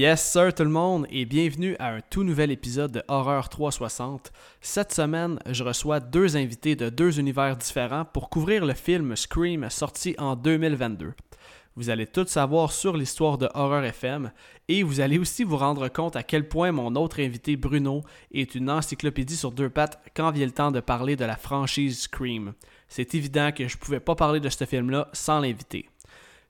Yes 0.00 0.32
sir 0.32 0.54
tout 0.54 0.62
le 0.62 0.70
monde 0.70 1.06
et 1.10 1.26
bienvenue 1.26 1.76
à 1.78 1.88
un 1.90 2.00
tout 2.00 2.24
nouvel 2.24 2.50
épisode 2.50 2.90
de 2.90 3.02
Horreur 3.06 3.50
360. 3.50 4.32
Cette 4.62 4.94
semaine, 4.94 5.38
je 5.44 5.62
reçois 5.62 6.00
deux 6.00 6.38
invités 6.38 6.74
de 6.74 6.88
deux 6.88 7.20
univers 7.20 7.54
différents 7.54 8.06
pour 8.06 8.30
couvrir 8.30 8.64
le 8.64 8.72
film 8.72 9.14
Scream 9.14 9.68
sorti 9.68 10.14
en 10.16 10.36
2022. 10.36 11.12
Vous 11.76 11.90
allez 11.90 12.06
tout 12.06 12.26
savoir 12.26 12.72
sur 12.72 12.96
l'histoire 12.96 13.36
de 13.36 13.50
Horror 13.52 13.84
FM 13.84 14.32
et 14.68 14.82
vous 14.82 15.00
allez 15.00 15.18
aussi 15.18 15.44
vous 15.44 15.58
rendre 15.58 15.88
compte 15.88 16.16
à 16.16 16.22
quel 16.22 16.48
point 16.48 16.72
mon 16.72 16.96
autre 16.96 17.20
invité 17.20 17.56
Bruno 17.56 18.00
est 18.32 18.54
une 18.54 18.70
encyclopédie 18.70 19.36
sur 19.36 19.52
deux 19.52 19.68
pattes 19.68 20.00
quand 20.16 20.30
vient 20.30 20.46
le 20.46 20.52
temps 20.52 20.70
de 20.70 20.80
parler 20.80 21.14
de 21.14 21.26
la 21.26 21.36
franchise 21.36 22.00
Scream. 22.00 22.54
C'est 22.88 23.14
évident 23.14 23.52
que 23.52 23.68
je 23.68 23.76
ne 23.76 23.80
pouvais 23.80 24.00
pas 24.00 24.14
parler 24.14 24.40
de 24.40 24.48
ce 24.48 24.64
film-là 24.64 25.08
sans 25.12 25.40
l'inviter. 25.40 25.89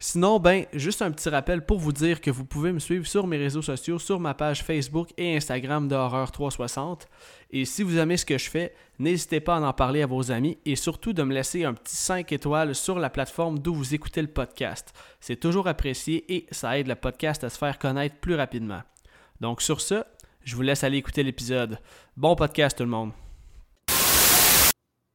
Sinon, 0.03 0.41
ben, 0.41 0.65
juste 0.73 1.03
un 1.03 1.11
petit 1.11 1.29
rappel 1.29 1.67
pour 1.67 1.79
vous 1.79 1.93
dire 1.93 2.23
que 2.23 2.31
vous 2.31 2.47
pouvez 2.47 2.73
me 2.73 2.79
suivre 2.79 3.07
sur 3.07 3.27
mes 3.27 3.37
réseaux 3.37 3.61
sociaux, 3.61 3.99
sur 3.99 4.19
ma 4.19 4.33
page 4.33 4.65
Facebook 4.65 5.11
et 5.19 5.37
Instagram 5.37 5.89
de 5.89 5.95
Horreur 5.95 6.33
360. 6.33 7.07
Et 7.51 7.67
si 7.67 7.83
vous 7.83 7.99
aimez 7.99 8.17
ce 8.17 8.25
que 8.25 8.39
je 8.39 8.49
fais, 8.49 8.75
n'hésitez 8.99 9.41
pas 9.41 9.57
à 9.57 9.61
en 9.61 9.75
parler 9.75 10.01
à 10.01 10.07
vos 10.07 10.33
amis 10.33 10.57
et 10.65 10.75
surtout 10.75 11.13
de 11.13 11.23
me 11.23 11.35
laisser 11.35 11.65
un 11.65 11.75
petit 11.75 11.97
5 11.97 12.33
étoiles 12.33 12.75
sur 12.75 12.99
la 12.99 13.11
plateforme 13.11 13.59
d'où 13.59 13.75
vous 13.75 13.95
écoutez 13.95 14.23
le 14.23 14.29
podcast. 14.29 14.95
C'est 15.21 15.37
toujours 15.37 15.69
apprécié 15.69 16.25
et 16.35 16.47
ça 16.51 16.79
aide 16.79 16.89
le 16.89 16.95
podcast 16.95 17.45
à 17.45 17.51
se 17.51 17.59
faire 17.59 17.79
connaître 17.79 18.17
plus 18.17 18.37
rapidement. 18.37 18.81
Donc 19.43 19.61
sur 19.61 19.83
ce, 19.83 20.03
je 20.45 20.57
vous 20.57 20.63
laisse 20.63 20.83
aller 20.83 20.97
écouter 20.97 21.23
l'épisode. 21.23 21.79
Bon 22.17 22.37
podcast 22.37 22.79
tout 22.79 22.85
le 22.85 22.89
monde. 22.89 23.13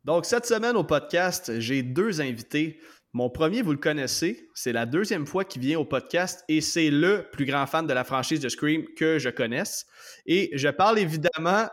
Donc 0.04 0.26
cette 0.26 0.46
semaine 0.46 0.76
au 0.76 0.84
podcast, 0.84 1.60
j'ai 1.60 1.82
deux 1.82 2.22
invités. 2.22 2.80
Mon 3.16 3.30
premier, 3.30 3.62
vous 3.62 3.72
le 3.72 3.78
connaissez, 3.78 4.50
c'est 4.54 4.74
la 4.74 4.86
deuxième 4.86 5.26
fois 5.26 5.46
qu'il 5.46 5.62
vient 5.62 5.80
au 5.80 5.86
podcast 5.86 6.44
et 6.50 6.60
c'est 6.60 6.90
le 6.90 7.30
plus 7.32 7.46
grand 7.46 7.66
fan 7.66 7.88
de 7.88 7.94
la 7.94 8.04
franchise 8.04 8.42
de 8.42 8.50
Scream 8.50 8.84
que 8.98 9.20
je 9.20 9.30
connaisse. 9.30 9.86
Et 10.26 10.50
je 10.52 10.68
parle 10.68 11.00
évidemment 11.00 11.70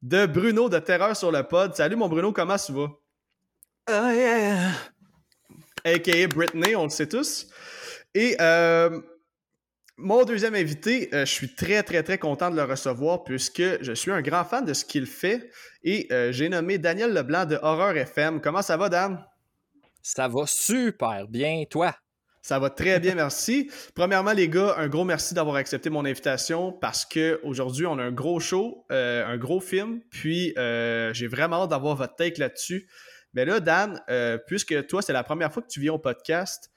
de 0.00 0.24
Bruno 0.24 0.70
de 0.70 0.78
Terreur 0.78 1.14
sur 1.14 1.30
le 1.30 1.42
pod. 1.42 1.74
Salut 1.74 1.96
mon 1.96 2.08
Bruno, 2.08 2.32
comment 2.32 2.56
tu 2.56 2.72
vas? 2.72 2.88
Oh 3.90 4.10
yeah! 4.10 4.70
A.K.A. 5.84 6.28
Britney, 6.28 6.74
on 6.74 6.84
le 6.84 6.88
sait 6.88 7.10
tous. 7.10 7.46
Et 8.14 8.34
euh, 8.40 8.98
mon 9.98 10.24
deuxième 10.24 10.54
invité, 10.54 11.10
euh, 11.12 11.26
je 11.26 11.30
suis 11.30 11.54
très 11.54 11.82
très 11.82 12.04
très 12.04 12.16
content 12.16 12.48
de 12.48 12.56
le 12.56 12.64
recevoir 12.64 13.22
puisque 13.22 13.82
je 13.82 13.92
suis 13.92 14.12
un 14.12 14.22
grand 14.22 14.46
fan 14.46 14.64
de 14.64 14.72
ce 14.72 14.86
qu'il 14.86 15.04
fait 15.04 15.50
et 15.84 16.08
euh, 16.10 16.32
j'ai 16.32 16.48
nommé 16.48 16.78
Daniel 16.78 17.12
Leblanc 17.12 17.44
de 17.44 17.58
Horreur 17.60 17.98
FM. 17.98 18.40
Comment 18.40 18.62
ça 18.62 18.78
va 18.78 18.88
Dan? 18.88 19.22
Ça 20.08 20.28
va 20.28 20.46
super 20.46 21.26
bien, 21.26 21.64
toi? 21.68 21.92
Ça 22.40 22.60
va 22.60 22.70
très 22.70 23.00
bien, 23.00 23.16
merci. 23.16 23.68
Premièrement, 23.96 24.30
les 24.30 24.48
gars, 24.48 24.76
un 24.78 24.86
gros 24.86 25.02
merci 25.02 25.34
d'avoir 25.34 25.56
accepté 25.56 25.90
mon 25.90 26.04
invitation 26.04 26.70
parce 26.70 27.04
qu'aujourd'hui, 27.04 27.86
on 27.86 27.98
a 27.98 28.04
un 28.04 28.12
gros 28.12 28.38
show, 28.38 28.86
euh, 28.92 29.26
un 29.26 29.36
gros 29.36 29.58
film, 29.58 30.00
puis 30.10 30.54
euh, 30.58 31.12
j'ai 31.12 31.26
vraiment 31.26 31.64
hâte 31.64 31.70
d'avoir 31.70 31.96
votre 31.96 32.14
take 32.14 32.38
là-dessus. 32.38 32.88
Mais 33.34 33.44
là, 33.44 33.58
Dan, 33.58 34.00
euh, 34.08 34.38
puisque 34.46 34.86
toi, 34.86 35.02
c'est 35.02 35.12
la 35.12 35.24
première 35.24 35.52
fois 35.52 35.60
que 35.60 35.66
tu 35.66 35.80
viens 35.80 35.94
au 35.94 35.98
podcast, 35.98 36.70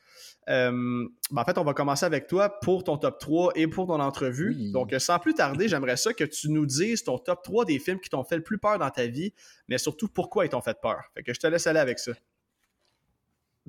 ben, 0.48 1.10
en 1.36 1.46
fait, 1.46 1.60
on 1.60 1.64
va 1.64 1.76
commencer 1.76 2.08
avec 2.08 2.26
toi 2.26 2.60
pour 2.62 2.84
ton 2.84 2.98
top 2.98 3.20
3 3.20 3.52
et 3.54 3.68
pour 3.68 3.86
ton 3.86 4.00
entrevue. 4.00 4.56
Oui. 4.58 4.72
Donc, 4.72 4.92
sans 4.98 5.20
plus 5.20 5.36
tarder, 5.36 5.68
j'aimerais 5.68 5.98
ça 5.98 6.14
que 6.14 6.24
tu 6.24 6.50
nous 6.50 6.66
dises 6.66 7.04
ton 7.04 7.20
top 7.20 7.44
3 7.44 7.66
des 7.66 7.78
films 7.78 8.00
qui 8.00 8.10
t'ont 8.10 8.24
fait 8.24 8.38
le 8.38 8.44
plus 8.44 8.58
peur 8.58 8.80
dans 8.80 8.90
ta 8.90 9.06
vie, 9.06 9.36
mais 9.68 9.78
surtout 9.78 10.08
pourquoi 10.08 10.46
ils 10.46 10.50
t'ont 10.50 10.62
fait 10.62 10.82
peur. 10.82 11.04
Fait 11.14 11.22
que 11.22 11.32
je 11.32 11.40
te 11.40 11.46
laisse 11.46 11.68
aller 11.68 11.80
avec 11.80 12.00
ça. 12.00 12.14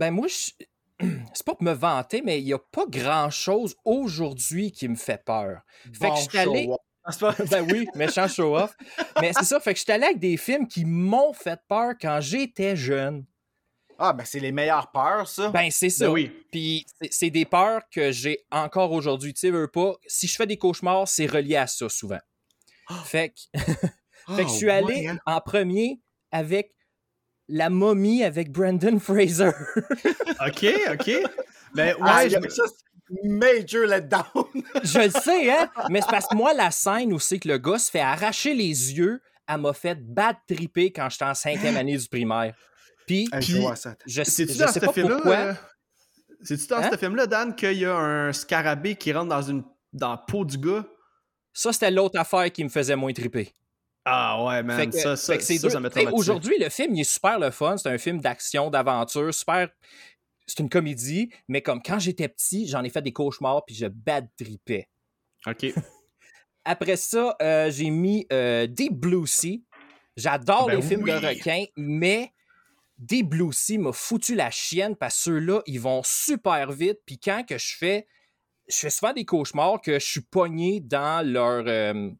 Ben 0.00 0.10
moi, 0.10 0.26
je... 0.26 0.50
c'est 1.34 1.44
pas 1.46 1.54
pour 1.54 1.62
me 1.62 1.72
vanter, 1.72 2.22
mais 2.22 2.40
il 2.40 2.44
n'y 2.46 2.52
a 2.52 2.58
pas 2.58 2.86
grand-chose 2.88 3.76
aujourd'hui 3.84 4.72
qui 4.72 4.88
me 4.88 4.96
fait 4.96 5.22
peur. 5.24 5.60
Fait 5.92 6.10
que 6.10 6.16
je 6.16 6.28
suis 6.28 6.38
allé... 6.38 6.68
ben 7.50 7.66
oui, 7.70 7.86
méchant 7.94 8.26
show-off. 8.28 8.74
mais 9.20 9.32
c'est 9.32 9.44
ça, 9.44 9.58
fait 9.60 9.72
que 9.74 9.78
je 9.78 9.84
suis 9.84 9.92
allé 9.92 10.04
avec 10.04 10.18
des 10.18 10.36
films 10.36 10.66
qui 10.68 10.84
m'ont 10.84 11.32
fait 11.32 11.58
peur 11.68 11.94
quand 12.00 12.18
j'étais 12.20 12.76
jeune. 12.76 13.24
Ah, 13.98 14.12
ben 14.14 14.24
c'est 14.24 14.40
les 14.40 14.52
meilleures 14.52 14.90
peurs, 14.90 15.28
ça. 15.28 15.50
Ben 15.50 15.70
c'est 15.70 15.90
ça. 15.90 16.06
Ben 16.06 16.12
oui. 16.12 16.32
Puis 16.50 16.86
c'est- 17.10 17.28
des 17.30 17.44
peurs 17.44 17.82
que 17.90 18.10
j'ai 18.12 18.46
encore 18.50 18.92
aujourd'hui. 18.92 19.34
Tu 19.34 19.40
sais, 19.40 19.50
veux 19.50 19.68
pas, 19.68 19.94
si 20.06 20.26
je 20.26 20.36
fais 20.36 20.46
des 20.46 20.56
cauchemars, 20.56 21.06
c'est 21.08 21.26
relié 21.26 21.56
à 21.56 21.66
ça 21.66 21.88
souvent. 21.90 22.20
Fait 23.04 23.30
que, 23.30 23.58
fait 24.36 24.44
que 24.44 24.48
je 24.48 24.54
suis 24.54 24.70
Ah, 24.70 24.76
allé 24.76 24.94
ouais, 24.94 25.06
hein. 25.08 25.18
en 25.26 25.40
premier 25.40 26.00
avec 26.32 26.72
La 27.52 27.68
momie 27.68 28.22
avec 28.22 28.52
Brendan 28.52 29.00
Fraser. 29.00 29.50
OK, 30.46 30.66
OK. 30.92 31.10
Ben 31.74 31.94
ouais, 31.94 32.00
Ah, 32.00 32.28
je 32.28 32.48
ça, 32.48 32.62
c'est 32.66 33.28
major 33.28 33.86
letdown. 33.86 34.24
Je 34.84 34.98
le 35.00 35.10
sais, 35.10 35.50
hein? 35.50 35.68
Mais 35.90 36.00
c'est 36.00 36.10
parce 36.10 36.26
que 36.28 36.36
moi, 36.36 36.54
la 36.54 36.70
scène 36.70 37.12
où 37.12 37.18
c'est 37.18 37.38
que 37.40 37.48
le 37.48 37.58
gars 37.58 37.78
se 37.78 37.90
fait 37.90 38.00
arracher 38.00 38.54
les 38.54 38.92
yeux, 38.94 39.20
elle 39.48 39.60
m'a 39.60 39.72
fait 39.72 39.96
bad 40.00 40.36
triper 40.46 40.92
quand 40.92 41.08
j'étais 41.10 41.24
en 41.24 41.34
cinquième 41.34 41.76
année 41.76 41.96
du 41.96 42.08
primaire. 42.08 42.54
Puis, 43.06 43.28
Hey, 43.32 43.40
Puis- 43.40 43.54
je 43.54 43.88
je, 44.06 44.20
je 44.20 44.22
sais 44.22 44.46
ce 44.46 44.78
pas 44.78 44.92
pourquoi. 44.92 45.34
euh, 45.36 45.54
C'est-tu 46.42 46.68
dans 46.68 46.76
Hein? 46.76 46.90
ce 46.92 46.96
film-là, 46.96 47.26
Dan, 47.26 47.54
qu'il 47.56 47.72
y 47.78 47.84
a 47.84 47.96
un 47.96 48.32
scarabée 48.32 48.94
qui 48.94 49.12
rentre 49.12 49.28
dans 49.28 49.42
une 49.42 49.64
dans 49.92 50.12
la 50.12 50.16
peau 50.18 50.44
du 50.44 50.56
gars? 50.56 50.84
Ça, 51.52 51.72
c'était 51.72 51.90
l'autre 51.90 52.16
affaire 52.18 52.50
qui 52.52 52.62
me 52.62 52.68
faisait 52.68 52.94
moins 52.94 53.12
triper. 53.12 53.52
Ah 54.12 54.44
ouais, 54.44 54.62
man. 54.62 54.76
Fait 54.76 54.86
que- 54.88 54.96
ça, 54.96 55.16
ça, 55.16 55.34
ça. 55.38 55.68
Aujourd'hui, 56.12 56.56
le 56.58 56.68
film, 56.68 56.94
il 56.94 57.00
est 57.00 57.04
super 57.04 57.38
le 57.38 57.50
fun. 57.50 57.76
C'est 57.76 57.88
un 57.88 57.98
film 57.98 58.20
d'action, 58.20 58.70
d'aventure, 58.70 59.32
super. 59.32 59.68
C'est 60.46 60.58
une 60.58 60.68
comédie, 60.68 61.30
mais 61.48 61.62
comme 61.62 61.80
quand 61.80 61.98
j'étais 62.00 62.28
petit, 62.28 62.66
j'en 62.66 62.82
ai 62.82 62.90
fait 62.90 63.02
des 63.02 63.12
cauchemars 63.12 63.64
puis 63.64 63.74
je 63.74 63.86
bad 63.86 64.28
tripais. 64.36 64.88
OK. 65.46 65.66
Après 66.64 66.96
ça, 66.96 67.36
euh, 67.40 67.70
j'ai 67.70 67.90
mis 67.90 68.26
euh, 68.32 68.66
Deep 68.66 68.94
Blue 68.94 69.26
Sea. 69.26 69.64
J'adore 70.16 70.66
Ben 70.66 70.76
les 70.76 70.82
films 70.82 71.04
de 71.04 71.12
requins, 71.12 71.64
mais 71.76 72.32
Deep 72.98 73.28
Blue 73.28 73.52
Sea 73.52 73.78
m'a 73.78 73.92
foutu 73.92 74.34
la 74.34 74.50
chienne 74.50 74.96
parce 74.96 75.14
que 75.16 75.20
ceux-là, 75.22 75.62
ils 75.66 75.80
vont 75.80 76.02
super 76.04 76.70
vite. 76.72 76.98
Puis 77.06 77.18
quand 77.18 77.44
que 77.48 77.56
je 77.56 77.76
fais, 77.78 78.06
je 78.68 78.76
fais 78.76 78.90
souvent 78.90 79.12
des 79.12 79.24
cauchemars 79.24 79.80
que 79.80 79.98
je 79.98 80.04
suis 80.04 80.20
pogné 80.20 80.80
dans 80.80 81.26
leur, 81.26 81.64
euh, 81.66 82.10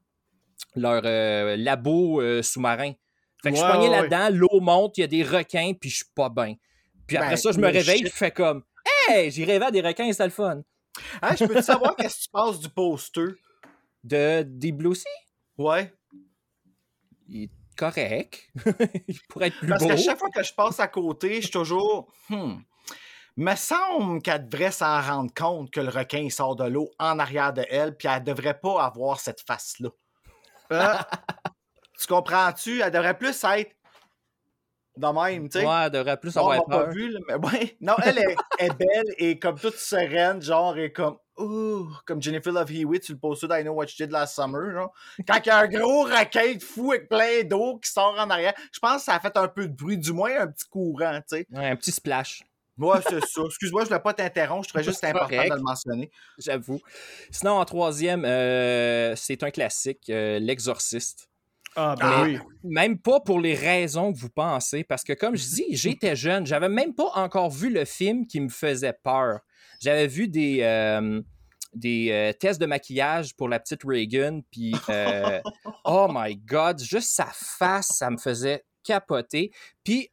leur 0.77 1.03
euh, 1.05 1.57
labo 1.57 2.21
euh, 2.21 2.43
sous-marin. 2.43 2.93
Fait 3.43 3.51
que 3.51 3.57
je 3.57 3.61
suis 3.61 3.65
Ouais, 3.65 3.73
pogné 3.75 3.89
ouais, 3.89 4.03
là-dedans, 4.09 4.29
l'eau 4.37 4.61
monte, 4.61 4.99
il 4.99 5.01
y 5.01 5.05
a 5.05 5.07
des 5.07 5.23
requins, 5.23 5.73
puis 5.79 5.91
je 5.91 5.97
suis 5.97 6.11
pas 6.15 6.29
bien. 6.29 6.55
Puis 7.07 7.17
après 7.17 7.31
Ben, 7.31 7.37
ça, 7.37 7.53
je 7.53 7.59
me 7.59 7.63
le 7.63 7.73
réveille, 7.73 8.05
je 8.05 8.11
fais 8.13 8.31
comme 8.31 8.63
Hey, 9.09 9.31
j'ai 9.31 9.45
rêvé 9.45 9.65
à 9.65 9.71
des 9.71 9.81
requins, 9.81 10.11
c'était 10.13 10.25
le 10.25 10.31
fun. 10.31 10.61
Hein, 11.23 11.37
je 11.39 11.45
peux-tu 11.47 11.63
savoir 11.63 11.97
qu'est-ce 11.99 12.17
que 12.19 12.23
tu 12.25 12.29
penses 12.31 12.61
du 12.61 12.69
poster? 12.69 13.27
De 14.05 14.43
Deep 14.43 14.77
Blue 14.77 14.95
Sea, 14.95 15.07
Ouais. 15.59 15.93
il 17.29 17.45
est 17.45 17.51
correct. 17.77 18.51
il 19.09 19.19
pourrait 19.29 19.49
être 19.49 19.59
plus 19.59 19.69
Parce 19.69 19.83
beau. 19.83 19.89
qu'à 19.89 19.97
chaque 19.97 20.19
fois 20.19 20.31
que 20.31 20.43
je 20.43 20.53
passe 20.55 20.81
à 20.81 20.89
côté, 20.89 21.37
je 21.37 21.41
suis 21.43 21.51
toujours. 21.51 22.13
Hmm. 22.29 22.57
Me 23.37 23.55
semble 23.55 24.21
qu'elle 24.23 24.49
devrait 24.49 24.71
s'en 24.73 25.01
rendre 25.01 25.33
compte 25.35 25.71
que 25.71 25.81
le 25.81 25.89
requin 25.89 26.19
il 26.19 26.31
sort 26.33 26.57
de 26.57 26.65
l'eau 26.65 26.91
en 26.99 27.19
arrière 27.19 27.53
de 27.53 27.65
elle, 27.71 27.97
puis 27.97 28.09
elle 28.09 28.23
devrait 28.25 28.59
pas 28.59 28.85
avoir 28.85 29.21
cette 29.21 29.41
face-là. 29.47 29.89
Ah, 30.71 31.07
Tu 31.99 32.07
comprends-tu? 32.07 32.81
Elle 32.81 32.91
devrait 32.91 33.17
plus 33.19 33.45
être 33.45 33.73
de 34.97 35.07
même, 35.07 35.49
tu 35.49 35.59
sais. 35.61 35.65
Ouais, 35.67 35.85
elle 35.85 35.91
devrait 35.91 36.17
plus 36.19 36.37
avoir 36.37 36.57
m'a 36.57 36.63
pas 36.65 36.85
peur. 36.85 36.91
vu, 36.93 37.11
là, 37.11 37.21
mais 37.29 37.35
ouais. 37.35 37.77
Non, 37.81 37.95
elle 38.05 38.19
est, 38.19 38.37
est 38.59 38.75
belle 38.77 39.15
et 39.19 39.39
comme 39.39 39.59
toute 39.59 39.77
sereine, 39.77 40.43
genre, 40.43 40.77
et 40.77 40.93
comme, 40.93 41.17
ouh, 41.39 41.89
comme 42.05 42.21
Jennifer 42.21 42.53
Love 42.53 42.71
Hewitt 42.73 43.05
sur 43.05 43.15
le 43.15 43.21
poster 43.21 43.49
d'I 43.49 43.63
Know 43.63 43.73
What 43.73 43.87
You 43.87 44.07
Did 44.07 44.11
Last 44.11 44.35
Summer, 44.35 44.73
genre. 44.73 44.93
Quand 45.27 45.39
il 45.45 45.47
y 45.47 45.51
a 45.51 45.59
un 45.59 45.69
gros 45.69 46.03
requin 46.03 46.55
de 46.55 46.63
fou 46.63 46.93
avec 46.93 47.09
plein 47.09 47.45
d'eau 47.45 47.79
qui 47.79 47.91
sort 47.91 48.17
en 48.19 48.29
arrière, 48.29 48.53
je 48.73 48.79
pense 48.79 48.97
que 48.99 49.03
ça 49.05 49.15
a 49.15 49.21
fait 49.21 49.37
un 49.37 49.49
peu 49.49 49.67
de 49.69 49.75
bruit, 49.75 49.97
du 49.97 50.13
moins 50.13 50.39
un 50.41 50.49
petit 50.49 50.69
courant, 50.69 51.19
tu 51.21 51.37
sais. 51.37 51.47
Ouais, 51.53 51.69
un 51.69 51.77
petit 51.77 51.93
splash, 51.93 52.43
Ouais, 52.81 52.99
c'est 53.09 53.21
ça. 53.27 53.43
Excuse-moi, 53.47 53.83
je 53.85 53.89
voulais 53.89 54.01
pas 54.01 54.15
t'interrompre, 54.15 54.65
je 54.65 54.69
trouvais 54.71 54.85
juste 54.85 55.05
important 55.05 55.29
correct. 55.29 55.51
de 55.51 55.57
le 55.57 55.63
mentionner. 55.63 56.11
j'avoue. 56.39 56.81
Sinon, 57.31 57.53
en 57.53 57.65
troisième, 57.65 58.25
euh, 58.25 59.15
c'est 59.17 59.43
un 59.43 59.51
classique, 59.51 60.09
euh, 60.11 60.39
L'Exorciste. 60.39 61.29
ah, 61.77 61.95
ben 61.99 62.07
Ah. 62.09 62.23
oui. 62.25 62.39
Même 62.65 62.99
pas 62.99 63.21
pour 63.21 63.39
les 63.41 63.55
raisons 63.55 64.13
que 64.13 64.19
vous 64.19 64.31
pensez, 64.31 64.83
parce 64.85 65.05
que 65.05 65.13
comme 65.13 65.37
je 65.37 65.45
dis, 65.47 65.67
j'étais 65.77 66.17
jeune, 66.17 66.47
j'avais 66.47 66.69
même 66.69 66.95
pas 66.95 67.11
encore 67.15 67.51
vu 67.51 67.71
le 67.71 67.85
film 67.85 68.27
qui 68.27 68.41
me 68.41 68.49
faisait 68.49 68.95
peur. 69.05 69.41
J'avais 69.81 70.07
vu 70.09 70.29
des, 70.29 70.61
euh, 70.63 71.23
des 71.75 72.09
euh, 72.11 72.33
tests 72.33 72.61
de 72.61 72.67
maquillage 72.67 73.35
pour 73.37 73.49
la 73.49 73.61
petite 73.61 73.83
Reagan, 73.85 74.41
puis 74.51 74.75
euh, 74.89 75.41
oh 75.85 76.09
my 76.11 76.37
god, 76.37 76.83
juste 76.83 77.11
sa 77.13 77.29
face, 77.33 77.89
ça 77.89 78.11
me 78.11 78.19
faisait 78.19 78.65
capoter. 78.83 79.53
Puis 79.85 80.09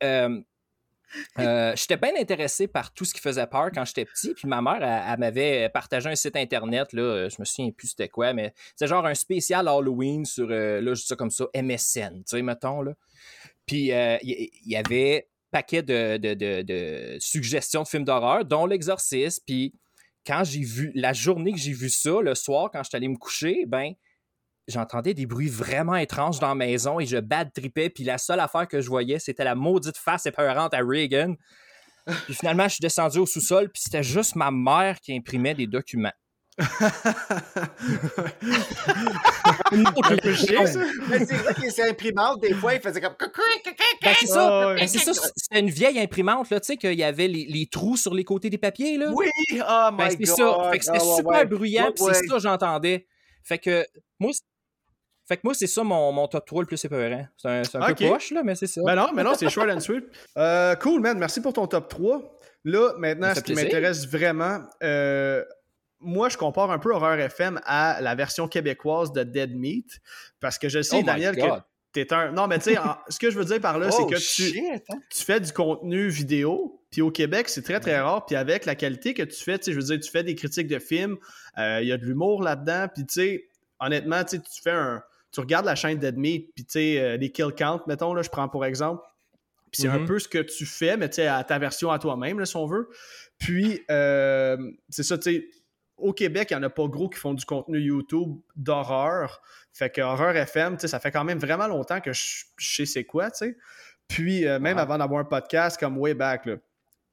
euh, 1.39 1.74
j'étais 1.75 1.98
bien 1.98 2.12
intéressé 2.19 2.68
par 2.68 2.94
tout 2.94 3.06
ce 3.06 3.13
qui 3.13 3.21
faisait 3.21 3.48
peur 3.48 3.69
quand 3.74 3.86
j'étais 3.86 4.06
petit. 4.06 4.33
Puis 4.33 4.48
ma 4.48 4.62
mère, 4.62 4.81
elle, 4.81 5.19
m'avait 5.19 5.69
partagé 5.69 6.09
un 6.09 6.15
site 6.15 6.36
internet, 6.36 6.89
euh, 6.94 7.30
je 7.30 7.36
me 7.39 7.45
souviens 7.45 7.71
plus 7.71 7.89
c'était 7.89 8.09
quoi, 8.09 8.33
mais 8.33 8.54
c'est 8.75 8.88
genre 8.88 9.06
un 9.06 9.15
spécial 9.15 9.68
Halloween 9.68 10.25
sur, 10.25 10.48
euh, 10.50 10.81
là, 10.81 10.94
comme 11.18 11.31
ça, 11.31 11.45
MSN, 11.56 12.18
tu 12.18 12.24
sais, 12.25 12.42
mettons, 12.42 12.81
là. 12.81 12.94
Puis 13.65 13.92
il 13.92 14.50
y, 14.65 14.75
avait 14.77 15.27
un 15.27 15.48
paquet 15.51 15.83
de, 15.83 16.18
de, 16.18 16.33
de- 16.33 16.62
de 16.62 17.18
suggestions 17.19 17.83
de 17.83 17.88
films 17.88 18.06
d'horreur, 18.06 18.45
dont 18.45 18.65
L'Exorciste. 18.65 19.44
Puis 19.45 19.74
quand 20.25 20.44
j'ai 20.45 20.62
vu, 20.62 20.92
la 20.95 21.13
journée 21.13 21.51
que 21.51 21.60
j'ai 21.60 21.74
vu 21.74 21.89
ça, 21.89 22.21
le 22.21 22.33
soir, 22.36 22.69
quand 22.71 22.83
je 22.83 22.89
suis 22.89 22.95
allé 22.95 23.07
me 23.10 23.18
coucher, 23.18 23.65
ben, 23.68 23.94
j'entendais 24.67 25.13
des 25.13 25.25
bruits 25.25 25.49
vraiment 25.49 25.95
étranges 25.95 26.39
dans 26.39 26.49
la 26.49 26.55
maison 26.55 26.99
et 26.99 27.05
je 27.05 27.17
bad 27.17 27.51
tripais. 27.53 27.89
Puis 27.89 28.03
la 28.03 28.17
seule 28.17 28.39
affaire 28.39 28.67
que 28.67 28.81
je 28.81 28.89
voyais, 28.89 29.19
c'était 29.19 29.43
la 29.43 29.55
maudite 29.55 29.97
face 29.97 30.25
épeurante 30.25 30.73
à 30.73 30.79
Reagan. 30.79 31.35
Puis 32.25 32.35
finalement, 32.35 32.67
je 32.67 32.75
suis 32.75 32.81
descendu 32.81 33.19
au 33.19 33.25
sous-sol, 33.25 33.69
puis 33.69 33.81
c'était 33.83 34.03
juste 34.03 34.35
ma 34.35 34.49
mère 34.51 34.99
qui 35.01 35.13
imprimait 35.15 35.55
des 35.55 35.67
documents. 35.67 36.13
c'est 36.59 36.65
vrai 41.35 41.53
que 41.53 41.69
c'est 41.69 41.87
imprimante, 41.87 42.41
des 42.41 42.55
fois, 42.55 42.73
il 42.73 42.81
faisait 42.81 42.99
comme. 42.99 43.13
Ben, 44.01 44.15
c'est 44.19 44.25
ça. 44.25 44.73
Ben, 44.73 44.87
c'est 44.87 44.97
ça. 44.97 45.11
C'était 45.35 45.59
une 45.59 45.69
vieille 45.69 45.99
imprimante, 45.99 46.49
là, 46.49 46.59
tu 46.59 46.67
sais, 46.67 46.77
qu'il 46.77 46.97
y 46.97 47.03
avait 47.03 47.27
les, 47.27 47.45
les, 47.45 47.67
trous 47.67 47.95
sur 47.95 48.15
les 48.15 48.23
côtés 48.23 48.49
des 48.49 48.57
papiers, 48.57 48.97
là. 48.97 49.11
Oui! 49.13 49.27
Oh 49.53 49.89
my 49.91 50.15
ben, 50.15 50.25
ça. 50.25 50.69
Fait 50.71 50.79
que 50.79 50.85
c'était 50.85 50.97
oh, 50.99 51.17
super 51.17 51.39
ouais. 51.39 51.45
bruyant, 51.45 51.91
puis 51.93 52.05
Ouais, 52.05 52.13
c'est 52.15 52.25
ça 52.25 52.35
que 52.35 52.41
j'entendais. 52.41 53.05
Fait 53.43 53.59
que 53.59 53.85
moi, 54.19 54.31
c'est- 54.33 54.41
fait 55.27 55.35
que 55.35 55.41
moi, 55.44 55.53
c'est 55.53 55.68
ça 55.68 55.83
mon, 55.83 56.12
mon 56.13 56.27
top 56.27 56.45
3 56.45 56.63
le 56.63 56.68
plus 56.68 56.83
épeurant. 56.85 57.27
C'est 57.35 57.50
un, 57.50 57.63
c'est 57.63 57.77
un 57.77 57.94
peu 57.94 58.07
poche, 58.07 58.31
là, 58.31 58.44
mais 58.44 58.56
c'est 58.56 58.68
ça. 58.68 58.81
Ben 58.85 58.95
non, 58.95 59.09
mais 59.13 59.24
non, 59.24 59.33
c'est 59.35 59.50
short 59.50 59.69
and 59.69 59.81
sweet. 59.81 60.06
Euh, 60.38 60.75
cool, 60.75 61.01
man. 61.01 61.18
Merci 61.18 61.41
pour 61.41 61.53
ton 61.53 61.68
top 61.68 61.89
3. 61.89 62.39
Là, 62.63 62.94
maintenant, 62.97 63.33
ce 63.33 63.41
qui 63.41 63.53
m'intéresse 63.53 64.07
vraiment, 64.07 64.59
euh, 64.83 65.44
moi, 66.00 66.29
je 66.29 66.38
compare 66.38 66.69
un 66.71 66.79
peu 66.79 66.94
Horreur 66.94 67.19
FM 67.19 67.59
à 67.65 68.00
la 68.01 68.15
version 68.15 68.47
québécoise 68.47 69.12
de 69.12 69.24
Dead 69.24 69.56
Meat. 69.56 70.00
Parce 70.39 70.57
que 70.57 70.69
je 70.69 70.81
sais, 70.81 70.97
Oh 71.00 71.03
Daniel, 71.03 71.35
que 71.35 71.41
t'es 71.91 72.13
un. 72.13 72.31
Non, 72.31 72.47
mais 72.47 72.59
tu 72.59 72.74
sais, 72.74 72.77
ce 73.09 73.19
que 73.19 73.31
je 73.31 73.38
veux 73.38 73.45
dire 73.45 73.59
par 73.59 73.79
là, 73.79 73.91
c'est 73.91 74.03
Oh, 74.03 74.06
que 74.06 74.15
tu, 74.15 74.59
hein? 74.59 74.79
tu 75.09 75.24
fais 75.24 75.39
du 75.39 75.51
contenu 75.51 76.07
vidéo, 76.07 76.81
puis 76.91 77.01
au 77.01 77.12
Québec, 77.12 77.50
c'est 77.50 77.63
très, 77.63 77.79
très 77.79 78.00
rare. 78.00 78.25
Puis 78.25 78.35
avec 78.35 78.65
la 78.65 78.75
qualité 78.75 79.13
que 79.13 79.24
tu 79.24 79.44
fais, 79.44 79.57
tu 79.57 79.65
sais, 79.65 79.71
je 79.71 79.77
veux 79.77 79.85
dire, 79.85 80.00
tu 80.00 80.12
fais 80.12 80.24
des 80.24 80.35
critiques 80.35 80.68
de 80.68 80.79
films, 80.79 81.18
euh, 81.57 81.79
il 81.81 81.88
y 81.88 81.91
a 81.91 81.97
de 81.97 82.06
l'humour 82.06 82.44
là-dedans, 82.44 82.88
puis 82.94 83.06
tu 83.06 83.13
sais, 83.13 83.47
honnêtement, 83.79 84.24
tu 84.24 84.39
fais 84.63 84.71
un... 84.71 85.01
Tu 85.38 85.42
regardes 85.42 85.68
la 85.68 85.75
chaîne 85.75 86.00
Meat, 86.16 86.51
puis 86.56 86.66
tu 86.66 86.72
sais, 86.72 87.00
euh, 87.00 87.16
les 87.18 87.31
kill 87.31 87.51
count, 87.56 87.81
mettons, 87.86 88.16
là, 88.16 88.24
je 88.24 88.30
prends 88.30 88.50
pour 88.50 88.66
exemple, 88.66 89.04
puis 89.72 89.84
c'est 89.84 89.88
un 89.88 90.00
Mhm. 90.00 90.07
peu 90.07 90.18
ce 90.18 90.28
que 90.28 90.39
tu 90.39 90.66
fais, 90.66 90.98
mais 90.98 91.10
tu 91.10 91.18
sais, 91.18 91.28
à 91.28 91.44
ta 91.44 91.60
version 91.60 91.92
à 91.92 92.00
toi-même, 92.00 92.44
si 92.44 92.56
on 92.56 92.66
veut. 92.66 92.89
Puis, 93.38 93.84
euh, 93.92 94.57
c'est 94.89 95.04
ça, 95.04 95.16
tu 95.16 95.31
sais, 95.31 95.48
au 95.95 96.12
Québec, 96.12 96.48
il 96.50 96.57
n'y 96.57 96.60
en 96.60 96.63
a 96.63 96.72
pas 96.72 96.88
gros 96.88 97.07
qui 97.07 97.19
font 97.19 97.36
du 97.36 97.45
contenu 97.45 97.80
YouTube 97.80 98.38
d'horreur. 98.56 99.44
Fait 99.74 99.92
que 99.92 100.01
Horreur 100.01 100.36
FM, 100.36 100.74
tu 100.78 100.81
sais, 100.81 100.88
ça 100.88 101.00
fait 101.00 101.12
quand 101.12 101.24
même 101.24 101.38
vraiment 101.38 101.68
longtemps 101.68 102.01
que 102.01 102.13
je, 102.13 102.45
je 102.57 102.75
sais 102.75 102.86
c'est 102.88 103.04
quoi, 103.04 103.30
tu 103.30 103.38
sais. 103.45 103.57
Puis, 104.07 104.48
euh, 104.48 104.57
même 104.60 104.80
avant 104.80 104.98
d'avoir 104.98 105.19
un 105.22 105.25
podcast 105.25 105.80
comme 105.80 106.00
Way 106.00 106.16
Back, 106.16 106.48
là. 106.48 106.56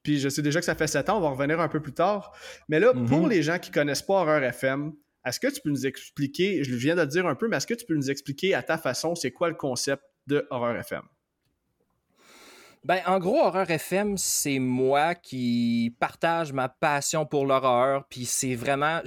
Puis, 0.03 0.19
je 0.19 0.31
sais 0.31 0.41
déjà 0.41 0.61
que 0.61 0.67
ça 0.67 0.75
fait 0.75 0.87
7 0.87 1.11
ans, 1.11 1.19
on 1.19 1.21
va 1.21 1.29
revenir 1.29 1.61
un 1.61 1.69
peu 1.69 1.81
plus 1.83 1.93
tard. 1.93 2.33
Mais 2.71 2.81
là, 2.81 2.95
Mhm. 2.95 3.07
pour 3.07 3.27
les 3.29 3.43
gens 3.43 3.59
qui 3.59 3.71
connaissent 3.71 4.01
pas 4.03 4.15
Horreur 4.15 4.43
FM, 4.43 4.93
est-ce 5.25 5.41
que 5.41 5.49
tu 5.49 5.61
peux 5.61 5.71
nous 5.71 5.87
expliquer, 5.87 6.65
je 6.65 6.75
viens 6.75 6.95
de 6.95 7.01
le 7.01 7.07
dire 7.07 7.27
un 7.27 7.35
peu, 7.35 7.49
mais 7.49 7.57
est-ce 7.57 7.67
que 7.67 7.75
tu 7.75 7.87
peux 7.87 7.95
nous 7.95 8.11
expliquer 8.11 8.55
à 8.55 8.63
ta 8.63 8.79
façon, 8.79 9.15
c'est 9.15 9.31
quoi 9.31 9.49
le 9.49 9.55
concept 9.55 10.03
de 10.27 10.47
Horreur 10.51 10.77
FM? 10.77 11.03
Ben, 12.85 13.01
en 13.07 13.19
gros, 13.19 13.39
Horreur 13.39 13.71
FM, 13.71 14.19
c'est 14.19 14.59
moi 14.59 15.15
qui 15.15 15.97
partage 15.99 16.53
ma 16.53 16.69
passion 16.69 17.25
pour 17.25 17.47
l'horreur, 17.47 18.07
puis 18.09 18.27
c'est 18.27 18.55
vraiment, 18.55 19.01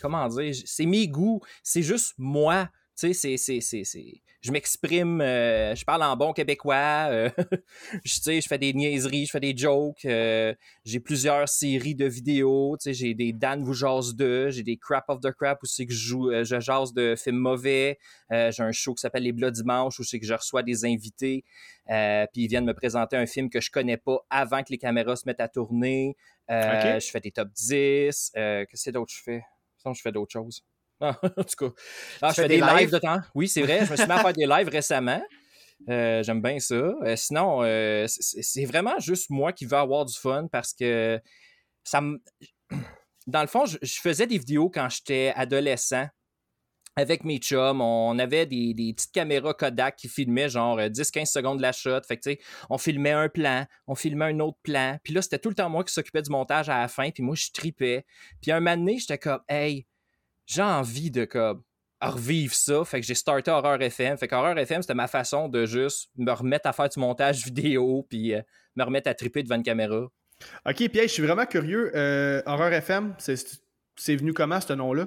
comment 0.00 0.28
dire, 0.28 0.54
c'est 0.66 0.84
mes 0.84 1.08
goûts, 1.08 1.40
c'est 1.62 1.82
juste 1.82 2.12
moi, 2.18 2.68
tu 2.98 3.14
sais, 3.14 3.36
c'est- 3.38 4.22
je 4.42 4.50
m'exprime, 4.50 5.20
euh, 5.20 5.74
je 5.74 5.84
parle 5.84 6.02
en 6.02 6.16
bon 6.16 6.32
québécois, 6.32 7.08
euh, 7.10 7.30
je, 8.04 8.14
tu 8.14 8.20
sais, 8.22 8.40
je 8.40 8.48
fais 8.48 8.58
des 8.58 8.72
niaiseries, 8.74 9.26
je 9.26 9.30
fais 9.30 9.40
des 9.40 9.56
jokes, 9.56 10.04
euh, 10.04 10.52
j'ai 10.84 11.00
plusieurs 11.00 11.48
séries 11.48 11.94
de 11.94 12.06
vidéos, 12.06 12.76
tu 12.76 12.84
sais, 12.84 12.94
j'ai 12.94 13.14
des 13.14 13.32
Dan 13.32 13.62
vous 13.62 13.72
jase 13.72 14.14
de, 14.14 14.50
j'ai 14.50 14.62
des 14.62 14.76
Crap 14.76 15.04
of 15.08 15.20
the 15.20 15.30
Crap 15.32 15.62
où 15.62 15.66
c'est 15.66 15.86
que 15.86 15.92
je 15.92 16.06
joue, 16.06 16.30
je 16.42 16.60
jase 16.60 16.92
de 16.92 17.14
films 17.16 17.38
mauvais, 17.38 17.98
j'ai 18.30 18.62
un 18.62 18.72
show 18.72 18.94
qui 18.94 19.00
s'appelle 19.00 19.22
Les 19.22 19.32
Blocs 19.32 19.52
Dimanche 19.52 19.98
où 20.00 20.04
c'est 20.04 20.18
que 20.18 20.26
je 20.26 20.34
reçois 20.34 20.62
des 20.62 20.84
invités, 20.84 21.44
puis 21.86 22.42
ils 22.42 22.48
viennent 22.48 22.66
me 22.66 22.74
présenter 22.74 23.16
un 23.16 23.26
film 23.26 23.48
que 23.48 23.60
je 23.60 23.70
connais 23.70 23.96
pas 23.96 24.18
avant 24.28 24.62
que 24.62 24.70
les 24.70 24.78
caméras 24.78 25.16
se 25.16 25.22
mettent 25.26 25.40
à 25.40 25.48
tourner. 25.48 26.16
Je 26.48 27.10
fais 27.10 27.20
des 27.20 27.32
top 27.32 27.48
10. 27.52 28.32
Euh, 28.36 28.64
Qu'est-ce 28.68 28.84
que 28.86 28.90
d'autre 28.90 29.12
je 29.14 29.22
fais? 29.22 29.42
Je 29.84 30.00
fais 30.00 30.12
d'autres 30.12 30.32
choses. 30.32 30.64
Ah, 31.02 31.18
en 31.36 31.42
tout 31.42 31.56
cas. 31.58 31.74
Ah, 32.22 32.28
je 32.30 32.34
fais 32.34 32.48
des 32.48 32.56
des 32.56 32.60
lives 32.60 32.78
lives? 32.78 32.90
de 32.92 32.98
temps. 32.98 33.20
Oui, 33.34 33.48
c'est 33.48 33.62
vrai. 33.62 33.84
Je 33.84 33.90
me 33.90 33.96
suis 33.96 34.06
mis 34.06 34.12
à 34.12 34.18
faire 34.20 34.32
des 34.32 34.46
lives 34.46 34.68
récemment. 34.68 35.22
Euh, 35.88 36.22
J'aime 36.22 36.40
bien 36.40 36.58
ça. 36.60 36.74
Euh, 36.76 37.16
sinon, 37.16 37.62
euh, 37.62 38.06
c'est 38.08 38.64
vraiment 38.64 38.98
juste 39.00 39.28
moi 39.30 39.52
qui 39.52 39.66
veux 39.66 39.76
avoir 39.76 40.04
du 40.04 40.16
fun 40.16 40.46
parce 40.50 40.72
que 40.72 41.20
ça 41.82 42.00
me. 42.00 42.22
Dans 43.26 43.40
le 43.40 43.48
fond, 43.48 43.66
je, 43.66 43.78
je 43.82 44.00
faisais 44.00 44.26
des 44.26 44.38
vidéos 44.38 44.70
quand 44.70 44.88
j'étais 44.88 45.32
adolescent 45.34 46.06
avec 46.96 47.24
mes 47.24 47.38
chums. 47.38 47.80
On 47.80 48.18
avait 48.18 48.46
des, 48.46 48.74
des 48.74 48.92
petites 48.92 49.12
caméras 49.12 49.54
Kodak 49.54 49.96
qui 49.96 50.08
filmaient 50.08 50.48
genre 50.48 50.78
euh, 50.78 50.88
10-15 50.88 51.26
secondes 51.26 51.56
de 51.58 51.62
la 51.62 51.72
shot. 51.72 52.00
Fait 52.06 52.16
que, 52.16 52.30
on 52.70 52.78
filmait 52.78 53.12
un 53.12 53.28
plan, 53.28 53.66
on 53.86 53.94
filmait 53.94 54.26
un 54.26 54.40
autre 54.40 54.58
plan. 54.62 54.98
Puis 55.02 55.12
là, 55.14 55.22
c'était 55.22 55.38
tout 55.38 55.48
le 55.48 55.54
temps 55.54 55.70
moi 55.70 55.84
qui 55.84 55.92
s'occupais 55.92 56.22
du 56.22 56.30
montage 56.30 56.68
à 56.68 56.80
la 56.80 56.88
fin. 56.88 57.10
Puis 57.10 57.22
moi, 57.22 57.34
je 57.34 57.50
tripais. 57.52 58.04
Puis 58.40 58.52
un 58.52 58.60
moment 58.60 58.76
donné, 58.76 58.98
j'étais 58.98 59.18
comme, 59.18 59.40
hey, 59.48 59.86
j'ai 60.46 60.62
envie 60.62 61.10
de 61.10 61.24
comme 61.24 61.62
revivre 62.00 62.54
ça. 62.54 62.84
Fait 62.84 63.00
que 63.00 63.06
j'ai 63.06 63.14
starté 63.14 63.50
Horreur 63.50 63.80
FM. 63.80 64.16
Fait 64.18 64.28
qu'Horreur 64.28 64.58
FM, 64.58 64.82
c'était 64.82 64.94
ma 64.94 65.06
façon 65.06 65.48
de 65.48 65.66
juste 65.66 66.10
me 66.16 66.32
remettre 66.32 66.68
à 66.68 66.72
faire 66.72 66.88
du 66.88 66.98
montage 66.98 67.44
vidéo 67.44 68.06
puis 68.08 68.34
euh, 68.34 68.42
me 68.76 68.84
remettre 68.84 69.08
à 69.08 69.14
triper 69.14 69.42
devant 69.42 69.56
une 69.56 69.62
caméra. 69.62 70.08
Ok, 70.66 70.88
Pierre, 70.88 71.04
je 71.04 71.12
suis 71.12 71.22
vraiment 71.22 71.46
curieux. 71.46 71.92
Euh, 71.94 72.42
Horreur 72.46 72.72
FM, 72.72 73.14
c'est 73.18 74.16
venu 74.16 74.32
comment 74.32 74.60
ce 74.60 74.72
nom-là? 74.72 75.06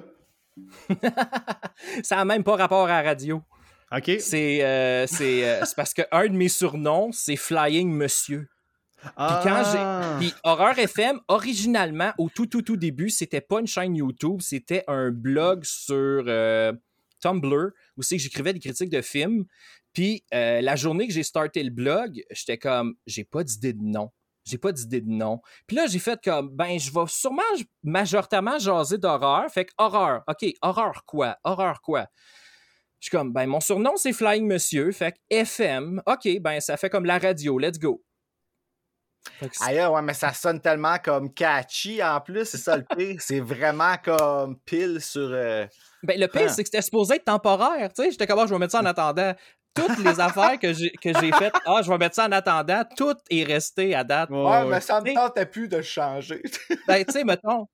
ça 2.02 2.16
n'a 2.16 2.24
même 2.24 2.42
pas 2.42 2.56
rapport 2.56 2.84
à 2.86 3.02
la 3.02 3.08
radio. 3.10 3.42
Ok. 3.92 4.10
C'est 4.18 4.64
euh, 4.64 5.04
euh, 5.04 5.06
c'est 5.06 5.76
parce 5.76 5.94
que 5.94 6.02
un 6.10 6.26
de 6.26 6.36
mes 6.36 6.48
surnoms, 6.48 7.12
c'est 7.12 7.36
Flying 7.36 7.90
Monsieur. 7.90 8.48
Ah, 9.16 9.40
quand 9.44 9.62
j'ai- 10.20 10.26
Puis 10.28 10.34
Horreur 10.44 10.78
FM, 10.78 11.20
originalement, 11.28 12.12
au 12.18 12.28
tout, 12.28 12.46
tout, 12.46 12.62
tout 12.62 12.76
début, 12.76 13.10
c'était 13.10 13.40
pas 13.40 13.60
une 13.60 13.66
chaîne 13.66 13.94
YouTube, 13.96 14.40
c'était 14.40 14.84
un 14.88 15.10
blog 15.10 15.64
sur 15.64 16.24
euh, 16.26 16.72
Tumblr 17.20 17.70
où 17.96 18.02
c'est 18.02 18.16
que 18.16 18.22
j'écrivais 18.22 18.52
des 18.52 18.60
critiques 18.60 18.90
de 18.90 19.02
films. 19.02 19.44
Puis 19.92 20.24
euh, 20.34 20.60
la 20.60 20.76
journée 20.76 21.06
que 21.06 21.12
j'ai 21.12 21.22
starté 21.22 21.62
le 21.62 21.70
blog, 21.70 22.22
j'étais 22.30 22.58
comme, 22.58 22.94
j'ai 23.06 23.24
pas 23.24 23.44
d'idée 23.44 23.72
de 23.72 23.82
nom. 23.82 24.10
J'ai 24.44 24.58
pas 24.58 24.70
d'idée 24.72 25.00
de 25.00 25.10
nom. 25.10 25.40
Puis 25.66 25.76
là, 25.76 25.86
j'ai 25.88 25.98
fait 25.98 26.20
comme, 26.22 26.50
ben, 26.50 26.78
je 26.78 26.90
vais 26.92 27.06
sûrement 27.08 27.42
majoritairement 27.82 28.58
jaser 28.58 28.98
d'horreur. 28.98 29.50
Fait 29.50 29.64
que 29.64 29.72
horreur, 29.78 30.22
OK, 30.28 30.46
horreur 30.62 31.04
quoi? 31.04 31.36
Horreur 31.44 31.80
quoi? 31.80 32.06
Je 33.00 33.08
suis 33.08 33.10
comme, 33.16 33.32
ben, 33.32 33.46
mon 33.46 33.60
surnom, 33.60 33.96
c'est 33.96 34.12
Flying 34.12 34.46
Monsieur. 34.46 34.90
Fait 34.92 35.12
que 35.12 35.18
FM, 35.30 36.00
OK, 36.06 36.28
ben, 36.40 36.60
ça 36.60 36.76
fait 36.76 36.88
comme 36.90 37.04
la 37.04 37.18
radio, 37.18 37.58
let's 37.58 37.78
go. 37.78 38.02
Aïe, 39.60 39.84
ouais, 39.86 40.02
mais 40.02 40.14
ça 40.14 40.32
sonne 40.32 40.60
tellement 40.60 40.96
comme 41.02 41.32
catchy 41.32 42.02
en 42.02 42.20
plus, 42.20 42.44
c'est 42.44 42.58
ça 42.58 42.76
le 42.76 42.84
pire. 42.84 43.16
C'est 43.20 43.40
vraiment 43.40 43.94
comme 44.02 44.58
pile 44.60 45.00
sur. 45.00 45.28
euh, 45.32 45.66
Ben, 46.02 46.18
le 46.20 46.26
pire, 46.28 46.42
Hein? 46.42 46.48
c'est 46.48 46.62
que 46.62 46.68
c'était 46.68 46.82
supposé 46.82 47.16
être 47.16 47.24
temporaire. 47.24 47.92
Tu 47.92 48.02
sais, 48.04 48.10
j'étais 48.10 48.26
comme, 48.26 48.38
Ah, 48.38 48.46
je 48.46 48.52
vais 48.52 48.58
mettre 48.58 48.72
ça 48.72 48.80
en 48.80 48.84
attendant. 48.86 49.32
Toutes 49.74 49.98
les 49.98 50.20
affaires 50.20 50.58
que 50.58 50.72
j'ai, 50.72 50.90
que 50.90 51.10
j'ai 51.20 51.30
faites, 51.32 51.52
ah, 51.66 51.80
je 51.82 51.90
vais 51.90 51.98
mettre 51.98 52.14
ça 52.14 52.26
en 52.26 52.32
attendant, 52.32 52.82
tout 52.96 53.14
est 53.28 53.44
resté 53.44 53.94
à 53.94 54.04
date. 54.04 54.30
Ouais, 54.30 54.64
mais 54.64 54.80
ça 54.80 55.00
me 55.02 55.12
tentait 55.14 55.44
plus 55.44 55.68
de 55.68 55.82
changer. 55.82 56.42
Ben, 56.88 57.04
tu 57.04 57.12
sais, 57.12 57.24
mettons, 57.24 57.66
tu 57.66 57.70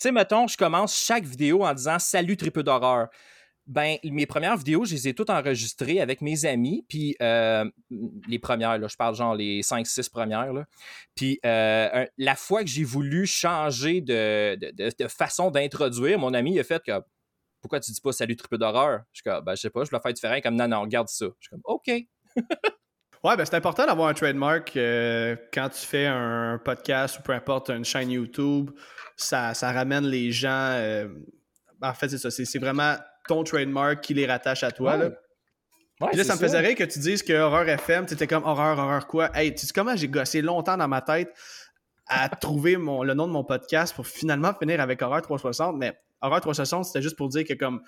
sais, 0.00 0.10
mettons, 0.12 0.48
je 0.48 0.56
commence 0.56 0.96
chaque 0.96 1.22
vidéo 1.24 1.64
en 1.64 1.72
disant 1.74 1.98
Salut, 2.00 2.36
triple 2.36 2.64
d'horreur. 2.64 3.06
Ben, 3.68 3.98
mes 4.02 4.24
premières 4.24 4.56
vidéos, 4.56 4.86
je 4.86 4.94
les 4.94 5.08
ai 5.08 5.14
toutes 5.14 5.28
enregistrées 5.28 6.00
avec 6.00 6.22
mes 6.22 6.46
amis, 6.46 6.86
puis 6.88 7.14
euh, 7.20 7.70
les 8.26 8.38
premières, 8.38 8.78
là, 8.78 8.88
je 8.88 8.96
parle 8.96 9.14
genre 9.14 9.34
les 9.34 9.60
5-6 9.60 10.08
premières, 10.10 10.54
là. 10.54 10.64
Puis 11.14 11.38
euh, 11.44 12.06
la 12.16 12.34
fois 12.34 12.64
que 12.64 12.70
j'ai 12.70 12.84
voulu 12.84 13.26
changer 13.26 14.00
de, 14.00 14.58
façon 15.10 15.50
d'introduire, 15.50 16.18
mon 16.18 16.32
ami 16.32 16.54
il 16.54 16.60
a 16.60 16.64
fait 16.64 16.82
que 16.82 16.92
pourquoi 17.60 17.78
tu 17.80 17.92
dis 17.92 18.00
pas 18.00 18.12
salut 18.12 18.36
triple 18.36 18.56
d'horreur? 18.56 19.02
Je 19.12 19.20
suis 19.20 19.22
comme, 19.22 19.44
ben, 19.44 19.54
je 19.54 19.60
sais 19.60 19.70
pas, 19.70 19.84
je 19.84 19.90
le 19.92 20.00
faire 20.00 20.12
différent, 20.14 20.40
comme 20.40 20.56
non, 20.56 20.68
non, 20.68 20.80
regarde 20.80 21.08
ça. 21.08 21.26
Je 21.38 21.48
suis 21.48 21.50
comme, 21.50 21.60
OK. 21.64 21.90
Ouais, 23.24 23.36
ben 23.36 23.44
c'est 23.44 23.56
important 23.56 23.84
d'avoir 23.84 24.06
un 24.08 24.14
trademark 24.14 24.76
euh, 24.76 25.34
quand 25.52 25.68
tu 25.70 25.84
fais 25.84 26.06
un 26.06 26.56
podcast 26.64 27.18
ou 27.18 27.22
peu 27.22 27.32
importe, 27.32 27.68
une 27.68 27.84
chaîne 27.84 28.12
YouTube. 28.12 28.70
Ça, 29.16 29.54
ça 29.54 29.72
ramène 29.72 30.06
les 30.06 30.30
gens. 30.30 30.80
en 31.82 31.94
fait, 31.94 32.10
c'est 32.10 32.18
ça. 32.18 32.30
C'est 32.30 32.58
vraiment 32.60 32.94
ton 33.28 33.44
trademark 33.44 34.00
qui 34.00 34.14
les 34.14 34.26
rattache 34.26 34.64
à 34.64 34.72
toi. 34.72 34.96
Ouais. 34.96 35.04
là. 35.04 35.10
Ouais, 36.00 36.12
là, 36.14 36.22
ça 36.22 36.34
me 36.34 36.38
faisait 36.38 36.60
rire 36.60 36.76
que 36.76 36.84
tu 36.84 37.00
dises 37.00 37.24
que 37.24 37.32
Horreur 37.32 37.68
FM, 37.68 38.06
tu 38.06 38.14
étais 38.14 38.28
comme 38.28 38.44
horreur, 38.44 38.78
horreur 38.78 39.08
quoi? 39.08 39.30
Hey, 39.34 39.52
tu 39.52 39.66
sais 39.66 39.72
comment 39.74 39.96
j'ai 39.96 40.06
gossé 40.06 40.42
longtemps 40.42 40.76
dans 40.76 40.86
ma 40.86 41.00
tête 41.00 41.32
à 42.06 42.28
trouver 42.40 42.76
mon, 42.76 43.02
le 43.02 43.14
nom 43.14 43.26
de 43.26 43.32
mon 43.32 43.42
podcast 43.42 43.94
pour 43.94 44.06
finalement 44.06 44.54
finir 44.54 44.80
avec 44.80 45.02
Horreur 45.02 45.22
360, 45.22 45.76
mais 45.76 45.98
Horreur 46.20 46.40
360, 46.40 46.84
c'était 46.84 47.02
juste 47.02 47.16
pour 47.16 47.28
dire 47.28 47.44
que 47.44 47.54
comme 47.54 47.82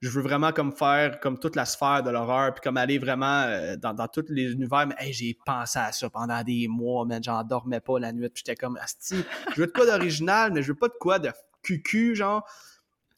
je 0.00 0.10
veux 0.10 0.22
vraiment 0.22 0.50
comme 0.50 0.72
faire 0.72 1.20
comme 1.20 1.38
toute 1.38 1.54
la 1.54 1.64
sphère 1.64 2.02
de 2.02 2.10
l'horreur, 2.10 2.52
puis 2.52 2.60
comme 2.62 2.76
aller 2.76 2.98
vraiment 2.98 3.44
euh, 3.44 3.76
dans, 3.76 3.94
dans 3.94 4.08
tous 4.08 4.24
les 4.28 4.50
univers. 4.50 4.88
Mais 4.88 4.96
hey, 4.98 5.12
j'ai 5.12 5.38
pensé 5.46 5.78
à 5.78 5.92
ça 5.92 6.10
pendant 6.10 6.42
des 6.42 6.66
mois, 6.66 7.04
mais 7.06 7.20
j'en 7.22 7.44
dormais 7.44 7.80
pas 7.80 8.00
la 8.00 8.12
nuit, 8.12 8.28
puis 8.28 8.42
j'étais 8.44 8.56
comme, 8.56 8.76
asti, 8.78 9.24
je 9.54 9.60
veux 9.60 9.68
de 9.68 9.72
quoi 9.72 9.86
d'original, 9.86 10.52
mais 10.52 10.62
je 10.62 10.72
veux 10.72 10.78
pas 10.78 10.88
de 10.88 10.96
quoi 10.98 11.20
de 11.20 11.30
cucu, 11.62 12.16
genre. 12.16 12.44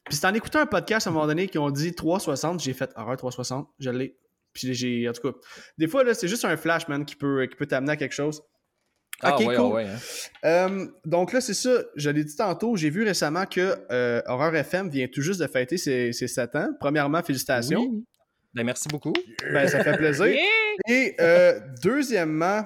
Puis 0.06 0.16
c'est 0.16 0.26
en 0.26 0.34
écoutant 0.34 0.60
un 0.60 0.66
podcast 0.66 1.06
à 1.06 1.10
un 1.10 1.12
moment 1.12 1.26
donné 1.26 1.48
qui 1.48 1.58
ont 1.58 1.70
dit 1.70 1.94
360, 1.94 2.60
j'ai 2.60 2.72
fait 2.74 2.90
horreur 2.96 3.16
360, 3.16 3.68
je 3.78 3.90
l'ai. 3.90 4.16
Puis 4.52 4.72
j'ai, 4.74 5.08
en 5.08 5.12
tout 5.12 5.32
cas, 5.32 5.38
des 5.78 5.88
fois, 5.88 6.04
là, 6.04 6.14
c'est 6.14 6.28
juste 6.28 6.44
un 6.44 6.56
flash, 6.56 6.86
man, 6.88 7.04
qui 7.04 7.16
peut, 7.16 7.46
qui 7.46 7.56
peut 7.56 7.66
t'amener 7.66 7.92
à 7.92 7.96
quelque 7.96 8.12
chose. 8.14 8.42
Ah, 9.20 9.34
Ok, 9.36 9.46
ouais, 9.46 9.56
cool. 9.56 9.72
ouais, 9.72 9.86
hein. 9.86 9.98
Euh, 10.44 10.86
donc 11.04 11.32
là, 11.32 11.40
c'est 11.40 11.54
ça. 11.54 11.82
Je 11.96 12.10
l'ai 12.10 12.24
dit 12.24 12.36
tantôt. 12.36 12.76
J'ai 12.76 12.90
vu 12.90 13.04
récemment 13.04 13.46
que 13.46 13.76
euh, 13.90 14.20
Horreur 14.26 14.54
FM 14.54 14.90
vient 14.90 15.06
tout 15.08 15.22
juste 15.22 15.40
de 15.40 15.46
fêter 15.46 15.76
ses, 15.76 16.12
ses 16.12 16.28
7 16.28 16.54
ans. 16.56 16.68
Premièrement, 16.80 17.22
félicitations. 17.22 17.80
Oui. 17.80 18.04
Ben, 18.54 18.64
merci 18.64 18.88
beaucoup. 18.88 19.12
Ben, 19.52 19.66
ça 19.68 19.82
fait 19.82 19.96
plaisir. 19.96 20.26
Yeah! 20.88 20.94
Et 20.96 21.14
euh, 21.20 21.60
deuxièmement, 21.84 22.64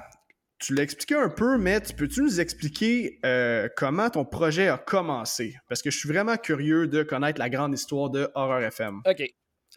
tu 0.59 0.75
l'as 0.75 0.83
expliqué 0.83 1.15
un 1.15 1.29
peu, 1.29 1.57
mais 1.59 1.81
tu 1.81 1.95
peux-tu 1.95 2.23
nous 2.23 2.41
expliquer 2.41 3.19
euh, 3.25 3.69
comment 3.77 4.11
ton 4.11 4.25
projet 4.25 4.69
a 4.69 4.77
commencé? 4.79 5.57
Parce 5.69 5.83
que 5.83 5.91
je 5.91 5.99
suis 5.99 6.09
vraiment 6.09 6.37
curieux 6.37 6.87
de 6.89 7.03
connaître 7.03 7.39
la 7.39 7.49
grande 7.51 7.75
histoire 7.75 8.11
de 8.11 8.29
Horreur 8.35 8.63
FM. 8.63 9.01
OK. 9.07 9.23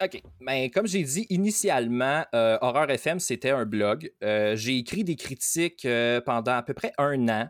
OK. 0.02 0.22
Ben, 0.40 0.70
comme 0.70 0.86
j'ai 0.86 1.02
dit, 1.02 1.26
initialement, 1.30 2.24
euh, 2.34 2.58
Horreur 2.62 2.90
FM, 2.90 3.20
c'était 3.20 3.50
un 3.50 3.64
blog. 3.66 4.10
Euh, 4.24 4.56
j'ai 4.56 4.78
écrit 4.78 5.04
des 5.04 5.16
critiques 5.16 5.86
pendant 6.26 6.52
à 6.52 6.62
peu 6.62 6.74
près 6.74 6.92
un 6.98 7.28
an. 7.28 7.48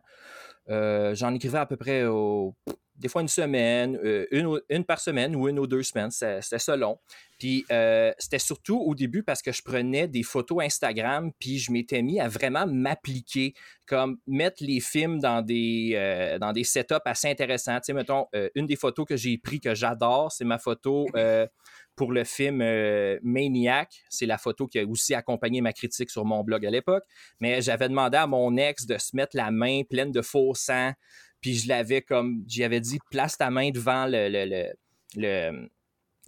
J'en 1.14 1.34
écrivais 1.34 1.58
à 1.58 1.66
peu 1.66 1.76
près 1.76 2.04
au- 2.04 2.54
des 3.02 3.08
fois 3.08 3.20
une 3.20 3.28
semaine, 3.28 3.98
euh, 4.04 4.26
une, 4.30 4.60
une 4.70 4.84
par 4.84 5.00
semaine 5.00 5.34
ou 5.34 5.48
une 5.48 5.58
ou 5.58 5.66
deux 5.66 5.82
semaines. 5.82 6.10
C'était 6.10 6.76
long. 6.76 6.98
Puis 7.38 7.64
euh, 7.72 8.12
c'était 8.18 8.38
surtout 8.38 8.78
au 8.78 8.94
début 8.94 9.24
parce 9.24 9.42
que 9.42 9.50
je 9.50 9.60
prenais 9.62 10.06
des 10.06 10.22
photos 10.22 10.62
Instagram, 10.62 11.32
puis 11.40 11.58
je 11.58 11.72
m'étais 11.72 12.00
mis 12.00 12.20
à 12.20 12.28
vraiment 12.28 12.64
m'appliquer, 12.66 13.54
comme 13.86 14.18
mettre 14.28 14.62
les 14.64 14.78
films 14.78 15.18
dans 15.18 15.42
des, 15.42 15.94
euh, 15.96 16.38
dans 16.38 16.52
des 16.52 16.62
setups 16.62 16.94
assez 17.04 17.28
intéressants. 17.28 17.76
Tu 17.78 17.86
sais, 17.86 17.92
mettons, 17.92 18.26
une 18.54 18.66
des 18.66 18.76
photos 18.76 19.04
que 19.04 19.16
j'ai 19.16 19.36
pris 19.36 19.58
que 19.58 19.74
j'adore, 19.74 20.30
c'est 20.30 20.44
ma 20.44 20.58
photo 20.58 21.06
pour 21.96 22.12
le 22.12 22.24
film 22.24 22.58
Maniac. 23.22 24.02
C'est 24.08 24.26
la 24.26 24.38
photo 24.38 24.68
qui 24.68 24.78
a 24.78 24.84
aussi 24.86 25.14
accompagné 25.14 25.60
ma 25.60 25.72
critique 25.72 26.10
sur 26.10 26.24
mon 26.24 26.44
blog 26.44 26.64
à 26.64 26.70
l'époque. 26.70 27.04
Mais 27.40 27.60
j'avais 27.60 27.88
demandé 27.88 28.16
à 28.16 28.26
mon 28.28 28.56
ex 28.56 28.86
de 28.86 28.96
se 28.98 29.16
mettre 29.16 29.36
la 29.36 29.50
main 29.50 29.82
pleine 29.82 30.12
de 30.12 30.22
faux 30.22 30.54
sang. 30.54 30.92
Puis 31.42 31.56
je 31.56 31.68
l'avais 31.68 32.00
comme, 32.00 32.42
j'y 32.46 32.64
avais 32.64 32.80
dit, 32.80 32.98
place 33.10 33.36
ta 33.36 33.50
main 33.50 33.70
devant 33.70 34.06
le, 34.06 34.28
le, 34.30 34.44
le, 34.46 34.72
le- 35.16 35.68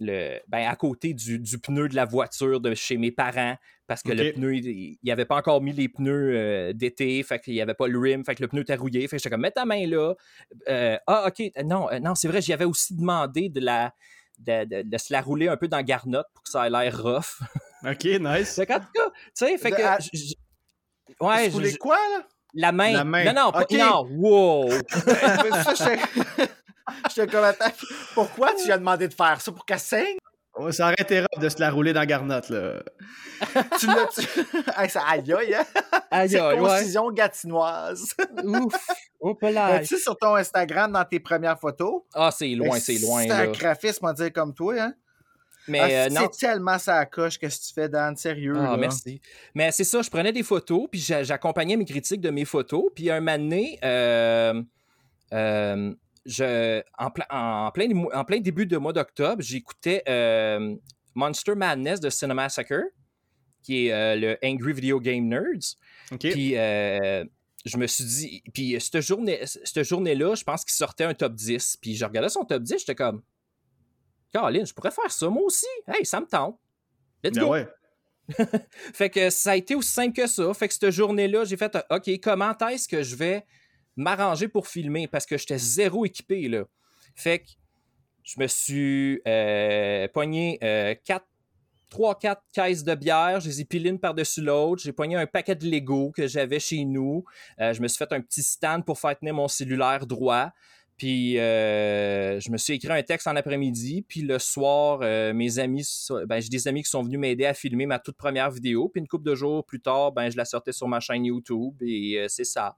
le- 0.01 0.39
ben, 0.47 0.67
à 0.67 0.75
côté 0.75 1.13
du, 1.13 1.39
du 1.39 1.57
pneu 1.57 1.87
de 1.87 1.95
la 1.95 2.03
voiture 2.05 2.59
de 2.59 2.75
chez 2.75 2.97
mes 2.97 3.11
parents 3.11 3.55
parce 3.87 4.01
que 4.03 4.09
le 4.11 4.23
pneu, 4.33 4.55
il 4.55 4.97
n'y 5.03 5.11
avait 5.11 5.25
pas 5.25 5.37
encore 5.37 5.61
mis 5.61 5.71
les 5.71 5.87
pneus 5.87 6.35
euh, 6.35 6.73
d'été, 6.73 7.23
fait 7.23 7.39
qu'il 7.39 7.53
n'y 7.53 7.61
avait 7.61 7.75
pas 7.75 7.87
le 7.87 7.97
rim, 7.97 8.25
fait 8.25 8.35
que 8.35 8.41
le 8.41 8.47
pneu 8.49 8.61
était 8.61 8.75
rouillé. 8.75 9.01
Fait 9.07 9.15
que 9.15 9.19
j'étais 9.23 9.29
comme, 9.29 9.41
mets 9.41 9.51
ta 9.51 9.63
main 9.63 9.87
là. 9.87 10.13
Euh, 10.67 10.97
ah, 11.07 11.27
ok, 11.27 11.51
non, 11.63 11.89
euh, 11.91 11.99
non, 11.99 12.13
c'est 12.15 12.27
vrai, 12.27 12.41
j'y 12.41 12.51
avais 12.51 12.65
aussi 12.65 12.95
demandé 12.95 13.49
de 13.49 13.59
la. 13.61 13.93
De, 14.37 14.65
de- 14.65 14.81
de 14.81 14.97
se 14.97 15.13
la 15.13 15.21
rouler 15.21 15.47
un 15.47 15.55
peu 15.55 15.69
dans 15.69 15.81
Garnotte 15.81 16.27
pour 16.33 16.43
que 16.43 16.49
ça 16.49 16.67
ait 16.67 16.69
l'air 16.69 17.01
rough. 17.01 17.39
Ok, 17.85 18.03
nice. 18.19 18.55
Fait 18.57 18.65
qu'en 18.65 18.81
tout 18.81 18.91
cas, 18.93 19.09
tu 19.11 19.31
sais, 19.35 19.57
fait 19.57 19.71
que. 19.71 19.81
à- 19.81 19.97
j- 19.99 20.09
j- 20.11 20.35
Ouais, 21.21 21.45
Tu 21.45 21.51
voulais 21.51 21.69
je- 21.71 21.77
quoi, 21.77 21.95
là? 21.95 22.27
La 22.55 22.71
main. 22.71 22.93
La 22.93 23.03
main. 23.03 23.23
Non, 23.25 23.33
non, 23.33 23.51
pas- 23.51 23.61
Ok. 23.61 23.71
non, 23.73 24.07
wow. 24.11 24.69
J'étais- 27.15 27.27
comme, 27.27 27.43
attends, 27.43 27.71
pourquoi 28.13 28.53
tu 28.53 28.65
lui 28.65 28.71
as 28.71 28.77
demandé 28.77 29.07
de 29.07 29.13
faire 29.13 29.41
ça? 29.41 29.51
Pour 29.51 29.65
qu'elle 29.65 29.79
saigne? 29.79 30.17
Ouais, 30.57 30.71
ça 30.71 30.85
aurait 30.85 30.95
été 30.97 31.19
rough 31.19 31.41
de 31.41 31.49
se 31.49 31.59
la 31.59 31.69
rouler 31.69 31.91
dans 31.91 32.05
Garnotte, 32.05 32.49
là. 32.49 32.81
Tu 33.79 33.87
l'as... 33.87 34.07
tu- 34.13 34.21
Hey, 34.77 34.89
ça 34.89 35.01
aïe 35.05 35.33
aïe, 35.33 35.55
hein? 35.55 35.65
Aïe, 36.09 36.37
aïe, 36.37 36.41
ouais. 36.41 36.57
Concision 36.57 37.11
gatinoise. 37.11 38.13
Ouf. 38.43 38.87
Hop 39.19 39.41
là. 39.41 39.79
tu 39.79 39.97
sur 39.97 40.15
ton 40.15 40.35
Instagram, 40.35 40.91
dans 40.93 41.03
tes 41.03 41.19
premières 41.19 41.59
photos? 41.59 42.03
Ah, 42.13 42.29
c'est 42.31 42.47
loin, 42.49 42.79
c'est 42.79 42.99
loin. 42.99 43.23
C'est 43.23 43.31
un 43.31 43.47
graphisme, 43.47 44.05
on 44.05 44.13
dire 44.13 44.31
comme 44.31 44.53
toi, 44.53 44.75
hein? 44.79 44.93
Mais 45.67 45.79
Ah, 45.79 46.05
euh, 46.05 46.09
non. 46.09 46.29
C'est 46.31 46.47
tellement 46.47 46.77
ça 46.77 47.05
coche 47.05 47.37
que 47.39 47.49
ce 47.49 47.59
que 47.59 47.65
tu 47.67 47.73
fais, 47.73 47.89
Dan, 47.89 48.15
sérieux. 48.15 48.53
Ah, 48.57 48.71
là? 48.71 48.77
merci. 48.77 49.19
Mais 49.53 49.71
c'est 49.71 49.83
ça, 49.83 50.01
je 50.01 50.09
prenais 50.09 50.31
des 50.31 50.43
photos, 50.43 50.87
puis 50.91 50.99
j'a- 50.99 51.23
j'accompagnais 51.23 51.75
mes 51.77 51.85
critiques 51.85 52.21
de 52.21 52.29
mes 52.29 52.45
photos. 52.45 52.85
Puis 52.95 53.09
un 53.09 53.19
moment 53.19 53.37
donné, 53.37 53.79
euh, 53.83 54.61
euh, 55.33 55.93
je, 56.25 56.81
en, 56.97 57.09
plein, 57.11 57.25
en, 57.29 57.71
plein, 57.71 57.87
en 58.13 58.23
plein 58.25 58.39
début 58.39 58.65
de 58.65 58.77
mois 58.77 58.93
d'octobre, 58.93 59.41
j'écoutais 59.41 60.03
Monster 61.15 61.55
Madness 61.55 61.99
de 61.99 62.09
Cinemassacre, 62.09 62.83
qui 63.63 63.87
est 63.87 64.15
le 64.17 64.37
Angry 64.43 64.73
Video 64.73 64.99
Game 64.99 65.27
Nerds. 65.27 65.75
Ok. 66.11 66.19
Puis 66.31 66.51
je 66.53 67.77
me 67.77 67.87
suis 67.87 68.03
dit, 68.03 68.43
puis 68.53 68.77
cette 68.79 69.01
journée, 69.01 69.39
cette 69.45 69.81
journée-là, 69.83 70.35
je 70.35 70.43
pense 70.43 70.63
qu'il 70.63 70.73
sortait 70.73 71.05
un 71.05 71.15
top 71.15 71.33
10. 71.33 71.77
Puis 71.81 71.95
je 71.95 72.05
regardais 72.05 72.29
son 72.29 72.45
top 72.45 72.61
10, 72.61 72.77
j'étais 72.79 72.93
comme, 72.93 73.23
Caroline, 74.35 74.65
je 74.65 74.73
pourrais 74.73 74.91
faire 74.91 75.09
ça 75.09 75.29
moi 75.29 75.43
aussi. 75.43 75.65
Hey, 75.87 76.05
ça 76.05 76.19
me 76.19 76.25
tente. 76.25 76.59
Let's 77.23 77.35
Ben 77.35 77.45
go. 77.45 77.51
ouais. 77.51 77.67
Fait 78.93 79.09
que 79.09 79.29
ça 79.29 79.51
a 79.51 79.55
été 79.55 79.75
aussi 79.75 79.91
simple 79.91 80.13
que 80.13 80.27
ça. 80.27 80.53
Fait 80.53 80.67
que 80.67 80.73
cette 80.73 80.91
journée-là, 80.91 81.45
j'ai 81.45 81.55
fait 81.55 81.77
OK, 81.89 82.09
comment 82.21 82.53
est-ce 82.69 82.89
que 82.89 83.01
je 83.01 83.15
vais 83.15 83.45
m'arranger 83.95 84.49
pour 84.49 84.67
filmer? 84.67 85.07
Parce 85.07 85.25
que 85.25 85.37
j'étais 85.37 85.57
zéro 85.57 86.03
équipé, 86.03 86.49
là. 86.49 86.65
Fait 87.15 87.39
que 87.39 87.45
je 88.23 88.37
me 88.41 88.47
suis 88.47 89.21
euh, 89.25 90.09
pogné 90.09 90.59
3-4 91.91 92.35
caisses 92.51 92.83
de 92.83 92.93
bière, 92.93 93.39
je 93.39 93.47
les 93.47 93.61
ai 93.61 93.65
pilées 93.65 93.91
une 93.91 93.99
par-dessus 93.99 94.41
l'autre. 94.41 94.81
J'ai 94.83 94.91
pogné 94.91 95.15
un 95.15 95.27
paquet 95.27 95.55
de 95.55 95.65
Lego 95.65 96.11
que 96.11 96.27
j'avais 96.27 96.59
chez 96.59 96.83
nous. 96.83 97.23
Euh, 97.61 97.71
je 97.71 97.81
me 97.81 97.87
suis 97.87 97.99
fait 97.99 98.11
un 98.11 98.19
petit 98.19 98.43
stand 98.43 98.83
pour 98.83 98.99
faire 98.99 99.17
tenir 99.17 99.33
mon 99.33 99.47
cellulaire 99.47 100.05
droit. 100.05 100.51
Puis 100.97 101.37
euh, 101.39 102.39
je 102.39 102.49
me 102.51 102.57
suis 102.57 102.73
écrit 102.73 102.91
un 102.91 103.03
texte 103.03 103.27
en 103.27 103.35
après-midi. 103.35 104.05
Puis 104.07 104.21
le 104.21 104.39
soir, 104.39 104.99
euh, 105.01 105.33
mes 105.33 105.59
amis, 105.59 105.85
ben, 106.27 106.39
j'ai 106.39 106.49
des 106.49 106.67
amis 106.67 106.83
qui 106.83 106.89
sont 106.89 107.03
venus 107.03 107.19
m'aider 107.19 107.45
à 107.45 107.53
filmer 107.53 107.85
ma 107.85 107.99
toute 107.99 108.17
première 108.17 108.49
vidéo. 108.49 108.89
Puis 108.89 109.01
une 109.01 109.07
couple 109.07 109.25
de 109.25 109.35
jours 109.35 109.65
plus 109.65 109.81
tard, 109.81 110.11
ben, 110.11 110.29
je 110.29 110.37
la 110.37 110.45
sortais 110.45 110.71
sur 110.71 110.87
ma 110.87 110.99
chaîne 110.99 111.25
YouTube 111.25 111.75
et 111.81 112.19
euh, 112.19 112.25
c'est 112.29 112.45
ça. 112.45 112.75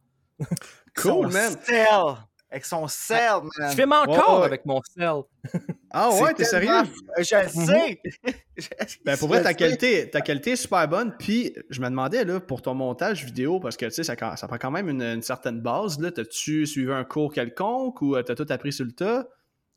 Cool, 0.96 1.32
man. 1.32 1.56
Sel. 2.50 2.56
Avec 2.56 2.66
son 2.66 2.88
sel, 2.88 3.32
man. 3.58 3.72
Je 3.72 3.76
filme 3.76 3.92
encore 3.94 4.34
Ouais, 4.36 4.40
ouais. 4.40 4.46
avec 4.46 4.66
mon 4.66 4.82
cell. 4.84 5.22
Ah 5.92 6.10
ouais, 6.22 6.34
t'es 6.34 6.44
sérieux? 6.44 6.72
Je 7.18 7.44
le 7.44 7.66
sais. 7.66 8.02
Ben 9.06 9.16
pour 9.18 9.28
vrai, 9.28 9.44
ta 9.44 9.54
qualité, 9.54 10.10
ta 10.10 10.22
qualité 10.22 10.52
est 10.52 10.56
super 10.56 10.88
bonne. 10.88 11.14
Puis 11.20 11.54
je 11.70 11.80
me 11.80 11.90
demandais 11.90 12.26
là, 12.26 12.40
pour 12.40 12.62
ton 12.62 12.74
montage 12.74 13.24
vidéo, 13.24 13.60
parce 13.60 13.78
que 13.78 13.86
tu 13.86 13.92
sais, 13.92 14.04
ça, 14.04 14.16
ça 14.36 14.48
prend 14.48 14.58
quand 14.58 14.72
même 14.72 14.90
une, 14.90 15.02
une 15.04 15.22
certaine 15.22 15.62
base. 15.62 16.00
Là, 16.00 16.12
t'as-tu 16.12 16.66
suivi 16.66 16.92
un 16.92 17.04
cours 17.04 17.32
quelconque 17.34 18.02
ou 18.02 18.16
euh, 18.16 18.24
t'as 18.24 18.36
tout 18.36 18.48
appris 18.50 18.74
sur 18.74 18.86
le 18.86 18.92
tas? 18.92 19.28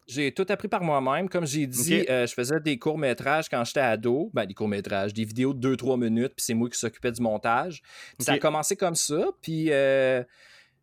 J'ai 0.07 0.33
tout 0.33 0.47
appris 0.49 0.67
par 0.67 0.83
moi-même. 0.83 1.29
Comme 1.29 1.47
j'ai 1.47 1.67
dit, 1.69 2.05
euh, 2.09 2.27
je 2.27 2.35
faisais 2.35 2.59
des 2.59 2.79
courts-métrages 2.79 3.49
quand 3.49 3.63
j'étais 3.65 3.81
ado. 3.81 4.31
Ben, 4.35 4.45
des 4.47 4.55
courts-métrages, 4.55 5.13
des 5.15 5.25
vidéos 5.25 5.55
de 5.55 5.77
2-3 5.77 6.01
minutes, 6.01 6.33
puis 6.37 6.45
c'est 6.45 6.55
moi 6.55 6.69
qui 6.69 6.79
s'occupais 6.79 7.13
du 7.13 7.21
montage. 7.23 7.81
Puis 8.19 8.25
Ça 8.25 8.33
a 8.33 8.39
commencé 8.39 8.75
comme 8.75 8.97
ça, 8.97 9.27
puis, 9.41 9.69
euh, 9.71 10.25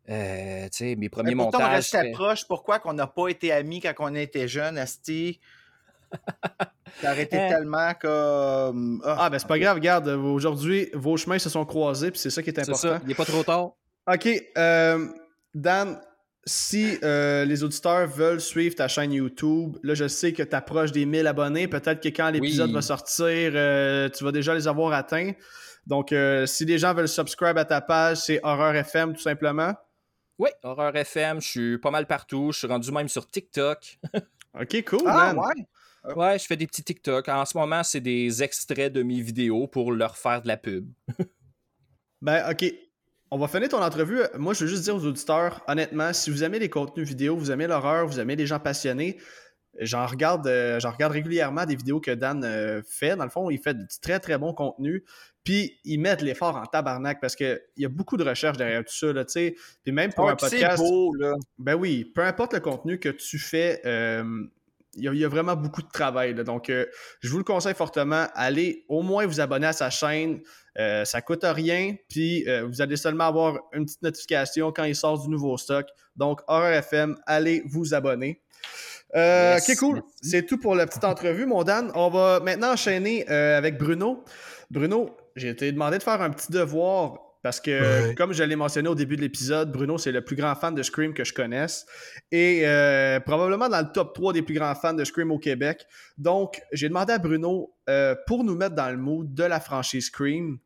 euh, 0.08 0.64
tu 0.64 0.68
sais, 0.72 0.96
mes 0.96 1.08
premiers 1.08 1.34
Mais 1.34 1.42
pourtant, 1.42 1.58
on 1.58 1.62
montages. 1.62 1.76
restait 1.76 1.98
c'était- 1.98 2.10
proche. 2.12 2.46
Pourquoi 2.46 2.78
qu'on 2.78 2.92
n'a 2.94 3.06
pas 3.06 3.28
été 3.28 3.52
amis 3.52 3.80
quand 3.80 3.92
on 3.98 4.14
était 4.14 4.48
jeunes, 4.48 4.78
Asti? 4.78 5.40
Ça 7.02 7.12
aurait 7.12 7.22
été 7.24 7.36
Euh. 7.38 7.48
tellement 7.48 7.92
comme... 8.00 9.02
Ah 9.04 9.28
ben 9.30 9.38
c'est 9.38 9.46
pas 9.46 9.58
grave, 9.58 9.76
regarde, 9.76 10.08
aujourd'hui, 10.08 10.88
vos 10.94 11.16
chemins 11.16 11.38
se 11.38 11.50
sont 11.50 11.64
croisés, 11.66 12.10
puis 12.10 12.18
c'est 12.18 12.30
ça 12.30 12.42
qui 12.42 12.50
est 12.50 12.58
important. 12.58 12.78
ça, 12.78 12.98
il 13.02 13.08
n'est 13.08 13.14
pas 13.14 13.26
trop 13.26 13.42
tard. 13.42 13.72
Ok, 14.10 14.28
euh, 14.56 15.06
Dan, 15.54 16.00
si 16.46 16.96
euh, 17.04 17.44
les 17.44 17.62
auditeurs 17.62 18.08
veulent 18.08 18.40
suivre 18.40 18.74
ta 18.74 18.88
chaîne 18.88 19.12
YouTube, 19.12 19.76
là 19.82 19.92
je 19.94 20.08
sais 20.08 20.32
que 20.32 20.42
tu 20.42 20.56
approches 20.56 20.92
des 20.92 21.04
1000 21.04 21.26
abonnés, 21.26 21.68
peut-être 21.68 22.02
que 22.02 22.08
quand 22.08 22.30
l'épisode 22.30 22.68
Oui. 22.68 22.74
va 22.74 22.82
sortir, 22.82 23.52
euh, 23.54 24.08
tu 24.08 24.24
vas 24.24 24.32
déjà 24.32 24.54
les 24.54 24.66
avoir 24.66 24.92
atteints. 24.94 25.32
Donc 25.86 26.12
euh, 26.12 26.46
si 26.46 26.64
les 26.64 26.78
gens 26.78 26.94
veulent 26.94 27.06
subscribe 27.08 27.58
à 27.58 27.66
ta 27.66 27.82
page, 27.82 28.16
c'est 28.18 28.40
Horreur 28.42 28.74
FM 28.74 29.12
tout 29.14 29.20
simplement. 29.22 29.74
Oui, 30.38 30.50
Horreur 30.62 30.94
FM, 30.94 31.40
je 31.40 31.48
suis 31.48 31.78
pas 31.78 31.90
mal 31.90 32.06
partout. 32.06 32.52
Je 32.52 32.58
suis 32.58 32.66
rendu 32.68 32.90
même 32.92 33.08
sur 33.08 33.26
TikTok. 33.28 33.98
Ok, 34.58 34.82
cool, 34.86 35.02
Ah, 35.06 35.34
man. 35.34 35.44
ouais? 36.06 36.14
Ouais, 36.14 36.38
je 36.38 36.46
fais 36.46 36.56
des 36.56 36.66
petits 36.66 36.82
TikTok. 36.82 37.28
En 37.28 37.44
ce 37.44 37.56
moment, 37.56 37.84
c'est 37.84 38.00
des 38.00 38.42
extraits 38.42 38.92
de 38.92 39.02
mes 39.02 39.20
vidéos 39.20 39.68
pour 39.68 39.92
leur 39.92 40.16
faire 40.16 40.42
de 40.42 40.48
la 40.48 40.56
pub. 40.56 40.90
Ben, 42.22 42.50
OK. 42.50 42.64
On 43.30 43.38
va 43.38 43.46
finir 43.46 43.68
ton 43.68 43.82
entrevue. 43.82 44.20
Moi, 44.36 44.54
je 44.54 44.64
veux 44.64 44.70
juste 44.70 44.82
dire 44.84 44.96
aux 44.96 45.04
auditeurs, 45.04 45.62
honnêtement, 45.68 46.12
si 46.12 46.30
vous 46.30 46.42
aimez 46.42 46.58
les 46.58 46.70
contenus 46.70 47.06
vidéo, 47.06 47.36
vous 47.36 47.50
aimez 47.52 47.66
l'horreur, 47.66 48.06
vous 48.06 48.18
aimez 48.18 48.34
les 48.36 48.46
gens 48.46 48.58
passionnés, 48.58 49.18
j'en 49.78 50.06
regarde, 50.06 50.46
euh, 50.46 50.80
j'en 50.80 50.90
regarde 50.90 51.12
régulièrement 51.12 51.66
des 51.66 51.76
vidéos 51.76 52.00
que 52.00 52.10
Dan 52.10 52.42
euh, 52.42 52.82
fait. 52.88 53.14
Dans 53.16 53.24
le 53.24 53.30
fond, 53.30 53.50
il 53.50 53.58
fait 53.60 53.74
du 53.74 53.84
très, 54.02 54.18
très 54.18 54.38
bon 54.38 54.54
contenu. 54.54 55.04
Puis, 55.48 55.80
ils 55.86 55.98
mettent 55.98 56.20
l'effort 56.20 56.56
en 56.56 56.66
tabarnak 56.66 57.22
parce 57.22 57.34
qu'il 57.34 57.58
y 57.78 57.86
a 57.86 57.88
beaucoup 57.88 58.18
de 58.18 58.22
recherche 58.22 58.58
derrière 58.58 58.84
tout 58.84 58.92
ça, 58.94 59.10
là. 59.14 59.24
Puis 59.24 59.92
même 59.92 60.12
pour 60.12 60.26
Ouais, 60.26 60.32
un 60.32 60.36
podcast... 60.36 60.76
beau, 60.76 61.14
là. 61.14 61.36
Ben 61.58 61.74
oui, 61.74 62.04
peu 62.04 62.20
importe 62.20 62.52
le 62.52 62.60
contenu 62.60 63.00
que 63.00 63.08
tu 63.08 63.38
fais, 63.38 63.80
euh, 63.86 64.44
il 64.94 65.04
y, 65.04 65.24
a, 65.24 65.28
vraiment 65.28 65.56
beaucoup 65.56 65.80
de 65.80 65.88
travail. 65.88 66.34
Donc, 66.34 66.68
euh, 66.68 66.84
je 67.20 67.30
vous 67.30 67.38
le 67.38 67.44
conseille 67.44 67.72
fortement. 67.72 68.26
Allez 68.34 68.84
au 68.90 69.00
moins 69.00 69.24
vous 69.24 69.40
abonner 69.40 69.68
à 69.68 69.72
sa 69.72 69.88
chaîne. 69.88 70.42
Euh, 70.78 71.06
ça 71.06 71.22
coûte 71.22 71.44
rien. 71.44 71.96
Puis, 72.10 72.44
vous 72.66 72.82
allez 72.82 72.98
seulement 72.98 73.24
avoir 73.24 73.58
une 73.72 73.86
petite 73.86 74.02
notification 74.02 74.70
quand 74.70 74.84
il 74.84 74.94
sort 74.94 75.18
du 75.18 75.30
nouveau 75.30 75.56
stock. 75.56 75.86
Donc, 76.14 76.42
Horror 76.46 76.72
FM, 76.72 77.16
allez 77.26 77.62
vous 77.64 77.94
abonner. 77.94 78.42
ok, 79.14 79.76
cool. 79.78 80.02
C'est 80.20 80.44
tout 80.44 80.58
pour 80.58 80.74
la 80.74 80.86
petite 80.86 81.04
entrevue, 81.04 81.46
mon 81.46 81.64
Dan. 81.64 81.90
On 81.94 82.10
va 82.10 82.38
maintenant 82.40 82.72
enchaîner 82.72 83.26
avec 83.26 83.78
Bruno. 83.78 84.24
Bruno, 84.70 85.16
j'ai 85.38 85.48
été 85.48 85.70
demandé 85.72 85.98
de 85.98 86.02
faire 86.02 86.20
un 86.22 86.30
petit 86.30 86.52
devoir 86.52 87.28
parce 87.42 87.60
que, 87.60 88.14
comme 88.14 88.32
je 88.32 88.42
l'ai 88.42 88.56
mentionné 88.56 88.88
au 88.88 88.94
début 88.94 89.16
de 89.16 89.20
l'épisode, 89.20 89.70
Bruno, 89.70 89.96
c'est 89.96 90.10
le 90.10 90.22
plus 90.22 90.34
grand 90.34 90.54
fan 90.56 90.74
de 90.74 90.82
Scream 90.82 91.14
que 91.14 91.24
je 91.24 91.32
connaisse. 91.32 91.86
Et 92.32 92.62
euh, 92.64 93.20
probablement 93.20 93.68
dans 93.68 93.80
le 93.80 93.92
top 93.92 94.14
3 94.14 94.32
des 94.32 94.42
plus 94.42 94.54
grands 94.54 94.74
fans 94.74 94.94
de 94.94 95.04
Scream 95.04 95.30
au 95.30 95.38
Québec. 95.38 95.86
Donc, 96.16 96.60
j'ai 96.72 96.88
demandé 96.88 97.12
à 97.12 97.18
Bruno, 97.18 97.72
euh, 97.88 98.16
pour 98.26 98.42
nous 98.42 98.56
mettre 98.56 98.74
dans 98.74 98.90
le 98.90 98.96
mood 98.96 99.32
de 99.34 99.44
la 99.44 99.60
franchise 99.60 100.06
Scream, 100.06 100.58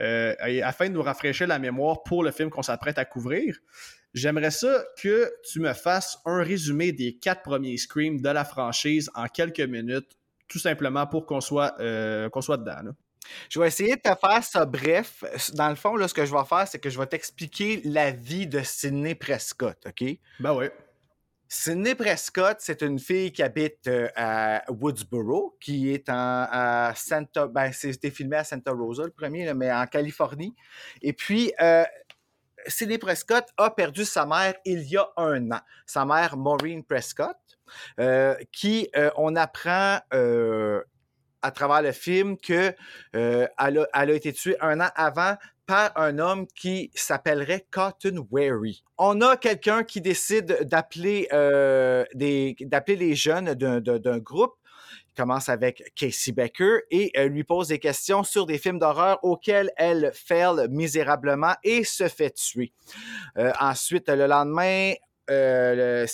euh, 0.00 0.34
afin 0.62 0.88
de 0.88 0.94
nous 0.94 1.02
rafraîchir 1.02 1.46
la 1.46 1.58
mémoire 1.58 2.02
pour 2.02 2.22
le 2.22 2.30
film 2.30 2.50
qu'on 2.50 2.62
s'apprête 2.62 2.98
à 2.98 3.06
couvrir, 3.06 3.56
j'aimerais 4.12 4.50
ça 4.50 4.84
que 5.02 5.32
tu 5.50 5.60
me 5.60 5.72
fasses 5.72 6.18
un 6.26 6.42
résumé 6.42 6.92
des 6.92 7.16
quatre 7.16 7.42
premiers 7.42 7.78
Scream 7.78 8.20
de 8.20 8.28
la 8.28 8.44
franchise 8.44 9.10
en 9.14 9.26
quelques 9.26 9.60
minutes, 9.60 10.16
tout 10.48 10.58
simplement 10.58 11.06
pour 11.06 11.24
qu'on 11.24 11.40
soit, 11.40 11.76
qu'on 12.30 12.40
soit 12.40 12.58
dedans. 12.58 12.92
Je 13.48 13.60
vais 13.60 13.68
essayer 13.68 13.96
de 13.96 14.00
te 14.00 14.14
faire 14.14 14.42
ça 14.42 14.64
bref. 14.64 15.24
Dans 15.54 15.68
le 15.68 15.74
fond, 15.74 15.96
là, 15.96 16.08
ce 16.08 16.14
que 16.14 16.24
je 16.24 16.32
vais 16.34 16.44
faire, 16.44 16.66
c'est 16.66 16.78
que 16.78 16.90
je 16.90 16.98
vais 16.98 17.06
t'expliquer 17.06 17.82
la 17.84 18.10
vie 18.10 18.46
de 18.46 18.60
Sidney 18.62 19.14
Prescott, 19.14 19.78
OK? 19.86 20.04
Ben 20.40 20.54
oui. 20.54 20.66
Sidney 21.52 21.96
Prescott, 21.96 22.58
c'est 22.60 22.80
une 22.82 23.00
fille 23.00 23.32
qui 23.32 23.42
habite 23.42 23.88
euh, 23.88 24.08
à 24.14 24.62
Woodsboro, 24.70 25.56
qui 25.60 25.92
est 25.92 26.08
en, 26.08 26.46
à 26.48 26.92
Santa... 26.94 27.48
Ben, 27.48 27.72
c'était 27.72 28.10
filmé 28.10 28.36
à 28.36 28.44
Santa 28.44 28.70
Rosa, 28.70 29.02
le 29.02 29.10
premier, 29.10 29.52
mais 29.54 29.72
en 29.72 29.84
Californie. 29.86 30.54
Et 31.02 31.12
puis, 31.12 31.52
euh, 31.60 31.84
Sidney 32.68 32.98
Prescott 32.98 33.46
a 33.56 33.70
perdu 33.70 34.04
sa 34.04 34.26
mère 34.26 34.54
il 34.64 34.82
y 34.82 34.96
a 34.96 35.08
un 35.16 35.50
an. 35.50 35.60
Sa 35.86 36.04
mère, 36.04 36.36
Maureen 36.36 36.84
Prescott, 36.84 37.36
euh, 37.98 38.36
qui, 38.52 38.88
on 39.16 39.34
apprend 39.34 39.98
à 41.42 41.50
travers 41.50 41.82
le 41.82 41.92
film 41.92 42.36
que 42.36 42.74
euh, 43.14 43.46
elle, 43.58 43.86
a, 43.92 44.10
été 44.10 44.32
tuée 44.32 44.56
un 44.60 44.80
an 44.80 44.88
avant 44.94 45.36
par 45.66 45.92
un 45.96 46.18
homme 46.18 46.46
qui 46.48 46.90
s'appellerait 46.94 47.66
Cotton 47.70 48.26
Wary. 48.30 48.82
On 48.98 49.20
a 49.20 49.36
quelqu'un 49.36 49.84
qui 49.84 50.00
décide 50.00 50.64
d'appeler 50.64 51.28
euh, 51.32 52.04
les 52.14 53.14
jeunes 53.14 53.54
d'un 53.54 54.18
groupe 54.18 54.54
il 55.08 55.22
commence 55.22 55.48
avec 55.48 55.92
Casey 55.96 56.32
Becker 56.32 56.82
et 56.90 57.10
euh, 57.16 57.28
lui 57.28 57.42
pose 57.42 57.68
des 57.68 57.80
questions 57.80 58.22
sur 58.22 58.46
des 58.46 58.58
films 58.58 58.78
d'horreur 58.78 59.18
auxquels 59.22 59.70
elle 59.76 60.12
fail 60.14 60.68
misérablement 60.70 61.54
et 61.64 61.84
se 61.84 62.08
fait 62.08 62.30
tuer. 62.30 62.72
ensuite, 63.58 64.08
le 64.08 64.26
lendemain, 64.26 64.92
euh, 65.30 66.06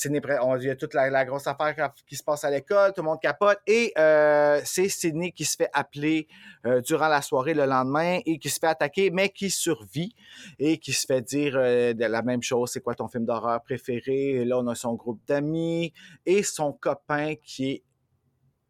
on, 0.42 0.56
il 0.56 0.64
y 0.64 0.70
a 0.70 0.76
toute 0.76 0.92
la, 0.92 1.24
grosse 1.24 1.46
affaire 1.46 1.92
qui 2.06 2.16
se 2.16 2.22
passe 2.22 2.44
à 2.44 2.50
l'école, 2.50 2.92
tout 2.92 3.00
le 3.00 3.06
monde 3.06 3.20
capote, 3.20 3.58
et 3.66 3.92
euh, 3.96 4.60
c'est 4.64 4.88
Sidney 4.88 5.32
qui 5.32 5.44
se 5.44 5.56
fait 5.56 5.70
appeler 5.72 6.28
euh, 6.66 6.82
durant 6.82 7.08
la 7.08 7.22
soirée 7.22 7.54
le 7.54 7.64
lendemain 7.64 8.18
et 8.26 8.38
qui 8.38 8.50
se 8.50 8.58
fait 8.58 8.66
attaquer, 8.66 9.10
mais 9.10 9.30
qui 9.30 9.50
survit 9.50 10.14
et 10.58 10.78
qui 10.78 10.92
se 10.92 11.06
fait 11.06 11.22
dire 11.22 11.56
la 11.56 12.22
même 12.22 12.42
chose, 12.42 12.70
c'est 12.72 12.80
quoi 12.80 12.94
ton 12.94 13.08
film 13.08 13.24
d'horreur 13.24 13.62
préféré? 13.62 14.44
Là, 14.44 14.58
on 14.58 14.66
a 14.66 14.74
son 14.74 14.94
groupe 14.94 15.20
d'amis 15.26 15.92
et 16.26 16.42
son 16.42 16.72
copain 16.72 17.34
qui 17.42 17.70
est 17.70 17.82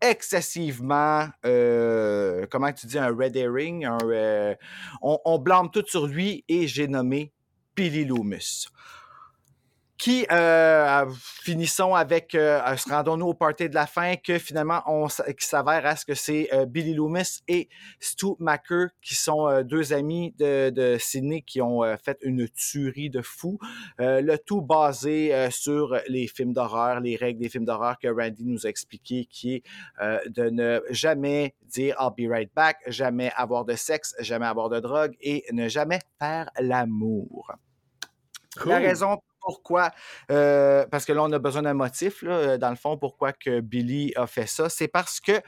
excessivement, 0.01 1.27
comment 1.43 2.73
tu 2.73 2.87
dis, 2.87 2.99
un 2.99 3.09
red 3.09 3.37
herring, 3.37 3.89
on, 5.03 5.19
on 5.25 5.39
blâme 5.39 5.71
tout 5.73 5.85
sur 5.87 6.07
lui 6.07 6.45
et 6.49 6.69
j'ai 6.69 6.87
nommé 6.87 7.33
Billy 7.75 8.05
Loomis 8.05 8.69
qui 9.99 10.27
euh, 10.31 11.07
finissons 11.11 11.95
avec 11.95 12.35
euh, 12.35 12.61
rendons-nous 12.89 13.29
au 13.29 13.35
party 13.35 13.69
de 13.69 13.75
la 13.75 13.87
fin 13.87 14.17
que 14.17 14.39
finalement 14.39 14.83
on 14.87 15.07
qui 15.07 15.47
s'avère 15.47 15.87
à 15.87 15.97
ce 15.97 16.05
que 16.05 16.15
c'est 16.15 16.49
euh, 16.53 16.67
Billy 16.67 16.95
Loomis 16.95 17.41
et 17.49 17.69
Stu 17.99 18.35
Macker 18.39 18.89
qui 19.01 19.15
sont 19.15 19.49
euh, 19.49 19.63
deux 19.63 19.93
amis 19.95 20.35
de, 20.39 20.71
de 20.71 20.97
Sydney 20.99 21.43
qui 21.43 21.63
ont 21.63 21.83
fait 22.03 22.19
une 22.23 22.49
tuerie 22.49 23.11
de 23.11 23.23
fou. 23.23 23.59
Le 23.99 24.37
tout 24.37 24.61
basé 24.61 25.51
sur 25.51 25.97
les 26.09 26.27
films 26.27 26.53
d'horreur 26.53 27.01
les 27.01 27.17
règles 27.17 27.41
des 27.41 27.49
films 27.49 27.65
d'horreur 27.65 27.99
que 27.99 28.09
Randy 28.09 28.45
nous 28.45 28.67
a 28.67 28.69
expliqué 28.69 29.27
qui 29.31 29.55
est 29.55 29.63
de 30.29 30.51
ne 30.51 30.81
jamais 30.91 31.55
dire 31.65 31.97
I'll 32.01 32.11
be 32.17 32.31
right 32.31 32.51
back 32.55 32.79
jamais 32.87 33.33
avoir 33.37 33.65
de 33.65 33.75
sexe 33.75 34.15
jamais 34.21 34.47
avoir 34.47 34.69
de 34.69 34.81
drogue 34.81 35.15
et 35.21 35.45
ne 35.53 35.69
jamais 35.69 36.01
faire 36.19 36.51
l'amour. 36.59 37.53
La 38.65 38.79
raison 38.79 39.19
pourquoi, 39.47 39.93
euh, 40.33 40.85
parce 40.91 41.05
que 41.05 41.13
là, 41.13 41.23
on 41.23 41.31
a 41.31 41.39
besoin 41.39 41.63
d'un 41.63 41.75
motif, 41.75 42.25
euh, 42.25 42.59
dans 42.59 42.71
le 42.71 42.77
fond, 42.77 42.99
pourquoi 42.99 43.33
que 43.33 43.61
Billy 43.61 44.13
a 44.17 44.27
fait 44.27 44.49
ça. 44.49 44.69
C'est 44.69 44.89
parce 44.89 45.21
que 45.21 45.41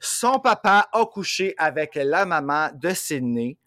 son 0.00 0.38
papa 0.38 0.88
a 0.92 1.04
couché 1.04 1.54
avec 1.58 1.94
la 1.94 2.24
maman 2.24 2.70
de 2.74 2.90
Sydney, 2.90 3.58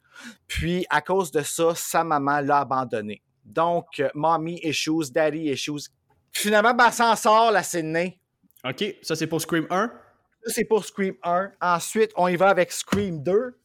puis 0.48 0.86
à 0.90 1.02
cause 1.02 1.32
de 1.32 1.42
ça, 1.42 1.76
sa 1.76 2.04
maman 2.04 2.42
l'a 2.42 2.60
abandonné. 2.60 3.22
Donc, 3.46 4.02
mommy 4.16 4.60
issues, 4.64 5.12
daddy 5.12 5.52
issues. 5.52 5.90
Finalement, 6.32 6.74
ben, 6.74 6.90
s'en 6.90 7.16
sort, 7.16 7.52
la 7.52 7.62
Sydney. 7.62 8.20
OK, 8.64 8.84
ça 9.04 9.16
c'est 9.16 9.28
pour 9.28 9.42
Scream 9.42 9.68
1? 9.70 9.92
Ça 10.46 10.54
c'est 10.54 10.66
pour 10.66 10.86
Scream 10.86 11.16
1. 11.24 11.52
Ensuite, 11.62 12.12
on 12.16 12.28
y 12.28 12.36
va 12.36 12.50
avec 12.50 12.72
Scream 12.72 13.22
2, 13.22 13.60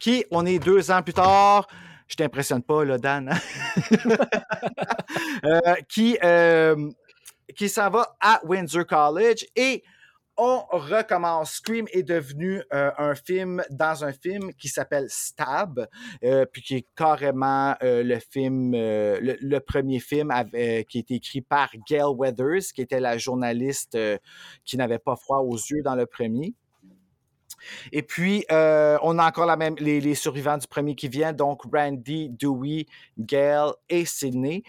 qui, 0.00 0.24
on 0.32 0.46
est 0.46 0.58
deux 0.58 0.90
ans 0.90 1.02
plus 1.02 1.14
tard, 1.14 1.68
je 2.08 2.16
t'impressionne 2.16 2.62
pas, 2.62 2.84
là, 2.84 2.98
Dan, 2.98 3.30
hein? 3.30 3.38
euh, 5.44 5.74
qui, 5.88 6.18
euh, 6.24 6.90
qui 7.54 7.68
s'en 7.68 7.90
va 7.90 8.16
à 8.20 8.40
Windsor 8.44 8.86
College 8.86 9.46
et 9.54 9.84
on 10.40 10.62
recommence. 10.70 11.54
Scream 11.54 11.86
est 11.92 12.04
devenu 12.04 12.62
euh, 12.72 12.92
un 12.96 13.16
film 13.16 13.62
dans 13.70 14.04
un 14.04 14.12
film 14.12 14.54
qui 14.54 14.68
s'appelle 14.68 15.06
Stab, 15.08 15.88
puis 16.52 16.62
qui 16.62 16.76
est 16.76 16.86
carrément 16.96 17.74
le 17.82 18.18
film, 18.20 18.70
le, 18.72 19.58
premier 19.58 19.98
film 19.98 20.32
qui 20.88 20.98
a 20.98 21.00
été 21.00 21.14
écrit 21.14 21.40
par 21.40 21.70
Gail 21.88 22.14
Weathers, 22.16 22.72
qui 22.72 22.82
était 22.82 23.00
la 23.00 23.18
journaliste 23.18 23.98
qui 24.64 24.76
n'avait 24.76 25.00
pas 25.00 25.16
froid 25.16 25.38
aux 25.38 25.56
yeux 25.56 25.82
dans 25.82 25.96
le 25.96 26.06
premier. 26.06 26.54
Et 27.92 28.02
puis, 28.02 28.44
euh, 28.50 28.98
on 29.02 29.18
a 29.18 29.26
encore 29.26 29.46
la 29.46 29.56
même, 29.56 29.74
les, 29.78 30.14
survivants 30.14 30.56
du 30.56 30.66
premier 30.66 30.94
qui 30.94 31.08
viennent, 31.08 31.36
donc 31.36 31.62
Randy, 31.72 32.30
Dewey, 32.30 32.86
Gail 33.18 33.70
et 33.88 34.04
Sydney. 34.04 34.62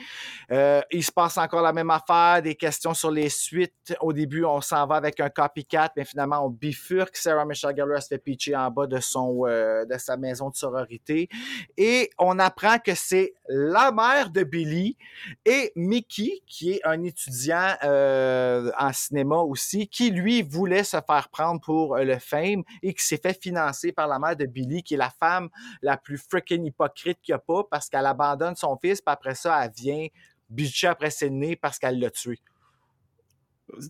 Euh, 0.52 0.82
il 0.92 1.04
se 1.04 1.12
passe 1.12 1.38
encore 1.38 1.62
la 1.62 1.74
même 1.74 1.90
affaire, 1.90 2.42
des 2.42 2.56
questions 2.56 2.94
sur 2.94 3.12
les 3.12 3.30
suites. 3.30 3.96
Au 4.02 4.14
début, 4.14 4.44
on 4.44 4.62
s'en 4.62 4.86
va 4.86 4.96
avec 4.96 5.20
un 5.20 5.30
copycat, 5.30 5.92
mais 5.96 6.06
finalement, 6.06 6.46
on 6.46 6.50
bifurque. 6.50 7.16
Sarah 7.16 7.46
Michelle 7.46 7.76
Gellar 7.76 8.02
se 8.02 8.08
fait 8.08 8.18
pitcher 8.18 8.56
en 8.56 8.70
bas 8.70 8.88
de, 8.88 9.00
son, 9.00 9.46
euh, 9.46 9.86
de 9.86 9.98
sa 9.98 10.18
maison 10.18 10.50
de 10.50 10.56
sororité. 10.56 11.30
Et 11.78 12.10
on 12.18 12.40
apprend 12.40 12.78
que 12.80 12.96
c'est 12.96 13.34
la 13.48 13.92
mère 13.92 14.30
de 14.30 14.44
Billy 14.44 14.98
et 15.46 15.72
Mickey, 15.76 16.42
qui 16.48 16.74
est 16.74 16.82
un 16.86 17.04
étudiant 17.04 17.76
en 17.82 18.94
cinéma 18.94 19.38
aussi, 19.38 19.88
qui 19.88 20.12
lui 20.12 20.42
voulait 20.42 20.84
se 20.84 20.98
faire 21.06 21.30
prendre 21.30 21.60
pour 21.62 21.98
le 21.98 22.18
fame 22.20 22.64
et 22.82 22.94
qui 22.94 23.06
s'est 23.06 23.20
fait 23.22 23.40
financer 23.40 23.92
par 23.92 24.08
la 24.08 24.20
mère 24.20 24.36
de 24.36 24.46
Billy, 24.46 24.84
qui 24.84 24.96
est 24.96 24.98
la 24.98 25.10
femme 25.10 25.50
la 25.82 25.98
plus 25.98 26.18
freaking 26.18 26.66
hypocrite 26.66 27.20
qu'il 27.22 27.34
n'y 27.34 27.38
a 27.38 27.40
pas 27.40 27.64
parce 27.70 27.90
qu'elle 27.90 28.06
abandonne 28.06 28.56
son 28.56 28.78
fils, 28.78 29.02
puis 29.02 29.12
après 29.12 29.36
ça, 29.36 29.64
elle 29.64 29.72
vient 29.72 30.08
bitcher 30.50 30.88
après 30.88 31.12
ses 31.12 31.30
nez 31.30 31.56
parce 31.56 31.78
qu'elle 31.80 32.00
l'a 32.00 32.10
tué. 32.10 32.40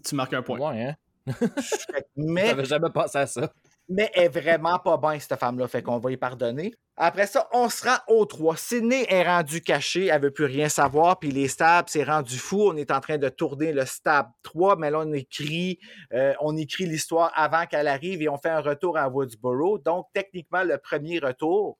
Tu 0.06 0.15
marques 0.15 0.34
un 0.34 0.41
point. 0.41 0.60
Ouais, 0.60 0.84
hein? 0.84 0.95
mais. 2.15 2.47
J'avais 2.47 2.65
jamais 2.65 2.89
pensé 2.89 3.17
à 3.17 3.28
ça 3.28 3.52
mais 3.89 4.12
elle 4.13 4.25
est 4.25 4.30
vraiment 4.30 4.78
pas 4.78 4.97
bien, 4.97 5.19
cette 5.19 5.39
femme-là. 5.39 5.67
Fait 5.67 5.82
qu'on 5.82 5.97
va 5.97 6.12
y 6.12 6.17
pardonner. 6.17 6.75
Après 6.95 7.25
ça, 7.25 7.49
on 7.54 7.69
se 7.69 7.88
rend 7.88 7.97
au 8.08 8.25
3. 8.25 8.56
Sydney 8.56 9.06
est 9.10 9.23
rendu 9.23 9.62
caché, 9.62 10.08
elle 10.08 10.21
veut 10.21 10.32
plus 10.32 10.45
rien 10.45 10.69
savoir, 10.69 11.17
puis 11.17 11.32
les 11.32 11.47
stabs, 11.47 11.88
c'est 11.88 12.04
rendu 12.04 12.38
fou. 12.38 12.69
On 12.69 12.78
est 12.78 12.91
en 12.91 12.99
train 12.99 13.17
de 13.17 13.30
tourner 13.30 13.73
le 13.73 13.86
stab 13.86 14.28
3, 14.43 14.75
mais 14.75 14.91
là, 14.91 14.99
on 14.99 15.13
écrit, 15.13 15.80
euh, 16.13 16.34
on 16.39 16.56
écrit 16.56 16.86
l'histoire 16.86 17.32
avant 17.36 17.65
qu'elle 17.65 17.88
arrive 17.88 18.21
et 18.21 18.30
on 18.30 18.38
fait 18.38 18.49
un 18.49 18.62
retour 18.62 18.97
à 18.97 19.10
Woodsboro. 19.10 19.80
Donc, 19.80 20.06
techniquement, 20.13 20.63
le 20.63 20.78
premier 20.78 21.19
retour, 21.19 21.80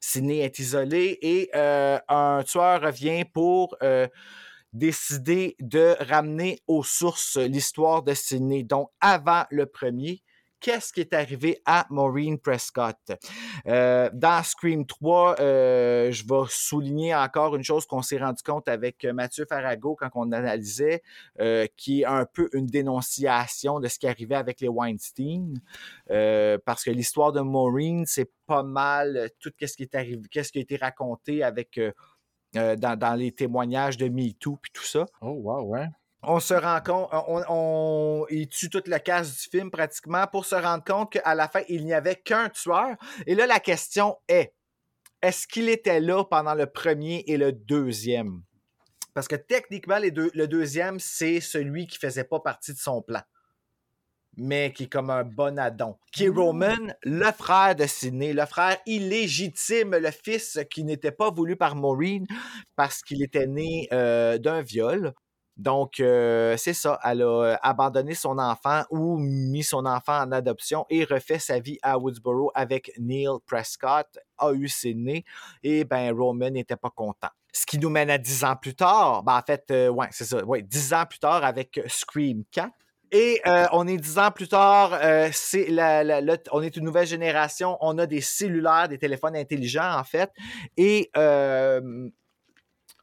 Sydney 0.00 0.38
est 0.38 0.58
isolée 0.60 1.18
et 1.22 1.50
euh, 1.56 1.98
un 2.08 2.42
tueur 2.46 2.80
revient 2.82 3.24
pour 3.24 3.76
euh, 3.82 4.06
décider 4.72 5.56
de 5.58 5.96
ramener 6.00 6.60
aux 6.68 6.84
sources 6.84 7.38
l'histoire 7.38 8.02
de 8.02 8.14
Sydney. 8.14 8.62
Donc, 8.62 8.90
avant 9.00 9.44
le 9.50 9.66
premier, 9.66 10.22
qu'est-ce 10.66 10.92
qui 10.92 10.98
est 10.98 11.12
arrivé 11.12 11.62
à 11.64 11.86
Maureen 11.90 12.40
Prescott? 12.40 12.96
Euh, 13.68 14.10
dans 14.12 14.42
Scream 14.42 14.84
3, 14.84 15.36
euh, 15.38 16.10
je 16.10 16.24
vais 16.24 16.44
souligner 16.48 17.14
encore 17.14 17.54
une 17.54 17.62
chose 17.62 17.86
qu'on 17.86 18.02
s'est 18.02 18.18
rendu 18.18 18.42
compte 18.42 18.66
avec 18.66 19.04
Mathieu 19.04 19.46
Farago 19.48 19.94
quand 19.94 20.10
on 20.16 20.32
analysait, 20.32 21.04
euh, 21.38 21.68
qui 21.76 22.00
est 22.00 22.04
un 22.04 22.26
peu 22.26 22.48
une 22.52 22.66
dénonciation 22.66 23.78
de 23.78 23.86
ce 23.86 24.00
qui 24.00 24.08
arrivait 24.08 24.34
avec 24.34 24.60
les 24.60 24.66
Weinstein, 24.66 25.54
parce 26.08 26.82
que 26.82 26.90
l'histoire 26.90 27.30
de 27.30 27.42
Maureen, 27.42 28.04
c'est 28.04 28.32
pas 28.46 28.64
mal 28.64 29.30
tout 29.38 29.52
ce 29.60 29.76
qui 29.76 29.84
est 29.84 29.94
arrivé, 29.94 30.22
qu'est-ce 30.28 30.50
qui 30.50 30.58
a 30.58 30.62
été 30.62 30.74
raconté 30.74 31.44
avec 31.44 31.80
dans, 32.54 32.98
dans, 32.98 33.14
les 33.14 33.30
témoignages 33.30 33.98
de 33.98 34.08
MeToo 34.08 34.56
puis 34.60 34.72
tout 34.74 34.82
ça. 34.82 35.06
Oh 35.20 35.30
wow, 35.30 35.62
ouais 35.62 35.86
on 36.26 36.40
se 36.40 36.54
rend 36.54 36.80
compte, 36.80 37.08
on, 37.12 37.42
on, 37.48 38.26
il 38.30 38.48
tue 38.48 38.68
toute 38.68 38.88
le 38.88 38.98
casse 38.98 39.32
du 39.32 39.48
film 39.48 39.70
pratiquement 39.70 40.26
pour 40.26 40.44
se 40.44 40.56
rendre 40.56 40.82
compte 40.84 41.12
qu'à 41.12 41.34
la 41.34 41.48
fin, 41.48 41.60
il 41.68 41.86
n'y 41.86 41.94
avait 41.94 42.16
qu'un 42.16 42.48
tueur. 42.48 42.96
Et 43.26 43.34
là, 43.34 43.46
la 43.46 43.60
question 43.60 44.16
est, 44.28 44.52
est-ce 45.22 45.46
qu'il 45.46 45.68
était 45.68 46.00
là 46.00 46.24
pendant 46.24 46.54
le 46.54 46.66
premier 46.66 47.24
et 47.28 47.36
le 47.36 47.52
deuxième? 47.52 48.42
Parce 49.14 49.28
que 49.28 49.36
techniquement, 49.36 49.98
les 49.98 50.10
deux, 50.10 50.30
le 50.34 50.48
deuxième, 50.48 50.98
c'est 50.98 51.40
celui 51.40 51.86
qui 51.86 51.96
faisait 51.96 52.24
pas 52.24 52.40
partie 52.40 52.74
de 52.74 52.78
son 52.78 53.02
plan, 53.02 53.22
mais 54.36 54.72
qui 54.72 54.84
est 54.84 54.88
comme 54.92 55.10
un 55.10 55.24
bon 55.24 55.58
addon. 55.58 55.96
Qui 56.12 56.24
est 56.24 56.28
Roman, 56.28 56.92
le 57.02 57.32
frère 57.32 57.76
de 57.76 57.86
Sidney, 57.86 58.32
le 58.32 58.44
frère 58.46 58.76
illégitime, 58.84 59.96
le 59.96 60.10
fils 60.10 60.58
qui 60.70 60.82
n'était 60.82 61.12
pas 61.12 61.30
voulu 61.30 61.56
par 61.56 61.76
Maureen 61.76 62.26
parce 62.74 63.00
qu'il 63.02 63.22
était 63.22 63.46
né 63.46 63.88
euh, 63.92 64.38
d'un 64.38 64.60
viol. 64.60 65.14
Donc, 65.56 66.00
euh, 66.00 66.56
c'est 66.58 66.74
ça. 66.74 66.98
Elle 67.02 67.22
a 67.22 67.42
euh, 67.42 67.56
abandonné 67.62 68.14
son 68.14 68.38
enfant 68.38 68.82
ou 68.90 69.16
mis 69.16 69.62
son 69.62 69.86
enfant 69.86 70.20
en 70.20 70.32
adoption 70.32 70.84
et 70.90 71.04
refait 71.04 71.38
sa 71.38 71.60
vie 71.60 71.78
à 71.82 71.98
Woodsboro 71.98 72.52
avec 72.54 72.92
Neil 72.98 73.28
Prescott, 73.46 74.06
a 74.38 74.52
eu 74.52 74.68
ses 74.68 74.94
nés. 74.94 75.24
Et 75.62 75.84
ben, 75.84 76.14
Roman 76.14 76.50
n'était 76.50 76.76
pas 76.76 76.90
content. 76.90 77.30
Ce 77.52 77.64
qui 77.64 77.78
nous 77.78 77.88
mène 77.88 78.10
à 78.10 78.18
dix 78.18 78.44
ans 78.44 78.56
plus 78.56 78.74
tard. 78.74 79.22
Ben, 79.22 79.38
en 79.38 79.42
fait, 79.42 79.64
euh, 79.70 79.88
ouais, 79.88 80.08
c'est 80.10 80.26
ça. 80.26 80.44
Ouais, 80.44 80.60
dix 80.60 80.92
ans 80.92 81.06
plus 81.08 81.18
tard 81.18 81.42
avec 81.42 81.80
Scream 81.86 82.44
4. 82.50 82.70
Et 83.12 83.40
on 83.70 83.86
est 83.86 83.98
dix 83.98 84.18
ans 84.18 84.32
plus 84.32 84.48
tard, 84.48 84.98
on 85.00 86.62
est 86.62 86.76
une 86.76 86.84
nouvelle 86.84 87.06
génération, 87.06 87.78
on 87.80 87.96
a 87.98 88.06
des 88.06 88.20
cellulaires, 88.20 88.88
des 88.88 88.98
téléphones 88.98 89.36
intelligents 89.36 89.96
en 89.96 90.02
fait, 90.02 90.28
et 90.76 91.08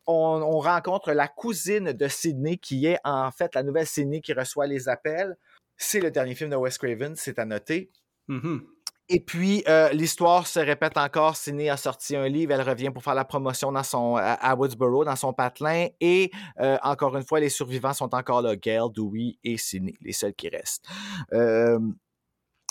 on, 0.07 0.41
on, 0.41 0.59
rencontre 0.59 1.11
la 1.11 1.27
cousine 1.27 1.93
de 1.93 2.07
Sydney 2.07 2.57
qui 2.57 2.85
est 2.85 2.99
en 3.03 3.31
fait 3.31 3.55
la 3.55 3.63
nouvelle 3.63 3.87
Sydney 3.87 4.21
qui 4.21 4.33
reçoit 4.33 4.67
les 4.67 4.89
appels. 4.89 5.35
C'est 5.77 5.99
le 5.99 6.11
dernier 6.11 6.35
film 6.35 6.49
de 6.49 6.55
Wes 6.55 6.77
Craven, 6.77 7.15
c'est 7.15 7.39
à 7.39 7.45
noter. 7.45 7.91
Mm 8.27 8.39
-hmm. 8.39 8.61
Et 9.09 9.19
puis, 9.19 9.63
euh, 9.67 9.89
l'histoire 9.89 10.47
se 10.47 10.59
répète 10.59 10.97
encore. 10.97 11.35
Sydney 11.35 11.69
a 11.69 11.77
sorti 11.77 12.15
un 12.15 12.27
livre, 12.29 12.53
elle 12.53 12.61
revient 12.67 12.89
pour 12.89 13.03
faire 13.03 13.15
la 13.15 13.25
promotion 13.25 13.71
dans 13.71 13.83
son, 13.83 14.15
à 14.15 14.55
Woodsboro, 14.55 15.03
dans 15.03 15.17
son 15.17 15.33
patelin. 15.33 15.87
Et 15.99 16.31
euh, 16.61 16.77
encore 16.83 17.15
une 17.17 17.25
fois, 17.25 17.39
les 17.39 17.49
survivants 17.49 17.93
sont 17.93 18.15
encore 18.15 18.41
là. 18.41 18.55
Gail, 18.55 18.89
Dewey 18.93 19.37
et 19.43 19.57
Sydney, 19.57 19.95
les 20.01 20.13
seuls 20.13 20.33
qui 20.33 20.47
restent. 20.47 20.85
Euh, 21.33 21.79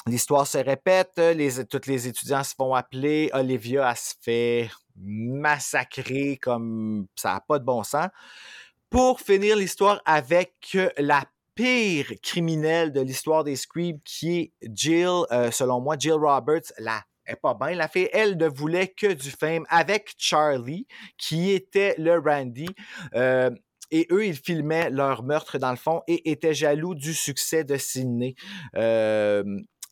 l'histoire 0.07 0.47
se 0.47 0.59
répète. 0.59 1.19
Les, 1.19 1.65
tous 1.67 1.87
les 1.87 2.09
étudiants 2.09 2.45
se 2.45 2.55
font 2.55 2.75
appeler. 2.75 3.31
Olivia, 3.35 3.91
elle 3.91 3.97
se 3.97 4.15
fait 4.23 4.71
massacrer 4.97 6.37
comme 6.37 7.07
ça 7.17 7.35
n'a 7.35 7.41
pas 7.41 7.59
de 7.59 7.65
bon 7.65 7.83
sens. 7.83 8.09
Pour 8.91 9.21
finir 9.21 9.57
l'histoire 9.57 10.03
avec 10.05 10.77
la 10.99 11.25
pire 11.55 12.13
criminel 12.23 12.93
de 12.93 13.01
l'histoire 13.01 13.45
des 13.45 13.57
Screams, 13.57 14.01
qui 14.05 14.39
est 14.39 14.53
Jill, 14.75 15.25
euh, 15.31 15.51
selon 15.51 15.81
moi, 15.81 15.97
Jill 15.99 16.13
Roberts, 16.13 16.73
la 16.79 17.03
est 17.27 17.37
pas 17.37 17.55
bien. 17.55 17.75
La 17.75 17.89
fille, 17.89 18.09
elle, 18.13 18.37
ne 18.37 18.49
voulait 18.49 18.89
que 18.89 19.13
du 19.13 19.31
fame 19.31 19.65
avec 19.69 20.15
Charlie, 20.19 20.87
qui 21.19 21.51
était 21.51 21.95
le 21.99 22.19
Randy. 22.19 22.69
Euh, 23.15 23.51
et 23.91 24.07
eux, 24.11 24.27
ils 24.27 24.37
filmaient 24.37 24.91
leur 24.91 25.23
meurtre 25.23 25.59
dans 25.59 25.71
le 25.71 25.77
fond 25.77 26.03
et 26.09 26.31
étaient 26.31 26.55
jaloux 26.55 26.95
du 26.95 27.13
succès 27.13 27.63
de 27.65 27.77
Sydney. 27.77 28.35
Euh, 28.77 29.45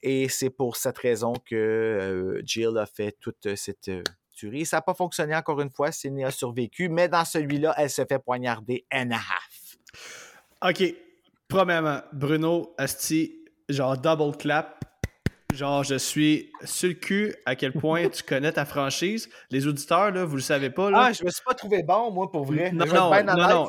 et 0.03 0.29
c'est 0.29 0.51
pour 0.51 0.77
cette 0.77 0.97
raison 0.99 1.35
que 1.45 1.55
euh, 1.55 2.43
Jill 2.45 2.79
a 2.79 2.87
fait 2.87 3.17
toute 3.21 3.55
cette 3.57 3.91
Ça 4.65 4.79
n'a 4.79 4.83
pas 4.83 4.95
fonctionné 4.95 5.35
encore 5.35 5.61
une 5.61 5.71
fois. 5.71 5.93
Sydney 5.93 6.25
a 6.25 6.31
survécu, 6.31 6.89
mais 6.89 7.09
dans 7.09 7.25
celui-là, 7.25 7.75
elle 7.77 7.91
se 7.91 8.05
fait 8.05 8.19
poignarder 8.19 8.85
and 8.93 9.11
a 9.11 9.17
half. 9.17 9.77
OK, 10.71 10.95
Premièrement, 11.51 11.99
Bruno, 12.13 12.77
Asti, 12.79 13.41
genre 13.69 13.99
double 13.99 14.37
clap. 14.37 14.80
Genre, 15.55 15.85
je 15.85 15.97
suis 15.97 16.51
sur 16.65 16.89
le 16.89 16.95
cul 16.95 17.35
à 17.45 17.55
quel 17.55 17.73
point 17.73 18.09
tu 18.09 18.23
connais 18.23 18.53
ta 18.53 18.65
franchise. 18.65 19.29
Les 19.51 19.67
auditeurs, 19.67 20.11
là, 20.11 20.25
vous 20.25 20.37
le 20.37 20.43
savez 20.43 20.71
pas. 20.71 20.91
Là. 20.91 20.99
Ah, 21.07 21.13
je 21.13 21.25
me 21.25 21.31
suis 21.31 21.43
pas 21.45 21.55
trouvé 21.55 21.83
bon, 21.83 22.11
moi, 22.11 22.31
pour 22.31 22.45
vrai. 22.45 22.71
Non, 22.73 22.87
non, 22.87 23.11
non. 23.25 23.49
non. 23.49 23.69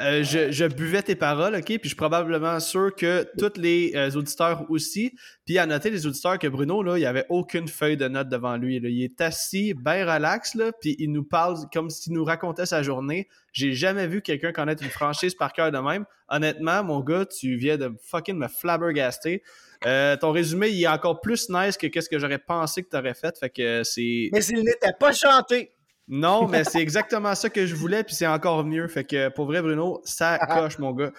Euh, 0.00 0.22
je, 0.22 0.50
je, 0.50 0.64
buvais 0.66 1.02
tes 1.02 1.14
paroles, 1.14 1.54
OK? 1.54 1.64
Puis 1.64 1.80
je 1.82 1.88
suis 1.88 1.96
probablement 1.96 2.58
sûr 2.60 2.94
que 2.94 3.26
tous 3.38 3.60
les 3.60 3.92
euh, 3.94 4.10
auditeurs 4.12 4.64
aussi. 4.68 5.14
Puis 5.44 5.58
à 5.58 5.66
noter, 5.66 5.90
les 5.90 6.06
auditeurs, 6.06 6.38
que 6.38 6.46
Bruno, 6.46 6.82
là, 6.82 6.98
il 6.98 7.06
avait 7.06 7.26
aucune 7.28 7.68
feuille 7.68 7.96
de 7.96 8.08
notes 8.08 8.28
devant 8.28 8.56
lui. 8.56 8.80
Là. 8.80 8.88
Il 8.88 9.02
est 9.02 9.20
assis, 9.20 9.74
bien 9.74 10.04
relax, 10.12 10.54
là, 10.54 10.72
puis 10.72 10.96
il 10.98 11.12
nous 11.12 11.24
parle 11.24 11.56
comme 11.72 11.90
s'il 11.90 12.12
nous 12.12 12.24
racontait 12.24 12.66
sa 12.66 12.82
journée. 12.82 13.28
J'ai 13.52 13.72
jamais 13.74 14.06
vu 14.06 14.22
quelqu'un 14.22 14.52
connaître 14.52 14.82
une 14.82 14.90
franchise 14.90 15.34
par 15.34 15.52
cœur 15.52 15.70
de 15.70 15.78
même. 15.78 16.06
Honnêtement, 16.28 16.82
mon 16.82 17.00
gars, 17.00 17.26
tu 17.26 17.56
viens 17.56 17.76
de 17.76 17.92
fucking 18.02 18.36
me 18.36 18.48
flabbergaster. 18.48 19.42
Euh, 19.84 20.16
ton 20.16 20.32
résumé, 20.32 20.68
il 20.68 20.82
est 20.82 20.88
encore 20.88 21.20
plus 21.20 21.50
nice 21.50 21.76
que 21.76 21.86
qu'est-ce 21.86 22.08
que 22.08 22.18
j'aurais 22.18 22.38
pensé 22.38 22.82
que 22.82 22.88
tu 22.88 22.96
aurais 22.96 23.14
fait. 23.14 23.38
Fait 23.38 23.50
que 23.50 23.82
c'est. 23.84 24.30
Mais 24.32 24.40
s'il 24.40 24.60
n'était 24.60 24.94
pas 24.98 25.12
chanté. 25.12 25.72
Non, 26.08 26.48
mais 26.48 26.64
c'est 26.64 26.80
exactement 26.80 27.34
ça 27.34 27.48
que 27.48 27.64
je 27.64 27.74
voulais, 27.74 28.02
puis 28.04 28.14
c'est 28.14 28.26
encore 28.26 28.64
mieux. 28.64 28.88
Fait 28.88 29.04
que 29.04 29.28
pour 29.28 29.46
vrai, 29.46 29.62
Bruno, 29.62 30.00
ça 30.04 30.38
coche, 30.38 30.78
mon 30.78 30.92
gars. 30.92 31.12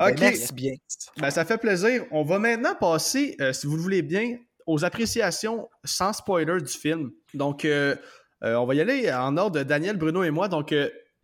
Ok. 0.00 0.14
Ben, 0.14 0.16
merci 0.20 0.52
bien. 0.52 0.72
Ben, 1.18 1.30
ça 1.30 1.44
fait 1.44 1.58
plaisir. 1.58 2.04
On 2.10 2.22
va 2.22 2.38
maintenant 2.38 2.74
passer, 2.74 3.36
euh, 3.40 3.52
si 3.52 3.66
vous 3.66 3.76
le 3.76 3.82
voulez 3.82 4.02
bien, 4.02 4.38
aux 4.66 4.84
appréciations 4.84 5.68
sans 5.84 6.12
spoiler 6.12 6.60
du 6.60 6.72
film. 6.72 7.10
Donc, 7.34 7.64
euh, 7.64 7.96
on 8.42 8.64
va 8.66 8.74
y 8.74 8.80
aller 8.80 9.12
en 9.12 9.36
ordre 9.36 9.58
de 9.58 9.64
Daniel, 9.64 9.96
Bruno 9.96 10.22
et 10.22 10.30
moi. 10.30 10.48
Donc, 10.48 10.72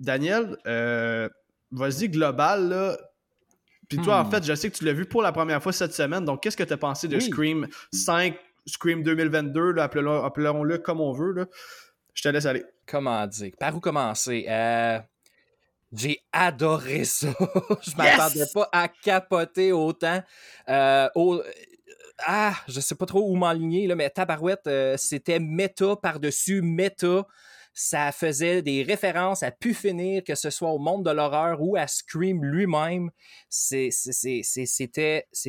Daniel, 0.05 0.57
vas-y 1.71 2.09
global, 2.09 2.69
là. 2.69 2.97
Puis 3.89 3.99
toi, 3.99 4.23
hmm. 4.23 4.27
en 4.27 4.31
fait, 4.31 4.45
je 4.45 4.55
sais 4.55 4.71
que 4.71 4.77
tu 4.77 4.85
l'as 4.85 4.93
vu 4.93 5.05
pour 5.05 5.23
la 5.23 5.33
première 5.33 5.63
fois 5.63 5.73
cette 5.73 5.93
semaine. 5.93 6.25
Donc, 6.25 6.43
qu'est-ce 6.43 6.57
que 6.57 6.63
tu 6.63 6.73
as 6.73 6.79
pensé 6.79 7.09
de 7.09 7.17
oui. 7.17 7.23
Scream 7.23 7.69
5, 7.93 8.37
Scream 8.67 9.03
2022, 9.03 9.73
là, 9.73 9.85
appelons-le 9.85 10.79
comme 10.79 11.01
on 11.01 11.13
veut. 11.13 11.33
Là? 11.33 11.47
Je 12.15 12.23
te 12.23 12.29
laisse 12.29 12.47
aller. 12.47 12.65
Comment 12.87 13.27
dire? 13.27 13.53
Par 13.59 13.77
où 13.77 13.81
commencer? 13.81 14.47
Euh, 14.49 14.99
j'ai 15.93 16.21
adoré 16.33 17.05
ça. 17.05 17.29
je 17.83 17.97
m'attendais 17.97 18.41
yes! 18.41 18.53
pas 18.53 18.69
à 18.73 18.89
capoter 18.89 19.73
autant. 19.73 20.23
Euh, 20.69 21.09
au... 21.15 21.43
Ah, 22.27 22.55
je 22.69 22.81
sais 22.81 22.95
pas 22.95 23.07
trop 23.07 23.29
où 23.29 23.35
m'enligner, 23.35 23.87
là, 23.87 23.97
mais 23.97 24.09
Tabarouette, 24.09 24.67
euh, 24.67 24.97
c'était 24.97 25.41
méta 25.41 25.97
par-dessus 25.97 26.63
méta 26.63 27.27
ça 27.75 28.13
faisait 28.13 28.63
des 28.63 28.85
références 28.85 29.43
à 29.43 29.51
pu 29.51 29.75
finir, 29.75 30.23
que 30.23 30.37
ce 30.37 30.49
soit 30.49 30.71
au 30.71 30.79
monde 30.79 31.05
de 31.05 31.11
l'horreur 31.11 31.61
ou 31.61 31.77
à 31.77 31.89
Scream 31.89 32.45
lui-même. 32.45 33.11
C'était 33.51 33.91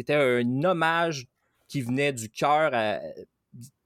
un 0.10 0.64
hommage 0.64 1.28
qui 1.68 1.82
venait 1.82 2.14
du 2.14 2.30
cœur 2.30 3.00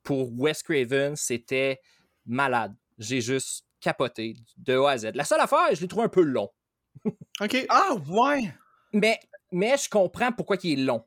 pour 0.04 0.32
Wes 0.40 0.64
Craven. 0.64 1.18
C'était 1.18 1.82
malade. 2.26 2.74
J'ai 2.98 3.20
juste 3.20 3.66
capoté 3.82 4.36
de 4.58 4.78
A 4.78 4.92
à 4.92 4.98
Z. 4.98 5.12
La 5.16 5.26
seule 5.26 5.42
affaire, 5.42 5.74
je 5.74 5.82
l'ai 5.82 5.88
trouvé 5.88 6.06
un 6.06 6.10
peu 6.10 6.22
long. 6.22 6.50
OK. 7.42 7.66
Ah, 7.68 7.96
ouais! 8.08 8.54
Mais, 8.94 9.20
mais 9.52 9.76
je 9.78 9.90
comprends 9.90 10.32
pourquoi 10.32 10.58
il 10.64 10.80
est 10.80 10.84
long. 10.84 11.06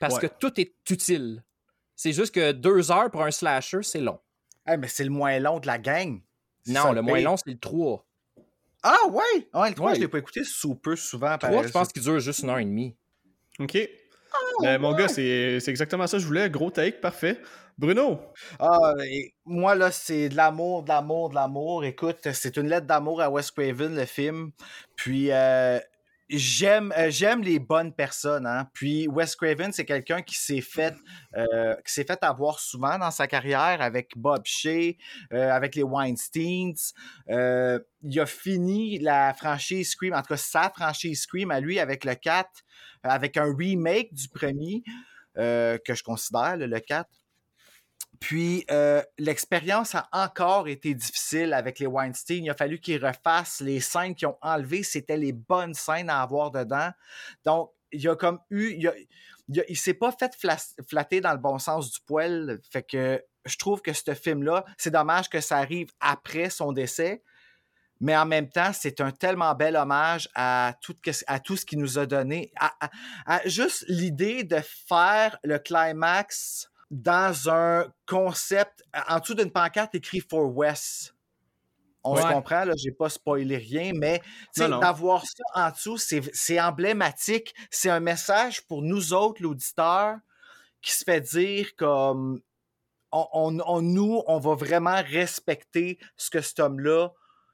Parce 0.00 0.16
ouais. 0.16 0.22
que 0.22 0.26
tout 0.26 0.60
est 0.60 0.74
utile. 0.90 1.44
C'est 1.94 2.12
juste 2.12 2.34
que 2.34 2.50
deux 2.50 2.90
heures 2.90 3.10
pour 3.12 3.22
un 3.22 3.30
slasher, 3.30 3.82
c'est 3.82 4.00
long. 4.00 4.18
Hey, 4.66 4.76
mais 4.76 4.88
c'est 4.88 5.04
le 5.04 5.10
moins 5.10 5.38
long 5.38 5.60
de 5.60 5.66
la 5.66 5.78
gang. 5.78 6.20
Non, 6.66 6.92
le 6.92 7.02
moins 7.02 7.20
long, 7.20 7.36
c'est 7.36 7.50
le 7.50 7.58
3. 7.58 8.06
Ah 8.82 8.98
ouais? 9.10 9.22
Ouais, 9.54 9.68
le 9.70 9.74
3, 9.74 9.88
ouais. 9.88 9.96
je 9.96 10.00
l'ai 10.00 10.08
pas 10.08 10.18
écouté 10.18 10.44
super 10.44 10.96
souvent. 10.98 11.32
Le 11.32 11.38
3, 11.38 11.62
je 11.66 11.68
pense 11.68 11.88
qu'il 11.88 12.02
dure 12.02 12.20
juste 12.20 12.40
une 12.40 12.50
heure 12.50 12.58
et 12.58 12.64
demie. 12.64 12.96
OK. 13.58 13.78
Ah, 14.32 14.36
ben, 14.62 14.78
mon 14.78 14.94
gars, 14.94 15.08
c'est 15.08 15.58
exactement 15.66 16.06
ça 16.06 16.16
que 16.16 16.22
je 16.22 16.26
voulais. 16.26 16.50
Gros 16.50 16.70
take, 16.70 17.00
parfait. 17.00 17.40
Bruno? 17.76 18.20
Ah, 18.58 18.94
moi, 19.44 19.74
là, 19.74 19.90
c'est 19.90 20.28
de 20.28 20.36
l'amour, 20.36 20.84
de 20.84 20.88
l'amour, 20.88 21.30
de 21.30 21.34
l'amour. 21.34 21.84
Écoute, 21.84 22.18
c'est 22.32 22.56
une 22.56 22.68
lettre 22.68 22.86
d'amour 22.86 23.20
à 23.20 23.30
Wes 23.30 23.50
Craven, 23.50 23.96
le 23.96 24.04
film. 24.04 24.50
Puis, 24.96 25.32
euh, 25.32 25.78
j'aime 26.28 26.92
euh, 26.96 27.10
j'aime 27.10 27.42
les 27.42 27.58
bonnes 27.58 27.92
personnes 27.92 28.46
hein. 28.46 28.68
puis 28.72 29.06
Wes 29.08 29.36
Craven 29.36 29.72
c'est 29.72 29.84
quelqu'un 29.84 30.22
qui 30.22 30.36
s'est 30.36 30.60
fait 30.60 30.94
euh, 31.36 31.74
qui 31.86 31.92
s'est 31.92 32.04
fait 32.04 32.22
avoir 32.22 32.58
souvent 32.60 32.98
dans 32.98 33.10
sa 33.10 33.26
carrière 33.26 33.82
avec 33.82 34.12
Bob 34.16 34.42
Shea 34.44 34.94
euh, 35.32 35.50
avec 35.50 35.74
les 35.74 35.82
Weinsteins 35.82 36.72
il 37.28 38.20
a 38.20 38.26
fini 38.26 38.98
la 38.98 39.34
franchise 39.34 39.90
Scream 39.90 40.14
en 40.14 40.22
tout 40.22 40.28
cas 40.28 40.36
sa 40.36 40.70
franchise 40.70 41.22
Scream 41.22 41.50
à 41.50 41.60
lui 41.60 41.78
avec 41.78 42.04
le 42.04 42.14
4 42.14 42.48
avec 43.02 43.36
un 43.36 43.54
remake 43.54 44.14
du 44.14 44.28
premier 44.28 44.82
que 45.36 45.94
je 45.94 46.02
considère, 46.04 46.56
le 46.56 46.78
4. 46.78 47.08
Puis 48.24 48.64
l'expérience 49.18 49.94
a 49.94 50.08
encore 50.10 50.66
été 50.66 50.94
difficile 50.94 51.52
avec 51.52 51.78
les 51.78 51.86
Weinstein. 51.86 52.42
Il 52.42 52.48
a 52.48 52.54
fallu 52.54 52.78
qu'ils 52.78 53.04
refassent 53.04 53.60
les 53.60 53.80
scènes 53.80 54.14
qu'ils 54.14 54.28
ont 54.28 54.38
enlevées. 54.40 54.82
C'était 54.82 55.18
les 55.18 55.34
bonnes 55.34 55.74
scènes 55.74 56.08
à 56.08 56.22
avoir 56.22 56.50
dedans. 56.50 56.88
Donc, 57.44 57.70
il 57.92 58.00
y 58.00 58.08
a 58.08 58.16
comme 58.16 58.38
eu. 58.48 58.82
Il, 59.48 59.76
s'est 59.76 59.92
pas 59.92 60.10
fait 60.10 60.34
flatter 60.88 61.20
dans 61.20 61.32
le 61.32 61.38
bon 61.38 61.58
sens 61.58 61.92
du 61.92 62.00
poil. 62.00 62.60
Fait 62.70 62.82
que 62.82 63.22
je 63.44 63.58
trouve 63.58 63.82
que 63.82 63.92
ce 63.92 64.14
film-là, 64.14 64.64
c'est 64.78 64.90
dommage 64.90 65.28
que 65.28 65.42
ça 65.42 65.58
arrive 65.58 65.90
après 66.00 66.48
son 66.48 66.72
décès. 66.72 67.22
Mais 68.00 68.16
en 68.16 68.24
même 68.24 68.48
temps, 68.48 68.72
c'est 68.72 69.02
un 69.02 69.10
tellement 69.10 69.54
bel 69.54 69.76
hommage 69.76 70.30
à 70.34 70.72
tout, 70.80 70.96
à 71.26 71.40
tout 71.40 71.58
ce 71.58 71.66
qu'il 71.66 71.78
nous 71.78 71.98
a 71.98 72.06
donné. 72.06 72.54
à 73.26 73.46
juste 73.46 73.84
l'idée 73.86 74.44
de 74.44 74.60
faire 74.88 75.38
le 75.44 75.58
climax 75.58 76.70
dans 76.94 77.50
un 77.50 77.92
concept, 78.06 78.84
en 79.08 79.18
dessous 79.18 79.34
d'une 79.34 79.50
pancarte 79.50 79.96
écrit 79.96 80.20
For 80.20 80.46
West. 80.56 81.12
On 82.04 82.16
se 82.16 82.22
comprend, 82.22 82.64
là, 82.66 82.74
j'ai 82.76 82.92
pas 82.92 83.08
spoilé 83.08 83.56
rien, 83.56 83.92
mais 83.94 84.20
d'avoir 84.56 85.24
ça 85.24 85.42
en 85.54 85.70
dessous, 85.70 85.96
c'est 85.98 86.60
emblématique. 86.60 87.54
C'est 87.70 87.88
un 87.88 87.98
message 87.98 88.64
pour 88.66 88.82
nous 88.82 89.12
autres, 89.12 89.42
l'auditeur, 89.42 90.18
qui 90.82 90.92
se 90.92 91.02
fait 91.02 91.22
dire 91.22 91.74
comme 91.76 92.40
on, 93.10 93.80
nous, 93.82 94.22
on 94.26 94.38
va 94.38 94.54
vraiment 94.54 95.02
respecter 95.02 95.98
ce 96.16 96.30
que 96.30 96.42
cet 96.42 96.60
homme-là 96.60 97.08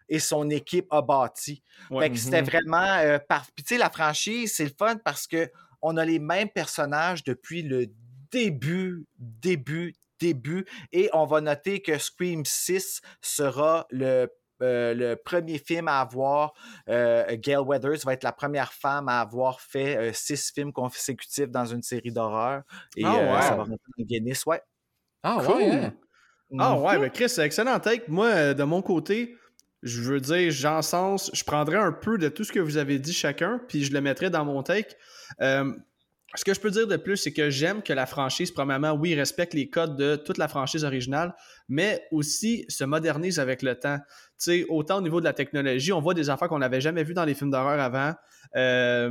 et 0.09 0.18
son 0.18 0.50
équipe 0.50 0.87
a 0.90 1.00
bâti. 1.00 1.62
c'était 1.88 2.42
mm-hmm. 2.42 2.44
vraiment 2.44 2.96
euh, 2.96 3.18
Puis 3.55 3.64
tu 3.64 3.74
sais, 3.74 3.79
la 3.79 3.90
franchise, 3.90 4.53
c'est 4.55 4.64
le 4.64 4.74
fun 4.76 4.96
parce 4.96 5.26
que 5.26 5.50
on 5.81 5.96
a 5.96 6.05
les 6.05 6.18
mêmes 6.18 6.50
personnages 6.50 7.24
depuis 7.24 7.62
le 7.62 7.87
début, 8.32 9.06
début, 9.18 9.94
début. 10.18 10.66
Et 10.92 11.10
on 11.12 11.26
va 11.26 11.40
noter 11.40 11.80
que 11.80 11.98
Scream 11.98 12.44
6 12.44 13.00
sera 13.20 13.86
le 13.90 14.28
euh, 14.62 14.94
le 14.94 15.16
premier 15.16 15.58
film 15.58 15.88
à 15.88 16.00
avoir, 16.00 16.52
euh, 16.88 17.24
Gail 17.36 17.62
Weathers 17.64 18.04
va 18.04 18.12
être 18.12 18.24
la 18.24 18.32
première 18.32 18.72
femme 18.72 19.08
à 19.08 19.20
avoir 19.20 19.60
fait 19.60 19.96
euh, 19.96 20.12
six 20.12 20.52
films 20.54 20.72
consécutifs 20.72 21.48
dans 21.48 21.64
une 21.64 21.82
série 21.82 22.12
d'horreur. 22.12 22.62
Et 22.96 23.04
ah, 23.04 23.14
ouais. 23.14 23.42
ça 23.42 23.56
va 23.56 23.62
rentrer 23.62 23.78
Guinness, 24.00 24.44
ouais. 24.46 24.60
Ah 25.22 25.38
ouais. 25.38 25.70
Hein? 25.70 25.92
Ah 26.58 26.78
ouais, 26.78 26.98
mais 26.98 27.10
Chris, 27.10 27.32
excellent 27.38 27.78
take. 27.80 28.04
Moi, 28.08 28.54
de 28.54 28.64
mon 28.64 28.82
côté, 28.82 29.36
je 29.82 30.02
veux 30.02 30.20
dire, 30.20 30.50
j'encense, 30.50 31.30
je 31.32 31.44
prendrais 31.44 31.78
un 31.78 31.92
peu 31.92 32.18
de 32.18 32.28
tout 32.28 32.44
ce 32.44 32.52
que 32.52 32.60
vous 32.60 32.76
avez 32.76 32.98
dit 32.98 33.12
chacun, 33.12 33.60
puis 33.68 33.84
je 33.84 33.92
le 33.92 34.00
mettrais 34.00 34.30
dans 34.30 34.44
mon 34.44 34.62
take. 34.62 34.96
Ce 36.36 36.44
que 36.44 36.54
je 36.54 36.60
peux 36.60 36.70
dire 36.70 36.86
de 36.86 36.96
plus, 36.96 37.16
c'est 37.16 37.32
que 37.32 37.50
j'aime 37.50 37.82
que 37.82 37.92
la 37.92 38.06
franchise, 38.06 38.52
premièrement, 38.52 38.92
oui, 38.92 39.14
respecte 39.14 39.52
les 39.52 39.68
codes 39.68 39.96
de 39.96 40.14
toute 40.14 40.38
la 40.38 40.46
franchise 40.46 40.84
originale, 40.84 41.34
mais 41.68 42.06
aussi 42.12 42.64
se 42.68 42.84
modernise 42.84 43.40
avec 43.40 43.62
le 43.62 43.74
temps. 43.74 43.98
Tu 43.98 44.04
sais, 44.38 44.66
autant 44.68 44.98
au 44.98 45.00
niveau 45.00 45.18
de 45.20 45.24
la 45.24 45.32
technologie, 45.32 45.92
on 45.92 46.00
voit 46.00 46.14
des 46.14 46.30
affaires 46.30 46.48
qu'on 46.48 46.60
n'avait 46.60 46.80
jamais 46.80 47.02
vues 47.02 47.14
dans 47.14 47.24
les 47.24 47.34
films 47.34 47.50
d'horreur 47.50 47.80
avant. 47.80 48.14
Euh, 48.54 49.10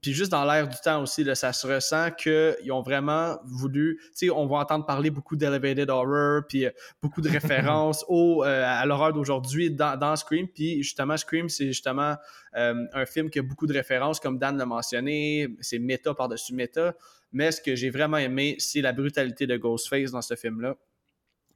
puis 0.00 0.12
juste 0.12 0.30
dans 0.30 0.44
l'air 0.44 0.68
du 0.68 0.76
temps 0.82 1.02
aussi, 1.02 1.24
là, 1.24 1.34
ça 1.34 1.52
se 1.52 1.66
ressent 1.66 2.10
qu'ils 2.10 2.72
ont 2.72 2.82
vraiment 2.82 3.38
voulu. 3.44 3.98
Tu 4.00 4.10
sais, 4.14 4.30
on 4.30 4.46
va 4.46 4.58
entendre 4.58 4.84
parler 4.84 5.10
beaucoup 5.10 5.36
d'elevated 5.36 5.90
horror, 5.90 6.42
puis 6.48 6.66
euh, 6.66 6.70
beaucoup 7.02 7.20
de 7.20 7.28
références 7.30 8.04
au, 8.08 8.44
euh, 8.44 8.64
à 8.64 8.84
l'horreur 8.86 9.12
d'aujourd'hui 9.12 9.70
dans, 9.70 10.16
Scream. 10.16 10.48
Puis 10.48 10.82
justement, 10.82 11.16
Scream, 11.16 11.48
c'est 11.48 11.66
justement 11.66 12.16
euh, 12.56 12.74
un 12.92 13.06
film 13.06 13.30
qui 13.30 13.38
a 13.38 13.42
beaucoup 13.42 13.66
de 13.66 13.72
références, 13.72 14.20
comme 14.20 14.38
Dan 14.38 14.56
l'a 14.56 14.66
mentionné. 14.66 15.48
C'est 15.60 15.78
méta 15.78 16.14
par-dessus 16.14 16.54
méta. 16.54 16.94
Mais 17.32 17.52
ce 17.52 17.60
que 17.60 17.74
j'ai 17.74 17.90
vraiment 17.90 18.18
aimé, 18.18 18.56
c'est 18.58 18.80
la 18.80 18.92
brutalité 18.92 19.46
de 19.46 19.56
Ghostface 19.56 20.12
dans 20.12 20.22
ce 20.22 20.34
film-là. 20.36 20.76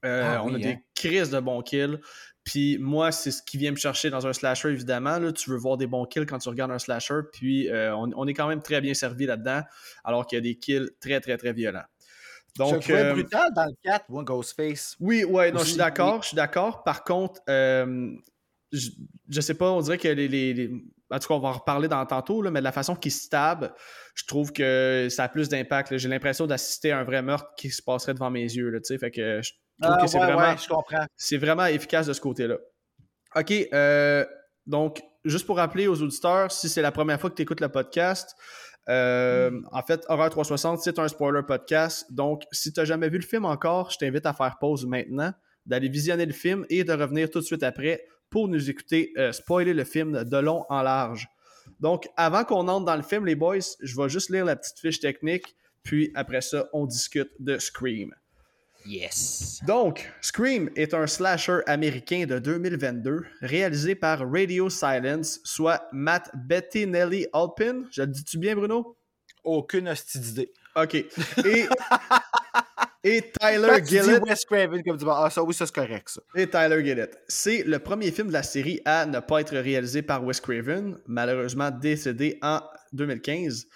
Ah 0.03 0.43
on 0.45 0.55
a 0.55 0.59
des 0.59 0.69
hein. 0.69 0.81
crises 0.95 1.31
de 1.31 1.41
bons 1.41 1.63
kills. 1.63 2.01
Puis 2.45 2.79
moi, 2.79 3.13
c'est 3.13 3.31
ce 3.31 3.43
qui 3.43 3.59
vient 3.59 3.71
me 3.71 3.77
chercher 3.77 4.11
dans 4.11 4.27
un 4.27 4.33
slasher, 4.33 4.71
évidemment. 4.71 5.19
Là, 5.19 5.33
tu 5.33 5.51
veux 5.51 5.57
voir 5.57 5.77
des 5.77 5.87
bons 5.87 6.07
kills 6.07 6.27
quand 6.27 6.39
tu 6.39 6.49
regardes 6.49 6.71
un 6.71 6.79
slasher. 6.79 7.21
Puis 7.33 7.69
euh, 7.69 7.95
on, 7.95 8.27
est 8.27 8.35
quand 8.35 8.49
même 8.49 8.63
très 8.63 8.81
bien 8.81 8.95
servi 8.95 9.27
là-dedans, 9.27 9.63
alors 10.05 10.27
qu'il 10.27 10.37
y 10.37 10.41
a 10.41 10.43
des 10.43 10.57
kills 10.57 10.91
très, 11.01 11.21
très, 11.21 11.37
très 11.37 11.53
violents. 11.53 11.85
Donc, 12.57 12.83
c'est 12.83 13.05
euh, 13.05 13.13
brutal 13.13 13.53
dans 13.55 13.67
le 13.67 13.75
4, 13.85 14.07
moi, 14.09 14.25
Ghostface. 14.25 14.97
Oui, 14.99 15.23
ouais, 15.25 15.53
non, 15.53 15.61
je 15.61 15.67
suis 15.67 15.77
d'accord, 15.77 16.23
je 16.23 16.29
suis 16.29 16.37
d'accord. 16.37 16.83
Par 16.83 17.05
contre, 17.05 17.41
euh, 17.49 18.11
je, 18.73 18.91
je, 19.29 19.41
sais 19.41 19.55
pas, 19.55 19.71
on 19.71 19.81
dirait 19.81 19.99
que 19.99 20.09
les, 20.09 20.71
En 21.11 21.19
tout 21.19 21.29
cas, 21.29 21.35
on 21.35 21.39
va 21.41 21.49
en 21.49 21.53
reparler 21.53 21.87
dans 21.87 22.05
tantôt, 22.07 22.43
là, 22.43 22.51
mais 22.51 22.61
de 22.61 22.65
la 22.65 22.73
façon 22.73 22.97
qu'ils 22.97 23.13
se 23.13 23.29
tabent, 23.29 23.73
je 24.21 24.27
trouve 24.27 24.53
que 24.53 25.09
ça 25.11 25.25
a 25.25 25.29
plus 25.29 25.49
d'impact. 25.49 25.97
J'ai 25.97 26.09
l'impression 26.09 26.47
d'assister 26.47 26.93
à 26.93 26.99
un 26.99 27.05
vrai 27.05 27.23
meurtre 27.23 27.55
qui 27.57 27.71
se 27.71 27.83
passerait 27.83 28.13
devant 28.13 28.31
mes 28.31 28.43
yeux. 28.43 28.69
Là, 28.69 28.79
fait 28.83 29.11
que 29.11 29.41
je 29.43 29.53
ah, 29.83 30.07
c'est 30.07 30.19
vraiment, 30.19 30.55
c'est 31.17 31.39
vraiment 31.39 31.65
efficace 31.65 32.07
de 32.07 32.13
ce 32.13 32.21
côté-là. 32.21 32.59
OK. 33.35 33.51
Euh, 33.73 34.27
donc, 34.67 35.01
juste 35.25 35.47
pour 35.47 35.57
rappeler 35.57 35.87
aux 35.87 36.03
auditeurs, 36.03 36.53
si 36.53 36.69
c'est 36.69 36.83
la 36.83 36.93
première 36.93 37.19
fois 37.19 37.31
que 37.31 37.37
tu 37.37 37.43
écoutes 37.43 37.63
le 37.63 37.71
podcast, 37.71 38.35
euh, 38.91 39.51
hmm. 39.51 39.69
en 39.73 39.83
fait, 39.83 40.05
Horreur 40.09 40.29
360, 40.29 40.81
c'est 40.81 40.99
un 40.99 41.09
spoiler 41.09 41.41
podcast. 41.47 42.05
Donc, 42.13 42.43
si 42.53 42.75
tu 42.75 42.81
n'as 42.81 42.85
jamais 42.85 43.09
vu 43.09 43.17
le 43.17 43.25
film 43.25 43.47
encore, 43.47 43.91
je 43.91 43.97
t'invite 43.97 44.27
à 44.27 44.35
faire 44.35 44.59
pause 44.61 44.85
maintenant, 44.85 45.33
d'aller 45.65 45.89
visionner 45.89 46.27
le 46.27 46.35
film 46.35 46.67
et 46.69 46.85
de 46.85 46.93
revenir 46.93 47.31
tout 47.31 47.41
de 47.41 47.45
suite 47.45 47.63
après 47.63 48.05
pour 48.29 48.49
nous 48.49 48.69
écouter 48.69 49.13
euh, 49.17 49.33
spoiler 49.33 49.73
le 49.73 49.85
film 49.85 50.25
de 50.25 50.37
long 50.37 50.67
en 50.69 50.83
large. 50.83 51.27
Donc, 51.81 52.09
avant 52.17 52.45
qu'on 52.45 52.69
entre 52.69 52.85
dans 52.85 52.97
le 52.97 53.03
film, 53.03 53.27
les 53.27 53.35
boys, 53.35 53.59
je 53.81 53.97
vais 53.97 54.09
juste 54.09 54.31
lire 54.31 54.45
la 54.45 54.57
petite 54.57 54.79
fiche 54.79 55.01
technique, 55.01 55.55
puis 55.83 56.11
après 56.15 56.43
ça, 56.43 56.69
on 56.73 56.87
discute 56.87 57.31
de 57.39 57.59
Scream. 57.59 58.15
Yes. 58.87 59.61
Donc, 59.67 60.11
Scream 60.21 60.71
est 60.75 60.95
un 60.95 61.07
slasher 61.07 61.61
américain 61.67 62.25
de 62.27 62.39
2022 62.39 63.25
réalisé 63.43 63.95
par 63.95 64.21
Radio 64.21 64.71
Silence, 64.71 65.41
soit 65.45 65.89
Matt 65.93 66.31
Bettinelli 66.35 67.27
Alpin. 67.33 67.85
Je 67.91 68.03
le 68.03 68.09
dis-tu 68.09 68.39
bien, 68.39 68.55
Bruno? 68.55 68.97
Aucune 69.45 69.89
hostie 69.89 70.19
d'idée. 70.19 70.53
OK. 70.77 70.95
Et, 70.95 71.09
et 73.03 73.33
Tyler 73.41 73.85
Gillett. 73.85 74.23
Wes 74.23 74.45
Craven, 74.45 74.83
comme 74.83 74.99
Ah, 75.09 75.31
ça, 75.31 75.43
oui, 75.43 75.55
ça, 75.55 75.67
c'est 75.67 75.75
correct, 75.75 76.09
ça. 76.09 76.21
Et 76.35 76.49
Tyler 76.49 76.85
Gillett. 76.85 77.19
C'est 77.29 77.63
le 77.65 77.79
premier 77.79 78.11
film 78.11 78.29
de 78.29 78.33
la 78.33 78.43
série 78.43 78.81
à 78.85 79.07
ne 79.07 79.21
pas 79.21 79.41
être 79.41 79.57
réalisé 79.57 80.03
par 80.03 80.25
Wes 80.25 80.41
Craven, 80.41 80.99
malheureusement 81.07 81.71
décédé 81.71 82.39
en 82.43 82.61
2015. 82.93 83.67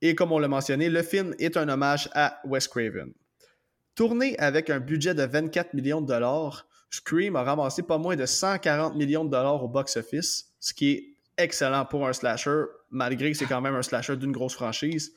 Et 0.00 0.14
comme 0.14 0.32
on 0.32 0.38
l'a 0.38 0.48
mentionné, 0.48 0.88
le 0.88 1.02
film 1.02 1.34
est 1.38 1.56
un 1.56 1.68
hommage 1.68 2.08
à 2.14 2.40
Wes 2.44 2.66
Craven. 2.66 3.12
Tourné 3.94 4.38
avec 4.38 4.70
un 4.70 4.80
budget 4.80 5.14
de 5.14 5.22
24 5.22 5.74
millions 5.74 6.00
de 6.00 6.06
dollars, 6.06 6.66
Scream 6.90 7.36
a 7.36 7.42
ramassé 7.42 7.82
pas 7.82 7.98
moins 7.98 8.16
de 8.16 8.26
140 8.26 8.96
millions 8.96 9.24
de 9.24 9.30
dollars 9.30 9.62
au 9.62 9.68
box-office, 9.68 10.52
ce 10.60 10.74
qui 10.74 10.92
est 10.92 11.04
excellent 11.38 11.84
pour 11.86 12.06
un 12.06 12.12
slasher, 12.12 12.64
malgré 12.90 13.32
que 13.32 13.38
c'est 13.38 13.46
quand 13.46 13.60
même 13.60 13.74
un 13.74 13.82
slasher 13.82 14.16
d'une 14.16 14.32
grosse 14.32 14.54
franchise. 14.54 15.12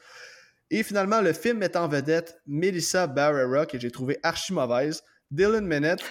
Et 0.72 0.84
finalement, 0.84 1.22
le 1.22 1.34
film 1.34 1.60
met 1.60 1.78
en 1.78 1.88
vedette 1.88 2.42
Melissa 2.48 3.08
Barrera, 3.08 3.66
que 3.66 3.80
j'ai 3.80 3.92
trouvé 3.92 4.18
archi 4.24 4.54
mauvaise, 4.54 5.04
Dylan 5.32 5.66
Minette, 5.66 6.04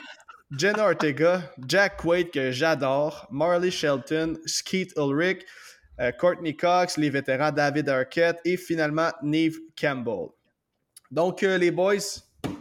Jenna 0.57 0.87
Ortega, 0.87 1.53
Jack 1.67 1.97
Quaid, 1.97 2.31
que 2.31 2.51
j'adore, 2.53 3.27
Marley 3.31 3.71
Shelton, 3.71 4.39
Skeet 4.47 4.93
Ulrich, 4.97 5.45
euh, 6.01 6.13
Courtney 6.13 6.57
Cox, 6.57 6.97
les 6.97 7.11
vétérans 7.11 7.53
David 7.53 7.89
Arquette 7.89 8.41
et 8.45 8.57
finalement 8.57 9.11
Neve 9.23 9.59
Campbell. 9.79 10.29
Donc, 11.11 11.43
euh, 11.43 11.59
les 11.59 11.71
boys, 11.71 11.99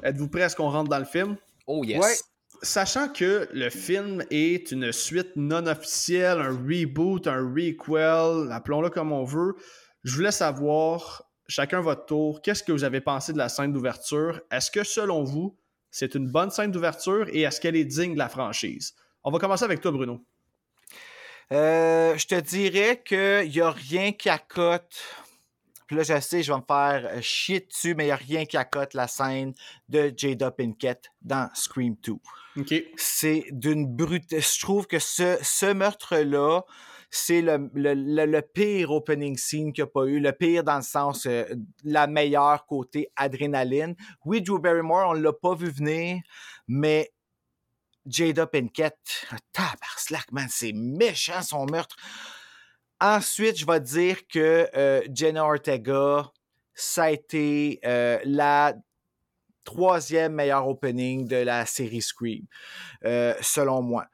Êtes-vous 0.03 0.27
prêts 0.27 0.43
à 0.43 0.49
ce 0.49 0.55
qu'on 0.55 0.69
rentre 0.69 0.89
dans 0.89 0.99
le 0.99 1.05
film? 1.05 1.37
Oh 1.67 1.83
yes. 1.83 2.23
Sachant 2.61 3.09
que 3.09 3.47
le 3.51 3.69
film 3.69 4.23
est 4.31 4.71
une 4.71 4.91
suite 4.91 5.31
non 5.35 5.65
officielle, 5.65 6.39
un 6.39 6.51
reboot, 6.51 7.27
un 7.27 7.41
requel, 7.41 8.51
appelons-le 8.51 8.89
comme 8.89 9.11
on 9.11 9.23
veut, 9.23 9.55
je 10.03 10.15
voulais 10.15 10.31
savoir, 10.31 11.23
chacun 11.53 11.81
votre 11.81 12.05
tour, 12.05 12.41
qu'est-ce 12.41 12.63
que 12.63 12.71
vous 12.71 12.83
avez 12.83 12.99
pensé 12.99 13.31
de 13.31 13.37
la 13.37 13.47
scène 13.47 13.71
d'ouverture? 13.71 14.41
Est-ce 14.51 14.71
que 14.71 14.83
selon 14.83 15.23
vous, 15.23 15.55
c'est 15.91 16.15
une 16.15 16.27
bonne 16.27 16.49
scène 16.49 16.71
d'ouverture 16.71 17.27
et 17.31 17.41
est-ce 17.41 17.61
qu'elle 17.61 17.75
est 17.75 17.85
digne 17.85 18.13
de 18.13 18.19
la 18.19 18.27
franchise? 18.27 18.95
On 19.23 19.31
va 19.31 19.37
commencer 19.37 19.63
avec 19.63 19.79
toi, 19.79 19.91
Bruno. 19.91 20.19
Euh, 21.51 22.17
je 22.17 22.25
te 22.25 22.39
dirais 22.39 23.03
qu'il 23.05 23.51
n'y 23.51 23.61
a 23.61 23.69
rien 23.69 24.11
qui 24.11 24.29
accote 24.29 24.97
puis 25.85 25.97
là, 25.97 26.03
je 26.03 26.19
sais, 26.21 26.41
je 26.41 26.51
vais 26.51 26.57
me 26.57 26.63
faire 26.65 27.21
chier 27.21 27.59
dessus, 27.59 27.93
mais 27.93 28.05
il 28.05 28.07
n'y 28.07 28.11
a 28.13 28.15
rien 28.15 28.45
qui 28.45 28.57
accote 28.57 28.93
la 28.93 29.07
scène 29.07 29.53
de 29.89 30.11
Jada 30.15 30.49
Pinkett 30.49 31.11
dans 31.21 31.49
Scream 31.53 31.95
2. 32.01 32.13
C'est 32.95 33.45
d'une 33.51 33.85
brute. 33.85 34.29
Je 34.31 34.59
trouve 34.61 34.87
que 34.87 34.97
ce, 34.97 35.37
ce 35.43 35.71
meurtre-là, 35.73 36.61
c'est 37.15 37.43
le, 37.43 38.41
pire 38.41 38.89
opening 38.89 39.37
scene 39.37 39.71
qu'il 39.71 39.83
n'y 39.83 39.87
a 39.87 39.91
pas 39.91 40.05
eu, 40.05 40.19
le 40.19 40.31
pire 40.31 40.63
dans 40.63 40.77
le 40.77 40.81
sens, 40.81 41.27
euh, 41.27 41.45
la 41.83 42.07
meilleure 42.07 42.65
côté 42.65 43.11
adrénaline. 43.15 43.95
Oui, 44.25 44.41
Drew 44.41 44.59
Barrymore, 44.59 45.11
on 45.11 45.13
ne 45.13 45.21
l'a 45.21 45.31
pas 45.31 45.53
vu 45.53 45.69
venir, 45.69 46.23
mais 46.67 47.13
Jada 48.07 48.47
Pinkett, 48.47 48.97
tabar 49.51 49.99
slack, 49.99 50.31
man, 50.31 50.47
c'est 50.49 50.73
méchant 50.73 51.43
son 51.43 51.67
meurtre. 51.67 51.95
Ensuite, 52.99 53.59
je 53.59 53.65
vais 53.67 53.79
dire 53.79 54.27
que 54.27 54.67
euh, 54.75 55.03
Jenna 55.13 55.45
Ortega, 55.45 56.31
ça 56.73 57.03
a 57.03 57.11
été 57.11 57.79
euh, 57.85 58.17
la 58.25 58.73
troisième 59.63 60.33
meilleure 60.33 60.67
opening 60.67 61.27
de 61.27 61.35
la 61.35 61.67
série 61.67 62.01
Scream, 62.01 62.47
selon 63.03 63.83
moi. 63.83 64.07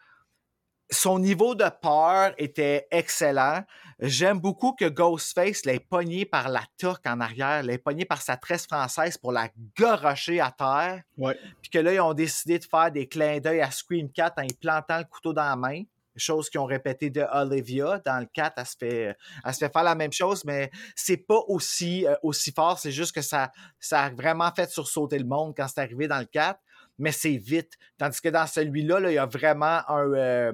Son 0.91 1.19
niveau 1.19 1.53
de 1.53 1.65
peur 1.81 2.33
était 2.37 2.87
excellent. 2.89 3.63
J'aime 3.99 4.39
beaucoup 4.39 4.73
que 4.73 4.85
Ghostface 4.85 5.65
l'ait 5.65 5.79
pogné 5.79 6.25
par 6.25 6.49
la 6.49 6.63
toque 6.79 7.05
en 7.05 7.19
arrière, 7.19 7.61
l'ait 7.63 7.77
pogné 7.77 8.05
par 8.05 8.21
sa 8.21 8.37
tresse 8.37 8.65
française 8.65 9.17
pour 9.17 9.31
la 9.31 9.49
gorocher 9.77 10.39
à 10.39 10.51
terre. 10.51 11.03
Ouais. 11.17 11.37
Puis 11.61 11.69
que 11.69 11.79
là, 11.79 11.93
ils 11.93 11.99
ont 11.99 12.13
décidé 12.13 12.57
de 12.57 12.63
faire 12.65 12.91
des 12.91 13.07
clins 13.07 13.39
d'œil 13.39 13.61
à 13.61 13.69
Scream 13.69 14.11
4 14.11 14.39
en 14.39 14.43
y 14.43 14.53
plantant 14.53 14.97
le 14.97 15.03
couteau 15.03 15.33
dans 15.33 15.43
la 15.43 15.55
main. 15.55 15.83
Chose 16.15 16.49
qu'ils 16.49 16.59
ont 16.59 16.65
répété 16.65 17.09
de 17.09 17.21
Olivia. 17.31 18.01
Dans 18.03 18.19
le 18.19 18.25
4, 18.25 18.53
elle 18.57 18.65
se 18.65 18.75
fait, 18.77 19.15
elle 19.45 19.53
se 19.53 19.59
fait 19.59 19.71
faire 19.71 19.83
la 19.83 19.95
même 19.95 20.11
chose, 20.11 20.43
mais 20.43 20.69
c'est 20.95 21.17
pas 21.17 21.39
aussi, 21.47 22.05
euh, 22.07 22.15
aussi 22.23 22.51
fort. 22.51 22.79
C'est 22.79 22.91
juste 22.91 23.13
que 23.13 23.21
ça, 23.21 23.51
ça 23.79 24.03
a 24.05 24.09
vraiment 24.09 24.51
fait 24.53 24.69
sursauter 24.69 25.19
le 25.19 25.25
monde 25.25 25.53
quand 25.55 25.67
c'est 25.67 25.79
arrivé 25.81 26.07
dans 26.07 26.19
le 26.19 26.25
4, 26.25 26.59
mais 26.97 27.11
c'est 27.11 27.37
vite. 27.37 27.73
Tandis 27.97 28.19
que 28.19 28.29
dans 28.29 28.47
celui-là, 28.47 28.99
là, 28.99 29.11
il 29.11 29.15
y 29.15 29.17
a 29.19 29.25
vraiment 29.27 29.81
un. 29.87 30.13
euh, 30.13 30.51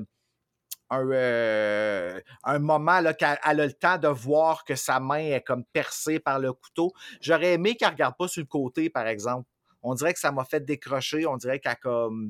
un, 0.89 1.10
euh, 1.12 2.19
un 2.43 2.60
moment 2.60 3.00
là, 3.00 3.13
qu'elle 3.13 3.39
elle 3.45 3.60
a 3.60 3.65
le 3.65 3.74
temps 3.74 3.98
de 3.98 4.08
voir 4.08 4.63
que 4.63 4.76
sa 4.76 5.00
main 5.00 5.19
est 5.19 5.41
comme 5.41 5.63
percée 5.65 6.19
par 6.19 6.39
le 6.39 6.54
couteau. 6.54 6.93
J'aurais 7.21 7.54
aimé 7.54 7.76
qu'elle 7.76 7.89
regarde 7.89 8.15
pas 8.17 8.28
sur 8.28 8.41
le 8.41 8.48
côté, 8.48 8.89
par 8.89 9.08
exemple. 9.08 9.48
On 9.82 9.93
dirait 9.93 10.13
que 10.13 10.19
ça 10.19 10.32
m'a 10.32 10.45
fait 10.45 10.63
décrocher. 10.63 11.26
On 11.26 11.38
dirait 11.38 11.60
qu'elle 11.60 11.76
comme. 11.78 12.30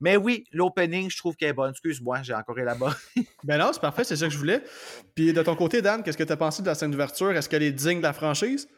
Mais 0.00 0.16
oui, 0.16 0.44
l'opening, 0.50 1.10
je 1.10 1.18
trouve 1.18 1.36
qu'elle 1.36 1.50
est 1.50 1.54
bonne. 1.54 1.70
Excuse-moi, 1.72 2.22
j'ai 2.22 2.34
encore 2.34 2.58
élaboré. 2.58 2.94
Ben 3.44 3.58
non, 3.58 3.70
c'est 3.72 3.80
parfait, 3.80 4.04
c'est 4.04 4.16
ça 4.16 4.26
que 4.26 4.32
je 4.32 4.38
voulais. 4.38 4.62
Puis 5.14 5.32
de 5.32 5.42
ton 5.42 5.54
côté, 5.54 5.82
Dan, 5.82 6.02
qu'est-ce 6.02 6.16
que 6.16 6.24
tu 6.24 6.32
as 6.32 6.36
pensé 6.36 6.62
de 6.62 6.66
la 6.66 6.74
scène 6.74 6.90
d'ouverture? 6.90 7.32
Est-ce 7.32 7.48
qu'elle 7.48 7.62
est 7.62 7.72
digne 7.72 7.98
de 7.98 8.02
la 8.02 8.14
franchise? 8.14 8.68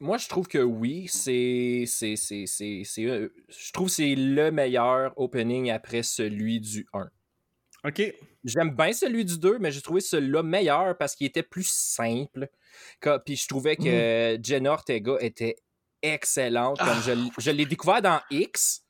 Moi, 0.00 0.18
je 0.18 0.28
trouve 0.28 0.46
que 0.46 0.58
oui, 0.58 1.08
c'est. 1.08 1.84
c'est, 1.86 2.16
c'est, 2.16 2.44
c'est, 2.46 2.82
c'est, 2.84 3.04
euh, 3.04 3.34
je 3.48 3.72
trouve 3.72 3.88
que 3.88 3.94
c'est 3.94 4.14
le 4.14 4.50
meilleur 4.50 5.12
opening 5.16 5.70
après 5.70 6.02
celui 6.02 6.60
du 6.60 6.86
1. 6.92 7.08
OK. 7.84 8.14
J'aime 8.44 8.70
bien 8.74 8.92
celui 8.92 9.24
du 9.24 9.38
2, 9.38 9.58
mais 9.58 9.70
j'ai 9.72 9.80
trouvé 9.82 10.00
celui-là 10.00 10.42
meilleur 10.42 10.96
parce 10.96 11.14
qu'il 11.14 11.26
était 11.26 11.42
plus 11.42 11.68
simple. 11.68 12.48
Puis 13.26 13.36
je 13.36 13.48
trouvais 13.48 13.76
que 13.76 14.38
Jenna 14.42 14.72
Ortega 14.72 15.16
était 15.20 15.56
excellente. 16.02 16.78
Comme 16.78 17.00
je, 17.04 17.10
l- 17.12 17.28
je 17.38 17.50
l'ai 17.50 17.66
découvert 17.66 18.00
dans 18.00 18.20
X, 18.30 18.84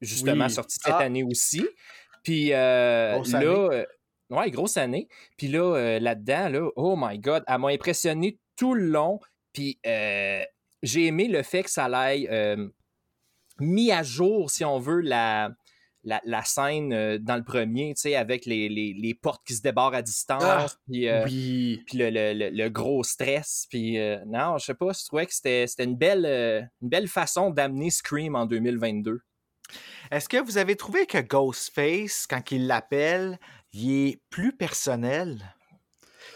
justement 0.00 0.44
Oui. 0.46 0.50
sorti 0.50 0.76
cette 0.82 0.92
Ah. 0.94 0.98
année 0.98 1.22
aussi. 1.22 1.66
Puis 2.22 2.52
euh, 2.52 3.22
là, 3.24 3.40
euh, 3.72 3.84
ouais, 4.30 4.50
grosse 4.50 4.76
année. 4.76 5.08
Puis 5.38 5.48
là, 5.48 5.74
euh, 5.76 5.98
là-dedans, 5.98 6.48
là, 6.50 6.70
oh 6.76 6.94
my 6.98 7.18
God, 7.18 7.42
elle 7.46 7.58
m'a 7.58 7.68
impressionné 7.68 8.38
tout 8.56 8.74
le 8.74 8.86
long. 8.86 9.18
Puis 9.54 9.78
j'ai 10.82 11.06
aimé 11.06 11.28
le 11.28 11.42
fait 11.42 11.62
que 11.62 11.70
ça 11.70 11.88
l'aille 11.88 12.28
mis 13.60 13.92
à 13.92 14.02
jour, 14.02 14.50
si 14.50 14.64
on 14.64 14.78
veut, 14.78 15.00
la, 15.00 15.50
la, 16.04 16.20
la 16.24 16.44
scène 16.44 16.92
euh, 16.92 17.18
dans 17.18 17.36
le 17.36 17.42
premier, 17.44 17.94
tu 17.94 18.02
sais, 18.02 18.14
avec 18.16 18.46
les, 18.46 18.68
les, 18.68 18.92
les 18.94 19.14
portes 19.14 19.42
qui 19.46 19.54
se 19.54 19.62
débarrent 19.62 19.94
à 19.94 20.02
distance, 20.02 20.42
Ah, 20.44 20.66
puis, 20.86 21.08
euh, 21.08 21.24
oui. 21.24 21.82
puis 21.86 21.98
le, 21.98 22.10
le- 22.10 22.32
le- 22.34 22.50
le 22.50 22.68
gros 22.68 23.02
stress. 23.02 23.66
Puis 23.70 23.98
euh, 23.98 24.18
non, 24.26 24.58
je 24.58 24.66
sais 24.66 24.74
pas, 24.74 24.92
je 24.92 25.04
trouvais 25.06 25.26
que 25.26 25.34
c'était 25.34 25.66
une 25.82 25.96
belle, 25.96 26.24
une 26.82 26.88
belle 26.88 27.08
façon 27.08 27.50
d'amener 27.50 27.90
Scream 27.90 28.34
en 28.36 28.46
2022. 28.46 29.20
Est-ce 30.10 30.28
que 30.28 30.36
vous 30.36 30.58
avez 30.58 30.76
trouvé 30.76 31.06
que 31.06 31.18
Ghostface, 31.18 32.26
quand 32.28 32.50
il 32.52 32.66
l'appelle, 32.66 33.38
il 33.72 34.08
est 34.08 34.20
plus 34.30 34.54
personnel? 34.54 35.42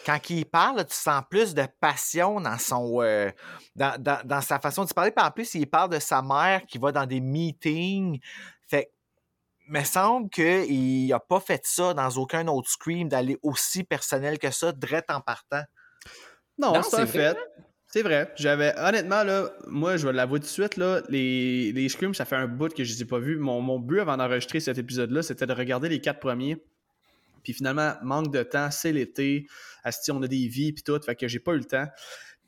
Quand 0.07 0.19
il 0.31 0.47
parle, 0.47 0.87
tu 0.87 0.95
sens 0.95 1.23
plus 1.29 1.53
de 1.55 1.67
passion 1.81 2.41
dans 2.41 2.57
son 2.59 3.03
euh, 3.03 3.31
dans, 3.77 4.01
dans- 4.01 4.27
dans 4.27 4.41
sa 4.41 4.59
façon 4.59 4.85
de 4.85 4.93
parler. 4.95 5.11
Puis 5.11 5.25
en 5.25 5.31
plus, 5.31 5.55
il 5.55 5.67
parle 5.67 5.91
de 5.91 5.99
sa 5.99 6.23
mère 6.23 6.63
qui 6.67 6.79
va 6.79 6.93
dans 6.93 7.05
des 7.05 7.21
meetings. 7.21 8.19
Fait 8.67 8.91
me 9.69 9.83
semble 9.85 10.31
qu'il 10.31 11.09
n'a 11.09 11.21
pas 11.21 11.41
fait 11.41 11.61
ça 11.65 11.95
dans 11.95 12.09
aucun 12.11 12.47
autre 12.49 12.71
Scream, 12.71 13.09
d'aller 13.09 13.39
aussi 13.43 13.85
personnel 13.85 14.39
que 14.39 14.51
ça, 14.51 14.73
direct 14.73 15.11
en 15.11 15.21
partant. 15.21 15.63
Non, 16.59 16.73
Non, 16.75 16.83
c'est 16.83 17.07
fait. 17.07 17.37
C'est 17.91 18.03
vrai. 18.03 18.31
J'avais, 18.37 18.75
honnêtement, 18.79 19.25
là, 19.25 19.51
moi, 19.67 19.97
je 19.97 20.07
vais 20.07 20.13
l'avouer 20.13 20.41
tout 20.41 20.47
de 20.47 20.51
suite, 20.51 20.77
là, 20.77 21.01
les, 21.09 21.73
les 21.73 21.89
Screams, 21.89 22.15
ça 22.15 22.27
fait 22.27 22.37
un 22.37 22.47
bout 22.47 22.73
que 22.75 22.85
je 22.85 22.93
les 22.93 23.03
ai 23.03 23.05
pas 23.07 23.19
vus. 23.19 23.39
Mon, 23.39 23.63
mon 23.63 23.79
but 23.79 24.01
avant 24.01 24.19
d'enregistrer 24.19 24.61
cet 24.61 24.77
épisode-là, 24.77 25.23
c'était 25.23 25.47
de 25.47 25.55
regarder 25.55 25.89
les 25.89 26.01
quatre 26.01 26.21
premiers. 26.21 26.63
Puis 27.43 27.55
finalement, 27.55 27.95
manque 28.03 28.31
de 28.31 28.43
temps, 28.43 28.71
c'est 28.71 28.93
l'été. 28.93 29.47
Asti, 29.85 30.11
on 30.11 30.23
a 30.23 30.29
des 30.29 30.49
vies, 30.49 30.75
puis 30.75 30.83
tout, 30.83 31.01
fait 31.01 31.17
que 31.17 31.29
j'ai 31.29 31.39
pas 31.39 31.53
eu 31.53 31.59
le 31.59 31.65
temps. 31.65 31.87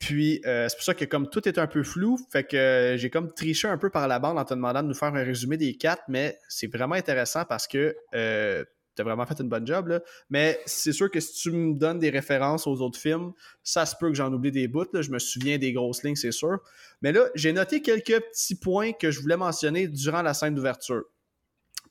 Puis 0.01 0.41
euh, 0.47 0.67
c'est 0.69 0.77
pour 0.77 0.85
ça 0.85 0.95
que 0.95 1.05
comme 1.05 1.29
tout 1.31 1.47
est 1.47 1.59
un 1.59 1.67
peu 1.69 1.83
flou, 1.85 2.19
fait 2.33 2.43
que 2.45 2.57
euh, 2.57 2.97
j'ai 2.97 3.11
comme 3.11 3.33
triché 3.33 3.69
un 3.69 3.77
peu 3.79 3.91
par 3.91 4.09
la 4.09 4.19
bande 4.19 4.39
en 4.39 4.45
te 4.45 4.55
demandant 4.55 4.83
de 4.83 4.89
nous 4.89 4.95
faire 4.95 5.15
un 5.15 5.23
résumé 5.23 5.57
des 5.59 5.77
quatre, 5.77 6.03
mais 6.09 6.39
c'est 6.49 6.67
vraiment 6.75 6.95
intéressant 6.95 7.45
parce 7.45 7.69
que 7.69 7.95
euh, 8.15 8.65
t'as 8.97 9.05
vraiment 9.05 9.27
fait 9.27 9.39
une 9.41 9.51
bonne 9.51 9.67
job, 9.67 9.89
là. 9.89 10.01
Mais 10.31 10.59
c'est 10.65 10.93
sûr 10.93 11.11
que 11.11 11.21
si 11.21 11.35
tu 11.35 11.51
me 11.51 11.75
donnes 11.75 11.99
des 11.99 12.09
références 12.11 12.67
aux 12.67 12.81
autres 12.81 12.99
films, 12.99 13.33
ça 13.63 13.85
se 13.85 13.95
peut 13.95 14.09
que 14.09 14.15
j'en 14.15 14.33
oublie 14.33 14.51
des 14.51 14.69
bouts. 14.69 14.87
là. 14.95 15.03
Je 15.03 15.11
me 15.11 15.19
souviens 15.19 15.59
des 15.59 15.73
grosses 15.75 16.03
lignes, 16.03 16.17
c'est 16.17 16.33
sûr. 16.33 16.59
Mais 17.03 17.13
là, 17.13 17.27
j'ai 17.35 17.53
noté 17.53 17.83
quelques 17.83 18.21
petits 18.23 18.55
points 18.57 18.93
que 18.93 19.11
je 19.11 19.21
voulais 19.21 19.37
mentionner 19.37 19.87
durant 19.87 20.23
la 20.23 20.33
scène 20.35 20.55
d'ouverture. 20.55 21.03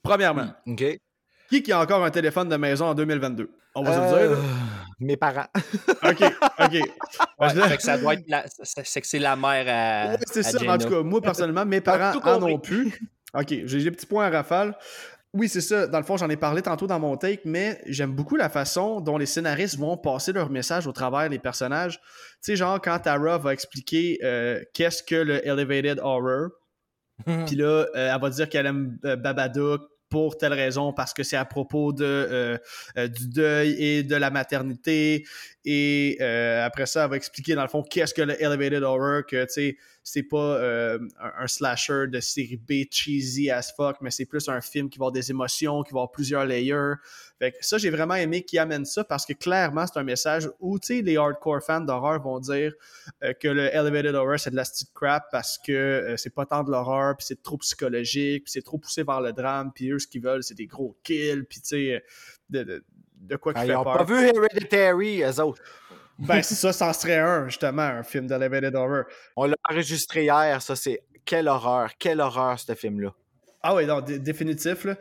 Premièrement, 0.02 0.52
OK. 0.66 0.84
qui 1.50 1.62
qui 1.64 1.72
a 1.72 1.80
encore 1.80 2.04
un 2.04 2.12
téléphone 2.12 2.50
de 2.50 2.56
maison 2.56 2.86
en 2.88 2.96
2022? 2.96 3.52
On 3.76 3.84
va 3.84 3.94
se 3.94 4.00
le 4.00 4.06
Euh, 4.06 4.28
dire. 4.30 4.38
là. 4.38 4.44
Mes 5.00 5.18
parents. 5.18 5.48
OK, 6.04 6.24
OK. 6.60 6.72
Ouais, 7.40 7.50
Je- 7.56 7.62
fait 7.62 7.78
que 7.78 7.84
ça 7.84 7.98
doit 7.98 8.16
être 8.16 8.28
la- 8.28 8.44
c'est 8.64 9.00
que 9.02 9.08
c'est 9.08 9.20
la 9.20 9.36
mère 9.38 9.66
à. 9.68 10.12
Ouais, 10.12 10.18
c'est 10.30 10.40
à 10.42 10.44
ça. 10.44 10.58
En 10.74 10.78
tout 10.78 10.90
cas, 10.90 11.02
moi, 11.04 11.22
personnellement, 11.22 11.66
mes 11.66 11.80
parents 11.82 12.20
en 12.22 12.44
ont 12.44 12.60
plus. 12.60 13.00
OK, 13.34 13.48
j'ai 13.66 13.84
des 13.84 13.92
petits 13.92 14.06
points 14.06 14.26
à 14.26 14.30
rafale. 14.30 14.76
Oui, 15.34 15.48
c'est 15.48 15.62
ça. 15.62 15.86
Dans 15.88 16.00
le 16.00 16.04
fond, 16.04 16.18
j'en 16.18 16.30
ai 16.30 16.36
parlé 16.38 16.62
tantôt 16.64 16.88
dans 16.88 17.00
mon 17.00 17.16
take, 17.16 17.44
mais 17.46 17.80
j'aime 17.86 18.12
beaucoup 18.14 18.36
la 18.36 18.50
façon 18.50 19.00
dont 19.00 19.18
les 19.18 19.28
scénaristes 19.28 19.78
vont 19.78 19.96
passer 19.96 20.34
leur 20.34 20.50
message 20.50 20.88
au 20.88 20.92
travers 20.92 21.30
des 21.30 21.38
personnages. 21.40 22.00
Tu 22.00 22.02
sais, 22.42 22.56
genre, 22.56 22.82
quand 22.82 22.98
Tara 23.00 23.38
va 23.38 23.54
expliquer 23.54 24.18
euh, 24.24 24.60
qu'est-ce 24.74 25.04
que 25.04 25.16
le 25.16 25.48
Elevated 25.48 26.00
Horror, 26.00 26.50
puis 27.46 27.56
là, 27.56 27.86
euh, 27.96 28.14
elle 28.14 28.20
va 28.20 28.30
dire 28.32 28.50
qu'elle 28.50 28.66
aime 28.66 28.98
euh, 29.06 29.16
Babadook 29.16 29.82
pour 30.10 30.38
telle 30.38 30.54
raison, 30.54 30.94
parce 30.94 31.14
que 31.14 31.24
c'est 31.24 31.38
à 31.38 31.46
propos 31.46 31.94
de, 31.94 32.04
euh, 32.06 32.58
euh, 32.98 33.08
du 33.08 33.28
deuil 33.28 33.76
et 33.80 34.04
de 34.04 34.16
la 34.16 34.32
maternité. 34.32 35.26
Et 35.66 36.18
euh, 36.22 36.66
après 36.66 36.86
ça, 36.86 37.04
elle 37.04 37.10
va 37.10 37.18
expliquer, 37.18 37.54
dans 37.54 37.64
le 37.64 37.68
fond, 37.68 37.84
qu'est-ce 37.84 38.14
que 38.14 38.22
le 38.22 38.42
Elevated 38.42 38.82
Horror, 38.82 39.26
que, 39.26 39.44
tu 39.44 39.52
sais, 39.52 39.78
c'est 40.04 40.24
pas 40.24 40.38
euh, 40.38 40.98
un, 41.20 41.48
slasher 41.48 42.08
de 42.08 42.20
série 42.22 42.56
B 42.56 42.90
cheesy 42.90 43.52
as 43.52 43.74
fuck, 43.76 43.98
mais 44.00 44.10
c'est 44.10 44.26
plus 44.26 44.48
un 44.48 44.62
film 44.62 44.90
qui 44.90 44.98
va 44.98 45.04
avoir 45.04 45.12
des 45.12 45.30
émotions, 45.30 45.84
qui 45.84 45.92
va 45.92 46.00
avoir 46.00 46.12
plusieurs 46.12 46.46
layers. 46.46 46.94
Fait 47.40 47.52
que 47.52 47.58
ça, 47.60 47.78
j'ai 47.78 47.90
vraiment 47.90 48.16
aimé 48.16 48.44
qu'ils 48.44 48.60
amènent 48.60 48.86
ça 48.86 49.04
parce 49.04 49.26
que 49.26 49.34
clairement, 49.34 49.86
c'est 49.86 50.00
un 50.00 50.04
message 50.04 50.50
où, 50.62 50.80
tu 50.80 50.88
sais, 50.88 51.02
les 51.02 51.18
hardcore 51.18 51.62
fans 51.62 51.82
d'horreur 51.82 52.22
vont 52.22 52.40
dire 52.40 52.74
euh, 53.24 53.34
que 53.34 53.50
le 53.50 53.68
Elevated 53.76 54.16
Horror, 54.16 54.40
c'est 54.40 54.52
de 54.52 54.56
la 54.56 54.64
petite 54.64 54.94
crap 54.94 55.26
parce 55.30 55.58
que 55.58 56.16
c'est 56.18 56.34
pas 56.34 56.46
tant 56.46 56.64
de 56.64 56.72
l'horreur, 56.72 57.18
puis 57.18 57.26
c'est 57.28 57.44
trop 57.44 57.58
psychologique, 57.58 58.46
puis 58.46 58.54
c'est 58.54 58.64
trop 58.64 58.78
poussé 58.78 59.04
vers 59.04 59.20
le 59.20 59.34
drame, 59.34 59.72
puis 59.76 59.92
eux, 59.92 60.00
ce 60.00 60.08
qu'ils 60.08 60.24
veulent, 60.24 60.44
c'est 60.44 60.56
des 60.56 60.68
gros 60.68 60.98
kills, 61.04 61.44
puis 61.44 61.60
tu 61.60 61.68
sais, 61.68 62.04
de, 62.50 62.84
de 63.20 63.36
quoi 63.36 63.54
qui 63.54 63.60
Ah, 63.60 63.66
fait 63.66 63.70
ils 63.72 63.84
peur. 63.84 63.98
pas 63.98 64.04
vu 64.04 64.16
Hereditary, 64.28 65.24
eux 65.24 65.42
autres. 65.42 65.62
Ben, 66.18 66.42
ça, 66.42 66.74
ça 66.74 66.88
en 66.90 66.94
serait 66.94 67.18
un, 67.18 67.48
justement, 67.48 67.82
un 67.84 68.04
film 68.04 68.28
d'Elevated 68.28 68.76
Horror. 68.76 69.04
On 69.38 69.46
l'a 69.46 69.56
enregistré 69.70 70.24
hier, 70.24 70.62
ça, 70.62 70.76
c'est 70.76 71.02
quelle 71.26 71.48
horreur, 71.48 71.92
quelle 71.98 72.20
horreur, 72.20 72.60
ce 72.60 72.74
film-là. 72.76 73.14
Ah 73.64 73.76
oui, 73.76 73.86
non, 73.86 74.02
dé- 74.02 74.20
définitif, 74.20 74.84
là. 74.86 74.96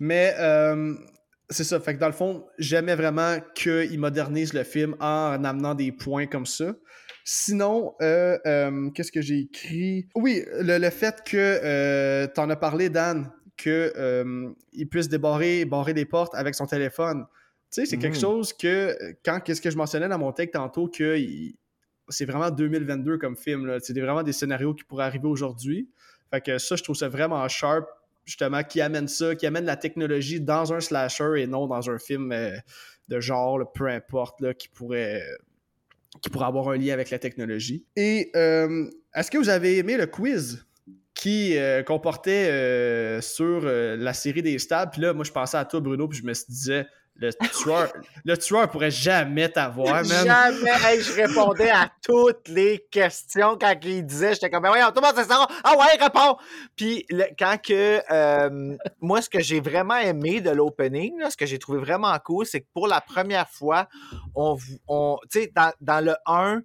Mais 0.00 0.34
euh, 0.38 0.94
c'est 1.50 1.64
ça. 1.64 1.78
Fait 1.78 1.94
que 1.94 2.00
dans 2.00 2.06
le 2.08 2.12
fond, 2.12 2.46
j'aimais 2.58 2.94
vraiment 2.96 3.36
qu'ils 3.54 3.98
modernisent 4.00 4.52
le 4.54 4.64
film 4.64 4.96
en 5.00 5.44
amenant 5.44 5.74
des 5.74 5.92
points 5.92 6.26
comme 6.26 6.46
ça. 6.46 6.74
Sinon, 7.24 7.94
euh, 8.02 8.36
euh, 8.46 8.90
qu'est-ce 8.90 9.12
que 9.12 9.20
j'ai 9.22 9.40
écrit? 9.40 10.08
Oui, 10.14 10.44
le, 10.60 10.78
le 10.78 10.90
fait 10.90 11.22
que 11.24 11.36
euh, 11.38 12.26
t'en 12.26 12.50
as 12.50 12.56
parlé, 12.56 12.88
Dan, 12.88 13.30
que 13.56 13.92
euh, 13.96 14.50
il 14.72 14.88
puisse 14.88 15.08
débarrer, 15.08 15.64
barrer 15.64 15.92
les 15.92 16.04
portes 16.04 16.34
avec 16.34 16.54
son 16.54 16.66
téléphone. 16.66 17.24
Tu 17.74 17.80
sais, 17.80 17.86
c'est 17.86 17.96
quelque 17.98 18.14
Mhm. 18.14 18.20
chose 18.20 18.52
que, 18.52 18.96
quand, 19.24 19.40
qu'est-ce 19.40 19.60
que 19.60 19.70
je 19.70 19.76
mentionnais 19.76 20.08
dans 20.08 20.18
mon 20.18 20.30
texte 20.32 20.54
tantôt, 20.54 20.86
que 20.88 21.16
c'est 22.08 22.24
vraiment 22.24 22.50
2022 22.50 23.18
comme 23.18 23.36
film. 23.36 23.66
là. 23.66 23.78
C'est 23.80 23.98
vraiment 23.98 24.22
des 24.22 24.32
scénarios 24.32 24.74
qui 24.74 24.84
pourraient 24.84 25.04
arriver 25.06 25.26
aujourd'hui. 25.26 25.88
Fait 26.30 26.40
que 26.40 26.58
ça, 26.58 26.76
je 26.76 26.82
trouve 26.84 26.94
ça 26.96 27.08
vraiment 27.08 27.46
sharp, 27.48 27.86
justement, 28.24 28.62
qui 28.62 28.80
amène 28.80 29.08
ça, 29.08 29.34
qui 29.34 29.46
amène 29.46 29.64
la 29.64 29.76
technologie 29.76 30.40
dans 30.40 30.72
un 30.72 30.80
slasher 30.80 31.32
et 31.42 31.46
non 31.46 31.66
dans 31.66 31.90
un 31.90 31.98
film 31.98 32.30
euh, 32.32 32.56
de 33.08 33.20
genre, 33.20 33.58
là, 33.58 33.64
peu 33.64 33.88
importe, 33.88 34.40
là, 34.40 34.54
qui 34.54 34.68
pourrait 34.68 35.22
qui 36.22 36.30
pourrait 36.30 36.46
avoir 36.46 36.68
un 36.68 36.76
lien 36.76 36.92
avec 36.92 37.10
la 37.10 37.18
technologie. 37.18 37.84
Et 37.96 38.30
euh, 38.36 38.88
est-ce 39.16 39.32
que 39.32 39.36
vous 39.38 39.48
avez 39.48 39.78
aimé 39.78 39.96
le 39.96 40.06
quiz 40.06 40.64
qui 41.12 41.58
euh, 41.58 41.82
comportait 41.82 42.48
euh, 42.50 43.20
sur 43.20 43.62
euh, 43.64 43.96
la 43.96 44.12
série 44.12 44.42
des 44.42 44.58
stabs? 44.60 44.92
Puis 44.92 45.00
là, 45.02 45.12
moi, 45.12 45.24
je 45.24 45.32
pensais 45.32 45.56
à 45.56 45.64
toi, 45.64 45.80
Bruno, 45.80 46.06
puis 46.06 46.20
je 46.20 46.24
me 46.24 46.32
disais, 46.32 46.86
le 47.16 47.30
tueur, 47.48 47.92
le 48.24 48.36
tueur 48.36 48.68
pourrait 48.68 48.90
jamais 48.90 49.48
t'avoir, 49.48 50.04
man. 50.04 50.04
Jamais. 50.04 51.00
Je 51.00 51.12
répondais 51.12 51.70
à 51.70 51.90
toutes 52.02 52.48
les 52.48 52.84
questions 52.90 53.56
quand 53.60 53.74
il 53.84 54.04
disait. 54.04 54.34
J'étais 54.34 54.50
comme, 54.50 54.62
ben 54.62 54.70
voyons, 54.70 54.88
tout 54.88 55.00
le 55.00 55.06
monde 55.06 55.14
c'est 55.16 55.24
ça. 55.24 55.46
Ah 55.62 55.76
ouais, 55.76 55.96
réponds. 56.00 56.36
Puis 56.76 57.06
quand 57.38 57.56
que 57.62 58.00
euh, 58.10 58.76
moi, 59.00 59.22
ce 59.22 59.30
que 59.30 59.40
j'ai 59.40 59.60
vraiment 59.60 59.96
aimé 59.96 60.40
de 60.40 60.50
l'opening, 60.50 61.14
ce 61.30 61.36
que 61.36 61.46
j'ai 61.46 61.58
trouvé 61.58 61.78
vraiment 61.78 62.16
cool, 62.24 62.46
c'est 62.46 62.62
que 62.62 62.68
pour 62.72 62.88
la 62.88 63.00
première 63.00 63.48
fois, 63.48 63.88
on, 64.34 64.56
on 64.88 65.18
tu 65.30 65.42
sais, 65.42 65.52
dans, 65.54 65.72
dans 65.80 66.04
le 66.04 66.14
1, 66.26 66.62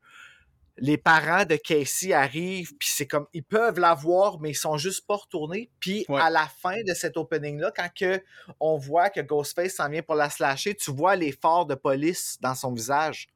les 0.81 0.97
parents 0.97 1.45
de 1.45 1.55
Casey 1.55 2.13
arrivent, 2.13 2.75
puis 2.77 2.89
c'est 2.89 3.07
comme, 3.07 3.27
ils 3.33 3.43
peuvent 3.43 3.79
la 3.79 3.93
voir, 3.93 4.39
mais 4.39 4.51
ils 4.51 4.55
sont 4.55 4.77
juste 4.77 5.05
pas 5.07 5.15
retournés. 5.15 5.69
Puis 5.79 6.05
Ouais. 6.09 6.19
à 6.21 6.29
la 6.29 6.45
fin 6.47 6.81
de 6.87 6.93
cet 6.93 7.17
opening-là, 7.17 7.71
quand 7.75 7.89
que 7.93 8.21
on 8.59 8.77
voit 8.77 9.09
que 9.09 9.21
Ghostface 9.21 9.75
s'en 9.75 9.89
vient 9.89 10.01
pour 10.01 10.15
la 10.15 10.29
slasher, 10.29 10.75
tu 10.75 10.91
vois 10.91 11.15
les 11.15 11.31
phares 11.31 11.65
de 11.65 11.75
police 11.75 12.37
dans 12.41 12.55
son 12.55 12.73
visage. 12.73 13.27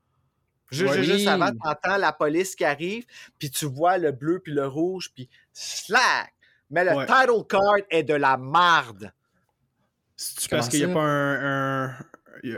Ju- 0.71 0.87
ju- 0.87 0.93
Oui. 0.99 1.03
Juste 1.03 1.27
avant, 1.27 1.51
tu 1.51 1.57
entends 1.67 1.97
la 1.97 2.13
police 2.13 2.55
qui 2.55 2.65
arrive, 2.65 3.05
puis 3.37 3.51
tu 3.51 3.65
vois 3.65 3.97
le 3.97 4.11
bleu 4.11 4.39
puis 4.39 4.53
le 4.53 4.65
rouge, 4.67 5.11
puis 5.13 5.29
slack! 5.51 6.33
Mais 6.69 6.83
le 6.83 6.95
Ouais. 6.95 7.05
title 7.05 7.43
card 7.47 7.75
est 7.91 8.03
de 8.03 8.15
la 8.15 8.37
marde. 8.37 9.13
Comment 10.49 10.59
parce 10.61 10.69
qu'il 10.69 10.85
n'y 10.85 10.91
a 10.91 10.93
pas 10.93 11.01
un, 11.01 11.85
un, 11.85 11.95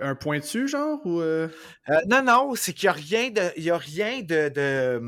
un 0.01 0.15
point 0.15 0.39
dessus, 0.39 0.67
genre? 0.67 0.99
Ou 1.05 1.19
euh? 1.21 1.47
Euh, 1.89 1.95
non, 2.07 2.21
non, 2.23 2.53
c'est 2.55 2.73
qu'il 2.73 2.87
n'y 2.87 2.89
a 2.89 2.93
rien 2.93 3.29
de. 3.29 3.41
Il 3.57 3.63
y 3.63 3.69
a 3.71 3.77
rien 3.77 4.21
de. 4.21 4.49
de... 4.49 5.01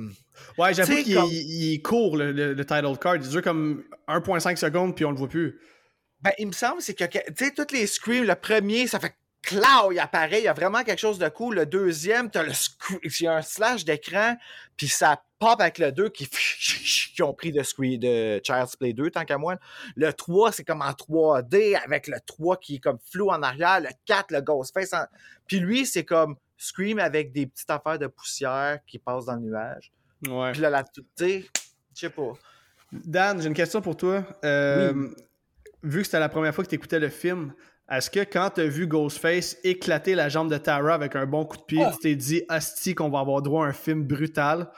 Ouais, 0.58 0.74
j'avoue 0.74 0.96
qu'il 1.04 1.16
comme- 1.16 1.30
il 1.32 1.74
est 1.74 1.82
court, 1.82 2.16
le, 2.18 2.32
le- 2.32 2.54
le 2.54 2.66
title 2.66 2.98
card. 3.00 3.16
Il 3.16 3.28
dure 3.28 3.42
comme 3.42 3.84
1.5 4.08 4.56
secondes, 4.58 4.96
puis 4.96 5.04
on 5.06 5.12
le 5.12 5.18
voit 5.18 5.28
plus. 5.30 5.60
Ben, 6.22 6.32
il 6.40 6.48
me 6.48 6.52
semble, 6.52 6.82
c'est 6.82 6.94
que, 6.94 7.04
tu 7.06 7.20
sais, 7.46 7.52
tous 7.52 7.74
les 7.74 7.86
screams, 7.88 8.24
le 8.26 8.36
premier, 8.36 8.88
ça 8.88 9.00
fait 9.00 9.14
clow, 9.48 9.94
il 9.94 10.00
apparaît, 10.00 10.40
il 10.40 10.44
y 10.44 10.48
a 10.50 10.54
vraiment 10.54 10.84
quelque 10.84 11.00
chose 11.00 11.18
de 11.20 11.30
cool. 11.30 11.56
Le 11.56 11.66
deuxième, 11.66 12.30
t'as 12.30 12.44
le 12.44 12.52
il 13.04 13.24
y 13.24 13.28
a 13.28 13.38
un 13.38 13.42
slash 13.42 13.86
d'écran, 13.86 14.36
puis 14.76 14.90
ça 14.90 15.24
pop 15.40 15.62
avec 15.62 15.78
le 15.78 15.94
2 15.94 16.10
qui, 16.10 16.28
qui 17.16 17.24
ont 17.24 17.34
pris 17.34 17.54
de, 17.54 17.60
de 17.60 18.42
Child's 18.44 18.76
Play 18.76 18.92
2, 18.92 19.10
tant 19.10 19.24
qu'à 19.24 19.38
moi. 19.38 19.56
Le 19.96 20.12
3, 20.12 20.52
c'est 20.52 20.66
comme 20.66 20.82
en 20.82 20.92
3D, 20.92 21.80
avec 21.82 22.08
le 22.08 22.18
3 22.26 22.58
qui 22.58 22.76
est 22.76 22.80
comme 22.80 23.00
flou 23.10 23.30
en 23.30 23.42
arrière, 23.42 23.80
le 23.80 23.90
4, 24.06 24.32
le 24.32 24.42
Ghostface. 24.42 24.92
En... 24.94 25.06
Puis 25.48 25.60
lui, 25.60 25.86
c'est 25.86 26.04
comme 26.04 26.36
Scream 26.58 27.00
avec 27.00 27.32
des 27.32 27.48
petites 27.48 27.70
affaires 27.70 28.00
de 28.00 28.08
poussière 28.08 28.80
qui 28.86 29.00
passent 29.00 29.26
dans 29.26 29.36
le 29.36 29.42
nuage. 29.42 29.94
Ouais. 30.28 30.52
Puis 30.52 30.62
là, 30.62 30.70
là, 30.70 30.84
tu 30.84 31.02
sais, 31.16 31.46
je 31.96 32.00
sais 32.00 32.10
pas. 32.10 32.34
Dan, 32.92 33.42
j'ai 33.42 33.48
une 33.48 33.54
question 33.54 33.82
pour 33.82 33.96
toi. 33.96 34.26
Euh, 34.44 35.08
Vu 35.84 36.00
que 36.00 36.06
c'était 36.06 36.20
la 36.20 36.30
première 36.30 36.54
fois 36.54 36.64
que 36.64 36.70
tu 36.70 36.76
écoutais 36.76 37.00
le 37.00 37.10
film, 37.10 37.54
est-ce 37.90 38.10
que 38.10 38.20
quand 38.22 38.50
tu 38.56 38.62
as 38.62 38.68
vu 38.68 38.88
Ghostface 38.88 39.58
éclater 39.64 40.16
la 40.16 40.30
jambe 40.30 40.50
de 40.52 40.58
Tara 40.58 40.94
avec 40.94 41.16
un 41.16 41.26
bon 41.26 41.46
coup 41.46 41.58
de 41.58 41.64
pied, 41.64 41.84
Ah. 41.84 41.92
tu 41.94 42.00
t'es 42.00 42.16
dit, 42.16 42.44
Asti, 42.50 42.96
qu'on 42.96 43.10
va 43.10 43.20
avoir 43.20 43.42
droit 43.42 43.66
à 43.66 43.70
un 43.70 43.74
film 43.74 44.04
brutal? 44.04 44.70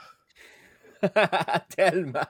Tellement. 1.76 2.20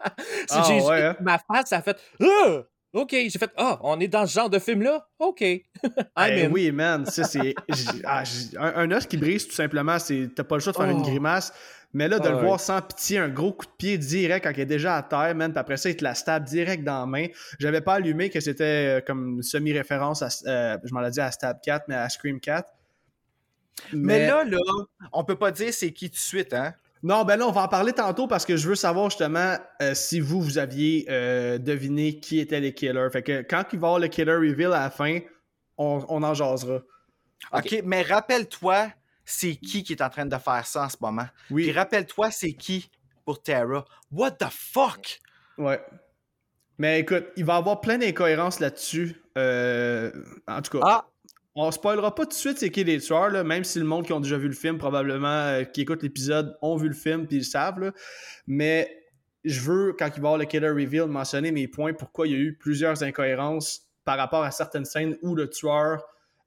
Ah, 0.51 0.69
ouais, 0.71 1.03
hein? 1.03 1.17
Ma 1.21 1.39
face, 1.39 1.69
ça 1.71 1.79
a 1.79 1.83
fait 1.83 1.97
Ah! 2.23 2.63
OK. 2.93 3.11
J'ai 3.13 3.31
fait 3.39 3.51
Ah, 3.57 3.79
on 3.83 4.01
est 4.01 4.09
dans 4.09 4.27
ce 4.27 4.35
genre 4.35 4.51
de 4.51 4.59
film-là? 4.59 5.07
OK. 5.21 5.41
I'm 5.43 5.63
Eh 6.17 6.47
in. 6.47 6.51
oui, 6.51 6.73
man, 6.73 7.07
ça 7.07 7.25
c'est. 7.25 7.55
ah, 8.05 8.23
un 8.59 8.91
os 8.91 9.07
qui 9.07 9.17
brise, 9.17 9.47
tout 9.47 9.55
simplement, 9.55 9.99
c'est. 9.99 10.29
T'as 10.35 10.43
pas 10.45 10.57
le 10.57 10.61
choix 10.61 10.73
de 10.73 10.77
faire 10.79 10.89
une 10.91 10.99
Oh. 11.01 11.03
grimace. 11.03 11.53
Mais 11.93 12.07
là, 12.07 12.19
de 12.21 12.27
Ah 12.27 12.31
le 12.31 12.37
ouais. 12.37 12.43
voir 12.45 12.61
sans 12.61 12.81
pitié, 12.81 13.19
un 13.19 13.29
gros 13.29 13.53
coup 13.53 13.67
de 13.67 13.73
pied 13.77 13.99
direct 13.99 14.45
quand 14.45 14.53
il 14.53 14.61
est 14.61 14.67
déjà 14.67 14.97
à 14.97 15.03
terre, 15.03 15.35
man, 15.35 15.51
puis 15.53 15.59
après 15.59 15.77
ça, 15.77 15.91
il 15.91 15.97
te 15.97 16.05
la 16.05 16.15
stab 16.15 16.45
direct 16.45 16.85
dans 16.85 17.01
la 17.01 17.07
main. 17.07 17.27
J'avais 17.59 17.81
pas 17.81 17.95
allumé 17.95 18.31
que 18.31 18.39
c'était 18.41 18.99
euh, 18.99 19.01
comme 19.05 19.37
une 19.37 19.43
semi-référence 19.43 20.23
à. 20.23 20.29
euh, 20.47 20.79
je 20.85 20.95
m'en 20.95 21.05
ai 21.05 21.11
dit 21.11 21.21
à 21.21 21.31
Stab 21.33 21.61
4, 21.63 21.87
mais 21.89 21.97
à 21.97 22.09
Scream 22.09 22.39
4. 22.39 22.69
Mais, 23.93 24.27
là, 24.27 24.45
là, 24.45 24.59
on 25.13 25.25
peut 25.25 25.37
pas 25.37 25.51
dire 25.51 25.73
c'est 25.73 25.93
qui 25.93 26.11
tout 26.11 26.17
de 26.17 26.21
suite, 26.21 26.53
hein? 26.53 26.75
Non, 27.03 27.25
ben 27.25 27.37
là, 27.39 27.47
on 27.49 27.51
va 27.51 27.63
en 27.63 27.69
parler 27.69 27.95
tantôt 27.95 28.27
parce 28.27 28.45
que 28.45 28.59
je 28.59 28.69
veux 28.69 28.75
savoir 28.75 29.09
justement 29.09 29.57
euh, 29.81 29.95
si 29.95 30.21
vous, 30.21 30.43
vous 30.43 30.59
aviez 30.59 31.07
euh, 31.09 31.57
deviné 31.57 32.21
qui 32.21 32.39
étaient 32.41 32.61
les 32.61 32.75
killers. 32.75 33.09
Fait 33.11 33.23
que 33.23 33.41
quand 33.41 33.65
il 33.73 33.79
va 33.79 33.87
y 33.87 33.89
avoir 33.89 33.99
le 33.99 34.09
killer 34.09 34.35
reveal 34.35 34.73
à 34.75 34.81
la 34.81 34.91
fin, 34.91 35.19
on, 35.79 36.05
on 36.11 36.23
en 36.23 36.35
jasera. 36.35 36.81
OK, 37.55 37.81
mais 37.85 38.03
rappelle-toi, 38.03 38.89
c'est 39.31 39.57
qui 39.57 39.83
qui 39.83 39.93
est 39.93 40.03
en 40.03 40.11
train 40.11 40.27
de 40.27 40.37
faire 40.37 40.67
ça 40.67 40.85
en 40.85 40.89
ce 40.89 40.97
moment. 41.01 41.27
Puis 41.47 41.55
Oui, 41.55 41.73
rappelle-toi, 41.73 42.31
c'est 42.31 42.53
qui 42.53 42.91
pour 43.25 43.43
Tara. 43.43 43.85
What 44.11 44.33
the 44.33 44.47
fuck? 44.51 45.21
ouais. 45.59 45.81
Mais 46.79 47.01
écoute, 47.01 47.27
il 47.37 47.45
va 47.45 47.55
y 47.55 47.59
avoir 47.59 47.81
plein 47.83 47.99
d'incohérences 47.99 48.59
là-dessus. 48.59 49.15
Euh, 49.37 50.11
en 50.49 50.63
tout 50.63 50.79
cas, 50.79 50.85
Ah, 50.87 51.07
on 51.55 51.71
spoilera 51.71 52.15
pas 52.15 52.23
tout 52.25 52.31
de 52.31 52.35
suite 52.35 52.59
c'est 52.59 52.71
qui 52.71 52.85
les 52.85 52.99
tueurs, 53.01 53.29
là, 53.29 53.45
même 53.45 53.65
si 53.65 53.79
le 53.79 53.85
monde 53.85 54.07
qui 54.07 54.15
ont 54.15 54.21
déjà 54.21 54.39
vu 54.39 54.49
le 54.49 54.55
film, 54.55 54.79
probablement, 54.79 55.29
euh, 55.29 55.65
qui 55.65 55.83
écoute 55.83 56.03
l'épisode, 56.03 56.57
ont 56.63 56.77
vu 56.77 56.89
le 56.89 56.95
film 56.95 57.27
puis 57.27 57.37
ils 57.37 57.41
le 57.41 57.45
savent. 57.45 57.81
là. 57.81 57.93
Mais 58.47 58.97
je 59.45 59.61
veux, 59.61 59.93
quand 59.99 60.07
il 60.07 60.11
va 60.11 60.17
y 60.17 60.19
avoir 60.21 60.39
le 60.39 60.47
killer 60.47 60.71
reveal, 60.71 61.07
mentionner 61.07 61.53
mes 61.53 61.69
points 61.69 61.93
pourquoi 61.93 62.27
il 62.27 62.33
y 62.33 62.37
a 62.37 62.39
eu 62.39 62.57
plusieurs 62.57 63.03
incohérences 63.03 63.83
par 64.07 64.17
rapport 64.17 64.43
à 64.43 64.51
certaines 64.51 64.87
scènes 64.87 65.19
où 65.21 65.35
le 65.35 65.51
tueur 65.51 66.03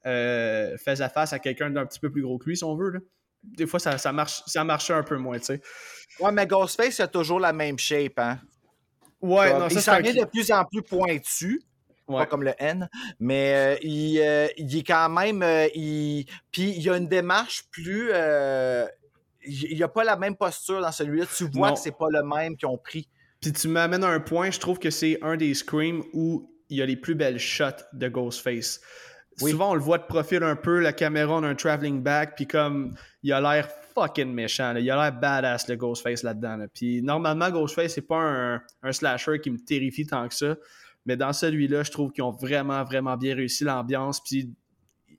euh, 0.05 0.77
faisait 0.77 1.09
face 1.09 1.33
à 1.33 1.39
quelqu'un 1.39 1.69
d'un 1.69 1.85
petit 1.85 1.99
peu 1.99 2.11
plus 2.11 2.21
gros 2.21 2.37
que 2.37 2.45
lui, 2.49 2.57
si 2.57 2.63
on 2.63 2.75
veut. 2.75 2.89
là. 2.91 2.99
Des 3.43 3.65
fois, 3.67 3.79
ça, 3.79 3.97
ça, 3.97 4.13
marche, 4.13 4.41
ça 4.47 4.63
marchait 4.63 4.93
un 4.93 5.03
peu 5.03 5.17
moins, 5.17 5.37
tu 5.37 5.45
sais. 5.45 5.61
ouais, 6.21 6.31
mais 6.31 6.47
Ghostface 6.47 6.99
a 7.01 7.07
toujours 7.07 7.39
la 7.41 7.51
même 7.51 7.77
shape, 7.77 8.17
hein? 8.17 8.39
Ouais, 9.19 9.51
Comme, 9.51 9.59
non, 9.59 9.67
il 9.69 9.81
s'en 9.81 9.93
un... 9.93 10.01
de 10.01 10.25
plus 10.25 10.51
en 10.51 10.63
plus 10.65 10.81
pointu, 10.81 11.61
Ouais. 12.07 12.17
pas 12.19 12.25
comme 12.25 12.43
le 12.43 12.53
N, 12.57 12.89
mais 13.19 13.53
euh, 13.53 13.77
il, 13.81 14.19
euh, 14.19 14.47
il 14.57 14.77
est 14.77 14.83
quand 14.83 15.07
même... 15.09 15.41
euh, 15.41 15.67
il... 15.73 16.25
Puis 16.51 16.69
il 16.71 16.81
y 16.81 16.89
a 16.89 16.97
une 16.97 17.07
démarche 17.07 17.63
plus... 17.71 18.09
euh, 18.13 18.85
Il 19.45 19.75
n'y 19.75 19.83
a 19.83 19.87
pas 19.87 20.03
la 20.03 20.17
même 20.17 20.35
posture 20.35 20.81
dans 20.81 20.91
celui-là. 20.91 21.25
Tu 21.35 21.45
vois 21.45 21.69
Non. 21.69 21.73
que 21.75 21.79
c'est 21.79 21.97
pas 21.97 22.07
le 22.09 22.21
même 22.23 22.57
qu'ils 22.57 22.67
ont 22.67 22.77
pris. 22.77 23.07
Puis 23.41 23.51
tu 23.53 23.67
m'amènes 23.69 24.03
à 24.03 24.09
un 24.09 24.19
point, 24.19 24.51
je 24.51 24.59
trouve 24.59 24.79
que 24.79 24.89
c'est 24.89 25.17
un 25.21 25.35
des 25.37 25.53
screams 25.53 26.03
où 26.13 26.49
il 26.69 26.77
y 26.77 26.81
a 26.81 26.85
les 26.85 26.95
plus 26.97 27.15
belles 27.15 27.39
shots 27.39 27.83
de 27.93 28.07
Ghostface. 28.09 28.81
Oui. 29.41 29.51
Souvent, 29.51 29.71
on 29.71 29.75
le 29.75 29.81
voit 29.81 29.97
de 29.97 30.05
profil 30.05 30.43
un 30.43 30.55
peu, 30.55 30.79
la 30.79 30.93
caméra, 30.93 31.35
on 31.35 31.43
a 31.43 31.47
un 31.47 31.55
traveling 31.55 32.01
back, 32.01 32.35
puis 32.35 32.47
comme 32.47 32.93
il 33.23 33.33
a 33.33 33.41
l'air 33.41 33.69
fucking 33.95 34.31
méchant, 34.31 34.73
là. 34.73 34.79
il 34.79 34.89
a 34.89 34.95
l'air 34.95 35.19
badass 35.19 35.67
le 35.67 35.75
Ghostface 35.75 36.23
là-dedans. 36.23 36.57
là. 36.57 36.67
Puis 36.67 37.01
normalement, 37.01 37.49
Ghostface, 37.49 37.93
c'est 37.93 38.01
pas 38.01 38.19
un, 38.19 38.61
un 38.81 38.91
slasher 38.91 39.39
qui 39.39 39.51
me 39.51 39.57
terrifie 39.57 40.05
tant 40.05 40.27
que 40.27 40.35
ça, 40.35 40.55
mais 41.05 41.17
dans 41.17 41.33
celui-là, 41.33 41.83
je 41.83 41.91
trouve 41.91 42.11
qu'ils 42.11 42.23
ont 42.23 42.31
vraiment, 42.31 42.83
vraiment 42.83 43.17
bien 43.17 43.35
réussi 43.35 43.63
l'ambiance, 43.63 44.21
puis 44.21 44.51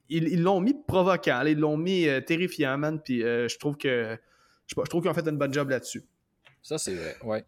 ils 0.08 0.42
l'ont 0.42 0.60
mis 0.60 0.74
provoquant, 0.74 1.42
là. 1.42 1.50
ils 1.50 1.58
l'ont 1.58 1.76
mis 1.76 2.06
euh, 2.08 2.20
terrifiant, 2.20 2.78
man, 2.78 3.00
puis 3.02 3.22
euh, 3.22 3.48
je 3.48 3.58
trouve 3.58 3.76
que 3.76 4.16
je 4.66 4.74
trouve 4.74 5.02
qu'ils 5.02 5.10
ont 5.10 5.14
fait 5.14 5.28
une 5.28 5.38
bonne 5.38 5.52
job 5.52 5.68
là-dessus. 5.70 6.02
Ça, 6.62 6.78
c'est 6.78 6.94
vrai. 6.94 7.16
Ouais. 7.22 7.44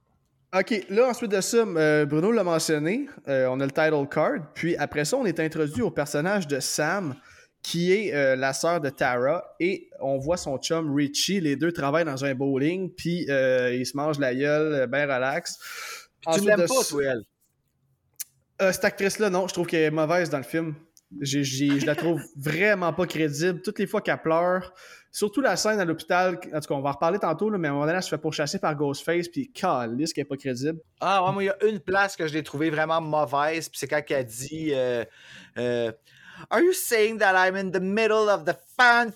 OK, 0.55 0.87
là, 0.91 1.09
ensuite 1.09 1.31
de 1.31 1.41
ça, 1.41 1.59
euh, 1.59 2.07
Bruno 2.07 2.31
l'a 2.31 2.45
mentionné, 2.45 3.09
euh, 3.29 3.47
on 3.49 3.61
a 3.61 3.65
le 3.65 3.73
title 3.73 4.07
card, 4.09 4.53
puis 4.55 4.77
après 4.77 5.05
ça, 5.05 5.17
on 5.17 5.27
est 5.27 5.41
introduit 5.41 5.83
au 5.83 5.91
personnage 5.91 6.47
de 6.47 6.61
Sam, 6.61 7.15
qui 7.63 7.93
est 7.93 8.15
euh, 8.15 8.37
la 8.37 8.53
sœur 8.53 8.81
de 8.81 8.89
Tara, 8.89 9.45
et 9.59 9.91
on 10.01 10.19
voit 10.19 10.37
son 10.37 10.57
chum 10.59 10.95
Richie, 10.95 11.41
les 11.41 11.57
deux 11.57 11.73
travaillent 11.73 12.05
dans 12.05 12.25
un 12.25 12.35
bowling, 12.35 12.91
puis 12.95 13.27
ils 13.29 13.87
se 13.87 13.97
mangent 13.97 14.21
la 14.21 14.35
gueule, 14.35 14.87
ben 14.87 15.05
relax. 15.05 15.59
Tu 16.33 16.41
l'aimes 16.41 16.67
pas, 16.67 16.85
toi, 16.89 17.03
elle? 17.03 17.23
cette 18.73 18.85
actrice-là, 18.85 19.29
non, 19.29 19.49
je 19.49 19.53
trouve 19.53 19.67
qu'elle 19.67 19.83
est 19.83 19.91
mauvaise 19.91 20.31
dans 20.31 20.39
le 20.39 20.45
film. 20.45 20.75
Je 21.21 21.87
la 21.87 21.95
trouve 21.95 22.21
vraiment 22.37 22.93
pas 22.93 23.07
crédible. 23.07 23.63
Toutes 23.63 23.79
les 23.79 23.87
fois 23.87 24.01
qu'elle 24.01 24.21
pleure, 24.21 24.73
surtout 25.13 25.41
la 25.41 25.57
scène 25.57 25.81
à 25.81 25.85
l'hôpital, 25.85 26.39
en 26.53 26.61
tout 26.61 26.69
cas, 26.69 26.75
on 26.75 26.81
va 26.81 26.91
en 26.91 26.93
reparler 26.93 27.19
tantôt, 27.19 27.51
mais 27.51 27.69
à 27.69 27.71
un 27.71 27.75
moment 27.75 27.87
donné, 27.87 27.97
elle 27.97 28.03
se 28.03 28.09
fait 28.09 28.19
pourchasser 28.19 28.59
par 28.59 28.75
Ghostface, 28.75 29.29
puis 29.29 29.51
calisse 29.53 30.13
qu'elle 30.13 30.23
est 30.23 30.29
pas 30.29 30.37
crédible. 30.37 30.79
Ah, 31.01 31.25
ouais, 31.25 31.33
moi, 31.33 31.43
il 31.43 31.47
y 31.47 31.51
a 31.51 31.65
une 31.65 31.81
place 31.81 32.17
que 32.17 32.27
je 32.27 32.35
l'ai 32.35 32.43
trouvée 32.43 32.71
vraiment 32.71 33.01
mauvaise, 33.01 33.69
puis 33.69 33.79
c'est 33.79 33.89
quand 33.89 34.03
elle 34.09 34.27
dit 34.27 34.73
euh, 34.73 35.05
euh, 35.59 35.93
Are 36.51 36.61
you 36.61 36.73
saying 36.73 37.19
that 37.19 37.35
I'm 37.35 37.57
in 37.57 37.71
the 37.71 37.81
middle 37.81 38.29
of 38.29 38.45
the 38.45 38.57
fan 38.77 39.13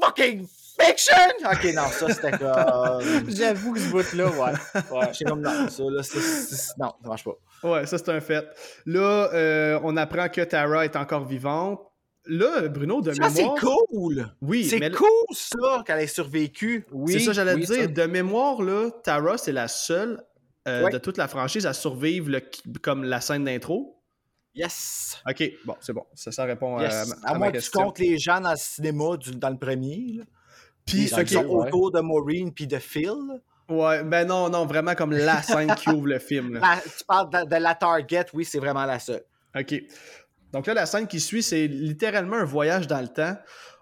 fucking 0.00 0.48
fiction? 0.80 1.14
Ok, 1.44 1.64
non, 1.74 1.88
ça 1.90 2.08
c'était 2.12 2.30
comme. 2.38 3.30
J'avoue 3.30 3.72
que 3.74 3.80
ce 3.80 3.90
bout-là, 3.90 4.26
ouais. 4.28 4.52
ouais. 4.98 5.08
J'étais 5.12 5.24
comme 5.30 5.40
non, 5.40 5.68
ça 5.68 5.82
là, 5.88 6.02
c'est- 6.02 6.20
c'est- 6.20 6.78
non, 6.78 6.92
ça 7.02 7.08
marche 7.08 7.24
pas. 7.24 7.36
Ouais, 7.68 7.86
ça 7.86 7.98
c'est 7.98 8.08
un 8.10 8.20
fait. 8.20 8.46
Là, 8.86 9.30
euh, 9.32 9.80
on 9.82 9.96
apprend 9.96 10.28
que 10.28 10.40
Tara 10.42 10.84
est 10.84 10.96
encore 10.96 11.24
vivante. 11.26 11.80
Là, 12.28 12.66
Bruno, 12.68 13.00
de 13.02 13.12
Ça, 13.12 13.30
c'est 13.30 13.42
mémoire. 13.42 13.58
cool! 13.88 14.28
Oui, 14.42 14.64
C'est 14.64 14.80
mais 14.80 14.90
cool 14.90 15.06
ça 15.32 15.84
qu'elle 15.86 16.00
ait 16.00 16.06
survécu. 16.08 16.84
Oui, 16.90 17.12
c'est 17.12 17.20
ça, 17.20 17.32
j'allais 17.32 17.54
oui, 17.54 17.64
te 17.64 17.72
dire. 17.72 17.82
ça. 17.82 17.86
De 17.86 18.02
mémoire, 18.10 18.60
là, 18.62 18.90
Tara, 19.04 19.38
c'est 19.38 19.52
la 19.52 19.68
seule 19.68 20.20
euh, 20.66 20.82
Ouais. 20.84 20.90
de 20.90 20.98
toute 20.98 21.16
la 21.18 21.28
franchise 21.28 21.64
à 21.66 21.72
survivre 21.72 22.28
le- 22.28 22.42
comme 22.82 23.04
la 23.04 23.20
scène 23.20 23.44
d'intro. 23.44 24.02
Yes! 24.52 25.18
Ok, 25.28 25.52
bon, 25.64 25.76
c'est 25.80 25.92
bon. 25.92 26.04
Ça, 26.14 26.32
ça 26.32 26.44
répond 26.44 26.78
à, 26.78 26.82
Yes. 26.82 27.12
À, 27.22 27.28
à 27.28 27.32
ma 27.34 27.38
moins 27.38 27.46
que 27.48 27.52
tu 27.52 27.58
question. 27.58 27.82
comptes 27.84 27.98
les 28.00 28.18
gens 28.18 28.40
dans 28.40 28.50
le 28.50 28.56
cinéma 28.56 29.16
du- 29.16 29.30
dans 29.36 29.50
le 29.50 29.58
premier. 29.58 30.14
Là. 30.18 30.24
Puis, 30.86 31.08
ceux 31.08 31.24
qui 31.24 31.34
sont 31.34 31.44
ouais. 31.44 31.68
autour 31.68 31.90
de 31.90 32.00
Maureen 32.00 32.52
puis 32.52 32.66
de 32.66 32.78
Phil. 32.78 33.12
Ouais, 33.68 34.04
ben 34.04 34.26
non, 34.26 34.48
non, 34.48 34.64
vraiment 34.64 34.94
comme 34.94 35.12
la 35.12 35.42
scène 35.42 35.74
qui 35.74 35.90
ouvre 35.90 36.06
le 36.06 36.18
film. 36.20 36.54
là. 36.54 36.80
Tu 36.84 37.04
parles 37.04 37.30
de, 37.30 37.50
de 37.50 37.56
la 37.56 37.74
Target, 37.74 38.26
oui, 38.32 38.44
c'est 38.44 38.60
vraiment 38.60 38.84
la 38.84 38.98
seule. 38.98 39.24
OK. 39.58 39.74
Donc 40.52 40.66
là, 40.66 40.74
la 40.74 40.86
scène 40.86 41.06
qui 41.06 41.18
suit, 41.18 41.42
c'est 41.42 41.66
littéralement 41.66 42.36
un 42.36 42.44
voyage 42.44 42.86
dans 42.86 43.00
le 43.00 43.08
temps. 43.08 43.36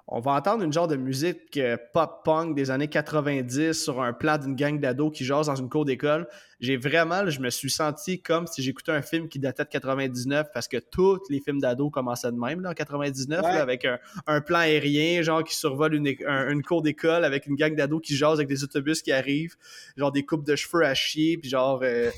On 0.06 0.20
va 0.20 0.32
entendre 0.32 0.62
une 0.62 0.72
genre 0.72 0.86
de 0.86 0.96
musique 0.96 1.56
euh, 1.56 1.78
pop-punk 1.94 2.54
des 2.54 2.70
années 2.70 2.88
90 2.88 3.72
sur 3.72 4.02
un 4.02 4.12
plan 4.12 4.36
d'une 4.36 4.54
gang 4.54 4.78
d'ados 4.78 5.10
qui 5.16 5.24
jasent 5.24 5.46
dans 5.46 5.56
une 5.56 5.70
cour 5.70 5.86
d'école. 5.86 6.28
J'ai 6.60 6.76
vraiment, 6.76 7.28
je 7.30 7.40
me 7.40 7.48
suis 7.48 7.70
senti 7.70 8.20
comme 8.20 8.46
si 8.46 8.62
j'écoutais 8.62 8.92
un 8.92 9.00
film 9.00 9.28
qui 9.28 9.38
datait 9.38 9.64
de 9.64 9.70
99 9.70 10.48
parce 10.52 10.68
que 10.68 10.76
tous 10.76 11.20
les 11.30 11.40
films 11.40 11.58
d'ados 11.58 11.90
commençaient 11.90 12.32
de 12.32 12.36
même 12.36 12.60
là, 12.60 12.70
en 12.70 12.74
99 12.74 13.40
là, 13.40 13.62
avec 13.62 13.86
un, 13.86 13.98
un, 14.26 14.42
plan 14.42 14.58
aérien, 14.58 15.22
genre 15.22 15.42
qui 15.42 15.56
survole 15.56 15.94
une, 15.94 16.06
une 16.06 16.62
cour 16.62 16.82
d'école 16.82 17.24
avec 17.24 17.46
une 17.46 17.56
gang 17.56 17.74
d'ados 17.74 18.02
qui 18.02 18.14
jasent 18.14 18.38
avec 18.38 18.48
des 18.48 18.62
autobus 18.62 19.00
qui 19.00 19.10
arrivent, 19.10 19.56
genre 19.96 20.12
des 20.12 20.24
coupes 20.24 20.44
de 20.44 20.54
cheveux 20.54 20.84
à 20.84 20.92
chier, 20.92 21.38
puis 21.38 21.48
genre 21.48 21.80
euh, 21.82 22.10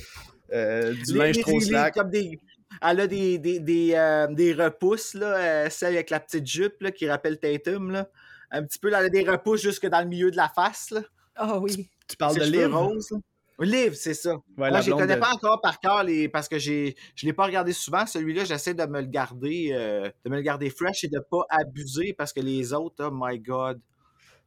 euh, 0.52 0.92
du 0.92 1.16
linge 1.16 1.38
trop 1.38 1.60
slack. 1.60 1.94
Comme 1.94 2.10
des, 2.10 2.40
elle 2.82 3.00
a 3.00 3.06
des, 3.06 3.38
des, 3.38 3.60
des, 3.60 3.92
euh, 3.94 4.26
des 4.28 4.52
repousses, 4.52 5.14
là, 5.14 5.36
euh, 5.36 5.70
celle 5.70 5.94
avec 5.94 6.10
la 6.10 6.20
petite 6.20 6.46
jupe 6.46 6.80
là, 6.80 6.90
qui 6.90 7.08
rappelle 7.08 7.38
Tatum. 7.38 7.90
Là. 7.90 8.08
Un 8.50 8.64
petit 8.64 8.78
peu, 8.78 8.90
là, 8.90 9.00
elle 9.00 9.06
a 9.06 9.10
des 9.10 9.28
repousses 9.28 9.62
jusque 9.62 9.86
dans 9.86 10.00
le 10.00 10.06
milieu 10.06 10.30
de 10.30 10.36
la 10.36 10.48
face. 10.48 10.94
Ah 11.34 11.54
oh, 11.54 11.60
oui. 11.62 11.88
Tu, 12.08 12.16
parles 12.16 12.36
de 12.36 12.44
livre? 12.44 12.78
Rose, 12.78 13.10
Livre, 13.58 13.94
c'est 13.94 14.14
ça. 14.14 14.36
Moi, 14.56 14.80
je 14.82 14.90
ne 14.90 14.96
connais 14.96 15.16
pas 15.16 15.30
encore 15.32 15.60
par 15.62 15.80
cœur 15.80 16.04
les... 16.04 16.28
parce 16.28 16.46
que 16.46 16.58
j'ai 16.58 16.94
je 17.14 17.24
ne 17.24 17.30
l'ai 17.30 17.32
pas 17.32 17.46
regardé 17.46 17.72
souvent. 17.72 18.04
Celui-là, 18.04 18.44
j'essaie 18.44 18.74
de 18.74 18.84
me 18.84 19.00
le 19.00 19.06
garder 19.06 19.70
euh, 19.72 20.10
de 20.24 20.30
me 20.30 20.36
le 20.36 20.42
garder 20.42 20.68
fresh 20.68 21.04
et 21.04 21.08
de 21.08 21.16
ne 21.16 21.20
pas 21.22 21.46
abuser 21.48 22.12
parce 22.12 22.34
que 22.34 22.40
les 22.40 22.74
autres, 22.74 23.06
oh 23.06 23.10
my 23.10 23.38
God. 23.38 23.80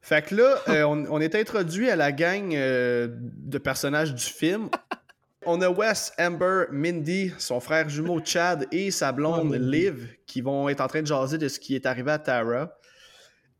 Fait 0.02 0.24
que 0.24 0.36
là, 0.36 0.86
on, 0.88 1.06
on, 1.10 1.20
est 1.20 1.34
introduit 1.36 1.90
à 1.90 1.96
la 1.96 2.12
gang 2.12 2.52
de 2.52 3.58
personnages 3.58 4.14
du 4.14 4.24
film. 4.24 4.70
On 5.46 5.62
a 5.62 5.70
Wes, 5.70 6.12
Amber, 6.20 6.66
Mindy, 6.72 7.32
son 7.38 7.60
frère 7.60 7.88
jumeau 7.88 8.20
Chad 8.24 8.68
et 8.72 8.92
sa 8.92 9.12
blonde 9.12 9.54
Liv 9.56 10.10
qui 10.26 10.42
vont 10.42 10.68
être 10.68 10.82
en 10.82 10.88
train 10.88 11.02
de 11.02 11.08
jaser 11.08 11.38
de 11.38 11.48
ce 11.48 11.60
qui 11.60 11.76
est 11.76 11.86
arrivé 11.86 12.12
à 12.12 12.20
Tara. 12.20 12.78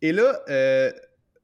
Et 0.02 0.12
là, 0.12 0.42
euh, 0.50 0.92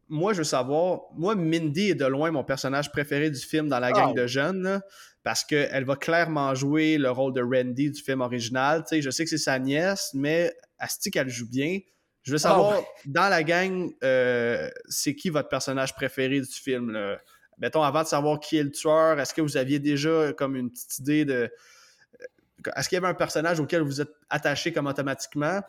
moi, 0.09 0.33
je 0.33 0.39
veux 0.39 0.43
savoir, 0.43 1.01
moi, 1.15 1.35
Mindy 1.35 1.91
est 1.91 1.95
de 1.95 2.05
loin 2.05 2.31
mon 2.31 2.43
personnage 2.43 2.91
préféré 2.91 3.29
du 3.29 3.39
film 3.39 3.69
dans 3.69 3.79
la 3.79 3.91
gang 3.91 4.11
oh. 4.11 4.13
de 4.13 4.27
jeunes, 4.27 4.81
parce 5.23 5.43
qu'elle 5.43 5.85
va 5.85 5.95
clairement 5.95 6.53
jouer 6.53 6.97
le 6.97 7.09
rôle 7.09 7.33
de 7.33 7.41
Randy 7.41 7.91
du 7.91 8.01
film 8.01 8.21
original. 8.21 8.83
je 8.91 9.09
sais 9.09 9.23
que 9.23 9.29
c'est 9.29 9.37
sa 9.37 9.57
nièce, 9.57 10.11
mais 10.13 10.53
Asti 10.77 11.11
qu'elle 11.11 11.29
joue 11.29 11.49
bien. 11.49 11.79
Je 12.23 12.33
veux 12.33 12.37
savoir, 12.37 12.81
oh. 12.81 12.85
dans 13.05 13.29
la 13.29 13.43
gang, 13.43 13.89
euh, 14.03 14.69
c'est 14.87 15.15
qui 15.15 15.29
votre 15.29 15.47
personnage 15.47 15.95
préféré 15.95 16.41
du 16.41 16.51
film? 16.51 16.91
Là? 16.91 17.19
Mettons, 17.57 17.83
avant 17.83 18.03
de 18.03 18.07
savoir 18.07 18.39
qui 18.39 18.57
est 18.57 18.63
le 18.63 18.71
tueur, 18.71 19.19
est-ce 19.19 19.33
que 19.33 19.41
vous 19.41 19.57
aviez 19.57 19.79
déjà 19.79 20.33
comme 20.33 20.55
une 20.55 20.71
petite 20.71 20.99
idée 20.99 21.25
de. 21.25 21.33
Euh, 21.33 22.71
est-ce 22.75 22.89
qu'il 22.89 22.95
y 22.95 22.97
avait 22.97 23.07
un 23.07 23.13
personnage 23.13 23.59
auquel 23.59 23.81
vous 23.81 24.01
êtes 24.01 24.13
attaché 24.29 24.73
comme 24.73 24.87
automatiquement? 24.87 25.61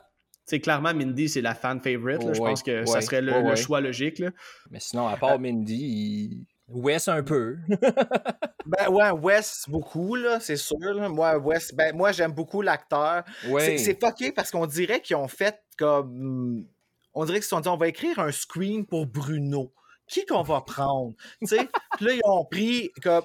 C'est 0.46 0.60
clairement 0.60 0.94
Mindy, 0.94 1.28
c'est 1.28 1.40
la 1.40 1.54
fan 1.54 1.80
favorite. 1.80 2.22
je 2.32 2.38
pense 2.38 2.62
que 2.62 2.86
ça 2.86 3.00
serait 3.00 3.20
le, 3.20 3.56
choix 3.56 3.80
logique. 3.80 4.22
Mais 4.70 4.78
sinon, 4.78 5.08
à 5.08 5.16
part 5.16 5.32
euh, 5.32 5.38
Mindy, 5.38 6.46
Wes 6.68 7.08
un 7.08 7.22
peu. 7.22 7.56
ben 8.66 8.88
ouais, 8.88 9.10
Wes 9.10 9.64
beaucoup, 9.68 10.14
là, 10.14 10.38
c'est 10.38 10.56
sûr. 10.56 10.78
Moi, 11.10 11.36
Wes, 11.38 11.74
ben, 11.74 11.96
moi 11.96 12.12
j'aime 12.12 12.32
beaucoup 12.32 12.62
l'acteur. 12.62 13.24
C'est 13.58 14.00
fucké 14.00 14.32
parce 14.32 14.50
qu'on 14.50 14.66
dirait 14.66 15.00
qu'ils 15.00 15.16
ont 15.16 15.28
fait 15.28 15.60
comme. 15.76 16.66
On 17.12 17.24
dirait 17.24 17.38
qu'ils 17.38 17.44
se 17.44 17.50
sont 17.50 17.60
dit 17.60 17.68
on 17.68 17.76
va 17.76 17.88
écrire 17.88 18.18
un 18.18 18.30
screen 18.30 18.86
pour 18.86 19.06
Bruno 19.06 19.72
qui 20.06 20.24
qu'on 20.24 20.42
va 20.42 20.60
prendre? 20.60 21.14
puis 21.40 21.58
là, 22.00 22.12
ils 22.12 22.20
ont 22.24 22.44
pris 22.44 22.90
comme. 23.02 23.24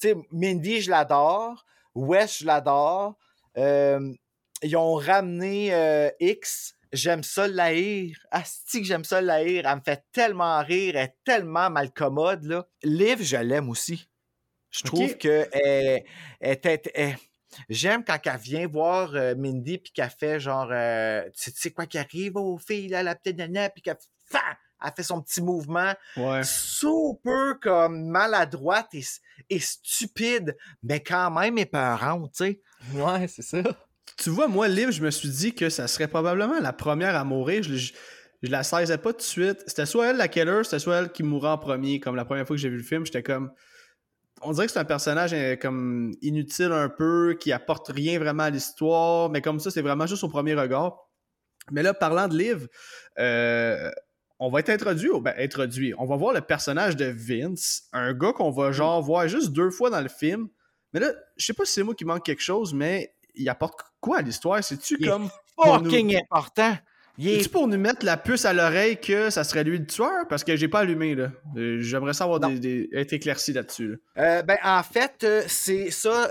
Tu 0.00 0.08
sais, 0.08 0.14
Mindy, 0.30 0.80
je 0.80 0.90
l'adore. 0.90 1.64
Wes, 1.94 2.40
je 2.40 2.46
l'adore. 2.46 3.16
Euh, 3.56 4.12
ils 4.62 4.76
ont 4.76 4.94
ramené 4.94 5.74
euh, 5.74 6.10
X. 6.20 6.74
J'aime 6.92 7.22
ça 7.22 7.48
l'haïr. 7.48 8.16
Asti 8.30 8.80
que 8.80 8.86
j'aime 8.86 9.04
ça 9.04 9.20
l'haïr. 9.20 9.66
Elle 9.66 9.76
me 9.76 9.80
fait 9.80 10.04
tellement 10.12 10.62
rire. 10.62 10.96
Elle 10.96 11.06
est 11.06 11.16
tellement 11.24 11.70
malcommode. 11.70 12.44
Là. 12.44 12.66
Liv, 12.82 13.22
je 13.22 13.36
l'aime 13.36 13.68
aussi. 13.68 14.08
Je 14.70 14.82
trouve 14.82 15.16
que 15.16 15.48
elle, 15.52 17.16
J'aime 17.68 18.04
quand 18.04 18.18
elle 18.24 18.36
vient 18.36 18.66
voir 18.66 19.14
euh, 19.14 19.36
Mindy 19.36 19.78
puis 19.78 19.92
qu'elle 19.92 20.10
fait 20.10 20.40
genre, 20.40 20.66
tu 21.36 21.52
sais 21.52 21.70
quoi 21.70 21.86
qui 21.86 21.98
arrive 21.98 22.36
aux 22.36 22.58
filles, 22.58 22.88
là, 22.88 23.04
la 23.04 23.14
petite 23.14 23.38
nana, 23.38 23.70
puis 23.70 23.80
qu'elle 23.80 23.96
fait 24.24 24.38
elle 24.84 24.92
fait 24.94 25.02
son 25.02 25.20
petit 25.22 25.40
mouvement 25.40 25.92
super 26.42 27.58
comme 27.60 28.06
maladroite 28.06 28.94
et, 29.48 29.58
stupide, 29.58 30.56
mais 30.82 31.00
quand 31.00 31.30
même 31.30 31.58
épeurante, 31.58 32.32
tu 32.36 32.44
sais. 32.44 32.60
Ouais, 32.94 33.26
c'est 33.28 33.42
ça. 33.42 33.62
Tu 34.16 34.30
vois, 34.30 34.48
moi, 34.48 34.68
Liv, 34.68 34.90
je 34.90 35.02
me 35.02 35.10
suis 35.10 35.28
dit 35.28 35.54
que 35.54 35.68
ça 35.70 35.88
serait 35.88 36.08
probablement 36.08 36.60
la 36.60 36.72
première 36.72 37.16
à 37.16 37.24
mourir. 37.24 37.62
Je, 37.62 37.74
je, 37.74 37.92
la 38.42 38.62
saisais 38.62 38.98
pas 38.98 39.12
tout 39.12 39.18
de 39.18 39.22
suite. 39.22 39.64
C'était 39.66 39.86
soit 39.86 40.08
elle 40.08 40.16
la 40.16 40.28
killer, 40.28 40.62
c'était 40.64 40.78
soit 40.78 40.96
elle 40.96 41.12
qui 41.12 41.22
mourrait 41.22 41.48
en 41.48 41.58
premier. 41.58 42.00
Comme 42.00 42.14
la 42.14 42.24
première 42.24 42.46
fois 42.46 42.54
que 42.54 42.60
j'ai 42.60 42.68
vu 42.68 42.76
le 42.76 42.82
film, 42.82 43.04
j'étais 43.06 43.22
comme. 43.22 43.50
On 44.42 44.52
dirait 44.52 44.66
que 44.66 44.72
c'est 44.72 44.78
un 44.78 44.84
personnage 44.84 45.32
euh, 45.32 45.56
comme 45.56 46.12
inutile 46.20 46.72
un 46.72 46.90
peu, 46.90 47.36
qui 47.40 47.50
apporte 47.50 47.88
rien 47.88 48.18
vraiment 48.18 48.42
à 48.42 48.50
l'histoire, 48.50 49.30
mais 49.30 49.40
comme 49.40 49.58
ça, 49.58 49.70
c'est 49.70 49.80
vraiment 49.80 50.06
juste 50.06 50.22
au 50.22 50.28
premier 50.28 50.54
regard. 50.54 50.98
Mais 51.70 51.82
là, 51.82 51.94
parlant 51.94 52.28
de 52.28 52.36
Liv, 52.36 52.68
euh, 53.18 53.90
on 54.38 54.50
va 54.50 54.60
être 54.60 54.70
introduit, 54.70 55.08
ben 55.20 55.34
introduit, 55.38 55.94
on 55.98 56.06
va 56.06 56.16
voir 56.16 56.32
le 56.32 56.40
personnage 56.40 56.96
de 56.96 57.06
Vince, 57.06 57.88
un 57.92 58.12
gars 58.12 58.32
qu'on 58.32 58.50
va 58.50 58.72
genre 58.72 59.02
voir 59.02 59.28
juste 59.28 59.52
deux 59.52 59.70
fois 59.70 59.90
dans 59.90 60.00
le 60.00 60.08
film. 60.08 60.48
Mais 60.92 61.00
là, 61.00 61.12
je 61.36 61.46
sais 61.46 61.54
pas 61.54 61.64
si 61.64 61.74
c'est 61.74 61.82
moi 61.82 61.94
qui 61.94 62.04
manque 62.04 62.24
quelque 62.24 62.42
chose, 62.42 62.74
mais 62.74 63.14
il 63.34 63.48
apporte 63.48 63.80
quoi 64.00 64.18
à 64.18 64.22
l'histoire? 64.22 64.62
C'est-tu 64.62 64.98
comme. 64.98 65.28
Fucking 65.56 66.16
important! 66.16 66.76
Il 67.16 67.48
pour 67.48 67.68
nous 67.68 67.78
mettre 67.78 68.04
la 68.04 68.16
puce 68.16 68.44
à 68.44 68.52
l'oreille 68.52 68.96
que 69.00 69.30
ça 69.30 69.44
serait 69.44 69.62
lui 69.62 69.78
le 69.78 69.86
tueur? 69.86 70.26
Parce 70.28 70.42
que 70.42 70.56
j'ai 70.56 70.66
pas 70.66 70.80
allumé, 70.80 71.14
là. 71.14 71.30
Euh, 71.56 71.80
j'aimerais 71.80 72.12
savoir 72.12 72.40
des, 72.40 72.88
être 72.92 73.12
éclairci 73.12 73.52
là-dessus. 73.52 74.00
Euh, 74.18 74.42
ben, 74.42 74.58
en 74.64 74.82
fait, 74.82 75.22
euh, 75.22 75.42
c'est 75.46 75.90
ça. 75.90 76.28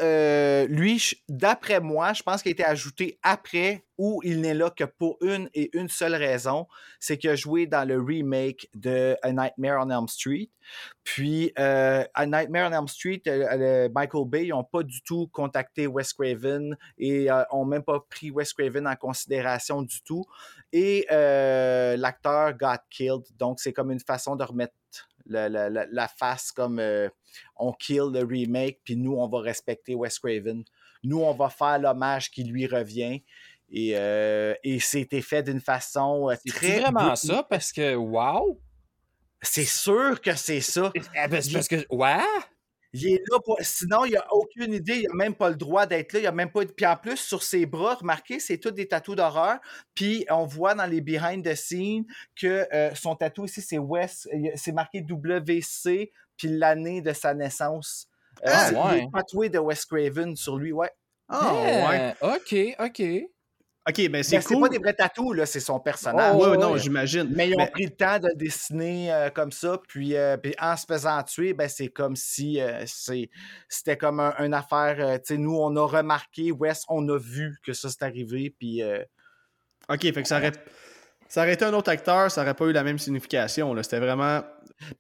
lui, 0.68 1.02
d'après 1.30 1.80
moi, 1.80 2.12
je 2.14 2.24
pense 2.24 2.42
qu'il 2.42 2.50
a 2.50 2.54
été 2.54 2.66
ajouté 2.66 3.18
après 3.24 3.84
ou 3.98 4.22
il 4.24 4.42
n'est 4.42 4.54
là 4.54 4.70
que 4.72 4.84
pour 4.84 5.18
une 5.22 5.50
et 5.54 5.70
une 5.78 5.88
seule 5.88 6.16
raison, 6.16 6.68
c'est 7.00 7.18
qu'il 7.18 7.30
a 7.30 7.36
joué 7.36 7.68
dans 7.68 7.88
le 7.88 8.02
remake 8.02 8.68
de 8.74 9.16
A 9.22 9.32
Nightmare 9.32 9.86
on 9.86 9.90
Elm 9.90 10.08
Street. 10.08 10.50
Puis, 11.04 11.52
euh, 11.60 12.04
A 12.14 12.26
Nightmare 12.26 12.72
on 12.72 12.74
Elm 12.74 12.88
Street, 12.88 13.22
euh, 13.28 13.90
Michael 13.94 14.26
Bay 14.28 14.48
n'ont 14.48 14.64
pas 14.64 14.82
du 14.82 15.02
tout 15.04 15.28
contacté 15.28 15.86
Wes 15.86 16.12
Craven 16.14 16.76
et 16.98 17.26
n'ont 17.26 17.64
euh, 17.64 17.66
même 17.66 17.84
pas 17.84 18.00
pris 18.10 18.32
Wes 18.32 18.52
Craven 18.54 18.88
en 18.88 18.96
considération 18.96 19.82
du 19.84 20.02
tout. 20.02 20.24
Et 20.74 21.06
l'acteur 21.10 22.54
got 22.58 22.82
killed. 22.90 23.24
Donc, 23.38 23.62
c'est 23.62 23.72
comme 23.72 23.92
une 23.92 24.02
façon 24.02 24.36
de 24.36 24.44
remettre 24.44 24.74
la, 25.26 25.48
la 25.48 26.08
face 26.10 26.52
comme 26.52 26.82
on 27.56 27.72
kill 27.74 28.10
le 28.12 28.26
remake, 28.26 28.82
puis 28.84 28.98
nous, 28.98 29.14
on 29.14 29.30
va 29.30 29.40
respecter 29.40 29.96
Wes 29.96 30.20
Craven. 30.20 30.66
Nous, 31.04 31.22
on 31.22 31.34
va 31.34 31.50
faire 31.50 31.80
l'hommage 31.80 32.32
qui 32.32 32.44
lui 32.44 32.68
revient. 32.68 33.24
Et, 33.70 33.94
euh, 33.96 34.54
et 34.64 34.80
c'était 34.80 35.22
fait 35.22 35.42
d'une 35.44 35.60
façon 35.60 36.30
euh, 36.30 36.36
très. 36.48 36.68
C'est 36.68 36.80
vraiment 36.82 37.16
ça? 37.16 37.44
Parce 37.50 37.72
que, 37.72 37.96
wow! 37.96 38.62
C'est 39.42 39.66
sûr 39.66 40.22
que 40.22 40.36
c'est 40.36 40.62
ça. 40.62 40.92
Eh 40.96 41.28
ben, 41.28 41.42
parce 41.52 41.68
que, 41.68 41.86
ouais! 41.90 42.20
Il 42.94 43.08
est 43.08 43.22
là 43.32 43.40
pour... 43.44 43.58
Sinon, 43.62 44.06
il 44.06 44.14
n'a 44.14 44.26
aucune 44.32 44.74
idée, 44.74 45.00
il 45.00 45.08
n'a 45.08 45.16
même 45.16 45.34
pas 45.34 45.50
le 45.50 45.56
droit 45.56 45.86
d'être 45.86 46.14
là. 46.14 46.20
Il 46.20 46.28
a 46.28 46.32
même 46.32 46.52
pas. 46.52 46.64
Puis 46.66 46.86
en 46.86 46.96
plus, 46.96 47.18
sur 47.18 47.42
ses 47.42 47.66
bras, 47.66 47.96
remarquez, 47.96 48.40
c'est 48.40 48.60
tout 48.60 48.72
des 48.72 48.88
tatous 48.88 49.16
d'horreur. 49.16 49.60
Puis 49.96 50.26
on 50.30 50.46
voit 50.46 50.76
dans 50.76 50.86
les 50.86 51.02
behind 51.02 51.44
the 51.44 51.56
scenes 51.56 52.06
que 52.36 52.68
euh, 52.74 52.94
son 52.94 53.16
tatou 53.16 53.46
ici, 53.46 53.62
c'est 53.62 53.80
West, 53.80 54.30
c'est 54.56 54.72
marqué 54.72 55.02
WC, 55.02 56.12
puis 56.38 56.48
l'année 56.48 57.02
de 57.02 57.14
sa 57.14 57.34
naissance. 57.34 58.08
ah, 58.46 58.70
ouais. 58.72 58.98
Il 59.00 59.04
est 59.04 59.12
tatoué 59.12 59.50
de 59.50 59.60
Wes 59.60 59.86
Craven 59.86 60.36
sur 60.36 60.58
lui, 60.58 60.72
ouais. 60.72 60.92
Ah, 61.30 61.54
ouais. 61.90 62.14
OK, 62.22 62.56
OK. 62.80 63.02
OK, 63.88 63.98
mais 63.98 64.10
ben, 64.10 64.24
c'est 64.24 64.38
cool. 64.38 64.56
C'est 64.56 64.62
pas 64.62 64.70
des 64.70 64.78
vrais 64.78 64.94
tatous, 64.94 65.36
là, 65.36 65.46
c'est 65.46 65.60
son 65.60 65.78
personnage. 65.78 66.36
Oh, 66.38 66.48
ouais, 66.48 66.58
non, 66.58 66.78
j'imagine. 66.78 67.28
Mais 67.36 67.50
ils 67.50 67.60
ont 67.60 67.68
pris 67.68 67.84
le 67.86 67.92
temps 67.92 68.18
de 68.18 68.30
le 68.30 68.36
dessiner 68.36 69.12
euh, 69.12 69.30
comme 69.30 69.52
ça, 69.52 69.78
puis, 69.90 70.16
euh, 70.16 70.38
puis, 70.38 70.56
en 70.58 70.78
se 70.78 70.86
faisant 70.86 71.22
tuer, 71.24 71.54
ben, 71.54 71.68
c'est 71.68 71.90
comme 71.90 72.16
si 72.16 72.62
euh, 72.62 72.86
c'était 73.68 73.98
comme 73.98 74.22
un, 74.22 74.34
une 74.40 74.54
affaire, 74.54 75.20
tu 75.20 75.34
sais, 75.34 75.38
nous, 75.38 75.58
on 75.58 75.76
a 75.76 75.86
remarqué, 75.86 76.54
Wes, 76.54 76.84
on 76.88 77.08
a 77.10 77.18
vu 77.18 77.58
que 77.66 77.74
ça 77.74 77.90
s'est 77.90 78.04
arrivé, 78.04 78.56
puis... 78.58 78.82
OK, 79.90 80.02
fait 80.02 80.22
que 80.22 80.28
ça 80.30 80.38
aurait, 80.38 80.54
ça 81.34 81.42
aurait 81.42 81.54
été 81.54 81.66
un 81.66 81.74
autre 81.74 81.90
acteur, 81.90 82.30
ça 82.30 82.44
aurait 82.44 82.54
pas 82.54 82.66
eu 82.66 82.74
la 82.74 82.84
même 82.84 83.00
signification. 83.00 83.76
C'était 83.82 83.98
vraiment 83.98 84.44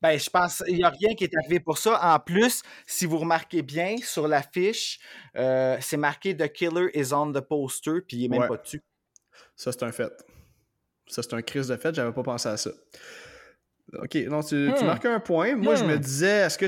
ben, 0.02 0.18
je 0.18 0.28
pense 0.32 0.64
qu'il 0.64 0.78
n'y 0.78 0.84
a 0.84 0.90
rien 0.90 1.14
qui 1.14 1.26
est 1.26 1.38
arrivé 1.38 1.60
pour 1.60 1.78
ça. 1.78 2.00
En 2.02 2.18
plus, 2.18 2.64
si 2.88 3.06
vous 3.06 3.20
remarquez 3.20 3.62
bien, 3.62 3.98
sur 4.02 4.28
l'affiche, 4.28 5.00
euh, 5.36 5.78
c'est 5.80 5.98
marqué 5.98 6.36
The 6.36 6.52
Killer 6.52 6.90
is 6.96 7.14
on 7.14 7.32
the 7.32 7.40
poster, 7.40 8.02
puis 8.08 8.18
il 8.18 8.32
n'est 8.32 8.40
même 8.40 8.48
pas 8.48 8.58
dessus. 8.58 8.82
Ça, 9.56 9.72
c'est 9.72 9.84
un 9.84 9.92
fait. 9.92 10.12
Ça, 11.06 11.22
c'est 11.22 11.36
un 11.36 11.44
crise 11.44 11.68
de 11.68 11.76
fait, 11.76 11.94
j'avais 11.94 12.14
pas 12.14 12.24
pensé 12.24 12.50
à 12.50 12.58
ça. 12.58 12.72
Ok, 14.00 14.16
non, 14.28 14.42
tu, 14.42 14.56
hmm. 14.56 14.86
marques 14.86 15.06
un 15.06 15.20
point. 15.20 15.56
Moi, 15.56 15.76
je 15.76 15.84
me 15.84 15.98
hmm. 15.98 16.00
disais, 16.00 16.48
est-ce 16.48 16.58
que 16.58 16.66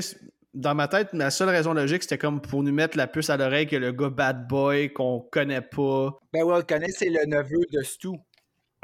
dans 0.54 0.76
ma 0.76 0.86
tête, 0.86 1.12
ma 1.12 1.30
seule 1.30 1.50
raison 1.50 1.74
logique, 1.74 2.02
c'était 2.02 2.18
comme 2.18 2.40
pour 2.40 2.62
nous 2.62 2.72
mettre 2.72 2.96
la 2.96 3.06
puce 3.06 3.30
à 3.30 3.36
l'oreille 3.36 3.66
que 3.66 3.76
le 3.76 3.90
gars 3.90 4.10
bad 4.10 4.46
boy 4.46 4.92
qu'on 4.92 5.20
connaît 5.20 5.60
pas. 5.60 6.18
Ben 6.32 6.44
ouais, 6.44 6.54
on 6.54 6.56
le 6.56 6.62
connaît, 6.62 6.90
c'est 6.90 7.10
le 7.10 7.26
neveu 7.26 7.60
de 7.72 7.82
Stu. 7.82 8.08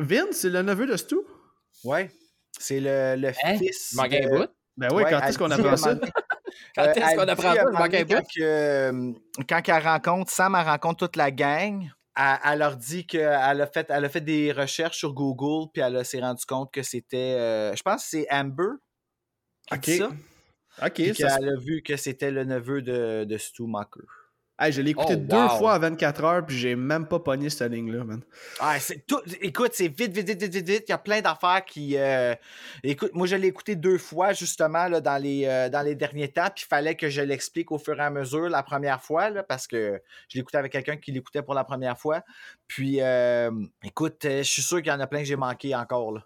Vince, 0.03 0.33
c'est 0.37 0.51
le 0.51 0.63
neveu 0.63 0.87
de 0.87 0.97
Stu? 0.97 1.17
Ouais. 1.85 2.11
C'est 2.59 2.81
le, 2.81 3.17
le 3.17 3.29
Hein? 3.45 3.59
fils. 3.59 3.95
De- 3.97 4.29
bout? 4.29 4.49
Ben 4.77 4.89
oui, 4.93 5.03
Ouais, 5.03 5.11
quand 5.11 5.21
est-ce 5.23 5.39
qu'on 5.39 5.49
dit 5.49 5.55
apprend 5.55 5.77
ça? 5.77 5.95
Quand 6.75 6.83
Euh, 6.85 6.93
est-ce 6.93 7.15
qu'on 7.17 7.29
apprend 7.29 7.51
à 7.51 7.55
ça? 7.57 7.65
bout. 7.65 7.77
quand, 7.77 7.89
que, 7.89 8.41
euh, 8.41 9.13
quand 9.49 9.63
elle 9.69 9.83
rencontre, 9.83 10.31
Sam, 10.31 10.55
elle 10.55 10.67
rencontre 10.67 11.07
toute 11.07 11.17
la 11.17 11.31
gang. 11.31 11.91
Elle, 12.17 12.39
elle 12.45 12.59
leur 12.59 12.77
dit 12.77 13.07
qu'elle 13.07 13.25
a, 13.61 13.67
fait, 13.67 13.87
elle 13.91 14.05
a 14.05 14.09
fait 14.09 14.21
des 14.21 14.53
recherches 14.53 14.99
sur 14.99 15.13
Google, 15.15 15.71
puis 15.73 15.83
elle 15.83 16.05
s'est 16.05 16.21
rendu 16.21 16.45
compte 16.47 16.73
que 16.73 16.83
c'était. 16.83 17.17
euh, 17.39 17.75
je 17.75 17.83
pense 17.83 18.03
que 18.05 18.09
c'est 18.11 18.27
Amber. 18.31 18.65
qui 19.71 19.79
dit 19.97 20.03
Ok. 20.03 20.11
ça. 20.11 20.87
Ok, 20.87 20.93
Puis 20.95 21.15
ça 21.15 21.29
se- 21.31 21.39
qu'elle 21.39 21.49
a 21.51 21.57
vu 21.61 21.83
que 21.83 21.97
c'était 21.97 22.31
le 22.31 22.45
neveu 22.45 22.81
de, 22.83 23.25
de 23.25 23.39
Stu 23.39 23.65
Macher. 23.67 24.07
Hey, 24.65 24.71
je 24.73 24.81
l'ai 24.81 24.93
écouté 24.93 25.15
Oh, 25.15 25.17
deux 25.17 25.37
wow. 25.37 25.49
fois 25.59 25.73
à 25.73 25.79
24 25.81 26.25
heures, 26.25 26.47
puis 26.47 26.57
j'ai 26.57 26.77
même 26.77 27.09
pas 27.09 27.19
pogné 27.19 27.51
cette 27.51 27.73
ligne-là, 27.73 28.05
man. 28.05 28.23
Ah, 28.61 28.79
c'est 28.79 29.05
tout. 29.07 29.21
Écoute, 29.41 29.73
c'est 29.75 29.89
vite, 29.89 30.13
vite, 30.13 30.29
vite, 30.29 30.41
vite, 30.41 30.55
vite. 30.69 30.85
Il 30.87 30.91
y 30.91 30.95
a 30.95 30.99
plein 30.99 31.21
d'affaires 31.21 31.65
qui. 31.65 31.97
euh, 31.97 32.35
Écoute, 32.85 33.11
moi, 33.13 33.27
je 33.27 33.35
l'ai 33.35 33.49
écouté 33.49 33.75
deux 33.75 33.99
fois, 33.99 34.33
justement, 34.33 34.87
là, 34.87 35.01
dans, 35.01 35.21
les, 35.21 35.47
euh, 35.47 35.69
dans 35.69 35.83
les 35.83 35.97
derniers 35.97 36.29
temps. 36.29 36.47
Puis 36.55 36.65
il 36.65 36.69
fallait 36.69 36.95
que 36.95 37.11
je 37.11 37.23
l'explique 37.23 37.73
au 37.73 37.79
fur 37.79 37.99
et 37.99 38.03
à 38.05 38.11
mesure 38.11 38.49
la 38.49 38.63
première 38.63 39.03
fois, 39.03 39.31
là, 39.31 39.43
parce 39.43 39.67
que 39.67 40.01
je 40.29 40.39
l'écoutais 40.39 40.59
avec 40.59 40.71
quelqu'un 40.71 40.97
qui 40.97 41.11
l'écoutait 41.11 41.43
pour 41.43 41.55
la 41.55 41.65
première 41.65 41.99
fois. 41.99 42.21
Puis, 42.69 42.99
euh, 43.01 43.51
écoute, 43.83 44.19
je 44.23 44.43
suis 44.43 44.63
sûr 44.63 44.79
qu'il 44.79 44.93
y 44.93 44.95
en 44.95 45.01
a 45.01 45.09
plein 45.09 45.19
que 45.21 45.27
j'ai 45.27 45.35
manqué 45.37 45.75
encore. 45.75 46.13
Là. 46.13 46.21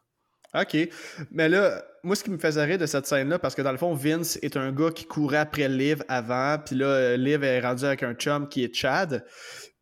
OK. 0.60 0.88
Mais 1.30 1.48
là, 1.48 1.82
moi, 2.02 2.14
ce 2.14 2.22
qui 2.22 2.30
me 2.30 2.38
faisait 2.38 2.64
rire 2.64 2.78
de 2.78 2.86
cette 2.86 3.06
scène-là, 3.06 3.38
parce 3.38 3.54
que 3.54 3.62
dans 3.62 3.72
le 3.72 3.78
fond, 3.78 3.94
Vince 3.94 4.38
est 4.42 4.56
un 4.56 4.72
gars 4.72 4.90
qui 4.90 5.04
courait 5.04 5.38
après 5.38 5.68
Liv 5.68 6.02
avant, 6.08 6.56
puis 6.64 6.76
là, 6.76 7.16
Liv 7.16 7.42
est 7.42 7.60
rendu 7.60 7.84
avec 7.84 8.02
un 8.02 8.14
chum 8.14 8.48
qui 8.48 8.64
est 8.64 8.74
Chad. 8.74 9.24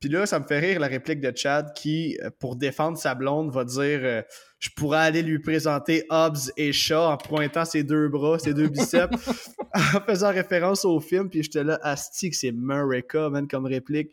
Puis 0.05 0.13
là, 0.13 0.27
ça 0.27 0.39
me 0.39 0.45
fait 0.45 0.59
rire 0.59 0.81
la 0.81 0.87
réplique 0.87 1.21
de 1.21 1.33
Chad 1.35 1.73
qui, 1.75 2.19
euh, 2.23 2.29
pour 2.39 2.57
défendre 2.57 2.99
sa 2.99 3.15
blonde, 3.15 3.51
va 3.51 3.65
dire 3.65 4.01
euh, 4.03 4.23
Je 4.59 4.69
pourrais 4.77 4.99
aller 4.99 5.23
lui 5.23 5.39
présenter 5.39 6.05
Hobbs 6.11 6.51
et 6.59 6.73
Shaw 6.73 7.07
en 7.11 7.17
pointant 7.17 7.65
ses 7.65 7.85
deux 7.85 8.09
bras, 8.09 8.39
ses 8.39 8.53
deux 8.53 8.69
biceps, 8.69 9.17
en 9.75 10.01
faisant 10.01 10.31
référence 10.31 10.85
au 10.85 11.01
film. 11.01 11.31
Puis 11.31 11.43
j'étais 11.43 11.65
là, 11.65 11.79
Asti, 11.83 12.33
c'est 12.35 12.53
Murica, 12.53 13.31
man, 13.31 13.49
comme 13.49 13.65
réplique. 13.65 14.11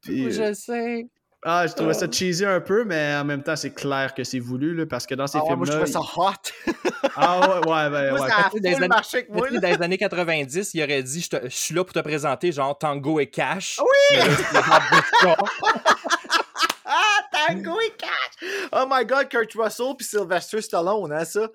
Puis, 0.00 0.26
euh, 0.26 0.30
Je 0.30 0.54
sais. 0.54 1.06
Ah, 1.44 1.66
je 1.66 1.74
trouvais 1.74 1.94
ça 1.94 2.06
cheesy 2.10 2.44
un 2.44 2.60
peu, 2.60 2.84
mais 2.84 3.14
en 3.16 3.24
même 3.24 3.42
temps, 3.42 3.54
c'est 3.56 3.72
clair 3.72 4.14
que 4.14 4.24
c'est 4.24 4.38
voulu, 4.38 4.74
là, 4.74 4.86
parce 4.86 5.06
que 5.06 5.14
dans 5.14 5.26
ces 5.26 5.38
Ah 5.38 5.44
ouais, 5.44 5.56
moi, 5.56 5.66
je 5.66 5.72
films-là. 5.72 5.90
trouvais 5.92 6.06
ça 6.06 6.20
hot. 6.20 7.12
Ah 7.16 7.40
ouais, 7.40 7.56
ouais, 7.70 7.90
ben, 7.90 8.10
moi, 8.12 8.20
ouais. 8.22 8.28
ça 8.28 8.36
a 8.36 8.50
Des 8.58 8.72
full 8.72 8.84
années- 8.84 9.26
moi. 9.28 9.50
Dans 9.60 9.68
les 9.68 9.82
années 9.82 9.98
90, 9.98 10.74
il 10.74 10.82
aurait 10.82 11.02
dit 11.02 11.20
je, 11.30 11.48
suis 11.50 11.74
là 11.74 11.84
pour 11.84 11.92
te 11.92 12.00
présenter 12.00 12.50
genre 12.52 12.76
Tango 12.78 13.20
et 13.20 13.26
Cash. 13.26 13.78
Oui! 13.80 14.18
Rob 14.54 15.02
Shaw. 15.20 15.34
Ah, 16.86 17.20
Tango 17.48 17.78
et 17.80 17.92
Cash! 17.98 18.48
Oh 18.72 18.84
my 18.90 19.04
god, 19.04 19.28
Kurt 19.28 19.52
Russell 19.54 19.94
puis 19.96 20.06
Sylvester 20.06 20.60
Stallone, 20.60 21.12
hein, 21.12 21.24
ça? 21.24 21.48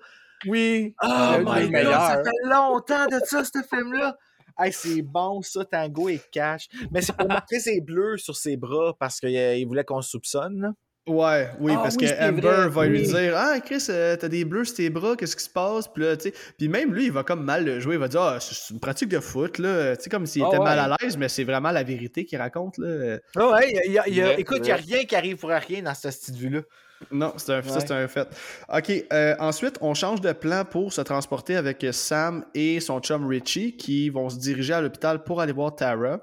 Oui. 0.46 0.94
Oh 1.02 1.06
my 1.38 1.44
god, 1.62 1.70
meilleur. 1.70 2.00
ça 2.00 2.22
fait 2.24 2.48
longtemps 2.48 3.06
de 3.06 3.20
ça, 3.26 3.42
ce 3.44 3.58
film-là! 3.68 4.16
Hey, 4.60 4.72
c'est 4.72 5.02
bon, 5.02 5.40
ça, 5.42 5.64
Tango 5.64 6.08
et 6.08 6.20
Cash. 6.32 6.68
Mais 6.90 7.00
c'est 7.02 7.16
pour 7.16 7.28
montrer 7.28 7.60
ses 7.60 7.80
bleus 7.80 8.18
sur 8.18 8.36
ses 8.36 8.56
bras 8.56 8.94
parce 8.98 9.20
qu'il 9.20 9.66
voulait 9.66 9.84
qu'on 9.84 9.96
le 9.96 10.02
soupçonne. 10.02 10.74
Ouais, 11.08 11.48
oui, 11.58 11.72
Ah 11.74 11.80
parce 11.82 11.96
oui, 11.98 12.06
que 12.06 12.28
Amber 12.28 12.40
vrai, 12.42 12.68
va 12.68 12.86
lui 12.86 13.02
dire 13.02 13.32
Ah, 13.34 13.58
Chris, 13.60 13.86
euh, 13.88 14.16
t'as 14.16 14.28
des 14.28 14.44
bleus 14.44 14.66
sur 14.66 14.76
tes 14.76 14.90
bras, 14.90 15.16
qu'est-ce 15.16 15.34
qui 15.34 15.42
se 15.42 15.48
passe? 15.50 15.88
Puis 15.88 16.04
là, 16.04 16.16
tu 16.16 16.24
sais. 16.28 16.34
Puis 16.58 16.68
même 16.68 16.92
lui, 16.92 17.06
il 17.06 17.12
va 17.12 17.24
comme 17.24 17.42
mal 17.42 17.64
le 17.64 17.80
jouer. 17.80 17.94
Il 17.94 17.98
va 17.98 18.06
dire 18.06 18.20
Ah, 18.20 18.38
c'est 18.38 18.54
c'est 18.54 18.74
une 18.74 18.80
pratique 18.80 19.08
de 19.08 19.18
foot, 19.18 19.58
là. 19.58 19.96
Tu 19.96 20.04
sais, 20.04 20.10
comme 20.10 20.26
s'il 20.26 20.42
Ah 20.42 20.48
était 20.48 20.58
ouais. 20.58 20.64
mal 20.64 20.78
à 20.78 20.96
l'aise, 21.00 21.16
mais 21.16 21.28
c'est 21.28 21.44
vraiment 21.44 21.70
la 21.70 21.82
vérité 21.82 22.26
qu'il 22.26 22.38
raconte, 22.38 22.76
là. 22.78 23.18
Ah 23.34 23.50
ouais, 23.52 23.70
il 23.70 23.74
y 23.74 23.78
a- 23.78 23.84
il 23.86 23.92
y 23.92 23.98
a- 23.98 24.08
il 24.08 24.14
y 24.14 24.20
a- 24.20 24.24
Vrai, 24.26 24.40
écoute, 24.40 24.58
il 24.58 24.64
n'y 24.64 24.72
a 24.72 24.76
rien 24.76 25.04
qui 25.04 25.16
arrive 25.16 25.36
pour 25.38 25.48
rien 25.48 25.82
dans 25.82 25.94
ce 25.94 26.10
style 26.10 26.36
vue-là. 26.36 26.60
Non, 27.10 27.32
c'est 27.36 27.52
un, 27.52 27.60
Ouais. 27.62 28.08
fait. 28.08 28.28
OK, 28.72 29.06
euh, 29.12 29.34
ensuite, 29.38 29.78
on 29.80 29.94
change 29.94 30.20
de 30.20 30.32
plan 30.32 30.64
pour 30.64 30.92
se 30.92 31.00
transporter 31.00 31.56
avec 31.56 31.84
Sam 31.92 32.44
et 32.54 32.80
son 32.80 33.00
chum 33.00 33.26
Richie 33.26 33.76
qui 33.76 34.10
vont 34.10 34.28
se 34.28 34.38
diriger 34.38 34.74
à 34.74 34.80
l'hôpital 34.80 35.24
pour 35.24 35.40
aller 35.40 35.52
voir 35.52 35.74
Tara. 35.74 36.20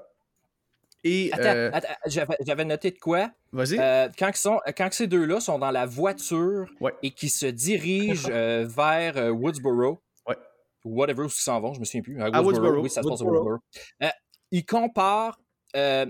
Et. 1.04 1.30
Attends, 1.32 1.42
euh, 1.44 1.70
attends, 1.72 2.34
j'avais 2.46 2.64
noté 2.64 2.90
de 2.90 2.98
quoi? 2.98 3.30
Vas-y. 3.52 3.78
Euh, 3.78 4.08
quand, 4.18 4.28
ils 4.28 4.36
sont, 4.36 4.60
quand 4.76 4.88
ces 4.92 5.06
deux-là 5.06 5.40
sont 5.40 5.58
dans 5.58 5.70
la 5.70 5.86
voiture 5.86 6.68
Ouais. 6.80 6.92
et 7.02 7.10
qui 7.12 7.28
se 7.28 7.46
dirigent 7.46 8.28
euh, 8.30 8.66
vers 8.68 9.16
euh, 9.16 9.30
Woodsboro, 9.30 10.00
Ouais. 10.28 10.36
whatever 10.84 11.22
où 11.22 11.26
ils 11.26 11.30
s'en 11.30 11.60
vont, 11.60 11.74
je 11.74 11.80
me 11.80 11.84
souviens 11.84 12.02
plus. 12.02 12.20
À 12.20 12.42
Woodsboro. 12.42 12.80
Oui, 12.82 12.90
ça 12.90 13.02
se 13.02 13.08
passe 13.08 13.20
à 13.20 13.24
Woodsboro. 13.24 13.50
Woodsboro. 13.52 13.58
Euh, 14.02 14.08
ils 14.50 14.64
comparent 14.64 15.38
euh, 15.76 16.06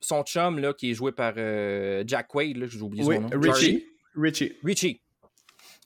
son 0.00 0.22
chum 0.22 0.58
là, 0.58 0.72
qui 0.72 0.90
est 0.90 0.94
joué 0.94 1.12
par 1.12 1.34
euh, 1.36 2.02
Jack 2.06 2.28
Quaid, 2.28 2.56
là, 2.56 2.66
j'ai 2.66 2.80
oublié 2.80 3.04
oui, 3.04 3.16
son 3.16 3.22
nom. 3.22 3.40
Richie. 3.40 3.86
Richie. 4.14 4.52
Richie. 4.64 5.00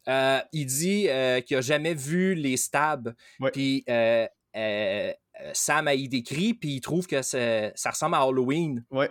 Euh, 0.08 0.40
il 0.52 0.66
dit 0.66 1.08
euh, 1.08 1.40
qu'il 1.40 1.56
a 1.56 1.60
jamais 1.60 1.94
vu 1.94 2.34
les 2.34 2.56
stabs. 2.56 3.14
Puis 3.52 3.84
Sam 5.52 5.88
a 5.88 5.94
y 5.94 6.08
décrit, 6.08 6.54
puis 6.54 6.74
il 6.74 6.80
trouve 6.80 7.06
que 7.06 7.22
ça, 7.22 7.72
ça 7.74 7.90
ressemble 7.90 8.14
à 8.14 8.22
Halloween. 8.22 8.84
Ouais. 8.90 9.10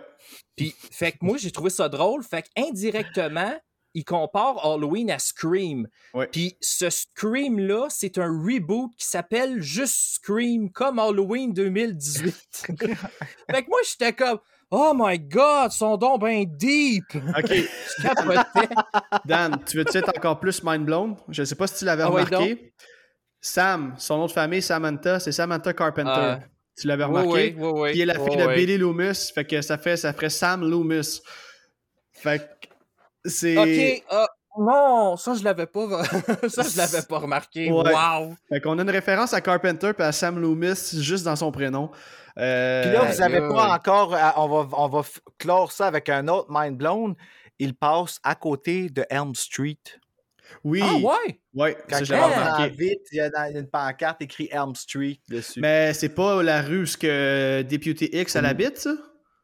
Puis, 0.56 0.74
fait 0.90 1.12
que 1.12 1.18
moi, 1.20 1.36
j'ai 1.36 1.50
trouvé 1.50 1.70
ça 1.70 1.88
drôle. 1.88 2.22
Fait 2.22 2.44
qu'indirectement, 2.54 3.54
il 3.94 4.04
compare 4.04 4.64
Halloween 4.66 5.10
à 5.10 5.18
Scream. 5.18 5.88
Puis 6.32 6.56
ce 6.60 6.90
Scream-là, 6.90 7.86
c'est 7.88 8.18
un 8.18 8.28
reboot 8.28 8.90
qui 8.98 9.06
s'appelle 9.06 9.62
juste 9.62 10.16
Scream, 10.16 10.70
comme 10.70 10.98
Halloween 10.98 11.52
2018. 11.52 12.34
fait 12.66 12.74
que 12.74 13.68
moi, 13.68 13.78
j'étais 13.88 14.12
comme, 14.12 14.40
oh 14.70 14.92
my 14.94 15.18
god, 15.18 15.72
son 15.72 15.96
don 15.96 16.18
ben 16.18 16.44
deep. 16.44 17.04
OK. 17.14 17.68
Dan, 19.24 19.58
tu 19.66 19.78
veux-tu 19.78 19.98
être 19.98 20.12
encore 20.16 20.40
plus 20.40 20.62
mind 20.62 20.84
blown? 20.84 21.16
Je 21.28 21.42
ne 21.42 21.44
sais 21.44 21.54
pas 21.54 21.66
si 21.66 21.78
tu 21.78 21.84
l'avais 21.84 22.02
Ah 22.02 22.08
remarqué. 22.08 22.72
Sam, 23.40 23.94
son 23.98 24.18
nom 24.18 24.26
de 24.26 24.32
famille, 24.32 24.62
Samantha, 24.62 25.20
c'est 25.20 25.32
Samantha 25.32 25.72
Carpenter. 25.72 26.10
Ah. 26.10 26.40
tu 26.78 26.86
l'avais 26.86 27.04
remarqué? 27.04 27.28
oui, 27.28 27.54
oui, 27.58 27.70
oui. 27.74 27.92
Qui 27.92 28.00
est 28.00 28.06
la 28.06 28.14
fille 28.14 28.36
de. 28.36 28.54
Billy 28.54 28.78
Loomis. 28.78 29.30
Fait 29.34 29.44
que 29.44 29.60
ça 29.60 29.78
fait 29.78 29.96
ça 29.96 30.12
ferait 30.12 30.30
Sam 30.30 30.68
Loomis. 30.68 31.20
Fait 32.12 32.38
que 32.38 32.68
c'est. 33.24 33.58
Ok, 33.58 34.04
ah, 34.10 34.28
non, 34.58 35.16
ça 35.16 35.34
je 35.34 35.42
l'avais 35.42 35.66
pas, 35.66 36.04
ça 36.48 36.62
je 36.62 36.76
l'avais 36.76 37.02
pas 37.02 37.18
remarqué. 37.18 37.70
Ouais. 37.70 37.92
Wow. 37.92 38.34
Fait 38.48 38.60
qu'on 38.60 38.78
a 38.78 38.82
une 38.82 38.90
référence 38.90 39.34
à 39.34 39.40
Carpenter 39.40 39.90
et 39.98 40.02
à 40.02 40.12
Sam 40.12 40.40
Loomis 40.40 40.94
juste 41.00 41.24
dans 41.24 41.36
son 41.36 41.50
prénom. 41.50 41.90
Euh, 42.38 42.82
Puis 42.82 42.92
là, 42.92 43.04
vous 43.04 43.22
avez 43.22 43.36
aïe, 43.36 43.48
pas 43.48 43.72
encore. 43.74 44.14
euh, 44.14 44.30
On 44.36 44.48
va, 44.48 44.68
on 44.76 44.88
va 44.88 45.02
clore 45.38 45.70
ça 45.72 45.86
avec 45.86 46.08
un 46.08 46.26
autre 46.28 46.48
Mind 46.50 46.76
Blown. 46.76 47.14
Il 47.58 47.74
passe 47.74 48.18
à 48.24 48.34
côté 48.34 48.88
de 48.90 49.04
Elm 49.08 49.34
Street. 49.34 49.78
Oui. 50.64 50.80
Ah 50.82 50.94
ouais? 50.96 51.40
Ouais, 51.54 51.76
Quand 51.88 52.04
ça, 52.04 52.26
remarqué. 52.26 52.68
dans 52.70 52.76
vite, 52.76 53.00
il 53.12 53.16
y 53.18 53.20
a 53.20 53.50
une 53.50 53.68
pancarte 53.68 54.20
écrit 54.22 54.48
Elm 54.50 54.74
Street 54.74 55.18
dessus. 55.28 55.60
Mais 55.60 55.94
c'est 55.94 56.08
pas 56.10 56.42
la 56.42 56.62
rue 56.62 56.82
où 56.82 56.86
ce 56.86 56.96
que 56.96 57.62
Deputy 57.62 58.08
X 58.12 58.36
elle 58.36 58.42
Mm. 58.42 58.46
habite, 58.46 58.78
ça? 58.78 58.94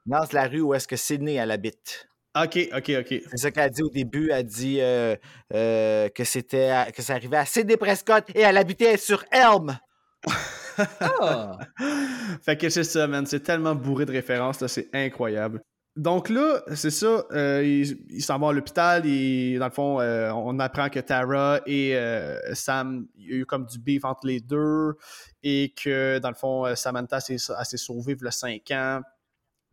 Non, 0.06 0.18
c'est 0.26 0.34
la 0.34 0.48
rue 0.48 0.60
où 0.60 0.74
est-ce 0.74 0.88
que 0.88 0.96
Sydney 0.96 1.34
elle 1.34 1.50
habite. 1.50 2.08
Ok, 2.40 2.58
ok, 2.76 2.90
ok. 3.00 3.22
C'est 3.30 3.36
ça 3.36 3.50
qu'elle 3.50 3.64
a 3.64 3.68
dit 3.68 3.82
au 3.82 3.90
début. 3.90 4.26
Elle 4.30 4.36
a 4.38 4.42
dit 4.42 4.78
euh, 4.80 5.16
euh, 5.52 6.08
que 6.10 6.22
c'était 6.24 6.72
que 6.94 7.02
ça 7.02 7.14
arrivait 7.14 7.36
à 7.38 7.44
Sydney 7.44 7.76
Prescott 7.76 8.24
et 8.34 8.40
elle 8.40 8.56
habitait 8.56 8.96
sur 8.96 9.24
Elm. 9.32 9.78
Ah. 10.26 11.58
Fait 12.42 12.56
que 12.56 12.68
c'est 12.68 12.84
ça, 12.84 13.06
man. 13.06 13.26
C'est 13.26 13.40
tellement 13.40 13.74
bourré 13.74 14.06
de 14.06 14.12
références, 14.12 14.60
là, 14.60 14.68
c'est 14.68 14.88
incroyable. 14.94 15.60
Donc 15.96 16.28
là, 16.28 16.62
c'est 16.74 16.90
ça, 16.90 17.24
euh, 17.32 17.84
il, 18.08 18.22
s'en 18.22 18.38
va 18.38 18.50
à 18.50 18.52
l'hôpital, 18.52 19.04
et 19.04 19.58
dans 19.58 19.66
le 19.66 19.72
fond, 19.72 20.00
euh, 20.00 20.30
on 20.32 20.58
apprend 20.60 20.88
que 20.88 21.00
Tara 21.00 21.60
et 21.66 21.96
euh, 21.96 22.38
Sam, 22.54 23.08
il 23.16 23.26
y 23.26 23.32
a 23.32 23.36
eu 23.38 23.44
comme 23.44 23.66
du 23.66 23.78
beef 23.78 24.04
entre 24.04 24.26
les 24.26 24.40
deux, 24.40 24.94
et 25.42 25.74
que 25.76 26.18
dans 26.20 26.28
le 26.28 26.36
fond, 26.36 26.74
Samantha 26.76 27.20
s'est 27.20 27.38
sauvée 27.76 28.16
il 28.18 28.24
y 28.24 28.28
a 28.28 28.30
5 28.30 28.70
ans. 28.70 29.00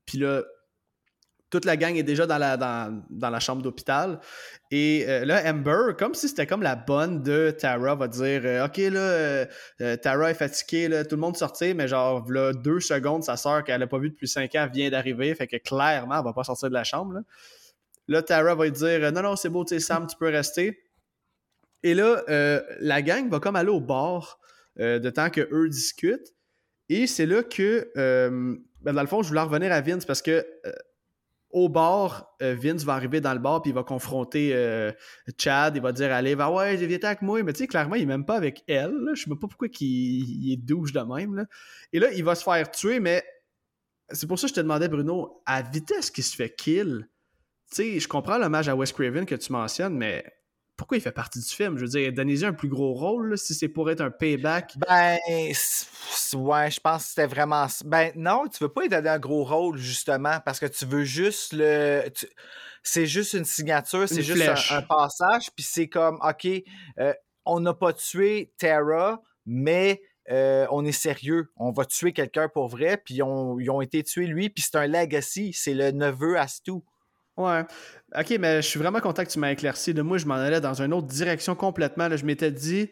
Puis 0.06 0.18
là, 0.18 0.44
toute 1.50 1.66
la 1.66 1.78
gang 1.78 1.96
est 1.96 2.04
déjà 2.04 2.26
dans 2.26 2.38
la, 2.38 2.58
dans, 2.58 3.02
dans 3.10 3.30
la 3.30 3.40
chambre 3.40 3.62
d'hôpital. 3.62 4.20
Et 4.70 5.06
euh, 5.08 5.24
là, 5.24 5.42
Amber, 5.50 5.94
comme 5.98 6.14
si 6.14 6.28
c'était 6.28 6.46
comme 6.46 6.62
la 6.62 6.76
bonne 6.76 7.24
de 7.24 7.52
Tara, 7.52 7.96
va 7.96 8.08
dire 8.08 8.42
euh, 8.44 8.66
Ok, 8.66 8.78
là, 8.78 9.00
euh, 9.00 9.96
Tara 10.02 10.32
est 10.32 10.34
fatiguée, 10.34 10.90
là, 10.90 11.06
tout 11.06 11.16
le 11.16 11.22
monde 11.22 11.38
sortir, 11.38 11.74
mais 11.76 11.88
genre, 11.88 12.30
là, 12.30 12.52
deux 12.52 12.82
secondes, 12.82 13.24
sa 13.24 13.38
soeur 13.38 13.64
qu'elle 13.64 13.80
n'a 13.80 13.88
pas 13.88 14.00
vue 14.00 14.10
depuis 14.10 14.28
cinq 14.28 14.56
ans 14.56 14.68
vient 14.72 14.90
d'arriver, 14.90 15.34
fait 15.36 15.48
que 15.48 15.58
clairement, 15.58 16.18
elle 16.18 16.24
va 16.26 16.34
pas 16.34 16.44
sortir 16.44 16.68
de 16.68 16.74
la 16.74 16.84
chambre. 16.84 17.22
Là, 18.10 18.22
Tara 18.22 18.56
va 18.56 18.66
lui 18.66 18.72
dire 18.72 19.12
Non, 19.14 19.22
non, 19.22 19.36
c'est 19.38 19.50
beau, 19.50 19.64
tu 19.64 19.76
sais, 19.76 19.80
Sam, 19.80 20.06
tu 20.08 20.18
peux 20.18 20.30
rester. 20.30 20.84
Et 21.84 21.94
là, 21.94 22.24
la 22.80 23.02
gang 23.02 23.30
va 23.30 23.40
comme 23.40 23.56
aller 23.56 23.70
au 23.70 23.80
bar 23.80 24.40
de 24.78 25.10
temps 25.10 25.30
que 25.30 25.48
eux 25.52 25.70
discutent. 25.70 26.34
Et 26.90 27.06
c'est 27.06 27.26
là 27.26 27.44
que, 27.44 27.92
ben, 27.96 28.94
dans 28.94 29.02
le 29.02 29.08
fond, 29.08 29.22
je 29.22 29.28
voulais 29.28 29.42
en 29.42 29.46
revenir 29.46 29.72
à 29.72 29.80
Vince 29.80 30.06
parce 30.06 30.22
que. 30.22 30.46
Au 31.50 31.70
bar, 31.70 32.36
euh, 32.42 32.56
Vince 32.56 32.84
va 32.84 32.94
arriver 32.94 33.22
dans 33.22 33.34
le 33.34 33.40
bar 33.40 33.62
puis 33.62 33.72
il 33.72 33.74
va 33.74 33.84
confronter 33.84 34.52
euh, 34.54 34.92
Chad. 35.38 35.76
Il 35.76 35.82
va 35.82 35.92
dire 35.92 36.22
Liv, 36.22 36.40
ah 36.42 36.52
ouais, 36.52 36.76
viens 36.76 37.00
avec 37.02 37.22
moi. 37.22 37.42
Mais 37.44 37.54
tu 37.54 37.60
sais, 37.60 37.68
clairement, 37.68 37.96
il 37.96 38.04
est 38.04 38.08
même 38.08 38.26
pas 38.26 38.36
avec 38.36 38.64
elle. 38.68 38.96
Je 39.14 39.24
sais 39.24 39.30
même 39.30 39.40
pas 39.40 39.48
pourquoi 39.48 39.68
il, 39.80 40.52
est 40.52 40.58
douche 40.58 40.92
de 40.92 41.00
même. 41.00 41.48
Et 41.94 42.00
là, 42.00 42.12
il 42.12 42.24
va 42.24 42.36
se 42.36 42.44
faire 42.44 42.70
tuer, 42.72 43.00
mais 43.00 43.24
c'est 44.10 44.28
pour 44.28 44.40
ça 44.40 44.48
que 44.48 44.50
je 44.50 44.56
te 44.56 44.62
demandais, 44.62 44.88
Bruno, 44.88 45.42
à 45.46 45.62
vitesse 45.62 46.12
qu'il 46.12 46.24
se 46.24 46.36
fait 46.36 46.54
kill. 46.54 47.10
Tu 47.70 47.76
sais, 47.76 48.00
je 48.00 48.08
comprends 48.08 48.38
l'hommage 48.38 48.70
à 48.70 48.76
Wes 48.76 48.92
Craven 48.92 49.26
que 49.26 49.36
tu 49.36 49.52
mentionnes, 49.52 49.98
mais 49.98 50.26
pourquoi 50.78 50.98
il 50.98 51.02
fait 51.02 51.12
partie 51.12 51.40
du 51.40 51.46
film? 51.46 51.76
Je 51.78 51.82
veux 51.82 51.90
dire, 51.90 52.14
donnez-y 52.14 52.46
un 52.46 52.54
plus 52.54 52.70
gros 52.70 52.94
rôle 52.94 53.38
si 53.38 53.56
c'est 53.56 53.68
pour 53.68 53.90
être 53.90 54.02
un 54.02 54.12
payback. 54.12 54.76
Ben, 54.78 55.18
ouais, 55.18 56.72
je 56.72 56.80
pense 56.80 57.04
que 57.04 57.10
c'était 57.10 57.26
vraiment. 57.26 57.66
Ben, 57.84 58.12
non, 58.16 58.48
tu 58.48 58.64
veux 58.64 58.70
pas 58.70 58.82
lui 58.82 58.90
donner 58.90 59.10
un 59.10 59.20
gros 59.20 59.44
rôle, 59.44 59.78
justement, 59.78 60.40
parce 60.46 60.60
que 60.60 60.68
tu 60.68 60.86
veux 60.86 61.04
juste 61.04 61.54
le. 61.54 62.04
C'est 62.84 63.08
juste 63.08 63.34
une 63.34 63.44
signature, 63.44 64.08
c'est 64.08 64.22
juste 64.22 64.48
un, 64.72 64.82
passage, 64.84 65.50
puis 65.54 65.66
c'est 65.66 65.90
comme, 65.90 66.20
OK, 66.22 66.48
euh, 67.00 67.14
on 67.44 67.60
n'a 67.60 67.74
pas 67.74 67.92
tué 67.94 68.54
Terra, 68.58 69.22
mais. 69.46 70.02
Euh, 70.30 70.68
on 70.72 70.84
est 70.84 70.92
sérieux, 70.92 71.54
on 71.56 71.72
va 71.72 71.86
tuer 71.86 72.12
quelqu'un 72.12 72.50
pour 72.50 72.68
vrai, 72.68 72.98
puis 72.98 73.14
ils 73.14 73.24
ont 73.24 73.80
été 73.80 74.04
tués 74.04 74.28
lui, 74.28 74.50
puis 74.50 74.62
c'est 74.62 74.76
un 74.76 74.86
legacy, 74.86 75.54
c'est 75.54 75.74
le 75.74 75.92
neveu 75.92 76.38
à 76.38 76.50
Stu. 76.50 76.82
Ouais. 77.38 77.64
Ok, 78.18 78.36
mais 78.40 78.62
je 78.62 78.68
suis 78.68 78.80
vraiment 78.80 79.00
content 79.00 79.24
que 79.24 79.30
tu 79.30 79.40
m'as 79.40 79.52
éclairci. 79.52 79.94
De 79.94 80.02
moi, 80.02 80.18
je 80.18 80.26
m'en 80.26 80.36
allais 80.36 80.62
dans 80.62 80.82
une 80.82 80.94
autre 80.94 81.08
direction 81.08 81.56
complètement. 81.56 82.10
je 82.16 82.26
m'étais 82.26 82.52
dit, 82.52 82.90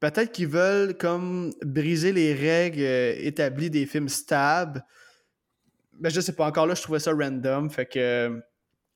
peut-être 0.00 0.32
qu'ils 0.32 0.48
veulent 0.48 0.96
comme 0.96 1.52
briser 1.62 2.12
les 2.12 2.34
règles 2.34 2.82
euh, 2.82 3.14
établies 3.18 3.70
des 3.70 3.86
films 3.86 4.08
stab. 4.08 4.82
Mais 6.00 6.10
je 6.10 6.20
sais 6.20 6.34
pas, 6.34 6.46
encore 6.46 6.66
là, 6.66 6.74
je 6.74 6.82
trouvais 6.82 6.98
ça 6.98 7.12
random. 7.12 7.70
Fait 7.70 7.86
que 7.86 8.42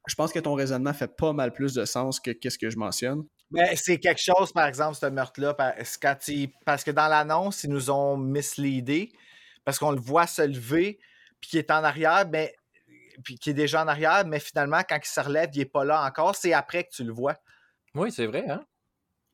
je 0.06 0.14
pense 0.14 0.32
que 0.32 0.38
ton 0.38 0.54
raisonnement 0.54 0.92
fait 0.92 1.08
pas 1.14 1.32
mal 1.32 1.52
plus 1.52 1.74
de 1.74 1.84
sens 1.84 2.20
que 2.20 2.30
qu'est-ce 2.30 2.58
que 2.58 2.70
je 2.70 2.76
mentionne. 2.76 3.24
Mais 3.50 3.76
c'est 3.76 3.98
quelque 3.98 4.20
chose, 4.20 4.52
par 4.52 4.66
exemple, 4.66 4.96
ce 4.96 5.06
meurtre-là, 5.06 5.54
parce 5.54 6.84
que 6.84 6.90
dans 6.90 7.08
l'annonce, 7.08 7.64
ils 7.64 7.70
nous 7.70 7.90
ont 7.90 8.16
misleadé, 8.16 9.12
parce 9.64 9.78
qu'on 9.78 9.92
le 9.92 10.00
voit 10.00 10.26
se 10.26 10.42
lever, 10.42 10.98
puis 11.40 11.50
qu'il 11.50 11.58
est 11.60 11.70
en 11.70 11.84
arrière, 11.84 12.26
mais 12.30 12.54
puis 13.22 13.38
qui 13.38 13.50
est 13.50 13.54
déjà 13.54 13.82
en 13.82 13.88
arrière, 13.88 14.24
mais 14.26 14.40
finalement, 14.40 14.80
quand 14.88 14.98
il 15.02 15.08
se 15.08 15.20
relève, 15.20 15.50
il 15.54 15.58
n'est 15.58 15.64
pas 15.64 15.84
là 15.84 16.04
encore. 16.04 16.36
C'est 16.36 16.52
après 16.52 16.84
que 16.84 16.90
tu 16.90 17.04
le 17.04 17.12
vois. 17.12 17.36
Oui, 17.94 18.12
c'est 18.12 18.26
vrai, 18.26 18.44
hein? 18.48 18.64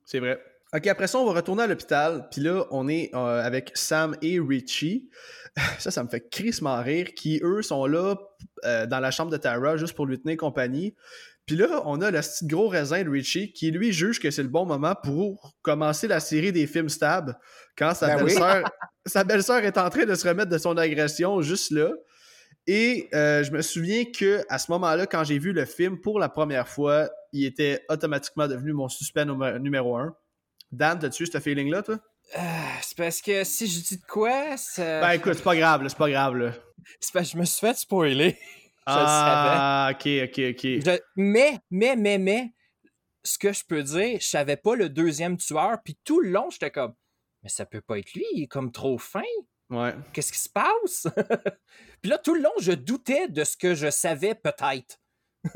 C'est 0.05 0.21
vrai. 0.21 0.41
OK, 0.75 0.87
après 0.87 1.07
ça, 1.07 1.19
on 1.19 1.27
va 1.27 1.33
retourner 1.33 1.65
à 1.65 1.67
l'hôpital. 1.67 2.29
Puis 2.31 2.41
là, 2.41 2.65
on 2.71 2.89
est 2.89 3.11
euh, 3.15 3.45
avec 3.45 3.73
Sam 3.75 4.17
et 4.23 4.41
Richie. 4.41 5.11
Ça, 5.79 5.91
ça 5.91 6.03
me 6.03 6.09
fait 6.09 6.31
crissement 6.31 6.83
rire. 6.83 7.09
Qui, 7.15 7.41
eux, 7.43 7.61
sont 7.61 7.85
là 7.85 8.17
euh, 8.65 8.87
dans 8.87 9.01
la 9.01 9.11
chambre 9.11 9.31
de 9.31 9.37
Tara 9.37 9.77
juste 9.77 9.95
pour 9.95 10.07
lui 10.07 10.19
tenir 10.19 10.39
compagnie. 10.39 10.95
Puis 11.45 11.57
là, 11.57 11.83
on 11.85 12.01
a 12.01 12.11
le 12.11 12.21
petit 12.21 12.47
gros 12.47 12.69
raisin 12.69 13.03
de 13.03 13.11
Richie 13.11 13.53
qui, 13.53 13.71
lui, 13.71 13.93
juge 13.93 14.19
que 14.19 14.31
c'est 14.31 14.43
le 14.43 14.49
bon 14.49 14.65
moment 14.65 14.95
pour 14.95 15.55
commencer 15.61 16.09
la 16.09 16.21
série 16.21 16.53
des 16.53 16.67
films 16.67 16.89
Stab 16.89 17.35
quand 17.77 17.93
sa 17.93 18.17
ben 18.17 18.25
belle-sœur 18.25 18.65
sa 19.07 19.25
belle-sœur 19.25 19.59
est 19.59 19.77
en 19.77 19.91
train 19.91 20.07
de 20.07 20.15
se 20.15 20.27
remettre 20.27 20.51
de 20.51 20.59
son 20.59 20.77
agression 20.77 21.43
juste 21.43 21.73
là. 21.73 21.91
Et 22.67 23.09
euh, 23.13 23.43
je 23.43 23.51
me 23.51 23.61
souviens 23.61 24.05
que 24.05 24.45
à 24.49 24.59
ce 24.59 24.71
moment-là, 24.73 25.07
quand 25.07 25.25
j'ai 25.25 25.39
vu 25.39 25.53
le 25.53 25.65
film 25.65 26.01
pour 26.01 26.19
la 26.19 26.29
première 26.29 26.69
fois, 26.69 27.11
il 27.33 27.45
était 27.45 27.85
automatiquement 27.89 28.47
devenu 28.47 28.73
mon 28.73 28.89
suspect 28.89 29.25
numéro 29.25 29.97
un. 29.97 30.15
Dan, 30.71 30.99
t'as-tu 30.99 31.27
ce 31.27 31.39
feeling-là, 31.41 31.83
toi? 31.83 31.99
Euh, 32.39 32.41
c'est 32.81 32.97
parce 32.97 33.21
que 33.21 33.45
si 33.45 33.67
je 33.67 33.81
dis 33.81 33.97
de 33.99 34.07
quoi, 34.07 34.57
ça... 34.57 35.01
Ben 35.01 35.11
écoute, 35.13 35.35
c'est 35.35 35.43
pas 35.43 35.57
grave, 35.57 35.87
c'est 35.87 35.99
pas 35.99 36.09
grave, 36.09 36.37
là. 36.37 36.53
C'est 37.01 37.13
parce 37.13 37.27
que 37.27 37.33
je 37.33 37.39
me 37.39 37.45
suis 37.45 37.61
fait 37.61 37.77
spoiler. 37.77 38.39
ah, 38.87 39.91
ok, 39.93 40.09
ok, 40.25 40.41
ok. 40.51 40.99
Mais, 41.17 41.59
mais, 41.71 41.97
mais, 41.97 42.19
mais, 42.19 42.53
ce 43.23 43.39
que 43.39 43.53
je 43.53 43.65
peux 43.67 43.83
dire, 43.83 44.19
je 44.21 44.27
savais 44.27 44.57
pas 44.57 44.77
le 44.77 44.89
deuxième 44.89 45.37
tueur, 45.37 45.79
puis 45.85 45.99
tout 46.05 46.21
le 46.21 46.31
long, 46.31 46.49
j'étais 46.51 46.71
comme, 46.71 46.95
mais 47.43 47.49
ça 47.49 47.67
peut 47.67 47.81
pas 47.81 47.99
être 47.99 48.13
lui, 48.15 48.25
il 48.35 48.45
est 48.45 48.49
comme 48.49 48.73
trop 48.73 48.99
fin. 48.99 49.23
Ouais. 49.73 49.95
Qu'est-ce 50.13 50.33
qui 50.33 50.39
se 50.39 50.51
passe? 50.51 51.07
Puis 52.03 52.11
là, 52.11 52.19
tout 52.19 52.35
le 52.35 52.43
long, 52.43 52.53
je 52.61 52.73
doutais 52.73 53.29
de 53.29 53.43
ce 53.43 53.57
que 53.57 53.75
je 53.75 53.91
savais 53.91 54.35
peut-être. 54.35 55.01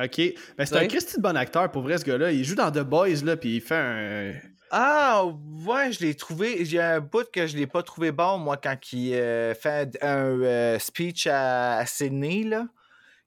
OK. 0.00 0.20
Ben, 0.56 0.64
c'est 0.64 0.76
un 0.76 0.86
Christy 0.86 1.16
de 1.16 1.22
bon 1.22 1.36
acteur, 1.36 1.70
pour 1.72 1.82
vrai, 1.82 1.98
ce 1.98 2.04
gars-là. 2.04 2.30
Il 2.30 2.44
joue 2.44 2.54
dans 2.54 2.70
The 2.70 2.80
Boys, 2.80 3.24
là, 3.24 3.36
puis 3.36 3.56
il 3.56 3.60
fait 3.60 3.74
un... 3.74 4.32
Ah, 4.70 5.24
ouais, 5.66 5.92
je 5.92 6.00
l'ai 6.00 6.14
trouvé. 6.14 6.64
J'ai 6.64 6.80
un 6.80 7.00
bout 7.00 7.28
que 7.32 7.46
je 7.46 7.56
l'ai 7.56 7.66
pas 7.66 7.82
trouvé 7.82 8.12
bon, 8.12 8.38
moi, 8.38 8.56
quand 8.58 8.76
il 8.92 9.14
euh, 9.14 9.54
fait 9.54 9.98
un 10.02 10.40
euh, 10.40 10.78
speech 10.78 11.26
à, 11.26 11.84
Sydney, 11.86 12.44
là. 12.44 12.68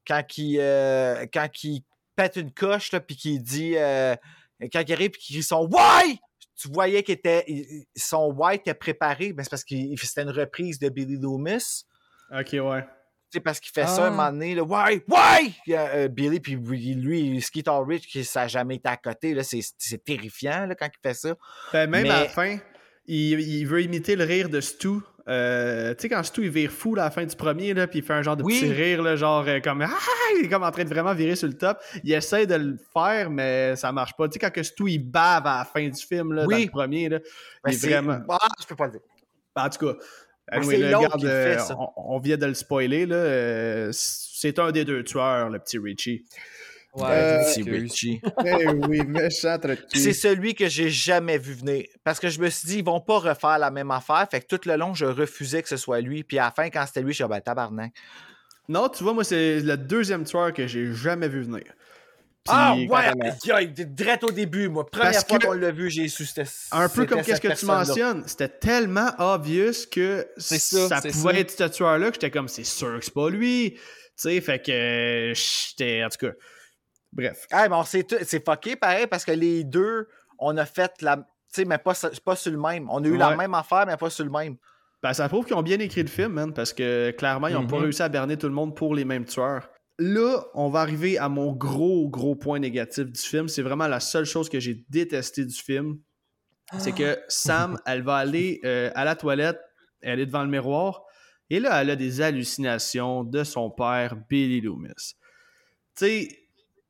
Quand 0.07 0.23
il, 0.37 0.59
euh, 0.59 1.25
quand 1.33 1.63
il 1.63 1.83
pète 2.15 2.37
une 2.37 2.51
coche, 2.51 2.91
là, 2.93 3.01
puis 3.01 3.17
qu'il 3.17 3.41
dit... 3.41 3.73
quand 4.71 4.81
il 4.87 4.93
arrive, 4.93 5.09
puis 5.09 5.21
qu'il 5.21 5.35
crie 5.35 5.43
son 5.43 5.67
«Why!» 5.71 6.19
tu 6.55 6.69
voyais 6.69 7.03
qu'il 7.03 7.13
était 7.13 7.45
son 7.95 8.31
white 8.33 8.61
était 8.61 8.73
préparé, 8.73 9.33
ben 9.33 9.43
c'est 9.43 9.49
parce 9.49 9.63
que 9.63 9.75
c'était 9.95 10.23
une 10.23 10.31
reprise 10.31 10.79
de 10.79 10.89
Billy 10.89 11.17
Loomis. 11.17 11.85
Ok, 12.31 12.53
ouais. 12.53 12.85
C'est 13.31 13.39
parce 13.39 13.61
qu'il 13.61 13.71
fait 13.71 13.87
ça 13.87 14.03
un 14.03 14.07
ah. 14.07 14.09
moment 14.09 14.31
donné, 14.31 14.55
là, 14.55 14.63
ouais, 14.63 15.03
ouais! 15.07 15.53
Euh, 15.69 16.09
Billy, 16.09 16.41
puis 16.41 16.55
lui, 16.55 17.41
Skeet 17.41 17.69
Rich, 17.69 18.07
qui 18.07 18.25
ça 18.25 18.41
n'a 18.41 18.47
jamais 18.47 18.75
été 18.75 18.89
à 18.89 18.97
côté, 18.97 19.33
là, 19.33 19.43
c'est, 19.43 19.63
terrifiant 20.03 20.65
là, 20.65 20.75
quand 20.75 20.87
il 20.87 20.99
fait 21.01 21.13
ça. 21.13 21.35
Ben, 21.71 21.89
même 21.89 22.07
à 22.07 22.23
la 22.23 22.29
fin, 22.29 22.57
il, 23.05 23.39
il, 23.39 23.65
veut 23.65 23.81
imiter 23.81 24.17
le 24.17 24.25
rire 24.25 24.49
de 24.49 24.59
Stu. 24.59 24.99
Euh, 25.27 25.93
tu 25.93 26.01
sais, 26.01 26.09
quand 26.09 26.23
Stu 26.23 26.45
il 26.45 26.49
vire 26.49 26.71
fou 26.71 26.95
à 26.95 27.03
la 27.03 27.11
fin 27.11 27.23
du 27.23 27.35
premier, 27.35 27.73
là, 27.73 27.87
puis 27.87 27.99
il 27.99 28.05
fait 28.05 28.13
un 28.13 28.23
genre 28.23 28.35
de 28.35 28.43
petit 28.43 28.71
rire, 28.71 29.03
là, 29.03 29.15
genre 29.15 29.45
euh, 29.47 29.59
comme 29.59 29.81
ah, 29.81 29.89
il 30.39 30.45
est 30.45 30.49
comme 30.49 30.63
en 30.63 30.71
train 30.71 30.83
de 30.83 30.89
vraiment 30.89 31.13
virer 31.13 31.35
sur 31.35 31.47
le 31.47 31.53
top. 31.53 31.79
Il 32.03 32.11
essaie 32.11 32.47
de 32.47 32.55
le 32.55 32.77
faire, 32.93 33.29
mais 33.29 33.75
ça 33.75 33.91
marche 33.91 34.13
pas. 34.17 34.27
Tu 34.27 34.33
sais, 34.33 34.39
quand 34.39 34.51
que 34.51 34.63
Stu 34.63 34.91
il 34.91 34.99
bave 34.99 35.45
à 35.45 35.59
la 35.59 35.65
fin 35.65 35.87
du 35.87 36.01
film, 36.01 36.33
là, 36.33 36.45
dans 36.45 36.57
le 36.57 36.69
premier, 36.69 37.09
là, 37.09 37.19
il 37.67 37.73
est 37.73 37.85
vraiment. 37.85 38.19
Ah, 38.29 38.47
je 38.59 38.65
peux 38.65 38.75
pas 38.75 38.87
le 38.87 38.93
dire. 38.93 39.01
En 39.55 39.69
tout 39.69 39.85
cas, 39.85 39.97
euh, 40.53 41.57
on, 41.95 42.19
vient 42.19 42.37
de 42.37 42.45
le 42.45 42.53
spoiler. 42.53 43.05
Là, 43.05 43.15
euh, 43.15 43.89
c'est 43.93 44.59
un 44.59 44.71
des 44.71 44.83
deux 44.83 45.03
tueurs, 45.03 45.49
le 45.49 45.59
petit 45.59 45.77
Richie. 45.77 46.25
Ouais, 46.93 47.05
euh, 47.09 47.43
petit 47.43 47.63
Richie. 47.63 48.21
Eh 48.45 48.67
oui, 48.67 49.01
méchant 49.05 49.57
C'est 49.93 50.13
celui 50.13 50.55
que 50.55 50.67
j'ai 50.67 50.89
jamais 50.89 51.37
vu 51.37 51.53
venir. 51.53 51.85
Parce 52.03 52.19
que 52.19 52.29
je 52.29 52.39
me 52.39 52.49
suis 52.49 52.67
dit, 52.67 52.77
ils 52.79 52.83
vont 52.83 52.99
pas 52.99 53.19
refaire 53.19 53.59
la 53.59 53.71
même 53.71 53.91
affaire. 53.91 54.27
Fait 54.29 54.41
que 54.41 54.55
tout 54.55 54.67
le 54.67 54.75
long, 54.75 54.93
je 54.93 55.05
refusais 55.05 55.61
que 55.61 55.69
ce 55.69 55.77
soit 55.77 56.01
lui. 56.01 56.23
Puis 56.23 56.37
à 56.37 56.45
la 56.45 56.51
fin, 56.51 56.69
quand 56.69 56.85
c'était 56.85 57.01
lui, 57.01 57.13
je 57.13 57.23
suis 57.23 57.29
ben 57.29 57.39
tabarnak. 57.39 57.93
Non, 58.67 58.89
tu 58.89 59.03
vois, 59.03 59.13
moi, 59.13 59.23
c'est 59.23 59.61
le 59.61 59.77
deuxième 59.77 60.25
tueur 60.25 60.53
que 60.53 60.67
j'ai 60.67 60.93
jamais 60.93 61.29
vu 61.29 61.41
venir 61.41 61.63
ah 62.47 62.75
ouais, 62.75 63.67
direct 63.67 64.23
au 64.23 64.31
début, 64.31 64.67
moi. 64.67 64.89
Première 64.89 65.25
fois 65.27 65.39
qu'on 65.39 65.53
l'a 65.53 65.71
vu, 65.71 65.89
j'ai 65.89 66.07
su 66.07 66.25
Un 66.71 66.89
peu 66.89 67.05
comme 67.05 67.21
qu'est-ce 67.21 67.41
que 67.41 67.53
tu 67.53 67.65
mentionnes, 67.65 68.23
c'était 68.25 68.49
tellement 68.49 69.11
obvious 69.19 69.87
que 69.91 70.27
ça, 70.37 71.01
pouvait 71.01 71.41
être 71.41 71.51
ce 71.51 71.63
tueur-là 71.65 72.07
que 72.07 72.15
j'étais 72.15 72.31
comme, 72.31 72.47
c'est 72.47 72.63
sûr 72.63 72.99
que 72.99 73.05
c'est 73.05 73.13
pas 73.13 73.29
lui. 73.29 73.73
Tu 73.73 74.29
sais, 74.29 74.41
fait 74.41 74.63
que 74.63 75.33
j'étais, 75.35 76.03
en 76.03 76.09
tout 76.09 76.27
cas, 76.27 76.33
bref. 77.11 77.47
Ah, 77.51 77.67
bon, 77.67 77.83
c'est 77.83 78.45
fucké 78.45 78.75
pareil 78.75 79.07
parce 79.07 79.25
que 79.25 79.31
les 79.31 79.63
deux, 79.63 80.07
on 80.39 80.57
a 80.57 80.65
fait 80.65 81.01
la. 81.01 81.17
Tu 81.17 81.23
sais, 81.61 81.65
mais 81.65 81.77
pas, 81.77 81.93
pas 82.23 82.35
sur 82.35 82.51
le 82.51 82.57
même. 82.57 82.89
On 82.89 83.03
a 83.03 83.07
eu 83.07 83.17
la 83.17 83.35
même 83.35 83.53
affaire, 83.53 83.85
mais 83.85 83.97
pas 83.97 84.09
sur 84.09 84.23
le 84.23 84.31
même. 84.31 84.55
Ben, 85.03 85.13
ça 85.13 85.27
prouve 85.27 85.45
qu'ils 85.45 85.55
ont 85.55 85.63
bien 85.63 85.79
écrit 85.79 86.03
le 86.03 86.07
film, 86.07 86.33
man, 86.33 86.53
parce 86.53 86.73
que 86.73 87.11
clairement, 87.11 87.47
ils 87.47 87.55
n'ont 87.55 87.67
pas 87.67 87.77
mm-hmm. 87.77 87.81
réussi 87.81 88.03
à 88.03 88.09
berner 88.09 88.37
tout 88.37 88.47
le 88.47 88.53
monde 88.53 88.75
pour 88.75 88.93
les 88.93 89.03
mêmes 89.03 89.25
tueurs 89.25 89.67
là, 90.01 90.43
on 90.55 90.69
va 90.69 90.81
arriver 90.81 91.17
à 91.17 91.29
mon 91.29 91.53
gros, 91.53 92.09
gros 92.09 92.35
point 92.35 92.59
négatif 92.59 93.05
du 93.05 93.21
film. 93.21 93.47
C'est 93.47 93.61
vraiment 93.61 93.87
la 93.87 93.99
seule 93.99 94.25
chose 94.25 94.49
que 94.49 94.59
j'ai 94.59 94.83
détesté 94.89 95.45
du 95.45 95.55
film. 95.55 95.99
C'est 96.77 96.93
que 96.93 97.17
ah. 97.19 97.25
Sam, 97.27 97.77
elle 97.85 98.01
va 98.01 98.15
aller 98.15 98.59
euh, 98.65 98.89
à 98.95 99.05
la 99.05 99.15
toilette, 99.15 99.59
elle 100.01 100.19
est 100.19 100.25
devant 100.25 100.43
le 100.43 100.49
miroir, 100.49 101.03
et 101.49 101.59
là, 101.59 101.81
elle 101.81 101.89
a 101.89 101.95
des 101.95 102.21
hallucinations 102.21 103.23
de 103.23 103.43
son 103.43 103.69
père, 103.69 104.15
Billy 104.29 104.61
Loomis. 104.61 105.15
Tu 105.95 106.05
sais, 106.05 106.27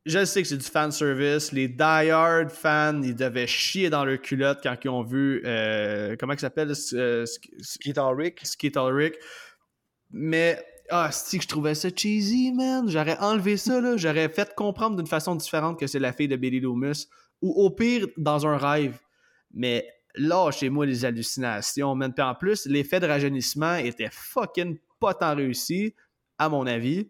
je 0.06 0.26
sais 0.26 0.42
que 0.42 0.48
c'est 0.48 0.58
du 0.58 0.66
fan 0.66 0.92
service. 0.92 1.52
Les 1.52 1.68
die-hard 1.68 2.50
fans, 2.50 3.02
ils 3.04 3.16
devaient 3.16 3.48
chier 3.48 3.90
dans 3.90 4.04
leur 4.04 4.20
culotte 4.20 4.60
quand 4.64 4.76
ils 4.84 4.90
ont 4.90 5.04
vu. 5.04 5.42
Euh, 5.46 6.16
comment 6.20 6.34
il 6.34 6.40
s'appelle 6.40 6.74
euh, 6.94 7.26
Skeet 7.26 7.98
Ulrich. 7.98 8.40
Skeet 8.44 8.76
Ulrich. 8.78 9.16
Mais 10.10 10.64
ah, 10.90 11.10
que 11.10 11.42
je 11.42 11.48
trouvais 11.48 11.76
ça 11.76 11.90
cheesy, 11.96 12.52
man. 12.52 12.90
J'aurais 12.90 13.18
enlevé 13.20 13.58
ça, 13.58 13.80
là. 13.80 13.96
J'aurais 13.96 14.28
fait 14.30 14.54
comprendre 14.56 14.98
d'une 14.98 15.08
façon 15.08 15.36
différente 15.36 15.80
que 15.80 15.88
c'est 15.88 16.00
la 16.00 16.14
fille 16.14 16.28
de 16.28 16.36
Billy 16.36 16.60
Loomis. 16.60 17.08
Ou 17.42 17.52
au 17.64 17.70
pire, 17.70 18.08
dans 18.18 18.46
un 18.48 18.58
rêve. 18.58 19.00
Mais 19.54 19.88
là, 20.16 20.50
chez 20.52 20.70
moi, 20.70 20.86
les 20.86 21.06
hallucinations, 21.06 21.96
man. 21.96 22.12
Puis 22.14 22.24
en 22.24 22.36
plus, 22.36 22.66
l'effet 22.66 23.00
de 23.00 23.06
rajeunissement 23.06 23.76
était 23.76 24.10
fucking 24.12 24.78
pas 25.00 25.14
tant 25.14 25.36
réussi, 25.36 25.96
à 26.38 26.50
mon 26.50 26.66
avis. 26.66 27.10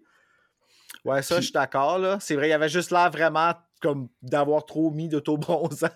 Ouais, 1.06 1.22
ça, 1.22 1.38
je 1.38 1.46
suis 1.46 1.54
d'accord, 1.54 1.98
là. 1.98 2.18
C'est 2.20 2.36
vrai, 2.36 2.48
il 2.48 2.52
y 2.52 2.54
avait 2.54 2.70
juste 2.70 2.92
l'air 2.92 3.10
vraiment 3.10 3.54
comme 3.82 4.10
d'avoir 4.22 4.66
trop 4.66 4.92
mis 4.92 5.10
d'autobronzant. 5.10 5.88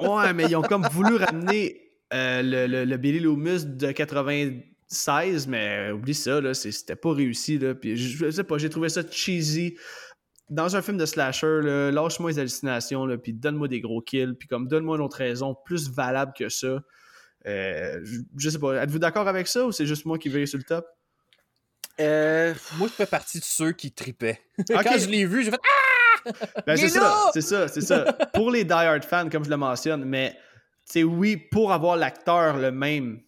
ouais, 0.00 0.32
mais 0.34 0.44
ils 0.44 0.56
ont 0.56 0.62
comme 0.62 0.86
voulu 0.90 1.16
ramener 1.16 1.80
euh, 2.12 2.42
le, 2.42 2.84
le, 2.84 2.96
Billy 2.98 3.20
Loomis 3.20 3.64
de 3.64 3.92
80 3.92 4.60
16, 4.88 5.48
mais 5.48 5.90
oublie 5.90 6.14
ça, 6.14 6.40
là, 6.40 6.54
c'était 6.54 6.96
pas 6.96 7.12
réussi. 7.12 7.58
Là, 7.58 7.74
puis 7.74 7.96
je, 7.96 8.30
sais 8.30 8.44
pas, 8.44 8.58
j'ai 8.58 8.70
trouvé 8.70 8.88
ça 8.88 9.02
cheesy. 9.08 9.76
Dans 10.50 10.76
un 10.76 10.82
film 10.82 10.98
de 10.98 11.06
slasher, 11.06 11.60
lâche-moi 11.92 12.30
les 12.30 12.38
hallucinations, 12.38 13.06
là, 13.06 13.16
puis 13.16 13.32
donne-moi 13.32 13.68
des 13.68 13.80
gros 13.80 14.02
kills, 14.02 14.34
puis 14.38 14.46
comme 14.46 14.68
donne-moi 14.68 14.96
une 14.96 15.02
autre 15.02 15.16
raison 15.16 15.56
plus 15.64 15.90
valable 15.90 16.32
que 16.36 16.48
ça. 16.48 16.80
Euh, 17.46 18.04
je, 18.36 18.50
sais 18.50 18.58
pas, 18.58 18.82
êtes-vous 18.82 18.98
d'accord 18.98 19.28
avec 19.28 19.48
ça 19.48 19.66
ou 19.66 19.72
c'est 19.72 19.86
juste 19.86 20.06
moi 20.06 20.18
qui 20.18 20.28
vais 20.28 20.46
sur 20.46 20.58
le 20.58 20.64
top? 20.64 20.86
Euh, 22.00 22.54
moi, 22.76 22.88
je 22.88 22.92
fais 22.94 23.06
partie 23.06 23.38
de 23.38 23.44
ceux 23.44 23.72
qui 23.72 23.92
tripaient. 23.92 24.40
Quand 24.68 24.98
je 24.98 25.08
l'ai 25.08 25.26
vu, 25.26 25.44
j'ai 25.44 25.50
fait 25.50 25.60
Ah! 25.62 25.94
Ben, 26.66 26.76
c'est 26.76 26.88
ça, 26.88 27.30
c'est 27.32 27.42
ça, 27.42 27.68
c'est 27.68 27.80
ça. 27.82 28.12
Pour 28.32 28.50
les 28.50 28.64
die-hard 28.64 29.04
fans, 29.04 29.28
comme 29.28 29.44
je 29.44 29.50
le 29.50 29.56
mentionne, 29.56 30.04
mais 30.04 30.36
c'est 30.84 31.02
oui, 31.02 31.36
pour 31.36 31.72
avoir 31.72 31.96
l'acteur 31.96 32.56
le 32.56 32.70
même. 32.70 33.20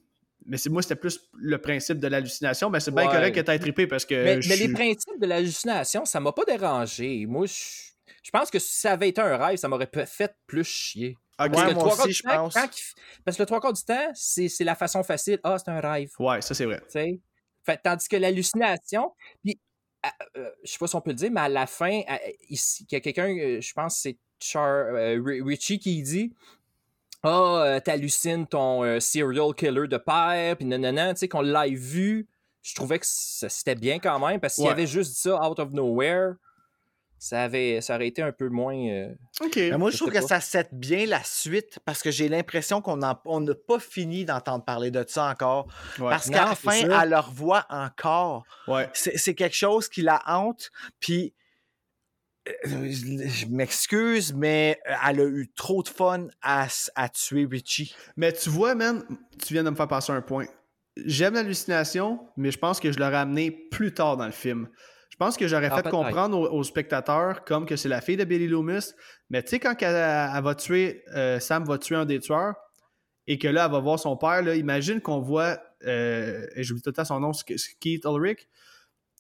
Mais 0.47 0.57
c'est 0.57 0.71
moi, 0.71 0.81
c'était 0.81 0.97
plus 0.97 1.21
le 1.35 1.59
principe 1.59 1.99
de 1.99 2.07
l'hallucination. 2.07 2.71
Mais 2.71 2.81
c'est 2.81 2.93
bien 2.93 3.07
correct 3.07 3.35
que 3.35 3.53
tu 3.53 3.59
trippé 3.59 3.87
parce 3.87 4.05
que. 4.05 4.15
Mais, 4.15 4.57
les 4.57 4.73
principes 4.73 5.21
de 5.21 5.27
l'hallucination, 5.27 6.05
ça 6.05 6.21
m'a 6.21 6.33
pas 6.33 6.45
dérangé. 6.45 7.27
Moi, 7.27 7.47
je, 7.47 8.31
pense 8.31 8.51
que 8.51 8.59
si 8.59 8.81
ça 8.81 8.93
avait 8.93 9.09
été 9.09 9.21
un 9.21 9.37
rêve, 9.37 9.57
ça 9.57 9.69
m'aurait 9.69 9.91
fait 10.07 10.35
plus 10.47 10.65
chier. 10.65 11.17
Okay. 11.39 11.75
moi 11.75 11.93
aussi, 11.93 12.13
je 12.13 12.23
pense. 12.23 12.55
parce 13.25 13.37
que 13.37 13.43
le 13.43 13.47
trois 13.47 13.61
quarts 13.61 13.75
du 13.75 13.83
temps, 13.83 14.11
c'est 14.15 14.65
la 14.65 14.75
façon 14.75 15.03
facile. 15.03 15.39
Ah, 15.45 15.57
c'est 15.59 15.71
un 15.71 15.81
rêve. 15.81 16.11
Ouais, 16.19 16.41
ça, 16.41 16.55
c'est 16.55 16.65
vrai. 16.65 16.81
Fait, 17.67 17.81
tandis 17.83 18.09
que 18.09 18.17
l'hallucination, 18.17 19.13
puis, 19.43 19.59
euh, 20.37 20.51
je 20.63 20.71
sais 20.71 20.79
pas 20.79 20.87
si 20.87 20.95
on 20.95 21.01
peut 21.01 21.11
le 21.11 21.17
dire, 21.17 21.31
mais 21.33 21.41
à 21.41 21.49
la 21.49 21.67
fin, 21.67 22.03
ici, 22.49 22.87
il 22.89 22.95
y 22.95 22.97
a 22.97 23.01
quelqu'un, 23.01 23.29
euh, 23.37 23.61
je 23.61 23.73
pense 23.73 23.95
que 23.95 24.01
c'est 24.01 24.19
Char, 24.39 24.95
euh, 24.95 25.21
Richie 25.45 25.79
qui 25.81 26.01
dit 26.03 26.33
Ah, 27.23 27.79
oh, 27.79 27.81
t'hallucines 27.85 28.47
ton 28.47 29.01
serial 29.01 29.53
killer 29.55 29.89
de 29.89 29.97
père, 29.97 30.57
puis 30.57 30.67
nanana, 30.67 31.15
tu 31.15 31.21
sais, 31.21 31.29
qu'on 31.29 31.41
l'a 31.41 31.67
vu. 31.67 32.29
Je 32.63 32.75
trouvais 32.75 32.99
que 32.99 33.07
c'était 33.07 33.75
bien 33.75 33.99
quand 33.99 34.19
même, 34.25 34.41
parce 34.41 34.57
qu'il 34.57 34.65
y 34.65 34.69
avait 34.69 34.87
juste 34.87 35.17
ça 35.17 35.41
out 35.49 35.59
of 35.59 35.73
nowhere, 35.73 36.35
ça, 37.19 37.43
avait, 37.43 37.81
ça 37.81 37.97
aurait 37.97 38.09
été 38.09 38.23
un 38.23 38.33
peu 38.33 38.49
moins. 38.49 38.77
Euh, 38.77 39.15
OK. 39.43 39.59
moi, 39.79 39.91
je 39.91 39.97
trouve 39.97 40.13
que 40.13 40.21
ça 40.21 40.41
set 40.41 40.69
bien 40.73 41.07
la 41.07 41.23
suite 41.25 41.79
parce 41.85 42.03
que 42.03 42.11
j'ai 42.11 42.29
l'impression 42.29 42.83
qu'on 42.83 42.97
n'a 42.97 43.15
pas 43.15 43.79
fini 43.79 44.25
d'entendre 44.25 44.65
parler 44.65 44.91
de 44.91 45.05
ça 45.07 45.31
encore. 45.31 45.67
Parce 45.99 46.29
qu'à 46.29 46.47
la 46.47 46.55
fin, 46.55 46.73
elle 46.73 47.11
le 47.11 47.19
revoit 47.19 47.67
encore. 47.69 48.45
Ouais. 48.69 48.89
C'est 48.93 49.35
quelque 49.35 49.57
chose 49.57 49.89
qui 49.89 50.03
la 50.03 50.23
hante. 50.27 50.71
Puis, 51.01 51.35
euh, 52.49 52.91
je 52.91 53.47
m'excuse, 53.47 54.33
mais 54.33 54.79
elle 55.07 55.21
a 55.21 55.25
eu 55.25 55.51
trop 55.57 55.83
de 55.83 55.89
fun 55.89 56.29
à, 56.43 56.69
à 56.95 57.09
tuer 57.09 57.47
Richie. 57.51 57.95
Mais 58.17 58.33
tu 58.33 58.51
vois, 58.51 58.75
man, 58.75 59.03
tu 59.45 59.53
viens 59.55 59.65
de 59.65 59.71
me 59.71 59.75
faire 59.75 59.89
passer 59.89 60.13
un 60.13 60.23
point. 60.23 60.47
J'aime 60.97 61.35
l'hallucination, 61.35 62.21
mais 62.37 62.51
je 62.51 62.59
pense 62.59 62.81
que 62.81 62.93
je 62.93 62.99
l'aurais 62.99 63.17
amené 63.17 63.51
plus 63.51 63.93
tard 63.93 64.17
dans 64.17 64.27
le 64.27 64.33
film. 64.33 64.69
Je 65.19 65.25
pense 65.25 65.39
que 65.39 65.49
j'aurais 65.49 65.71
ah, 65.73 65.83
fait 65.83 65.89
comprendre 65.89 66.39
aux, 66.53 66.63
spectateurs 66.63 67.43
comme 67.45 67.65
que 67.65 67.75
c'est 67.77 67.89
la 67.89 68.03
fille 68.03 68.19
de 68.19 68.25
Billy 68.25 68.47
Loomis. 68.47 68.93
Mais 69.31 69.43
tu 69.43 69.49
sais, 69.49 69.59
quand 69.59 69.75
elle, 69.81 70.43
va 70.45 70.55
tuer, 70.55 71.05
euh, 71.15 71.41
Sam 71.41 71.65
va 71.65 71.79
tuer 71.79 71.97
un 71.97 72.05
des 72.05 72.21
tueurs 72.21 72.55
et 73.27 73.39
que 73.39 73.49
là, 73.49 73.65
elle 73.65 73.73
va 73.73 73.79
voir 73.81 73.99
son 73.99 74.19
père, 74.19 74.43
là, 74.43 74.55
imagine 74.57 75.01
qu'on 75.01 75.21
voit, 75.21 75.59
euh, 75.87 76.47
et 76.55 76.63
j'oublie 76.63 76.83
tout 76.83 76.91
le 76.91 76.95
temps 76.95 77.07
son 77.07 77.21
nom, 77.21 77.33
Keith 77.81 78.05
Ulrich. 78.05 78.47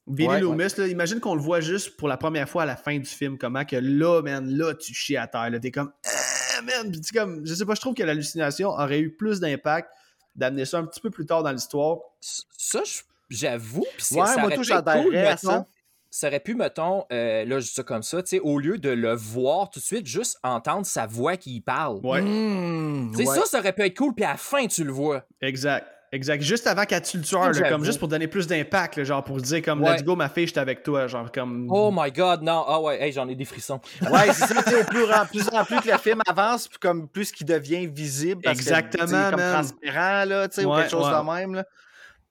Billy 0.06 0.38
Loomis, 0.38 0.74
Là, 0.76 0.86
imagine 0.86 1.18
qu'on 1.18 1.34
le 1.34 1.40
voit 1.40 1.60
juste 1.60 1.96
pour 1.96 2.08
la 2.08 2.18
première 2.18 2.46
fois 2.46 2.64
à 2.64 2.66
la 2.66 2.76
fin 2.76 2.98
du 2.98 3.08
film, 3.08 3.38
comment 3.38 3.64
que 3.64 3.76
là, 3.76 4.20
man, 4.20 4.46
là, 4.50 4.74
tu 4.74 4.92
chies 4.92 5.16
à 5.16 5.26
terre. 5.26 5.50
T'es 5.62 5.70
comme, 5.70 5.92
ah, 6.04 6.62
man, 6.62 6.92
comme, 7.14 7.46
je 7.46 7.54
sais 7.54 7.64
pas, 7.64 7.74
je 7.74 7.80
trouve 7.80 7.94
que 7.94 8.02
l'hallucination 8.02 8.68
aurait 8.68 9.00
eu 9.00 9.16
plus 9.16 9.40
d'impact 9.40 9.88
d'amener 10.34 10.66
ça 10.66 10.76
un 10.76 10.84
petit 10.84 11.00
peu 11.00 11.08
plus 11.08 11.24
tard 11.24 11.42
dans 11.42 11.52
l'histoire. 11.52 12.00
Ça, 12.20 12.82
j'avoue. 13.30 13.86
Ouais, 14.10 14.36
moi, 14.36 14.50
tout, 14.50 14.60
à 14.70 15.36
ça 15.38 15.66
ça 16.10 16.28
aurait 16.28 16.40
pu, 16.40 16.54
mettons, 16.54 17.04
euh, 17.12 17.44
là, 17.44 17.58
je 17.60 17.66
dis 17.66 17.72
ça 17.72 17.82
comme 17.82 18.02
ça, 18.02 18.22
tu 18.22 18.30
sais, 18.30 18.40
au 18.40 18.58
lieu 18.58 18.78
de 18.78 18.90
le 18.90 19.14
voir 19.14 19.70
tout 19.70 19.80
de 19.80 19.84
suite, 19.84 20.06
juste 20.06 20.38
entendre 20.42 20.86
sa 20.86 21.06
voix 21.06 21.36
qui 21.36 21.60
parle. 21.60 21.98
Ouais. 22.02 22.22
Mmh, 22.22 23.14
ça, 23.26 23.44
ça 23.46 23.58
aurait 23.58 23.72
pu 23.72 23.82
être 23.82 23.96
cool, 23.96 24.14
puis 24.14 24.24
à 24.24 24.30
la 24.30 24.36
fin, 24.36 24.66
tu 24.66 24.84
le 24.84 24.92
vois. 24.92 25.24
Exact. 25.42 25.86
Exact. 26.12 26.40
Juste 26.40 26.66
avant 26.66 26.84
qu'elle 26.84 27.02
tue 27.02 27.18
le 27.18 27.24
tueur, 27.24 27.50
comme 27.68 27.84
juste 27.84 27.98
pour 27.98 28.08
donner 28.08 28.28
plus 28.28 28.46
d'impact, 28.46 29.02
genre 29.02 29.24
pour 29.24 29.38
dire 29.38 29.60
comme 29.62 29.82
let's 29.82 30.04
go 30.04 30.14
ma 30.14 30.28
fille, 30.28 30.46
j'étais 30.46 30.60
avec 30.60 30.82
toi, 30.82 31.06
genre 31.08 31.30
comme. 31.32 31.66
Oh 31.70 31.90
my 31.92 32.10
god, 32.12 32.42
non, 32.42 32.64
ah 32.66 32.80
ouais, 32.80 33.02
hey, 33.02 33.12
j'en 33.12 33.28
ai 33.28 33.34
des 33.34 33.44
frissons. 33.44 33.80
ouais, 34.02 34.32
c'est 34.32 34.46
ça, 34.46 34.60
au 34.60 34.84
plus, 34.84 35.04
en 35.04 35.26
plus 35.26 35.48
en 35.52 35.64
plus 35.64 35.80
que 35.80 35.90
le 35.90 35.98
film 35.98 36.22
avance, 36.26 36.68
comme 36.80 37.08
plus 37.08 37.32
qu'il 37.32 37.46
devient 37.46 37.86
visible. 37.86 38.48
Exactement, 38.48 39.30
comme 39.30 39.40
transparent, 39.40 40.24
là, 40.26 40.48
tu 40.48 40.54
sais, 40.54 40.64
ou 40.64 40.74
quelque 40.74 40.90
chose 40.90 41.08
de 41.08 41.34
même, 41.34 41.54
là. 41.54 41.64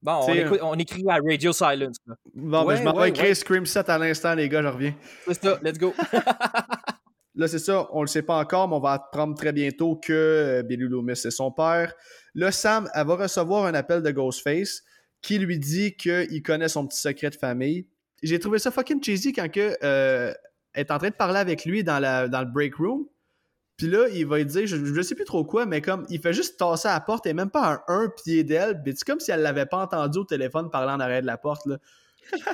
Bon, 0.05 0.19
on, 0.27 0.33
écoute, 0.35 0.59
on, 0.61 0.75
écrit 0.75 1.03
à 1.09 1.15
Radio 1.15 1.51
Silence. 1.51 1.97
Bon, 2.35 2.63
ben, 2.63 2.75
je 2.75 2.83
m'en 2.83 2.93
vais 2.93 3.09
écrire 3.09 3.35
Scream 3.35 3.65
7 3.65 3.89
à 3.89 3.97
l'instant, 3.97 4.35
les 4.35 4.47
gars, 4.47 4.61
je 4.61 4.67
reviens. 4.67 4.95
C'est 5.25 5.41
ça, 5.41 5.59
let's 5.63 5.79
go. 5.79 5.95
Là, 7.35 7.47
c'est 7.47 7.57
ça, 7.57 7.87
on 7.91 8.01
le 8.01 8.07
sait 8.07 8.21
pas 8.21 8.37
encore, 8.37 8.69
mais 8.69 8.75
on 8.75 8.79
va 8.79 8.91
apprendre 8.91 9.35
très 9.35 9.51
bientôt 9.51 9.95
que 9.95 10.13
euh, 10.13 10.61
Billy 10.61 10.83
Loomis, 10.83 11.15
c'est 11.15 11.31
son 11.31 11.51
père. 11.51 11.91
Là, 12.35 12.51
Sam, 12.51 12.87
elle 12.93 13.07
va 13.07 13.15
recevoir 13.15 13.65
un 13.65 13.73
appel 13.73 14.03
de 14.03 14.11
Ghostface 14.11 14.83
qui 15.23 15.39
lui 15.39 15.57
dit 15.57 15.95
qu'il 15.95 16.43
connaît 16.43 16.69
son 16.69 16.85
petit 16.85 17.01
secret 17.01 17.31
de 17.31 17.35
famille. 17.35 17.87
J'ai 18.21 18.37
trouvé 18.37 18.59
ça 18.59 18.69
fucking 18.69 19.03
cheesy 19.03 19.33
quand 19.33 19.51
que, 19.51 19.75
euh, 19.83 20.31
elle 20.73 20.81
est 20.81 20.91
en 20.91 20.99
train 20.99 21.09
de 21.09 21.15
parler 21.15 21.39
avec 21.39 21.65
lui 21.65 21.83
dans, 21.83 21.97
la, 21.97 22.27
dans 22.27 22.41
le 22.41 22.47
break 22.51 22.75
room. 22.75 23.07
Puis 23.78 23.88
là, 23.88 24.07
il 24.13 24.26
va 24.26 24.38
lui 24.38 24.45
dire, 24.45 24.65
je, 24.65 24.78
je, 24.78 25.01
sais 25.01 25.15
plus 25.15 25.26
trop 25.26 25.43
quoi, 25.43 25.65
mais 25.65 25.82
comme 25.82 26.05
il 26.09 26.21
fait 26.21 26.34
juste 26.34 26.57
tasser 26.57 26.88
à 26.88 26.93
la 26.93 26.99
porte 27.01 27.26
et 27.26 27.34
même 27.34 27.49
pas 27.49 27.84
un, 27.88 28.03
un 28.03 28.09
pied 28.09 28.43
d'elle. 28.43 28.82
c'est 28.86 29.03
comme 29.03 29.19
si 29.19 29.32
elle 29.32 29.41
l'avait 29.41 29.65
pas 29.65 29.80
entendu 29.80 30.19
au 30.19 30.23
téléphone 30.23 30.69
parler 30.69 30.93
en 30.93 30.99
arrière 31.01 31.21
de 31.21 31.28
la 31.28 31.38
porte. 31.38 31.65
Là. 31.65 31.78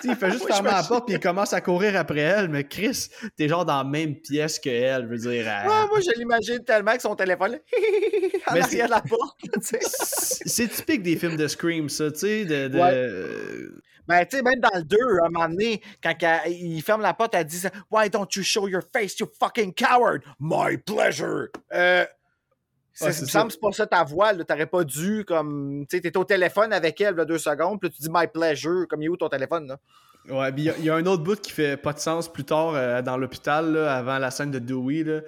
il 0.04 0.16
fait 0.16 0.32
juste 0.32 0.48
fermer 0.48 0.72
la 0.72 0.82
porte 0.82 1.06
puis 1.06 1.16
il 1.16 1.20
commence 1.20 1.54
à 1.54 1.62
courir 1.62 1.96
après 1.96 2.22
elle, 2.22 2.50
mais 2.50 2.68
Chris, 2.68 3.10
t'es 3.38 3.48
genre 3.48 3.66
dans 3.66 3.78
la 3.78 3.84
même 3.84 4.16
pièce 4.16 4.58
que 4.60 4.70
elle, 4.70 5.04
je 5.04 5.08
veux 5.10 5.32
dire. 5.32 5.46
moi, 5.64 6.00
je 6.00 6.18
l'imagine 6.18 6.64
tellement 6.64 6.96
que 6.96 7.04
son 7.04 7.16
téléphone, 7.16 7.60
en 8.48 8.54
mais 8.54 8.62
arrière 8.62 8.88
de 8.88 8.92
la 8.92 9.02
porte. 9.02 9.40
c'est 9.82 10.70
typique 10.70 11.04
des 11.04 11.18
films 11.18 11.38
de 11.38 11.48
Scream, 11.48 11.88
ça, 11.88 12.12
tu 12.12 12.20
sais, 12.20 12.46
de... 12.46 12.68
de... 12.68 13.84
Ben, 14.08 14.26
tu 14.26 14.38
sais, 14.38 14.44
même 14.44 14.60
dans 14.60 14.76
le 14.76 14.84
2, 14.84 14.98
à 14.98 15.26
un 15.26 15.30
moment 15.30 15.50
donné, 15.50 15.82
quand 16.04 16.14
il 16.48 16.82
ferme 16.82 17.02
la 17.02 17.14
porte, 17.14 17.34
elle 17.36 17.46
dit 17.46 17.62
Why 17.90 18.10
don't 18.10 18.28
you 18.36 18.44
show 18.44 18.68
your 18.68 18.82
face, 18.94 19.20
you 19.20 19.28
fucking 19.40 19.74
coward? 19.74 20.24
My 20.40 20.78
pleasure. 20.78 21.48
Euh, 21.74 22.06
ça 22.94 23.08
me 23.08 23.14
semble 23.14 23.52
c'est 23.52 23.60
pas 23.60 23.72
ça 23.72 23.88
ta 23.88 24.04
voix, 24.04 24.34
t'aurais 24.44 24.66
pas 24.66 24.84
dû, 24.84 25.24
comme, 25.26 25.86
tu 25.90 25.98
sais, 25.98 26.02
t'es 26.02 26.18
au 26.18 26.26
téléphone 26.26 26.74
avec 26.74 27.00
elle, 27.00 27.16
là, 27.16 27.26
deux 27.26 27.38
secondes, 27.38 27.80
puis 27.80 27.90
tu 27.90 28.02
dis 28.02 28.10
My 28.12 28.28
pleasure, 28.28 28.86
comme 28.90 29.02
il 29.02 29.06
est 29.06 29.10
où 29.10 29.18
ton 29.18 29.30
téléphone, 29.30 29.68
là? 29.68 29.78
Ouais, 30.30 30.52
il 30.56 30.86
y, 30.86 30.90
a 30.90 30.96
un 30.96 31.06
autre 31.08 31.24
bout 31.24 31.40
qui 31.42 31.52
fait 31.52 31.78
pas 31.78 31.94
de 31.94 32.00
sens 32.00 32.32
plus 32.32 32.44
tard 32.44 32.76
euh, 32.76 33.02
dans 33.02 33.18
l'hôpital, 33.18 33.76
avant 33.76 34.20
la 34.20 34.30
scène 34.30 34.52
de 34.52 34.60
Dewey, 34.60 35.04
là. 35.04 35.22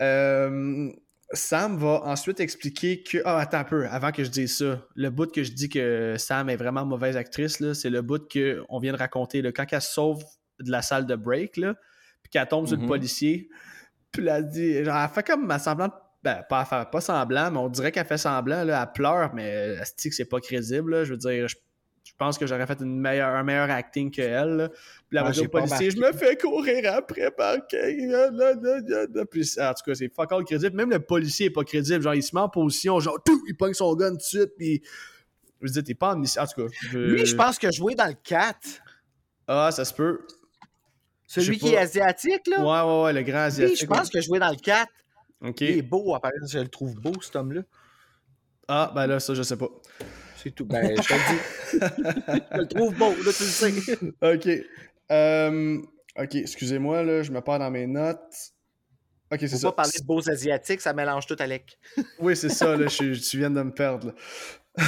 Euh, 0.00 0.90
Sam 1.32 1.76
va 1.78 2.02
ensuite 2.04 2.40
expliquer 2.40 3.02
que. 3.02 3.18
Ah, 3.24 3.38
attends 3.38 3.58
un 3.58 3.64
peu, 3.64 3.86
avant 3.88 4.12
que 4.12 4.24
je 4.24 4.30
dise 4.30 4.56
ça. 4.58 4.86
Le 4.94 5.10
bout 5.10 5.30
que 5.32 5.42
je 5.42 5.52
dis 5.52 5.68
que 5.68 6.16
Sam 6.18 6.50
est 6.50 6.56
vraiment 6.56 6.84
mauvaise 6.84 7.16
actrice, 7.16 7.62
c'est 7.72 7.90
le 7.90 8.02
bout 8.02 8.22
qu'on 8.30 8.78
vient 8.78 8.92
de 8.92 8.98
raconter. 8.98 9.42
Là, 9.42 9.52
quand 9.52 9.64
elle 9.70 9.80
se 9.80 9.92
sauve 9.92 10.22
de 10.60 10.70
la 10.70 10.82
salle 10.82 11.06
de 11.06 11.16
break, 11.16 11.56
là, 11.56 11.74
puis 12.22 12.30
qu'elle 12.30 12.46
tombe 12.46 12.66
sur 12.66 12.76
le 12.76 12.82
mm-hmm. 12.82 12.88
policier, 12.88 13.48
puis 14.12 14.26
elle 14.26 14.48
dit. 14.48 14.84
Genre, 14.84 14.96
elle 14.96 15.08
fait 15.08 15.26
comme 15.26 15.46
ma 15.46 15.58
semblant. 15.58 15.90
Ben, 16.22 16.42
pas, 16.48 16.64
pas 16.64 17.00
semblant, 17.02 17.50
mais 17.50 17.58
on 17.58 17.68
dirait 17.68 17.92
qu'elle 17.92 18.06
fait 18.06 18.16
semblant. 18.18 18.64
Là, 18.64 18.82
elle 18.82 18.92
pleure, 18.92 19.34
mais 19.34 19.44
elle 19.44 19.86
se 19.86 19.92
dit 19.98 20.08
que 20.08 20.14
c'est 20.14 20.24
pas 20.24 20.40
crédible. 20.40 21.04
je 21.04 21.12
veux 21.12 21.18
dire, 21.18 21.48
je 21.48 21.56
je 22.04 22.12
pense 22.18 22.36
que 22.36 22.46
j'aurais 22.46 22.66
fait 22.66 22.80
une 22.80 23.00
meilleure, 23.00 23.34
un 23.34 23.42
meilleur 23.42 23.70
acting 23.70 24.10
qu'elle. 24.10 24.70
Puis 25.08 25.16
la 25.16 25.26
ah, 25.26 25.48
policier, 25.50 25.90
je 25.90 25.96
me 25.96 26.12
fais 26.12 26.36
courir 26.36 26.92
après 26.92 27.30
par 27.30 27.56
Puis, 27.66 28.14
en 28.14 29.74
tout 29.74 29.84
cas, 29.86 29.94
c'est 29.94 30.14
fuck 30.14 30.32
all 30.32 30.44
crédible. 30.44 30.76
Même 30.76 30.90
le 30.90 31.00
policier 31.00 31.46
est 31.46 31.50
pas 31.50 31.64
crédible. 31.64 32.02
Genre, 32.02 32.14
il 32.14 32.22
se 32.22 32.34
met 32.34 32.42
en 32.42 32.50
position, 32.50 33.00
genre, 33.00 33.18
tout, 33.24 33.42
il 33.48 33.56
pogne 33.56 33.72
son 33.72 33.94
gun 33.94 34.10
tout 34.10 34.16
de 34.16 34.22
suite. 34.22 34.50
Puis, 34.58 34.82
je 35.62 35.72
dire, 35.72 35.82
t'es 35.82 35.94
pas 35.94 36.14
en 36.14 36.20
En 36.20 36.22
tout 36.22 36.34
cas. 36.34 36.74
Je... 36.90 36.98
Lui, 36.98 37.24
je 37.24 37.34
pense 37.34 37.58
que 37.58 37.72
jouer 37.72 37.94
dans 37.94 38.06
le 38.06 38.14
4. 38.22 38.58
Ah, 39.48 39.70
ça 39.72 39.84
se 39.84 39.94
peut. 39.94 40.26
Celui 41.26 41.58
qui 41.58 41.68
est 41.68 41.78
asiatique, 41.78 42.46
là? 42.46 42.60
Ouais, 42.60 42.92
ouais, 42.92 43.02
ouais, 43.04 43.12
le 43.14 43.22
grand 43.22 43.44
asiatique. 43.44 43.80
je 43.80 43.86
pense 43.86 44.10
que 44.10 44.20
jouer 44.20 44.38
dans 44.38 44.50
le 44.50 44.56
4. 44.56 44.88
OK. 45.40 45.60
Il 45.62 45.78
est 45.78 45.82
beau, 45.82 46.14
apparemment. 46.14 46.46
Je 46.46 46.58
le 46.58 46.68
trouve 46.68 46.94
beau, 46.96 47.12
cet 47.22 47.36
homme-là. 47.36 47.62
Ah, 48.68 48.92
ben 48.94 49.06
là, 49.06 49.20
ça, 49.20 49.34
je 49.34 49.42
sais 49.42 49.56
pas. 49.56 49.68
C'est 50.44 50.54
tout. 50.54 50.66
Ben, 50.66 50.94
je 50.94 51.08
te 51.08 51.14
le 51.14 51.20
dis. 51.30 52.44
je 52.52 52.58
le 52.58 52.66
trouve 52.68 52.94
beau, 52.94 53.10
là, 53.10 53.14
tu 53.16 53.24
le 53.24 53.32
sais. 53.32 53.72
OK. 54.22 54.64
Euh, 55.10 55.78
OK, 56.18 56.34
excusez-moi, 56.34 57.02
là, 57.02 57.22
je 57.22 57.32
me 57.32 57.40
perds 57.40 57.60
dans 57.60 57.70
mes 57.70 57.86
notes. 57.86 58.52
OK, 59.32 59.38
c'est 59.40 59.48
ça. 59.48 59.68
pas 59.68 59.82
parler 59.82 59.98
de 59.98 60.04
beaux 60.04 60.28
asiatiques, 60.28 60.82
ça 60.82 60.92
mélange 60.92 61.26
tout, 61.26 61.36
Alec. 61.38 61.78
oui, 62.18 62.36
c'est 62.36 62.50
ça, 62.50 62.76
là, 62.76 62.88
je, 62.88 63.14
tu 63.14 63.38
viens 63.38 63.50
de 63.50 63.62
me 63.62 63.72
perdre. 63.72 64.14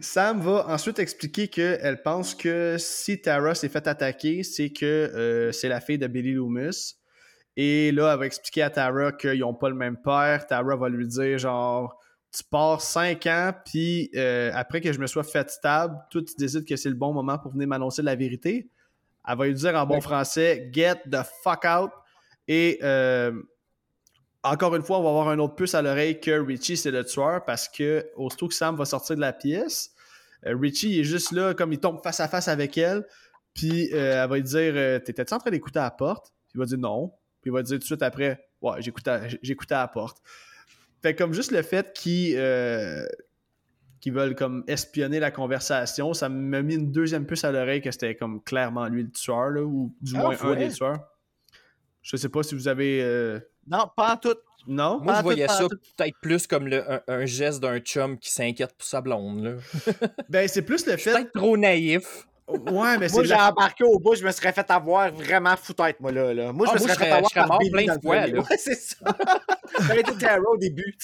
Sam 0.00 0.40
va 0.40 0.66
ensuite 0.68 0.98
expliquer 0.98 1.48
qu'elle 1.48 2.02
pense 2.02 2.34
que 2.34 2.76
si 2.78 3.20
Tara 3.20 3.54
s'est 3.54 3.68
fait 3.68 3.86
attaquer, 3.86 4.42
c'est 4.42 4.70
que 4.70 4.84
euh, 4.84 5.52
c'est 5.52 5.68
la 5.68 5.80
fille 5.80 5.98
de 5.98 6.08
Billy 6.08 6.32
Loomis. 6.32 6.96
Et 7.56 7.92
là, 7.92 8.12
elle 8.12 8.18
va 8.18 8.26
expliquer 8.26 8.62
à 8.62 8.70
Tara 8.70 9.12
qu'ils 9.12 9.40
n'ont 9.40 9.54
pas 9.54 9.68
le 9.68 9.74
même 9.74 9.96
père. 10.02 10.46
Tara 10.46 10.76
va 10.76 10.88
lui 10.88 11.06
dire 11.06 11.38
genre 11.38 11.97
tu 12.38 12.44
pars 12.44 12.80
5 12.80 13.26
ans, 13.26 13.52
puis 13.64 14.10
euh, 14.14 14.52
après 14.54 14.80
que 14.80 14.92
je 14.92 15.00
me 15.00 15.06
sois 15.06 15.24
fait 15.24 15.50
stable, 15.50 15.96
toi, 16.10 16.22
tu 16.22 16.34
décides 16.38 16.64
que 16.64 16.76
c'est 16.76 16.88
le 16.88 16.94
bon 16.94 17.12
moment 17.12 17.36
pour 17.38 17.52
venir 17.52 17.66
m'annoncer 17.66 18.02
la 18.02 18.14
vérité. 18.14 18.70
Elle 19.26 19.36
va 19.36 19.46
lui 19.46 19.54
dire 19.54 19.74
en 19.74 19.86
bon 19.86 20.00
français 20.00 20.70
Get 20.72 21.02
the 21.10 21.18
fuck 21.42 21.64
out. 21.64 21.90
Et 22.46 22.78
euh, 22.82 23.32
encore 24.44 24.76
une 24.76 24.82
fois, 24.82 25.00
on 25.00 25.02
va 25.02 25.08
avoir 25.08 25.28
un 25.28 25.38
autre 25.40 25.56
puce 25.56 25.74
à 25.74 25.82
l'oreille 25.82 26.20
que 26.20 26.30
Richie, 26.30 26.76
c'est 26.76 26.92
le 26.92 27.04
tueur 27.04 27.44
parce 27.44 27.68
que 27.68 28.06
aussitôt 28.14 28.46
que 28.46 28.54
Sam 28.54 28.76
va 28.76 28.84
sortir 28.84 29.16
de 29.16 29.20
la 29.20 29.32
pièce, 29.32 29.90
euh, 30.46 30.56
Richie 30.56 31.00
est 31.00 31.04
juste 31.04 31.32
là, 31.32 31.54
comme 31.54 31.72
il 31.72 31.80
tombe 31.80 32.00
face 32.02 32.20
à 32.20 32.28
face 32.28 32.46
avec 32.46 32.78
elle. 32.78 33.04
Puis 33.52 33.90
elle 33.90 34.28
va 34.28 34.36
lui 34.36 34.44
dire 34.44 35.02
T'étais-tu 35.02 35.34
en 35.34 35.38
train 35.38 35.50
d'écouter 35.50 35.80
à 35.80 35.84
la 35.84 35.90
porte 35.90 36.32
Puis 36.46 36.52
il 36.54 36.58
va 36.60 36.66
dire 36.66 36.78
non. 36.78 37.12
Puis 37.42 37.50
il 37.50 37.52
va 37.52 37.62
dire 37.62 37.74
tout 37.76 37.80
de 37.80 37.84
suite 37.84 38.02
après 38.02 38.38
Ouais, 38.62 38.80
j'écoutais 38.80 39.74
à 39.74 39.80
la 39.80 39.88
porte. 39.88 40.18
Fait 41.02 41.14
comme 41.14 41.32
juste 41.32 41.52
le 41.52 41.62
fait 41.62 41.92
qu'ils 41.92 42.34
euh, 42.36 43.06
veulent 44.06 44.34
comme 44.34 44.64
espionner 44.66 45.20
la 45.20 45.30
conversation, 45.30 46.14
ça 46.14 46.28
m'a 46.28 46.62
mis 46.62 46.74
une 46.74 46.90
deuxième 46.92 47.26
puce 47.26 47.44
à 47.44 47.52
l'oreille 47.52 47.80
que 47.80 47.90
c'était 47.90 48.14
comme 48.14 48.42
clairement 48.42 48.86
lui 48.88 49.02
le 49.02 49.10
tueur, 49.10 49.50
là, 49.50 49.62
ou 49.62 49.94
du 50.00 50.14
ah, 50.16 50.20
moins 50.20 50.36
un 50.40 50.56
des 50.56 50.68
tueurs. 50.68 51.00
Je 52.02 52.16
sais 52.16 52.28
pas 52.28 52.42
si 52.42 52.54
vous 52.54 52.68
avez. 52.68 53.02
Euh, 53.02 53.38
non, 53.66 53.90
pas 53.94 54.14
en 54.14 54.16
tout. 54.16 54.36
Non? 54.66 55.00
Moi, 55.00 55.14
je 55.16 55.22
voyais 55.22 55.48
ça 55.48 55.66
peut-être 55.96 56.16
plus 56.20 56.46
comme 56.46 56.68
le, 56.68 56.84
un, 57.10 57.24
geste 57.26 57.60
d'un 57.60 57.78
chum 57.80 58.18
qui 58.18 58.30
s'inquiète 58.30 58.74
pour 58.76 58.86
sa 58.86 59.00
blonde. 59.00 59.42
Là. 59.42 59.52
ben, 60.28 60.46
c'est 60.46 60.62
plus 60.62 60.86
le 60.86 60.96
fait. 60.96 61.12
Peut-être 61.12 61.32
trop 61.32 61.56
naïf. 61.56 62.27
Ouais, 62.48 62.96
mais 62.96 63.08
Moi, 63.12 63.24
j'ai 63.24 63.34
embarqué 63.34 63.84
au 63.84 63.98
bout, 63.98 64.14
je 64.14 64.24
me 64.24 64.30
serais 64.30 64.52
fait 64.52 64.70
avoir 64.70 65.12
vraiment 65.12 65.54
foutre, 65.56 65.84
moi, 66.00 66.10
là. 66.10 66.32
là. 66.32 66.52
Moi, 66.52 66.66
je 66.66 66.70
ah, 66.70 66.74
me 66.74 66.78
serais 66.80 66.94
fait 66.94 67.10
avoir 67.10 67.30
par 67.32 67.58
Billy 67.58 67.70
plein 67.70 67.96
de 67.96 68.00
fois, 68.00 68.26
là. 68.26 68.40
Ouais, 68.40 68.56
c'est 68.56 68.74
ça. 68.74 68.96
J'aurais 69.80 70.00
été 70.00 70.14
terror 70.14 70.54
au 70.54 70.56
début, 70.56 70.96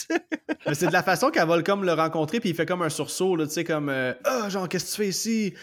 Mais 0.66 0.74
c'est 0.74 0.86
de 0.86 0.92
la 0.92 1.03
façon 1.03 1.30
qu'elle 1.30 1.47
va 1.47 1.62
comme 1.62 1.84
le 1.84 1.92
rencontrer, 1.92 2.40
puis 2.40 2.49
il 2.49 2.57
fait 2.57 2.64
comme 2.64 2.80
un 2.80 2.88
sursaut, 2.88 3.36
là, 3.36 3.47
tu 3.47 3.53
sais, 3.53 3.64
comme 3.64 3.90
euh, 3.90 4.14
Ah, 4.24 4.45
oh, 4.45 4.51
genre, 4.51 4.68
qu'est-ce 4.68 4.86
que 4.86 4.90
tu 4.90 4.97
fais 5.03 5.09
ici? 5.09 5.55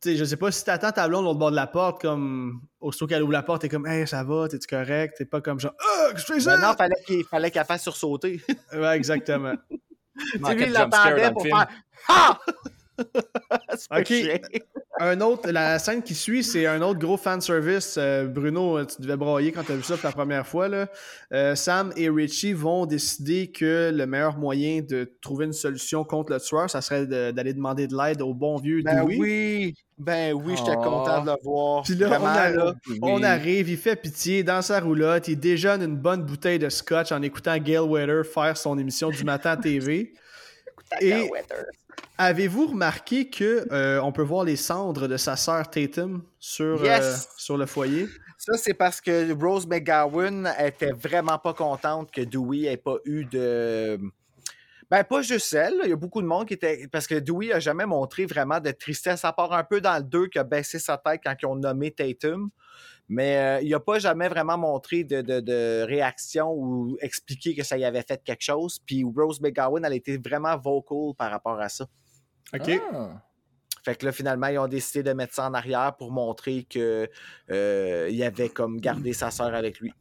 Tu 0.00 0.10
sais, 0.10 0.16
je 0.16 0.24
sais 0.24 0.36
pas 0.36 0.52
si 0.52 0.64
t'attends 0.64 0.92
ta 0.92 1.08
blonde 1.08 1.24
l'autre 1.24 1.38
bord 1.38 1.50
de 1.50 1.56
la 1.56 1.66
porte, 1.66 2.00
comme 2.00 2.60
aussitôt 2.80 3.08
qu'elle 3.08 3.22
ouvre 3.22 3.32
la 3.32 3.42
porte, 3.42 3.62
t'es 3.62 3.68
comme 3.68 3.86
Hey, 3.86 4.06
ça 4.06 4.22
va, 4.22 4.48
t'es-tu 4.48 4.68
correct? 4.68 5.16
T'es 5.18 5.24
pas 5.24 5.40
comme 5.40 5.58
genre 5.58 5.74
Ah, 5.80 5.84
oh, 5.84 6.12
qu'est-ce 6.12 6.26
que 6.26 6.32
tu 6.34 6.40
fais 6.40 6.44
ça? 6.44 6.58
non, 6.58 6.74
fallait 6.74 7.02
qu'il 7.06 7.24
fallait 7.24 7.50
qu'elle 7.50 7.64
fasse 7.64 7.82
sursauter. 7.82 8.40
ouais, 8.72 8.96
exactement. 8.96 9.54
tu 9.68 10.54
lui, 10.54 10.64
il 10.64 10.72
l'attendait 10.72 11.32
pour 11.32 11.42
faire 11.42 11.68
Ah! 12.08 12.38
ok. 13.98 14.12
Un 15.00 15.20
autre, 15.22 15.50
la 15.50 15.78
scène 15.78 16.02
qui 16.02 16.14
suit, 16.14 16.44
c'est 16.44 16.66
un 16.66 16.82
autre 16.82 16.98
gros 16.98 17.16
fan 17.16 17.40
service. 17.40 17.96
Euh, 17.98 18.26
Bruno, 18.26 18.84
tu 18.84 19.00
devais 19.00 19.16
broyer 19.16 19.50
quand 19.50 19.62
tu 19.62 19.72
as 19.72 19.76
vu 19.76 19.82
ça 19.82 19.96
pour 19.96 20.06
la 20.06 20.12
première 20.12 20.46
fois. 20.46 20.68
Là. 20.68 20.86
Euh, 21.32 21.54
Sam 21.54 21.92
et 21.96 22.10
Richie 22.10 22.52
vont 22.52 22.84
décider 22.84 23.50
que 23.50 23.90
le 23.94 24.06
meilleur 24.06 24.36
moyen 24.36 24.82
de 24.82 25.10
trouver 25.22 25.46
une 25.46 25.54
solution 25.54 26.04
contre 26.04 26.32
le 26.32 26.40
tueur, 26.40 26.68
ça 26.68 26.82
serait 26.82 27.06
d'aller 27.06 27.54
demander 27.54 27.86
de 27.86 27.96
l'aide 27.96 28.20
au 28.20 28.34
bon 28.34 28.56
vieux 28.56 28.82
ben 28.82 29.02
Oui. 29.04 29.74
Ben 29.98 30.32
oui, 30.32 30.54
j'étais 30.56 30.72
ah. 30.72 30.76
content 30.76 31.22
de 31.22 31.30
le 31.30 31.36
voir. 31.44 31.82
Puis 31.84 31.94
là, 31.94 32.42
on, 33.02 33.22
arrive, 33.22 33.68
il 33.68 33.76
fait 33.76 33.94
pitié 33.94 34.42
dans 34.42 34.60
sa 34.60 34.80
roulotte, 34.80 35.28
il 35.28 35.38
déjeune 35.38 35.82
une 35.82 35.96
bonne 35.96 36.22
bouteille 36.22 36.58
de 36.58 36.68
scotch 36.68 37.12
en 37.12 37.22
écoutant 37.22 37.56
Gail 37.58 37.78
Weather 37.78 38.26
faire 38.26 38.56
son 38.56 38.78
émission 38.78 39.10
du 39.10 39.22
matin 39.22 39.50
à 39.50 39.56
TV. 39.56 40.12
et 41.00 41.30
Avez-vous 42.18 42.68
remarqué 42.68 43.28
que 43.28 43.66
euh, 43.72 44.00
on 44.02 44.12
peut 44.12 44.22
voir 44.22 44.44
les 44.44 44.56
cendres 44.56 45.08
de 45.08 45.16
sa 45.16 45.36
sœur 45.36 45.68
Tatum 45.68 46.22
sur, 46.38 46.82
euh, 46.84 47.14
sur 47.36 47.56
le 47.56 47.66
foyer? 47.66 48.06
Ça, 48.38 48.52
c'est 48.56 48.74
parce 48.74 49.00
que 49.00 49.32
Rose 49.32 49.66
McGowan 49.66 50.52
était 50.58 50.92
vraiment 50.92 51.38
pas 51.38 51.54
contente 51.54 52.10
que 52.10 52.20
Dewey 52.20 52.64
ait 52.64 52.76
pas 52.76 52.96
eu 53.04 53.24
de. 53.24 53.98
Ben, 54.90 55.04
pas 55.04 55.22
juste 55.22 55.52
elle. 55.54 55.80
Il 55.84 55.90
y 55.90 55.92
a 55.92 55.96
beaucoup 55.96 56.20
de 56.20 56.26
monde 56.26 56.46
qui 56.46 56.54
était. 56.54 56.86
Parce 56.90 57.06
que 57.06 57.14
Dewey 57.14 57.52
a 57.52 57.60
jamais 57.60 57.86
montré 57.86 58.26
vraiment 58.26 58.60
de 58.60 58.72
tristesse, 58.72 59.24
à 59.24 59.32
part 59.32 59.52
un 59.52 59.64
peu 59.64 59.80
dans 59.80 59.96
le 59.96 60.02
2 60.02 60.26
qui 60.26 60.38
a 60.38 60.44
baissé 60.44 60.78
sa 60.78 60.98
tête 60.98 61.20
quand 61.24 61.34
ils 61.40 61.46
ont 61.46 61.56
nommé 61.56 61.92
Tatum. 61.92 62.50
Mais 63.08 63.36
euh, 63.36 63.60
il 63.62 63.70
n'a 63.70 63.80
pas 63.80 63.98
jamais 63.98 64.28
vraiment 64.28 64.56
montré 64.56 65.04
de, 65.04 65.84
réaction 65.84 66.52
ou 66.52 66.96
expliqué 67.00 67.54
que 67.54 67.62
ça 67.62 67.76
y 67.76 67.84
avait 67.84 68.02
fait 68.02 68.22
quelque 68.24 68.42
chose. 68.42 68.78
Puis 68.86 69.04
Rose 69.04 69.40
McGowan, 69.40 69.84
elle 69.84 69.94
était 69.94 70.16
vraiment 70.16 70.56
vocal 70.56 71.14
par 71.16 71.30
rapport 71.30 71.60
à 71.60 71.68
ça. 71.68 71.86
OK. 72.54 72.80
Ah. 72.92 73.22
Fait 73.84 73.96
que 73.96 74.06
là, 74.06 74.12
finalement, 74.12 74.46
ils 74.46 74.58
ont 74.58 74.68
décidé 74.68 75.02
de 75.02 75.12
mettre 75.12 75.34
ça 75.34 75.48
en 75.48 75.54
arrière 75.54 75.96
pour 75.98 76.12
montrer 76.12 76.64
qu'il 76.64 77.08
euh, 77.50 78.26
avait 78.26 78.48
comme 78.48 78.80
gardé 78.80 79.12
sa 79.12 79.30
sœur 79.32 79.54
avec 79.54 79.80
lui. 79.80 79.92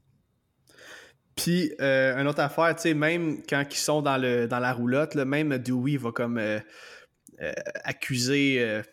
Puis, 1.36 1.74
euh, 1.82 2.16
une 2.18 2.28
autre 2.28 2.42
affaire, 2.42 2.76
tu 2.76 2.84
sais, 2.84 2.94
même 2.94 3.42
quand 3.50 3.64
ils 3.72 3.76
sont 3.76 4.04
dans, 4.04 4.18
le, 4.18 4.48
dans 4.48 4.60
la 4.60 4.72
roulotte, 4.72 5.16
même 5.16 5.58
Dewey 5.58 5.98
va 5.98 6.12
comme 6.12 6.40
accuser 7.84 8.84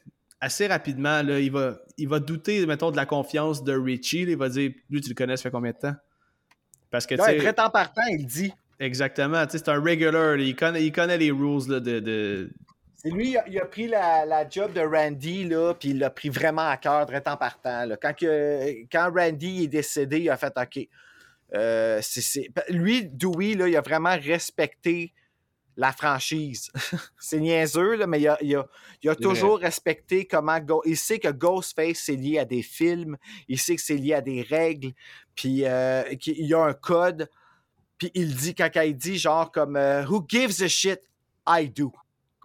assez 0.41 0.66
rapidement, 0.66 1.22
là, 1.22 1.41
il, 1.41 1.51
va, 1.51 1.78
il 1.97 2.09
va 2.09 2.20
douter, 2.20 2.64
mettons, 2.66 2.91
de 2.91 2.97
la 2.97 3.07
confiance 3.07 3.64
de 3.64 3.76
Richie. 3.76 4.22
il 4.22 4.36
va 4.36 4.49
dire 4.49 4.72
Lui, 4.91 5.01
tu 5.01 5.09
le 5.09 5.14
connais, 5.14 5.36
ça 5.36 5.45
fait 5.45 5.51
combien 5.51 5.72
de 5.72 5.78
temps? 5.78 5.95
Parce 6.91 7.07
que, 7.07 7.14
tu 7.14 7.22
sais. 7.22 7.36
très 7.36 7.53
temps 7.53 7.70
partant, 7.70 8.03
il 8.11 8.26
dit. 8.26 8.53
Exactement, 8.80 9.45
c'est 9.49 9.68
un 9.68 9.80
regular. 9.80 10.36
Il 10.36 10.55
connaît, 10.55 10.84
il 10.84 10.93
connaît 10.93 11.18
les 11.18 11.30
rules 11.30 11.68
là, 11.68 11.80
de. 11.80 12.01
de... 12.01 12.51
C'est 12.95 13.11
lui, 13.11 13.36
il 13.47 13.59
a, 13.61 13.64
pris 13.64 13.86
la, 13.86 14.24
la, 14.24 14.49
job 14.49 14.72
de 14.72 14.80
Randy, 14.80 15.45
là, 15.45 15.72
puis 15.72 15.91
il 15.91 15.99
l'a 16.01 16.11
pris 16.11 16.30
vraiment 16.30 16.68
à 16.68 16.76
cœur, 16.76 17.07
très 17.07 17.20
temps 17.20 17.36
partant. 17.36 17.84
Là. 17.84 17.97
Quand, 17.97 18.12
que, 18.12 18.82
quand 18.91 19.12
Randy 19.14 19.64
est 19.64 19.68
décédé, 19.68 20.18
il 20.18 20.30
a 20.30 20.36
fait 20.36 20.53
OK. 20.57 20.89
Euh, 21.55 22.01
Lui, 22.70 23.05
Dewey, 23.05 23.55
là, 23.55 23.68
il 23.68 23.76
a 23.76 23.80
vraiment 23.80 24.16
respecté 24.16 25.12
la 25.79 25.93
franchise. 25.93 26.70
c'est 27.18 27.39
niaiseux, 27.39 27.95
là, 27.95 28.07
mais 28.07 28.20
il 28.20 28.29
a, 28.29 28.37
il 28.43 28.57
a, 28.57 28.66
il 29.01 29.09
a 29.09 29.14
toujours 29.14 29.61
respecté 29.61 30.26
comment. 30.26 30.59
il 30.85 30.97
sait 30.97 31.20
que 31.20 31.29
Ghostface, 31.29 31.99
c'est 32.05 32.16
lié 32.16 32.41
à 32.41 32.45
des 32.45 32.62
films. 32.62 33.16
Il 33.47 33.59
sait 33.59 33.76
que 33.76 33.83
c'est 33.83 33.97
lié 33.97 34.14
à 34.14 34.20
des 34.20 34.43
règles. 34.43 34.93
Puis 35.37 35.64
euh, 35.64 36.03
il 36.26 36.47
y 36.47 36.53
a 36.53 36.61
un 36.61 36.74
code. 36.74 37.31
Puis 37.97 38.11
il 38.14 38.35
dit, 38.35 38.55
quand 38.57 38.68
il 38.74 38.97
dit 38.97 39.18
genre 39.18 39.53
comme 39.53 39.76
euh, 39.76 40.05
Who 40.05 40.24
gives 40.29 40.61
a 40.62 40.68
shit? 40.68 41.01
I 41.47 41.70
do. 41.70 41.93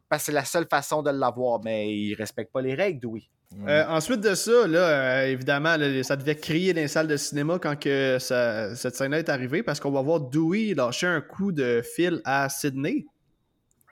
Parce 0.08 0.22
que 0.22 0.26
c'est 0.28 0.32
la 0.32 0.46
seule 0.46 0.68
façon 0.70 1.02
de 1.02 1.10
l'avoir. 1.10 1.60
Mais 1.64 1.92
il 1.92 2.14
respecte 2.14 2.54
pas 2.54 2.62
les 2.62 2.76
règles, 2.76 3.08
oui. 3.08 3.30
Euh, 3.68 3.86
ensuite 3.88 4.22
de 4.22 4.34
ça, 4.34 4.68
là, 4.68 5.28
évidemment, 5.28 5.76
ça 6.04 6.16
devait 6.16 6.36
crier 6.36 6.74
dans 6.74 6.82
les 6.82 6.88
salles 6.88 7.08
de 7.08 7.18
cinéma 7.18 7.60
quand 7.60 7.80
que 7.80 8.18
cette 8.20 8.96
scène-là 8.96 9.20
est 9.20 9.30
arrivée 9.30 9.62
parce 9.62 9.80
qu'on 9.80 9.92
va 9.92 10.02
voir 10.02 10.22
Dewey 10.22 10.74
lâcher 10.76 11.06
un 11.08 11.22
coup 11.22 11.52
de 11.52 11.84
fil 11.84 12.22
à 12.26 12.50
Sydney. 12.50 13.06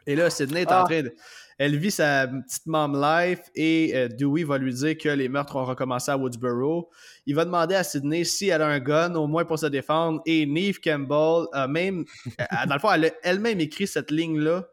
Et 0.08 0.16
là, 0.16 0.30
Sydney 0.30 0.62
est 0.62 0.72
en 0.72 0.82
ah. 0.82 0.86
train 0.86 1.04
de. 1.04 1.14
Elle 1.58 1.78
vit 1.78 1.92
sa 1.92 2.28
petite 2.28 2.66
mom 2.66 3.00
life 3.00 3.42
et 3.54 3.92
euh, 3.94 4.08
Dewey 4.08 4.44
va 4.44 4.58
lui 4.58 4.74
dire 4.74 4.98
que 4.98 5.10
les 5.10 5.30
meurtres 5.30 5.56
ont 5.58 5.64
recommencé 5.64 6.10
à 6.10 6.18
Woodsboro. 6.18 6.90
Il 7.28 7.36
va 7.36 7.46
demander 7.46 7.76
à 7.76 7.84
Sydney 7.84 8.24
si 8.24 8.48
elle 8.48 8.64
a 8.64 8.68
un 8.68 8.80
gun, 8.80 9.14
au 9.14 9.28
moins 9.28 9.46
pour 9.46 9.60
se 9.60 9.68
défendre. 9.68 10.22
Et 10.26 10.48
Neve 10.48 10.80
Campbell 10.80 11.46
a 11.54 11.68
même. 11.68 12.06
Euh, 12.40 12.46
dans 12.68 12.74
le 12.74 12.80
fond, 12.80 12.92
elle 12.92 13.06
a 13.06 13.10
elle-même 13.22 13.60
écrit 13.60 13.86
cette 13.86 14.10
ligne-là. 14.10 14.66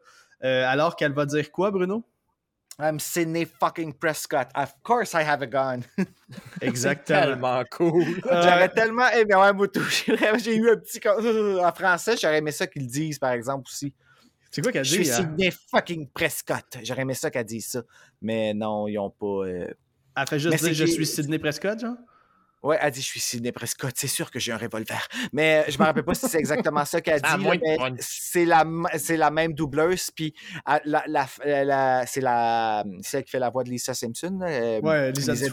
Euh, 0.43 0.65
alors 0.65 0.95
qu'elle 0.95 1.13
va 1.13 1.27
dire 1.27 1.51
quoi, 1.51 1.69
Bruno? 1.69 2.03
I'm 2.81 2.97
Sydney 2.97 3.45
fucking 3.45 3.93
Prescott. 3.93 4.47
Of 4.55 4.73
course 4.83 5.13
I 5.13 5.21
have 5.21 5.41
a 5.41 5.47
gun. 5.47 5.81
Exactement. 6.61 7.19
tellement 7.19 7.63
cool. 7.71 8.21
J'aurais 8.23 8.69
tellement 8.69 9.09
aimé 9.09 9.35
ouais. 9.35 10.39
J'ai 10.39 10.55
eu 10.55 10.71
un 10.71 10.77
petit. 10.77 11.01
En 11.07 11.71
français, 11.73 12.15
j'aurais 12.15 12.37
aimé 12.37 12.51
ça 12.51 12.67
qu'ils 12.67 12.83
le 12.83 12.87
disent, 12.87 13.19
par 13.19 13.31
exemple, 13.31 13.67
aussi. 13.67 13.93
C'est 14.51 14.61
quoi 14.61 14.71
qu'elle 14.71 14.83
dit? 14.83 14.89
Je 14.89 15.03
suis 15.03 15.11
hein? 15.11 15.15
Sidney 15.15 15.51
fucking 15.71 16.07
Prescott. 16.09 16.77
J'aurais 16.83 17.03
aimé 17.03 17.13
ça 17.13 17.29
qu'elle 17.29 17.45
dise 17.45 17.67
ça. 17.67 17.83
Mais 18.21 18.53
non, 18.53 18.87
ils 18.87 18.97
ont 18.97 19.09
pas. 19.09 19.47
Euh... 19.47 19.67
Elle 20.17 20.27
fait 20.27 20.39
juste 20.39 20.63
dire 20.63 20.73
je 20.73 20.85
suis 20.85 21.05
Sidney 21.05 21.39
Prescott, 21.39 21.79
genre? 21.79 21.95
Ouais, 22.61 22.77
elle 22.81 22.91
dit 22.91 23.01
je 23.01 23.05
suis 23.05 23.19
Sidney 23.21 23.53
Prescott. 23.53 23.93
C'est 23.95 24.07
sûr 24.07 24.29
que 24.29 24.39
j'ai 24.39 24.51
un 24.51 24.57
revolver. 24.57 25.07
Mais 25.31 25.65
je 25.69 25.77
me 25.79 25.83
rappelle 25.85 26.03
pas 26.03 26.13
si 26.13 26.27
c'est 26.27 26.39
exactement 26.39 26.83
ça 26.83 26.99
qu'elle 26.99 27.21
dit. 27.39 27.47
c'est 27.99 28.43
la, 28.43 28.65
c'est 28.97 29.15
la 29.15 29.31
même 29.31 29.53
doubleuse. 29.53 30.11
Puis 30.11 30.33
la, 30.83 31.03
la, 31.07 32.05
c'est 32.05 32.21
la, 32.21 32.83
celle 33.01 33.23
qui 33.23 33.31
fait 33.31 33.39
la 33.39 33.49
voix 33.49 33.63
de 33.63 33.69
Lisa 33.69 33.93
Simpson. 33.93 34.39
Euh, 34.41 34.81
ouais, 34.81 35.11
Lisa, 35.13 35.33
Lisa 35.33 35.47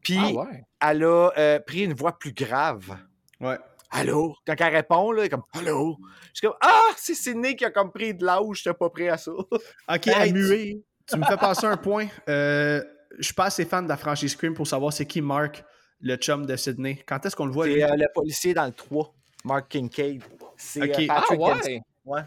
Puis 0.00 0.18
ah, 0.18 0.90
elle 0.90 1.04
a 1.04 1.30
euh, 1.36 1.58
pris 1.60 1.84
une 1.84 1.92
voix 1.92 2.18
plus 2.18 2.32
grave. 2.32 2.96
Ouais. 3.40 3.58
Allô? 3.90 4.34
Quand 4.46 4.54
elle 4.58 4.74
répond, 4.74 5.12
là, 5.12 5.22
elle 5.22 5.26
est 5.26 5.30
comme 5.30 5.44
Allô? 5.54 5.96
Je 6.32 6.40
suis 6.40 6.46
comme 6.46 6.56
Ah, 6.60 6.90
c'est 6.96 7.14
Sidney 7.14 7.56
qui 7.56 7.64
a 7.64 7.70
comme 7.70 7.90
pris 7.90 8.14
de 8.14 8.24
l'âge, 8.24 8.62
j'étais 8.62 8.74
pas 8.74 8.90
prêt 8.90 9.08
à 9.08 9.16
ça. 9.16 9.32
Ok, 9.32 10.06
hey, 10.06 10.32
muet. 10.32 10.82
tu 11.06 11.16
me 11.16 11.24
fais 11.24 11.36
passer 11.36 11.66
un 11.66 11.76
point. 11.76 12.06
Euh, 12.28 12.82
je 13.18 13.24
suis 13.24 13.34
pas 13.34 13.46
assez 13.46 13.64
fan 13.64 13.84
de 13.84 13.88
la 13.88 13.96
franchise 13.96 14.32
Scream 14.32 14.54
pour 14.54 14.66
savoir 14.66 14.92
c'est 14.92 15.06
qui 15.06 15.20
Mark, 15.20 15.64
le 16.00 16.16
chum 16.16 16.46
de 16.46 16.56
Sidney. 16.56 17.02
Quand 17.06 17.24
est-ce 17.24 17.34
qu'on 17.34 17.46
le 17.46 17.52
voit? 17.52 17.66
C'est 17.66 17.82
euh, 17.82 17.96
le 17.96 18.06
policier 18.14 18.54
dans 18.54 18.66
le 18.66 18.72
3, 18.72 19.14
Mark 19.44 19.68
Kincaid. 19.68 20.22
C'est 20.56 20.82
euh, 20.82 21.06
Patrick 21.06 21.40
ah, 21.42 21.56
ouais. 21.64 21.82
ouais. 22.04 22.20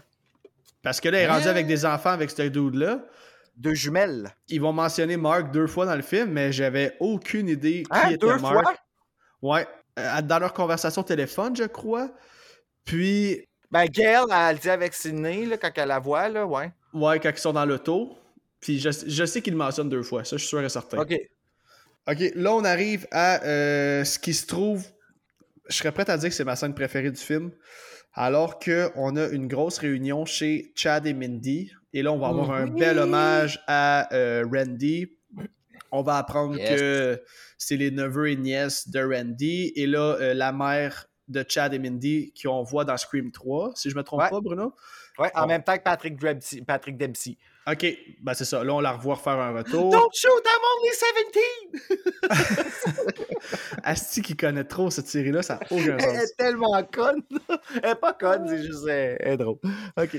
Parce 0.82 1.00
que 1.00 1.08
là, 1.08 1.20
il 1.20 1.22
est 1.24 1.30
rendu 1.30 1.46
avec 1.46 1.66
des 1.66 1.86
enfants 1.86 2.10
avec 2.10 2.30
ce 2.30 2.42
dude-là. 2.42 3.04
Deux 3.56 3.74
jumelles. 3.74 4.34
Ils 4.48 4.60
vont 4.60 4.72
mentionner 4.72 5.16
Mark 5.16 5.52
deux 5.52 5.66
fois 5.66 5.86
dans 5.86 5.94
le 5.94 6.02
film, 6.02 6.30
mais 6.30 6.52
j'avais 6.52 6.96
aucune 7.00 7.48
idée 7.48 7.84
qui 7.84 7.88
hein, 7.90 8.08
était 8.08 8.18
deux 8.18 8.38
Mark. 8.38 8.62
Fois? 8.62 8.74
Ouais. 9.42 9.66
Dans 9.96 10.38
leur 10.38 10.52
conversation 10.52 11.02
téléphone, 11.02 11.54
je 11.56 11.64
crois. 11.64 12.10
Puis, 12.84 13.44
Ben, 13.70 13.86
Gail, 13.86 14.24
elle 14.30 14.56
le 14.56 14.60
dit 14.60 14.70
avec 14.70 14.94
Sydney, 14.94 15.46
là, 15.46 15.56
quand 15.56 15.70
elle 15.76 15.88
la 15.88 15.98
voit, 15.98 16.28
là, 16.28 16.46
ouais. 16.46 16.72
Ouais, 16.94 17.20
quand 17.20 17.30
ils 17.30 17.38
sont 17.38 17.52
dans 17.52 17.64
l'auto. 17.64 18.16
Puis 18.60 18.78
je, 18.78 18.90
je 19.06 19.24
sais 19.24 19.42
qu'il 19.42 19.54
le 19.54 19.58
mentionne 19.58 19.88
deux 19.88 20.02
fois, 20.02 20.24
ça, 20.24 20.36
je 20.36 20.42
suis 20.42 20.48
sûr 20.48 20.62
et 20.62 20.68
certain. 20.68 20.98
OK. 20.98 21.14
OK, 22.08 22.18
là, 22.34 22.54
on 22.54 22.64
arrive 22.64 23.06
à 23.10 23.42
euh, 23.44 24.04
ce 24.04 24.18
qui 24.18 24.34
se 24.34 24.46
trouve. 24.46 24.86
Je 25.68 25.76
serais 25.76 25.92
prêt 25.92 26.08
à 26.10 26.16
dire 26.16 26.28
que 26.28 26.34
c'est 26.34 26.44
ma 26.44 26.56
scène 26.56 26.74
préférée 26.74 27.10
du 27.10 27.20
film. 27.20 27.52
Alors 28.14 28.58
qu'on 28.58 29.16
a 29.16 29.28
une 29.28 29.46
grosse 29.46 29.78
réunion 29.78 30.24
chez 30.24 30.72
Chad 30.74 31.06
et 31.06 31.14
Mindy. 31.14 31.70
Et 31.92 32.02
là, 32.02 32.12
on 32.12 32.18
va 32.18 32.28
avoir 32.28 32.50
un 32.50 32.66
bel 32.66 32.98
hommage 32.98 33.62
à 33.66 34.12
euh, 34.14 34.44
Randy. 34.52 35.08
On 35.92 36.02
va 36.02 36.16
apprendre 36.16 36.56
Yes. 36.56 36.80
que 36.80 37.22
c'est 37.58 37.76
les 37.76 37.90
neveux 37.90 38.30
et 38.30 38.36
nièces 38.36 38.88
de 38.88 39.00
Randy. 39.02 39.72
Et 39.76 39.86
là, 39.86 40.16
euh, 40.20 40.34
la 40.34 40.52
mère 40.52 41.06
de 41.28 41.44
Chad 41.48 41.72
et 41.72 41.78
Mindy 41.78 42.34
qu'on 42.42 42.62
voit 42.62 42.84
dans 42.84 42.96
Scream 42.96 43.30
3, 43.30 43.72
si 43.74 43.88
je 43.90 43.96
me 43.96 44.02
trompe 44.02 44.20
Ouais. 44.22 44.30
pas, 44.30 44.40
Bruno. 44.40 44.74
Ouais, 45.18 45.30
en 45.34 45.42
Bon. 45.42 45.46
même 45.48 45.62
temps 45.62 45.76
que 45.76 45.82
Patrick 45.82 46.18
Dempsey. 46.18 46.62
Patrick 46.62 46.96
Dempsey. 46.98 47.36
OK, 47.70 47.86
ben 48.20 48.34
c'est 48.34 48.44
ça. 48.44 48.64
Là, 48.64 48.74
on 48.74 48.80
la 48.80 48.90
revoit 48.92 49.14
refaire 49.14 49.34
un 49.38 49.52
retour. 49.52 49.90
Don't 49.92 50.10
shoot, 50.12 50.30
I'm 50.44 50.62
only 50.80 50.90
17! 52.32 53.12
Asti 53.84 54.22
qui 54.22 54.36
connaît 54.36 54.64
trop 54.64 54.90
cette 54.90 55.06
série-là, 55.06 55.42
ça 55.42 55.54
n'a 55.60 55.60
aucun 55.70 55.96
Elle 55.98 56.00
sens. 56.16 56.22
est 56.24 56.36
tellement 56.36 56.82
conne. 56.84 57.22
Elle 57.82 57.90
est 57.90 57.94
pas 57.94 58.14
conne, 58.14 58.46
c'est 58.48 58.62
juste. 58.62 58.86
Elle 58.88 59.16
elle 59.20 59.32
est 59.34 59.36
drôle. 59.36 59.58
OK. 59.96 60.16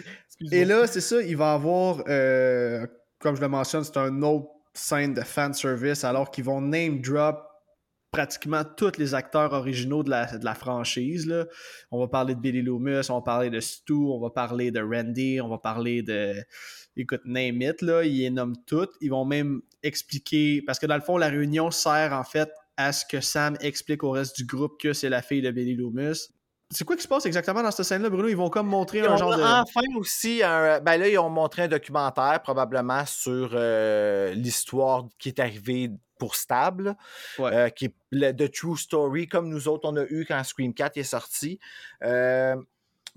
Et 0.51 0.65
là, 0.65 0.87
c'est 0.87 1.01
ça, 1.01 1.21
il 1.21 1.35
va 1.37 1.53
avoir, 1.53 2.03
euh, 2.07 2.85
comme 3.19 3.35
je 3.35 3.41
le 3.41 3.47
mentionne, 3.49 3.83
c'est 3.83 3.97
un 3.97 4.21
autre 4.21 4.47
scène 4.73 5.13
de 5.13 5.21
fan 5.21 5.53
service, 5.53 6.03
alors 6.03 6.31
qu'ils 6.31 6.43
vont 6.43 6.61
name 6.61 7.01
drop 7.01 7.47
pratiquement 8.13 8.63
tous 8.63 8.97
les 8.99 9.15
acteurs 9.15 9.53
originaux 9.53 10.03
de 10.03 10.11
la, 10.11 10.37
de 10.37 10.45
la 10.45 10.53
franchise. 10.53 11.25
Là. 11.25 11.45
On 11.91 11.99
va 11.99 12.07
parler 12.07 12.35
de 12.35 12.39
Billy 12.39 12.61
Loomis, 12.61 13.09
on 13.09 13.15
va 13.15 13.21
parler 13.21 13.49
de 13.49 13.59
Stu, 13.59 13.93
on 13.93 14.19
va 14.19 14.29
parler 14.29 14.71
de 14.71 14.79
Randy, 14.79 15.41
on 15.41 15.49
va 15.49 15.57
parler 15.57 16.03
de. 16.03 16.35
Écoute, 16.95 17.21
name 17.25 17.61
it, 17.63 17.81
là, 17.81 18.03
ils 18.03 18.19
les 18.19 18.29
nomment 18.29 18.55
toutes. 18.67 18.91
Ils 19.01 19.09
vont 19.09 19.25
même 19.25 19.61
expliquer. 19.81 20.61
Parce 20.61 20.77
que 20.77 20.85
dans 20.85 20.95
le 20.95 21.01
fond, 21.01 21.17
la 21.17 21.29
réunion 21.29 21.71
sert 21.71 22.13
en 22.13 22.23
fait 22.23 22.49
à 22.77 22.91
ce 22.91 23.03
que 23.03 23.19
Sam 23.19 23.57
explique 23.61 24.03
au 24.03 24.11
reste 24.11 24.37
du 24.37 24.45
groupe 24.45 24.79
que 24.79 24.93
c'est 24.93 25.09
la 25.09 25.23
fille 25.23 25.41
de 25.41 25.49
Billy 25.49 25.75
Loomis. 25.75 26.29
C'est 26.73 26.83
quoi 26.85 26.95
qui 26.95 27.03
se 27.03 27.07
passe 27.07 27.25
exactement 27.25 27.61
dans 27.63 27.71
cette 27.71 27.85
scène-là, 27.85 28.09
Bruno? 28.09 28.27
Ils 28.27 28.35
vont 28.35 28.49
comme 28.49 28.67
montrer 28.67 28.99
Ils 28.99 29.05
un 29.05 29.13
ont 29.13 29.17
genre 29.17 29.37
de. 29.37 29.41
enfin 29.43 29.81
aussi 29.97 30.41
un. 30.43 30.79
Ben 30.81 30.97
là, 30.97 31.07
ils 31.07 31.17
ont 31.17 31.29
montré 31.29 31.63
un 31.63 31.67
documentaire, 31.67 32.41
probablement, 32.43 33.05
sur 33.05 33.51
euh, 33.53 34.33
l'histoire 34.33 35.05
qui 35.19 35.29
est 35.29 35.39
arrivée 35.39 35.91
pour 36.19 36.35
Stable, 36.35 36.95
Ouais. 37.39 37.53
euh, 37.53 37.69
qui 37.69 37.85
est 37.85 37.93
le 38.11 38.31
The 38.31 38.51
True 38.51 38.77
Story, 38.77 39.27
comme 39.27 39.49
nous 39.49 39.67
autres, 39.67 39.87
on 39.89 39.95
a 39.97 40.03
eu 40.09 40.25
quand 40.27 40.41
Scream 40.43 40.73
4 40.73 40.97
est 40.97 41.03
sorti. 41.03 41.59
Euh, 42.03 42.55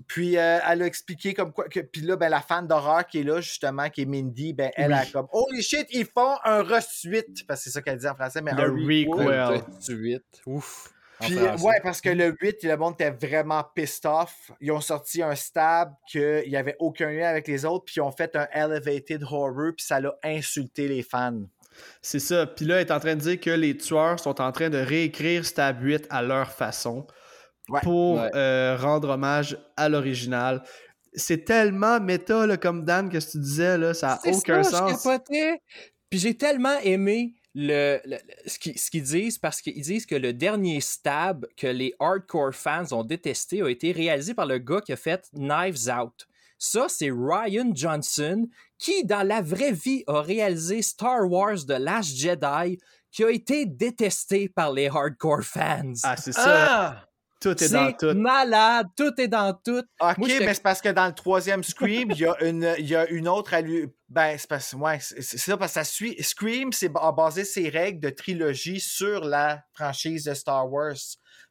puis 0.07 0.37
euh, 0.37 0.59
elle 0.67 0.83
a 0.83 0.85
expliqué 0.85 1.33
comme 1.33 1.51
quoi. 1.53 1.67
Que, 1.69 1.79
puis 1.79 2.01
là, 2.01 2.15
ben, 2.17 2.29
la 2.29 2.41
fan 2.41 2.67
d'horreur 2.67 3.07
qui 3.07 3.19
est 3.21 3.23
là, 3.23 3.41
justement, 3.41 3.89
qui 3.89 4.01
est 4.01 4.05
Mindy, 4.05 4.53
ben, 4.53 4.69
elle 4.75 4.93
a 4.93 5.05
comme 5.07 5.27
Holy 5.31 5.63
shit, 5.63 5.87
ils 5.91 6.05
font 6.05 6.35
un 6.43 6.61
resuite. 6.61 7.47
Parce 7.47 7.61
que 7.61 7.63
c'est 7.65 7.69
ça 7.71 7.81
qu'elle 7.81 7.97
dit 7.97 8.07
en 8.07 8.13
français, 8.15 8.41
mais 8.41 8.51
Le 8.53 8.63
un 8.63 8.71
requel. 8.71 9.41
requel. 9.53 9.63
Du 9.87 9.93
8. 9.95 10.23
Ouf. 10.45 10.93
Puis, 11.19 11.35
ouais, 11.37 11.79
parce 11.83 11.99
que 12.01 12.09
le 12.09 12.35
8, 12.39 12.63
le 12.63 12.77
monde 12.77 12.93
était 12.99 13.09
vraiment 13.09 13.63
pissed 13.75 14.05
off. 14.05 14.51
Ils 14.61 14.71
ont 14.71 14.81
sorti 14.81 15.23
un 15.23 15.33
stab 15.35 15.93
qu'il 16.09 16.43
n'y 16.47 16.55
avait 16.55 16.75
aucun 16.79 17.09
lien 17.11 17.27
avec 17.27 17.47
les 17.47 17.65
autres, 17.65 17.85
puis 17.85 17.95
ils 17.97 18.01
ont 18.01 18.11
fait 18.11 18.35
un 18.35 18.47
elevated 18.53 19.23
horror, 19.23 19.71
puis 19.75 19.85
ça 19.85 19.99
l'a 19.99 20.13
insulté 20.23 20.87
les 20.87 21.01
fans. 21.03 21.41
C'est 22.01 22.19
ça. 22.19 22.45
Puis 22.47 22.65
là, 22.65 22.75
elle 22.75 22.87
est 22.87 22.91
en 22.91 22.99
train 22.99 23.15
de 23.15 23.21
dire 23.21 23.39
que 23.39 23.49
les 23.49 23.75
tueurs 23.77 24.19
sont 24.19 24.41
en 24.41 24.51
train 24.51 24.69
de 24.69 24.77
réécrire 24.77 25.45
Stab 25.45 25.81
8 25.81 26.07
à 26.09 26.21
leur 26.21 26.51
façon 26.51 27.05
Ouais. 27.69 27.81
pour 27.83 28.15
Ouais. 28.17 28.29
euh, 28.33 28.77
rendre 28.79 29.09
hommage 29.09 29.57
à 29.75 29.89
l'original. 29.89 30.63
C'est 31.13 31.43
tellement 31.45 31.99
méta, 31.99 32.45
là, 32.47 32.57
comme 32.57 32.85
Dan, 32.85 33.09
que 33.09 33.19
ce 33.19 33.27
que 33.27 33.31
tu 33.33 33.39
disais, 33.39 33.77
là, 33.77 33.93
ça 33.93 34.19
n'a 34.23 34.31
aucun 34.33 34.63
ça, 34.63 34.87
sens. 34.87 35.07
Puis 36.09 36.19
j'ai 36.19 36.37
tellement 36.37 36.77
aimé 36.83 37.33
le, 37.59 37.99
ce 38.45 38.59
qu'ils 38.59 38.77
ce 38.77 38.91
qu'ils 38.91 39.03
disent 39.03 39.39
parce 39.39 39.61
qu'ils 39.61 39.81
disent 39.81 40.05
que 40.05 40.13
le 40.13 40.31
dernier 40.31 40.79
stab 40.79 41.47
que 41.57 41.65
les 41.65 41.95
hardcore 41.99 42.53
fans 42.53 42.85
ont 42.91 43.03
détesté 43.03 43.63
a 43.63 43.67
été 43.67 43.91
réalisé 43.91 44.35
par 44.35 44.45
le 44.45 44.59
gars 44.59 44.79
qui 44.79 44.93
a 44.93 44.95
fait 44.95 45.27
Knives 45.33 45.89
Out. 45.89 46.27
Ça, 46.59 46.85
c'est 46.87 47.09
Ryan 47.09 47.71
Johnson 47.73 48.47
qui, 48.77 49.03
dans 49.05 49.25
la 49.27 49.41
vraie 49.41 49.71
vie, 49.71 50.03
a 50.05 50.21
réalisé 50.21 50.83
Star 50.83 51.29
Wars 51.29 51.65
The 51.67 51.79
Last 51.79 52.15
Jedi 52.15 52.77
qui 53.11 53.23
a 53.23 53.31
été 53.31 53.65
détesté 53.65 54.49
par 54.49 54.71
les 54.71 54.87
hardcore 54.87 55.41
fans. 55.41 55.93
Ah, 56.03 56.15
c'est 56.15 56.33
ça. 56.33 56.43
Ah! 56.45 57.07
Tout 57.39 57.63
est 57.63 57.69
dans 57.69 57.87
c'est 57.87 57.97
tout. 57.97 58.17
malade, 58.17 58.87
tout 58.95 59.13
est 59.21 59.27
dans 59.27 59.53
tout. 59.53 59.83
Ok, 59.99 60.17
Moi, 60.17 60.27
mais 60.39 60.53
c'est 60.53 60.63
parce 60.63 60.81
que 60.81 60.89
dans 60.89 61.05
le 61.05 61.13
troisième 61.13 61.63
Scream, 61.63 62.09
il 62.11 62.17
y 62.19 62.25
a 62.25 62.35
une, 62.43 62.73
il 62.79 62.87
y 62.87 62.95
a 62.95 63.07
une 63.09 63.27
autre 63.27 63.53
allu... 63.53 63.89
Ben, 64.09 64.35
c'est 64.37 64.47
parce 64.49 64.73
ouais, 64.73 64.99
ça, 64.99 65.57
parce 65.57 65.71
que 65.71 65.79
ça 65.79 65.83
suit. 65.83 66.15
Scream, 66.23 66.71
c'est 66.71 66.89
a 66.95 67.11
basé 67.11 67.43
ses 67.43 67.69
règles 67.69 67.99
de 67.99 68.09
trilogie 68.09 68.79
sur 68.79 69.23
la 69.25 69.61
franchise 69.73 70.23
de 70.23 70.33
Star 70.33 70.71
Wars. 70.71 70.95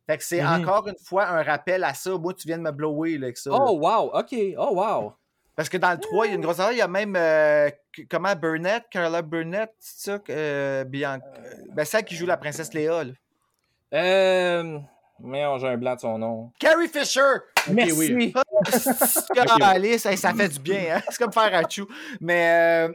Fait 0.08 0.16
que 0.18 0.24
c'est 0.24 0.40
Mhm. 0.42 0.62
encore 0.62 0.88
une 0.88 0.98
fois 1.04 1.26
un 1.28 1.42
rappel 1.42 1.84
à 1.84 1.92
ça. 1.94 2.10
Moi, 2.18 2.32
tu 2.34 2.46
viens 2.48 2.58
de 2.58 2.62
me 2.62 2.70
blower 2.72 3.18
là, 3.18 3.26
avec 3.26 3.36
ça. 3.38 3.50
là. 3.50 3.56
Oh 3.60 3.78
wow, 3.78 4.10
ok, 4.18 4.34
oh 4.58 4.70
wow. 4.74 5.12
Parce 5.54 5.68
que 5.68 5.76
dans 5.78 5.92
le 5.92 5.98
3, 5.98 6.26
il 6.26 6.28
y 6.30 6.32
a 6.32 6.34
une 6.36 6.42
grosse 6.42 6.58
erreur. 6.58 6.72
Il 6.72 6.78
y 6.78 6.82
a 6.82 6.88
même. 6.88 7.14
euh, 7.16 7.70
comment 8.10 8.34
Burnett, 8.36 8.84
Carla 8.90 9.22
Burnett, 9.22 9.72
c'est 9.78 10.10
ça? 10.12 10.18
euh, 10.30 10.84
Bianca. 10.84 11.24
Ben, 11.74 11.84
celle 11.84 12.04
qui 12.04 12.14
joue 12.16 12.26
la 12.26 12.36
princesse 12.36 12.72
Léa. 12.74 13.04
là. 13.04 13.12
Euh. 13.94 14.78
Merde, 15.20 15.60
j'ai 15.60 15.68
un 15.68 15.76
blanc 15.76 15.94
de 15.94 16.00
son 16.00 16.18
nom. 16.18 16.52
Carrie 16.58 16.88
Fisher! 16.88 17.20
Merci. 17.70 17.92
oui. 18.14 18.34
Alice, 19.62 20.06
hey, 20.06 20.16
ça 20.16 20.32
fait 20.34 20.48
du 20.48 20.58
bien, 20.60 20.96
hein? 20.96 21.02
C'est 21.08 21.18
comme 21.18 21.32
faire 21.32 21.54
un 21.54 21.68
chou. 21.68 21.86
Mais. 22.20 22.88
euh, 22.88 22.92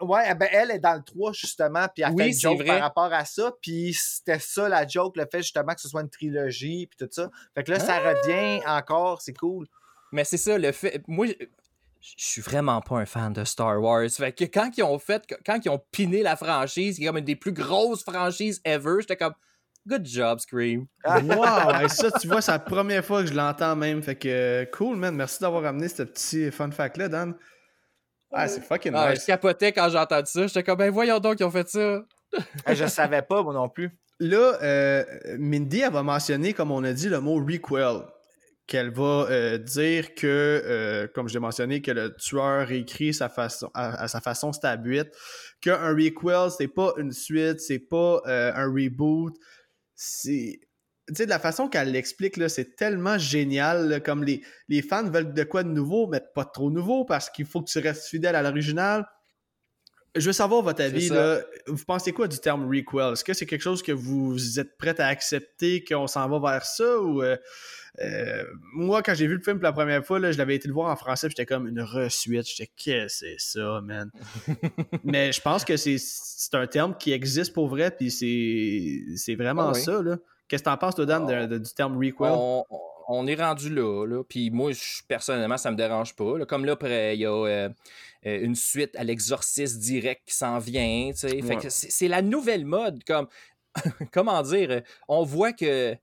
Ouais, 0.00 0.34
ben 0.34 0.48
elle 0.50 0.72
est 0.72 0.80
dans 0.80 0.94
le 0.94 1.02
3, 1.04 1.32
justement, 1.32 1.86
puis 1.94 2.02
elle 2.04 2.10
Oui, 2.14 2.24
fait 2.24 2.26
une 2.26 2.34
c'est 2.34 2.40
joke 2.40 2.58
vrai. 2.58 2.66
par 2.66 2.80
rapport 2.80 3.12
à 3.12 3.24
ça, 3.24 3.52
puis 3.62 3.94
c'était 3.94 4.40
ça 4.40 4.68
la 4.68 4.84
joke, 4.86 5.16
le 5.16 5.24
fait 5.30 5.40
justement 5.40 5.72
que 5.72 5.80
ce 5.80 5.88
soit 5.88 6.00
une 6.02 6.10
trilogie, 6.10 6.88
puis 6.88 6.96
tout 6.98 7.08
ça. 7.12 7.30
Fait 7.54 7.62
que 7.62 7.70
là, 7.70 7.78
ça 7.78 8.00
revient 8.00 8.60
encore, 8.66 9.22
c'est 9.22 9.32
cool. 9.34 9.66
Mais 10.10 10.24
c'est 10.24 10.36
ça, 10.36 10.58
le 10.58 10.72
fait. 10.72 11.00
Moi, 11.06 11.28
je 11.28 11.34
je 12.00 12.12
suis 12.26 12.42
vraiment 12.42 12.80
pas 12.82 12.96
un 12.96 13.06
fan 13.06 13.32
de 13.32 13.44
Star 13.44 13.80
Wars. 13.80 14.10
Fait 14.10 14.32
que 14.32 14.44
quand 14.44 14.68
ils 14.76 14.82
ont 14.82 14.98
fait, 14.98 15.22
quand 15.46 15.58
ils 15.64 15.70
ont 15.70 15.80
piné 15.92 16.22
la 16.22 16.34
franchise, 16.36 16.96
qui 16.96 17.04
est 17.04 17.06
comme 17.06 17.16
une 17.18 17.24
des 17.24 17.36
plus 17.36 17.52
grosses 17.52 18.02
franchises 18.02 18.60
ever, 18.64 18.96
j'étais 19.00 19.16
comme, 19.16 19.32
good 19.86 20.04
job, 20.04 20.40
Scream. 20.40 20.86
Wow! 21.04 21.70
hey, 21.80 21.88
ça, 21.88 22.10
tu 22.12 22.28
vois, 22.28 22.40
c'est 22.40 22.52
la 22.52 22.58
première 22.58 23.04
fois 23.04 23.22
que 23.22 23.28
je 23.28 23.34
l'entends 23.34 23.76
même. 23.76 24.02
Fait 24.02 24.16
que 24.16 24.64
cool, 24.72 24.96
man. 24.96 25.14
Merci 25.14 25.40
d'avoir 25.40 25.64
amené 25.64 25.88
ce 25.88 26.02
petit 26.02 26.50
fun 26.50 26.70
fact-là, 26.70 27.08
Dan. 27.08 27.34
Ah, 28.32 28.48
c'est 28.48 28.60
fucking 28.62 28.92
Ah, 28.94 29.10
nice. 29.12 29.20
Je 29.22 29.26
capotais 29.26 29.72
quand 29.72 29.88
j'ai 29.88 29.98
entendu 29.98 30.30
ça. 30.30 30.46
J'étais 30.46 30.64
comme, 30.64 30.78
ben 30.78 30.90
voyons 30.90 31.20
donc, 31.20 31.38
ils 31.38 31.44
ont 31.44 31.50
fait 31.50 31.68
ça. 31.68 32.00
Hey, 32.66 32.74
je 32.74 32.86
savais 32.86 33.22
pas, 33.22 33.42
moi 33.42 33.54
non 33.54 33.68
plus. 33.68 33.90
Là, 34.18 34.58
euh, 34.62 35.04
Mindy, 35.38 35.80
elle 35.80 35.92
va 35.92 36.02
mentionner, 36.02 36.52
comme 36.52 36.70
on 36.70 36.82
a 36.82 36.92
dit, 36.92 37.08
le 37.08 37.20
mot 37.20 37.36
requel. 37.36 38.02
Qu'elle 38.66 38.90
va 38.90 39.26
euh, 39.28 39.58
dire 39.58 40.14
que, 40.14 40.26
euh, 40.26 41.06
comme 41.14 41.28
je 41.28 41.34
l'ai 41.34 41.40
mentionné, 41.40 41.82
que 41.82 41.90
le 41.90 42.16
tueur 42.16 42.72
écrit 42.72 43.12
sa 43.12 43.28
façon, 43.28 43.70
à, 43.74 44.02
à 44.02 44.08
sa 44.08 44.22
façon 44.22 44.54
stab 44.54 44.86
8, 44.86 45.06
qu'un 45.60 45.90
requel, 45.90 46.50
c'est 46.50 46.68
pas 46.68 46.94
une 46.96 47.12
suite, 47.12 47.60
c'est 47.60 47.78
pas 47.78 48.22
euh, 48.26 48.52
un 48.54 48.64
reboot. 48.64 49.34
C'est. 49.94 50.60
Tu 51.08 51.14
sais, 51.14 51.24
de 51.26 51.30
la 51.30 51.38
façon 51.38 51.68
qu'elle 51.68 51.92
l'explique, 51.92 52.38
là, 52.38 52.48
c'est 52.48 52.76
tellement 52.76 53.18
génial. 53.18 53.88
là, 53.88 54.00
comme 54.00 54.24
les, 54.24 54.42
les 54.68 54.80
fans 54.80 55.04
veulent 55.04 55.34
de 55.34 55.44
quoi 55.44 55.62
de 55.62 55.68
nouveau, 55.68 56.06
mais 56.06 56.22
pas 56.34 56.46
trop 56.46 56.70
nouveau 56.70 57.04
parce 57.04 57.28
qu'il 57.28 57.44
faut 57.44 57.60
que 57.60 57.70
tu 57.70 57.78
restes 57.78 58.06
fidèle 58.06 58.34
à 58.34 58.42
l'original. 58.42 59.06
Je 60.16 60.26
veux 60.26 60.32
savoir 60.32 60.62
votre 60.62 60.82
avis. 60.82 61.08
Là. 61.08 61.40
Vous 61.66 61.84
pensez 61.84 62.12
quoi 62.12 62.28
du 62.28 62.38
terme 62.38 62.66
requel? 62.68 63.12
Est-ce 63.12 63.24
que 63.24 63.34
c'est 63.34 63.46
quelque 63.46 63.62
chose 63.62 63.82
que 63.82 63.92
vous 63.92 64.60
êtes 64.60 64.78
prêt 64.78 64.98
à 65.00 65.08
accepter, 65.08 65.84
qu'on 65.84 66.06
s'en 66.06 66.28
va 66.28 66.52
vers 66.52 66.64
ça? 66.64 67.00
Ou 67.00 67.22
euh, 67.22 67.36
euh, 68.02 68.44
moi, 68.72 69.02
quand 69.02 69.14
j'ai 69.14 69.26
vu 69.26 69.34
le 69.36 69.42
film 69.42 69.56
pour 69.58 69.64
la 69.64 69.72
première 69.72 70.04
fois, 70.04 70.18
là, 70.18 70.32
je 70.32 70.38
l'avais 70.38 70.56
été 70.56 70.66
le 70.68 70.74
voir 70.74 70.90
en 70.90 70.96
français, 70.96 71.28
puis 71.28 71.34
j'étais 71.36 71.46
comme 71.46 71.68
une 71.68 71.80
resuite. 71.80 72.46
J'étais, 72.48 72.70
qu'est-ce 72.76 73.20
que 73.24 73.26
c'est 73.38 73.58
ça, 73.60 73.80
man? 73.82 74.10
Mais 75.04 75.32
je 75.32 75.40
pense 75.40 75.64
que 75.64 75.76
c'est, 75.76 75.96
un 76.54 76.66
terme 76.66 76.96
qui 76.98 77.12
existe 77.12 77.52
pour 77.52 77.68
vrai, 77.68 77.90
puis 77.90 78.10
c'est, 78.10 79.16
c'est 79.16 79.34
vraiment 79.36 79.68
Ah 79.68 79.72
oui. 79.74 79.80
ça. 79.80 80.02
Là. 80.02 80.18
Qu'est-ce 80.48 80.62
que 80.62 80.68
t'en 80.68 80.76
penses, 80.76 80.94
toi, 80.96 81.06
Dan, 81.06 81.26
de- 81.26 81.46
de- 81.46 81.58
du 81.58 81.72
terme 81.72 81.96
requel? 81.96 82.14
On, 82.32 82.64
on 83.08 83.26
est 83.26 83.34
rendu 83.34 83.68
là, 83.72 84.06
là. 84.06 84.22
Puis 84.28 84.50
moi, 84.50 84.72
je- 84.72 85.02
personnellement, 85.06 85.56
ça 85.56 85.70
me 85.70 85.76
dérange 85.76 86.14
pas. 86.16 86.36
là. 86.38 86.46
Comme 86.46 86.64
là, 86.64 86.72
après, 86.72 87.16
il 87.16 87.20
y 87.20 87.26
a 87.26 87.30
euh, 87.32 87.68
euh, 88.26 88.40
une 88.42 88.54
suite 88.54 88.94
à 88.96 89.04
l'exorciste 89.04 89.78
direct 89.78 90.22
qui 90.26 90.34
s'en 90.34 90.58
vient. 90.58 91.10
tu 91.12 91.18
sais. 91.28 91.28
Fait 91.42 91.42
Ouais. 91.42 91.56
que 91.58 91.68
c'est 91.70 92.08
la 92.08 92.22
nouvelle 92.22 92.64
mode. 92.66 93.02
Comme, 93.04 93.28
comment 94.12 94.42
dire, 94.42 94.82
on 95.08 95.22
voit 95.24 95.52
que 95.52 95.94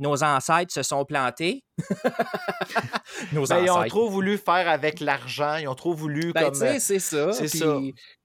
nos 0.00 0.24
ancêtres 0.24 0.72
se 0.72 0.82
sont 0.82 1.04
plantés. 1.04 1.62
nos 3.32 3.46
Ben, 3.46 3.62
ils 3.64 3.70
ont 3.70 3.84
trop 3.86 4.08
voulu 4.08 4.38
faire 4.38 4.68
avec 4.68 5.00
l'argent, 5.00 5.56
ils 5.56 5.68
ont 5.68 5.74
trop 5.74 5.94
voulu 5.94 6.32
Ben, 6.32 6.44
comme. 6.44 6.52
tu 6.52 6.58
sais, 6.58 6.78
c'est 6.80 6.98
ça. 6.98 7.32
c'est 7.32 7.48
ça. 7.48 7.76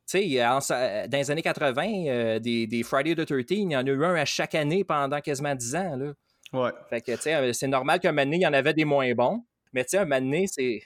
Tu 0.07 0.19
sais, 0.19 0.45
en- 0.45 0.59
dans 0.59 1.17
les 1.17 1.31
années 1.31 1.41
80, 1.41 2.05
euh, 2.07 2.39
des, 2.39 2.67
des 2.67 2.83
Friday 2.83 3.15
the 3.15 3.25
13, 3.25 3.45
il 3.49 3.71
y 3.71 3.77
en 3.77 3.85
a 3.85 3.89
eu 3.89 4.05
un 4.05 4.15
à 4.15 4.25
chaque 4.25 4.55
année 4.55 4.83
pendant 4.83 5.19
quasiment 5.19 5.55
10 5.55 5.75
ans. 5.75 5.95
Là. 5.95 6.13
Ouais. 6.53 6.71
Fait 6.89 7.01
que, 7.01 7.11
tu 7.13 7.21
sais, 7.21 7.35
euh, 7.35 7.53
c'est 7.53 7.67
normal 7.67 7.99
qu'un 7.99 8.11
moment 8.11 8.23
donné, 8.25 8.37
il 8.37 8.41
y 8.41 8.47
en 8.47 8.53
avait 8.53 8.73
des 8.73 8.85
moins 8.85 9.11
bons. 9.13 9.43
Mais 9.73 9.83
tu 9.83 9.91
sais, 9.91 9.97
un 9.97 10.05
moment 10.05 10.21
donné, 10.21 10.45
c'est. 10.47 10.81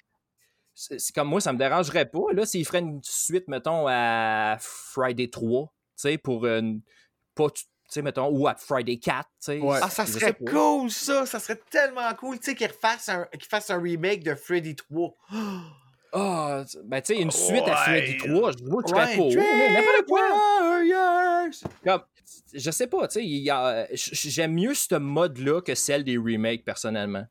C'est 0.74 1.14
comme 1.14 1.28
moi, 1.28 1.42
ça 1.42 1.52
me 1.52 1.58
dérangerait 1.58 2.06
pas. 2.06 2.32
Là, 2.32 2.46
s'il 2.46 2.66
ferait 2.66 2.80
une 2.80 3.02
suite, 3.04 3.50
mettons, 3.50 3.86
à 3.90 4.56
Friday 4.62 5.28
3, 5.28 5.66
tu 5.66 5.72
sais, 5.98 6.18
pour 6.18 6.46
une. 6.46 6.82
Pas, 7.36 7.48
sais, 7.94 8.02
mettons, 8.02 8.28
ou 8.30 8.48
à 8.48 8.56
Friday 8.56 8.98
4, 8.98 9.24
tu 9.24 9.30
sais. 9.40 9.60
Ouais. 9.60 9.80
Ah, 9.82 9.90
ça 9.90 10.06
serait 10.06 10.34
cool, 10.34 10.90
ça! 10.92 11.26
Ça 11.26 11.40
serait 11.40 11.60
tellement 11.70 12.14
cool, 12.16 12.40
tu 12.40 12.46
sais, 12.52 12.56
qu'ils 12.56 12.68
refassent 12.68 13.10
un, 13.10 13.28
fassent 13.50 13.70
un 13.70 13.82
remake 13.82 14.24
de 14.24 14.36
Freddy 14.36 14.76
3. 14.76 15.14
Ah, 16.12 16.64
ben, 16.86 17.02
tu 17.02 17.14
sais, 17.14 17.22
une 17.22 17.30
suite 17.32 17.68
à. 17.68 17.76
Freddy 17.76 18.18
3, 18.18 18.52
je 18.54 18.64
vois 18.64 18.82
que 18.82 18.92
Ouais, 18.92 19.16
pour. 19.16 19.30
N'importe 19.36 20.06
quoi. 20.08 20.22
Warriors! 20.22 21.54
Comme, 21.84 22.02
je 22.54 22.72
sais 22.72 22.88
pas, 22.88 23.08
tu 23.08 23.14
sais, 23.20 23.24
il 23.26 23.44
y 23.44 23.50
a- 23.52 23.88
j- 23.94 24.30
j'aime 24.32 24.54
mieux 24.54 24.74
ce 24.74 24.96
mode-là 24.96 25.62
que 25.62 25.76
celle 25.76 26.04
des 26.04 26.18
remakes, 26.18 26.66
personnellement. 26.66 27.26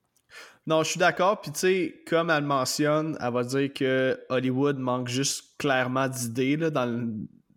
Non, 0.66 0.82
je 0.84 0.90
suis 0.90 0.98
d'accord. 1.00 1.40
Puis, 1.40 1.50
tu 1.50 1.58
sais, 1.60 1.94
comme 2.06 2.30
elle 2.30 2.44
mentionne, 2.44 3.16
elle 3.20 3.32
va 3.32 3.42
dire 3.42 3.72
que 3.72 4.20
Hollywood 4.28 4.78
manque 4.78 5.08
juste 5.08 5.56
clairement 5.58 6.06
d'idées 6.08 6.56
là, 6.56 6.70
dans, 6.70 7.08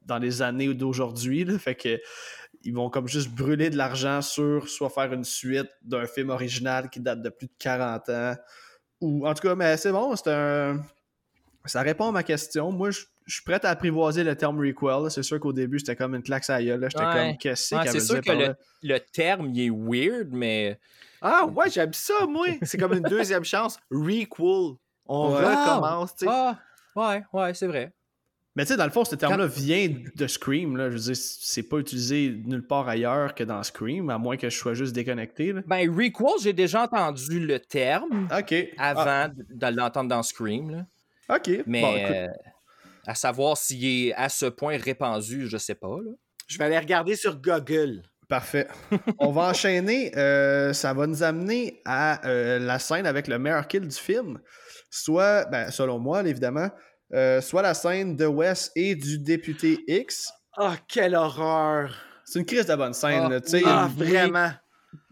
dans 0.05 0.17
les 0.17 0.41
années 0.41 0.73
d'aujourd'hui. 0.73 1.43
là. 1.43 1.59
Fait 1.59 1.75
que 1.75 1.99
ils 2.63 2.73
vont 2.73 2.89
comme 2.89 3.07
juste 3.07 3.29
brûler 3.29 3.69
de 3.69 3.77
l'argent 3.77 4.21
sur 4.21 4.67
soit 4.69 4.89
faire 4.89 5.11
une 5.13 5.23
suite 5.23 5.69
d'un 5.81 6.05
film 6.05 6.29
original 6.29 6.89
qui 6.89 6.99
date 6.99 7.21
de 7.21 7.29
plus 7.29 7.47
de 7.47 7.53
40 7.59 8.09
ans. 8.09 8.35
Ou, 9.01 9.27
en 9.27 9.33
tout 9.33 9.41
cas, 9.47 9.55
mais 9.55 9.77
c'est 9.77 9.91
bon, 9.91 10.15
c'est 10.15 10.31
un. 10.31 10.81
Ça 11.65 11.81
répond 11.81 12.09
à 12.09 12.11
ma 12.11 12.23
question. 12.23 12.71
Moi, 12.71 12.91
je 12.91 13.01
je 13.27 13.35
suis 13.35 13.43
prêt 13.43 13.63
à 13.63 13.69
apprivoiser 13.69 14.23
le 14.23 14.35
terme 14.35 14.59
requel. 14.59 15.09
C'est 15.11 15.23
sûr 15.23 15.39
qu'au 15.39 15.53
début, 15.53 15.77
c'était 15.79 15.95
comme 15.95 16.15
une 16.15 16.23
claque 16.23 16.49
à 16.49 16.61
gueule. 16.61 16.85
J'étais 16.89 17.05
Ouais. 17.05 17.13
comme, 17.29 17.37
qu'est-ce 17.37 17.73
Ouais, 17.75 17.83
qu'elle 17.83 17.91
c'est 17.93 17.99
sûr 17.99 18.19
que 18.21 18.31
le, 18.31 18.45
là? 18.47 18.55
le 18.83 18.97
terme, 18.99 19.49
il 19.53 19.61
est 19.67 19.69
weird, 19.69 20.29
mais. 20.31 20.79
Ah, 21.21 21.45
ouais, 21.45 21.69
j'aime 21.69 21.93
ça, 21.93 22.25
moi! 22.27 22.47
C'est 22.63 22.77
comme 22.79 22.93
une 22.93 23.03
deuxième 23.03 23.45
chance. 23.45 23.77
Requel. 23.91 24.75
On 25.05 25.33
Ouais. 25.33 25.45
recommence, 25.45 26.15
tu 26.15 26.25
sais. 26.25 26.31
Ah, 26.31 26.57
ouais, 26.95 27.23
ouais, 27.31 27.53
c'est 27.53 27.67
vrai. 27.67 27.93
Mais 28.55 28.65
tu 28.65 28.73
sais, 28.73 28.77
dans 28.77 28.83
le 28.85 28.91
fond, 28.91 29.05
ce 29.05 29.15
terme-là 29.15 29.45
vient 29.47 29.87
de 30.15 30.27
Scream. 30.27 30.75
Là. 30.75 30.89
Je 30.89 30.95
veux 30.97 31.13
dire, 31.13 31.15
c'est 31.15 31.63
pas 31.63 31.77
utilisé 31.77 32.35
nulle 32.45 32.65
part 32.67 32.87
ailleurs 32.89 33.33
que 33.33 33.43
dans 33.45 33.63
Scream, 33.63 34.09
à 34.09 34.17
moins 34.17 34.35
que 34.35 34.49
je 34.49 34.57
sois 34.57 34.73
juste 34.73 34.93
déconnecté. 34.93 35.53
Là. 35.53 35.61
Ben, 35.67 35.89
requel, 35.89 36.41
j'ai 36.43 36.51
déjà 36.53 36.83
entendu 36.83 37.39
le 37.39 37.59
terme 37.59 38.27
Ok. 38.37 38.53
avant 38.77 39.29
de 39.29 39.45
de 39.49 39.75
l'entendre 39.77 40.09
dans 40.09 40.21
Scream, 40.23 40.69
là. 40.69 40.85
Ah, 41.29 41.37
ok. 41.37 41.63
mais 41.65 41.81
Bon, 41.81 41.95
euh, 41.95 42.27
à 43.07 43.15
savoir 43.15 43.55
s'il 43.55 43.85
est 43.85 44.13
à 44.15 44.27
ce 44.27 44.47
point 44.47 44.77
répandu, 44.77 45.47
je 45.47 45.57
sais 45.57 45.75
pas, 45.75 45.87
là. 46.03 46.11
Je 46.47 46.57
vais 46.57 46.65
aller 46.65 46.77
regarder 46.79 47.15
sur 47.15 47.37
Google. 47.39 48.01
Parfait. 48.27 48.67
On 49.19 49.31
va 49.31 49.43
enchaîner. 49.49 50.11
euh, 50.17 50.73
ça 50.73 50.93
va 50.93 51.07
nous 51.07 51.23
amener 51.23 51.81
à 51.85 52.25
euh, 52.27 52.59
la 52.59 52.79
scène 52.79 53.05
avec 53.05 53.27
le 53.29 53.39
meilleur 53.39 53.65
kill 53.67 53.87
du 53.87 53.95
film. 53.95 54.39
Soit, 54.89 55.45
ben, 55.45 55.71
selon 55.71 55.99
moi, 55.99 56.21
évidemment, 56.27 56.69
euh, 57.13 57.41
soit 57.41 57.61
la 57.61 57.73
scène 57.73 58.15
de 58.15 58.25
Wes 58.25 58.71
et 58.75 58.95
du 58.95 59.19
député 59.19 59.79
X. 59.87 60.31
Ah, 60.57 60.75
quelle 60.87 61.15
horreur! 61.15 61.95
C'est 62.25 62.39
une 62.39 62.45
crise 62.45 62.65
de 62.65 62.75
bonne 62.75 62.93
scène. 62.93 63.29
Ah. 63.31 63.41
Tu 63.41 63.49
sais, 63.49 63.59
il 63.59 63.63
y 63.63 63.69
Ah, 63.69 63.89
vraiment! 63.95 64.51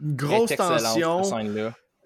une 0.01 0.15
grosse 0.15 0.55
tension. 0.55 1.21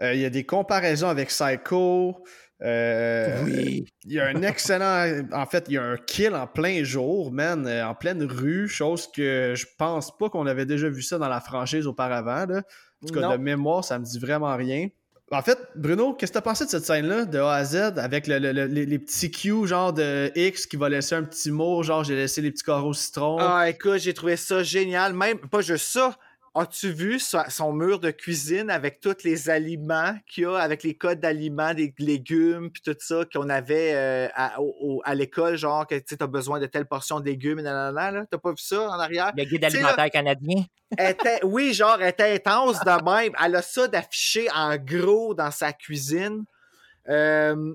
Euh, 0.01 0.13
Il 0.13 0.19
y 0.19 0.25
a 0.25 0.29
des 0.29 0.45
comparaisons 0.45 1.07
avec 1.07 1.29
Psycho. 1.29 2.23
Euh, 2.63 3.43
Oui. 3.43 3.85
Il 4.05 4.13
y 4.13 4.19
a 4.19 4.27
un 4.27 4.41
excellent. 4.41 5.23
En 5.31 5.45
fait, 5.45 5.65
il 5.67 5.73
y 5.73 5.77
a 5.77 5.83
un 5.83 5.97
kill 5.97 6.33
en 6.35 6.47
plein 6.47 6.83
jour, 6.83 7.31
man, 7.31 7.67
en 7.67 7.93
pleine 7.95 8.23
rue, 8.23 8.67
chose 8.67 9.09
que 9.11 9.53
je 9.55 9.65
pense 9.77 10.15
pas 10.17 10.29
qu'on 10.29 10.45
avait 10.47 10.65
déjà 10.65 10.89
vu 10.89 11.01
ça 11.01 11.17
dans 11.17 11.27
la 11.29 11.41
franchise 11.41 11.87
auparavant. 11.87 12.45
Là. 12.47 12.63
En 13.03 13.07
tout 13.07 13.13
cas, 13.13 13.21
Non. 13.21 13.31
de 13.31 13.37
mémoire, 13.37 13.83
ça 13.83 13.99
me 13.99 14.05
dit 14.05 14.19
vraiment 14.19 14.55
rien. 14.55 14.87
En 15.33 15.41
fait, 15.41 15.57
Bruno, 15.75 16.13
qu'est-ce 16.13 16.31
que 16.31 16.35
t'as 16.37 16.41
pensé 16.41 16.65
de 16.65 16.69
cette 16.69 16.85
scène-là, 16.85 17.25
de 17.25 17.39
A 17.39 17.53
à 17.53 17.63
Z, 17.63 17.75
avec 17.97 18.27
le- 18.27 18.39
le- 18.39 18.51
le- 18.51 18.65
les, 18.67 18.99
petits 18.99 19.31
cues, 19.31 19.65
genre 19.67 19.91
de 19.91 20.31
X 20.35 20.65
qui 20.67 20.75
va 20.77 20.89
laisser 20.89 21.15
un 21.15 21.23
petit 21.23 21.49
mot, 21.51 21.81
genre 21.83 22.03
j'ai 22.03 22.15
laissé 22.15 22.41
les 22.41 22.51
petits 22.51 22.63
carreaux 22.63 22.93
citron? 22.93 23.37
Ah, 23.39 23.69
écoute, 23.69 23.97
j'ai 23.97 24.13
trouvé 24.13 24.35
ça 24.37 24.61
génial. 24.63 25.13
Même, 25.13 25.39
pas 25.39 25.61
juste 25.61 25.87
ça. 25.91 26.17
As-tu 26.55 26.91
vu 26.91 27.19
son 27.19 27.73
mur 27.73 27.99
de 27.99 28.11
cuisine 28.11 28.69
avec 28.69 28.99
tous 28.99 29.23
les 29.23 29.49
aliments 29.49 30.13
qu'il 30.27 30.43
y 30.43 30.45
a, 30.45 30.57
avec 30.57 30.83
les 30.83 30.95
codes 30.95 31.19
d'aliments, 31.19 31.73
des 31.73 31.95
légumes, 31.97 32.69
puis 32.69 32.83
tout 32.85 32.95
ça 32.99 33.23
qu'on 33.33 33.49
avait 33.49 33.93
euh, 33.95 34.27
à, 34.35 34.61
au- 34.61 35.01
à 35.03 35.15
l'école, 35.15 35.55
genre 35.57 35.87
que 35.87 35.95
tu 35.95 36.15
as 36.19 36.27
besoin 36.27 36.59
de 36.59 36.67
telle 36.67 36.85
portion 36.85 37.19
de 37.19 37.25
légumes, 37.25 37.57
et 37.57 37.63
nanana, 37.63 38.11
là? 38.11 38.25
T'as 38.29 38.37
pas 38.37 38.51
vu 38.51 38.57
ça 38.59 38.87
en 38.87 38.99
arrière? 38.99 39.31
Le 39.35 39.45
guide 39.45 39.65
alimentaire 39.65 40.09
canadien. 40.11 40.63
Elle 40.95 41.11
était- 41.19 41.39
oui, 41.43 41.73
genre, 41.73 41.97
elle 41.99 42.09
était 42.09 42.35
intense 42.35 42.79
de 42.81 43.03
même. 43.03 43.33
Elle 43.43 43.55
a 43.55 43.61
ça 43.63 43.87
d'afficher 43.87 44.47
en 44.53 44.77
gros 44.77 45.33
dans 45.33 45.49
sa 45.49 45.73
cuisine. 45.73 46.43
Euh, 47.09 47.73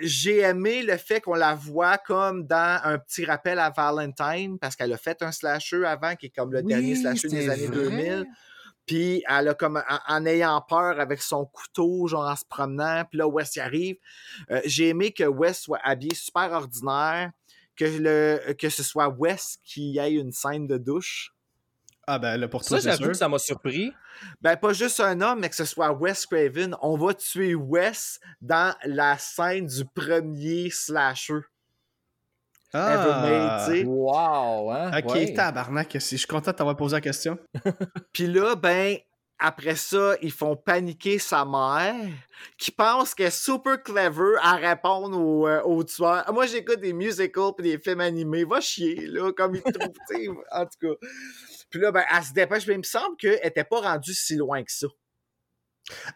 j'ai 0.00 0.38
aimé 0.40 0.82
le 0.82 0.96
fait 0.96 1.20
qu'on 1.20 1.34
la 1.34 1.54
voit 1.54 1.98
comme 1.98 2.46
dans 2.46 2.80
un 2.84 2.98
petit 2.98 3.24
rappel 3.24 3.58
à 3.58 3.70
Valentine, 3.70 4.58
parce 4.58 4.76
qu'elle 4.76 4.92
a 4.92 4.98
fait 4.98 5.22
un 5.22 5.32
slasher 5.32 5.84
avant, 5.84 6.14
qui 6.14 6.26
est 6.26 6.30
comme 6.30 6.52
le 6.52 6.60
Oui, 6.60 6.66
dernier 6.68 6.94
slasher 6.94 7.28
des 7.28 7.48
années 7.48 7.66
vrai. 7.66 7.90
2000. 7.90 8.26
Puis 8.86 9.22
elle 9.28 9.48
a 9.48 9.54
comme, 9.54 9.76
en, 9.76 9.98
en 10.14 10.26
ayant 10.26 10.60
peur 10.60 10.98
avec 10.98 11.22
son 11.22 11.46
couteau, 11.46 12.06
genre 12.08 12.28
en 12.28 12.36
se 12.36 12.44
promenant, 12.44 13.04
puis 13.08 13.18
là, 13.18 13.26
Wes 13.28 13.54
y 13.56 13.60
arrive. 13.60 13.96
Euh, 14.50 14.60
j'ai 14.64 14.88
aimé 14.88 15.12
que 15.12 15.24
Wes 15.24 15.54
soit 15.54 15.80
habillé 15.84 16.14
super 16.14 16.50
ordinaire, 16.52 17.30
que, 17.76 17.84
le, 17.84 18.52
que 18.54 18.68
ce 18.68 18.82
soit 18.82 19.08
Wes 19.08 19.58
qui 19.64 19.98
ait 19.98 20.12
une 20.12 20.32
scène 20.32 20.66
de 20.66 20.78
douche. 20.78 21.31
Ah 22.14 22.18
ben 22.18 22.36
là, 22.36 22.46
pour 22.46 22.62
toi, 22.62 22.76
Ça, 22.76 22.82
c'est 22.82 22.90
j'avoue 22.90 23.04
sûr. 23.04 23.12
que 23.12 23.16
ça 23.16 23.28
m'a 23.30 23.38
surpris. 23.38 23.90
Ben, 24.42 24.54
pas 24.54 24.74
juste 24.74 25.00
un 25.00 25.18
homme, 25.22 25.40
mais 25.40 25.48
que 25.48 25.56
ce 25.56 25.64
soit 25.64 25.90
Wes 25.92 26.26
Craven. 26.26 26.76
On 26.82 26.98
va 26.98 27.14
tuer 27.14 27.54
Wes 27.54 28.20
dans 28.42 28.74
la 28.84 29.16
scène 29.16 29.64
du 29.64 29.86
premier 29.86 30.68
slasher. 30.68 31.40
Ah, 32.74 32.92
Evermade, 32.94 33.66
tu 33.66 33.80
sais. 33.80 33.84
Wow, 33.86 34.70
hein? 34.72 34.90
ok, 34.98 35.14
ouais. 35.14 35.32
tabarnak, 35.32 35.96
si 36.00 36.16
je 36.16 36.18
suis 36.18 36.26
content 36.26 36.50
de 36.50 36.56
t'avoir 36.56 36.76
posé 36.76 36.96
la 36.96 37.00
question. 37.00 37.38
Puis 38.12 38.26
là, 38.26 38.56
ben, 38.56 38.98
après 39.38 39.76
ça, 39.76 40.14
ils 40.20 40.30
font 40.32 40.54
paniquer 40.54 41.18
sa 41.18 41.46
mère, 41.46 41.94
qui 42.58 42.70
pense 42.70 43.14
qu'elle 43.14 43.28
est 43.28 43.30
super 43.30 43.82
clever 43.82 44.36
à 44.42 44.56
répondre 44.56 45.18
aux, 45.18 45.48
euh, 45.48 45.62
aux 45.62 45.82
tueurs. 45.82 46.30
Moi, 46.32 46.44
j'écoute 46.44 46.80
des 46.80 46.92
musicals 46.92 47.52
puis 47.56 47.70
des 47.72 47.78
films 47.78 48.00
animés. 48.00 48.44
Va 48.44 48.60
chier, 48.60 49.06
là, 49.06 49.32
comme 49.32 49.54
ils 49.54 49.62
trouvent, 49.62 49.92
tu 50.08 50.14
sais, 50.24 50.28
en 50.50 50.64
tout 50.66 50.78
cas. 50.88 51.06
Puis 51.72 51.80
là, 51.80 51.90
ben, 51.90 52.04
elle 52.14 52.22
se 52.22 52.32
dépêche, 52.32 52.66
mais 52.68 52.74
il 52.74 52.78
me 52.78 52.82
semble 52.84 53.16
qu'elle 53.16 53.40
était 53.42 53.64
pas 53.64 53.80
rendue 53.80 54.14
si 54.14 54.36
loin 54.36 54.62
que 54.62 54.70
ça. 54.70 54.86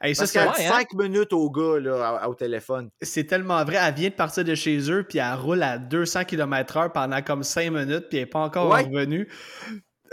Hey, 0.00 0.14
ça, 0.14 0.22
Parce 0.22 0.30
c'est 0.32 0.38
qu'elle 0.38 0.52
dit 0.52 0.64
hein? 0.72 0.78
5 0.78 0.92
minutes 0.94 1.32
au 1.32 1.50
gars, 1.50 1.80
là, 1.80 2.22
au- 2.24 2.30
au 2.30 2.34
téléphone. 2.34 2.88
c'est 3.02 3.24
tellement 3.24 3.64
vrai. 3.64 3.78
Elle 3.82 3.94
vient 3.94 4.08
de 4.10 4.14
partir 4.14 4.44
de 4.44 4.54
chez 4.54 4.78
eux, 4.92 5.04
puis 5.08 5.18
elle 5.18 5.34
roule 5.34 5.62
à 5.62 5.76
200 5.78 6.24
km/h 6.24 6.92
pendant 6.92 7.20
comme 7.20 7.42
5 7.42 7.70
minutes, 7.72 8.08
puis 8.08 8.18
elle 8.18 8.24
n'est 8.24 8.26
pas 8.30 8.38
encore 8.40 8.70
Ouais. 8.70 8.82
revenue. 8.84 9.28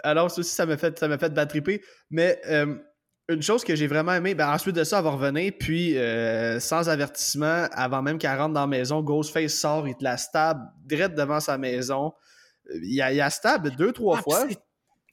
Alors, 0.04 0.32
ça 0.32 0.40
aussi, 0.40 0.50
ça 0.56 0.66
m'a 0.66 0.76
fait, 0.76 0.98
ça 0.98 1.08
m'a 1.08 1.20
fait 1.20 1.32
battre. 1.32 1.56
Mais 2.10 2.42
euh, 2.48 2.76
une 3.30 3.44
chose 3.44 3.64
que 3.64 3.76
j'ai 3.76 3.86
vraiment 3.88 4.14
aimé, 4.14 4.34
ben, 4.34 4.52
ensuite 4.52 4.76
de 4.76 4.84
ça, 4.84 4.98
elle 4.98 5.04
va 5.04 5.12
revenir, 5.12 5.54
puis 5.60 5.98
euh, 6.00 6.60
sans 6.60 6.90
avertissement, 6.90 7.68
avant 7.74 8.02
même 8.02 8.18
qu'elle 8.18 8.36
rentre 8.38 8.56
dans 8.56 8.62
la 8.62 8.68
maison, 8.68 9.02
Ghostface 9.04 9.54
sort, 9.54 9.88
il 9.88 9.96
te 9.96 10.04
la 10.04 10.18
stab 10.18 10.58
direct 10.84 11.16
devant 11.16 11.40
sa 11.40 11.60
maison. 11.60 12.12
Euh, 12.72 12.80
Il 12.82 13.00
a, 13.04 13.14
il 13.14 13.22
a 13.22 13.30
stab 13.30 13.68
deux, 13.78 13.92
trois 13.92 14.18
Ah, 14.18 14.24
fois. 14.24 14.46
c'est 14.50 14.58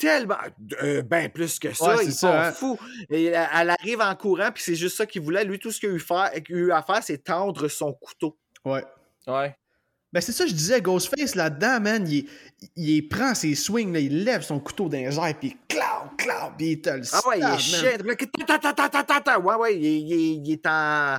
tellement 0.01 0.36
euh, 0.82 1.02
ben 1.02 1.28
plus 1.31 1.59
que 1.59 1.72
ça, 1.74 1.90
Ouais, 1.90 1.97
c'est 1.98 2.05
il 2.06 2.12
ça, 2.12 2.18
s'en 2.18 2.35
hein. 2.35 2.52
fout. 2.52 2.78
Et 3.10 3.27
elle, 3.27 3.48
elle 3.60 3.70
arrive 3.70 4.01
en 4.01 4.14
courant 4.16 4.51
puis 4.52 4.62
c'est 4.62 4.74
juste 4.74 4.97
ça 4.97 5.06
qu'il 5.06 5.22
voulait. 5.22 5.44
Lui 5.44 5.59
tout 5.59 5.70
ce 5.70 5.78
qu'il 5.78 5.90
a 5.90 5.93
eu, 5.93 6.01
faire, 6.01 6.31
qu'il 6.44 6.56
a 6.56 6.59
eu 6.59 6.72
à 6.72 6.82
faire 6.82 7.02
c'est 7.02 7.18
tendre 7.18 7.68
son 7.68 7.93
couteau. 7.93 8.36
Ouais. 8.64 8.85
Ouais. 9.27 9.55
Ben, 10.12 10.20
c'est 10.20 10.32
ça, 10.32 10.44
je 10.44 10.52
disais, 10.52 10.81
Ghostface, 10.81 11.36
là-dedans, 11.36 11.78
man, 11.81 12.05
il, 12.09 12.27
il, 12.74 12.90
il 12.90 13.02
prend 13.09 13.32
ses 13.32 13.55
swings, 13.55 13.93
là, 13.93 14.01
il 14.01 14.24
lève 14.24 14.43
son 14.43 14.59
couteau 14.59 14.89
dans 14.89 14.98
les 14.98 15.16
airs, 15.16 15.39
puis 15.39 15.56
cloud, 15.68 16.10
cloud, 16.18 16.52
puis 16.59 16.72
il 16.72 16.81
te 16.81 16.90
le 16.90 17.02
Ah 17.12 17.20
ouais, 17.28 17.39
il 17.39 17.44
est 17.44 17.59
chien. 17.59 17.93
Ta, 18.44 18.59
ta, 18.59 18.72
ta, 18.72 18.89
ta, 18.89 19.05
ta, 19.05 19.20
ta. 19.20 19.39
Ouais 19.39 19.55
ouais, 19.55 19.77
il 19.78 19.86
est, 19.86 20.01
il 20.01 20.12
est- 20.12 20.36
il 20.44 20.52
est 20.52 20.66
en 20.66 21.18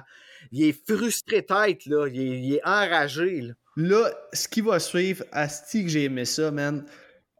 il 0.52 0.66
est 0.68 0.90
frustré 0.90 1.46
tête 1.46 1.86
là, 1.86 2.08
il 2.08 2.20
est, 2.20 2.40
il 2.42 2.54
est 2.56 2.62
enragé 2.66 3.40
là. 3.42 3.54
Là, 3.78 4.12
ce 4.34 4.50
qui 4.50 4.60
va 4.60 4.80
suivre, 4.80 5.24
Asti 5.32 5.84
que 5.86 5.90
j'ai 5.90 6.04
aimé 6.04 6.26
ça, 6.26 6.52
man. 6.52 6.84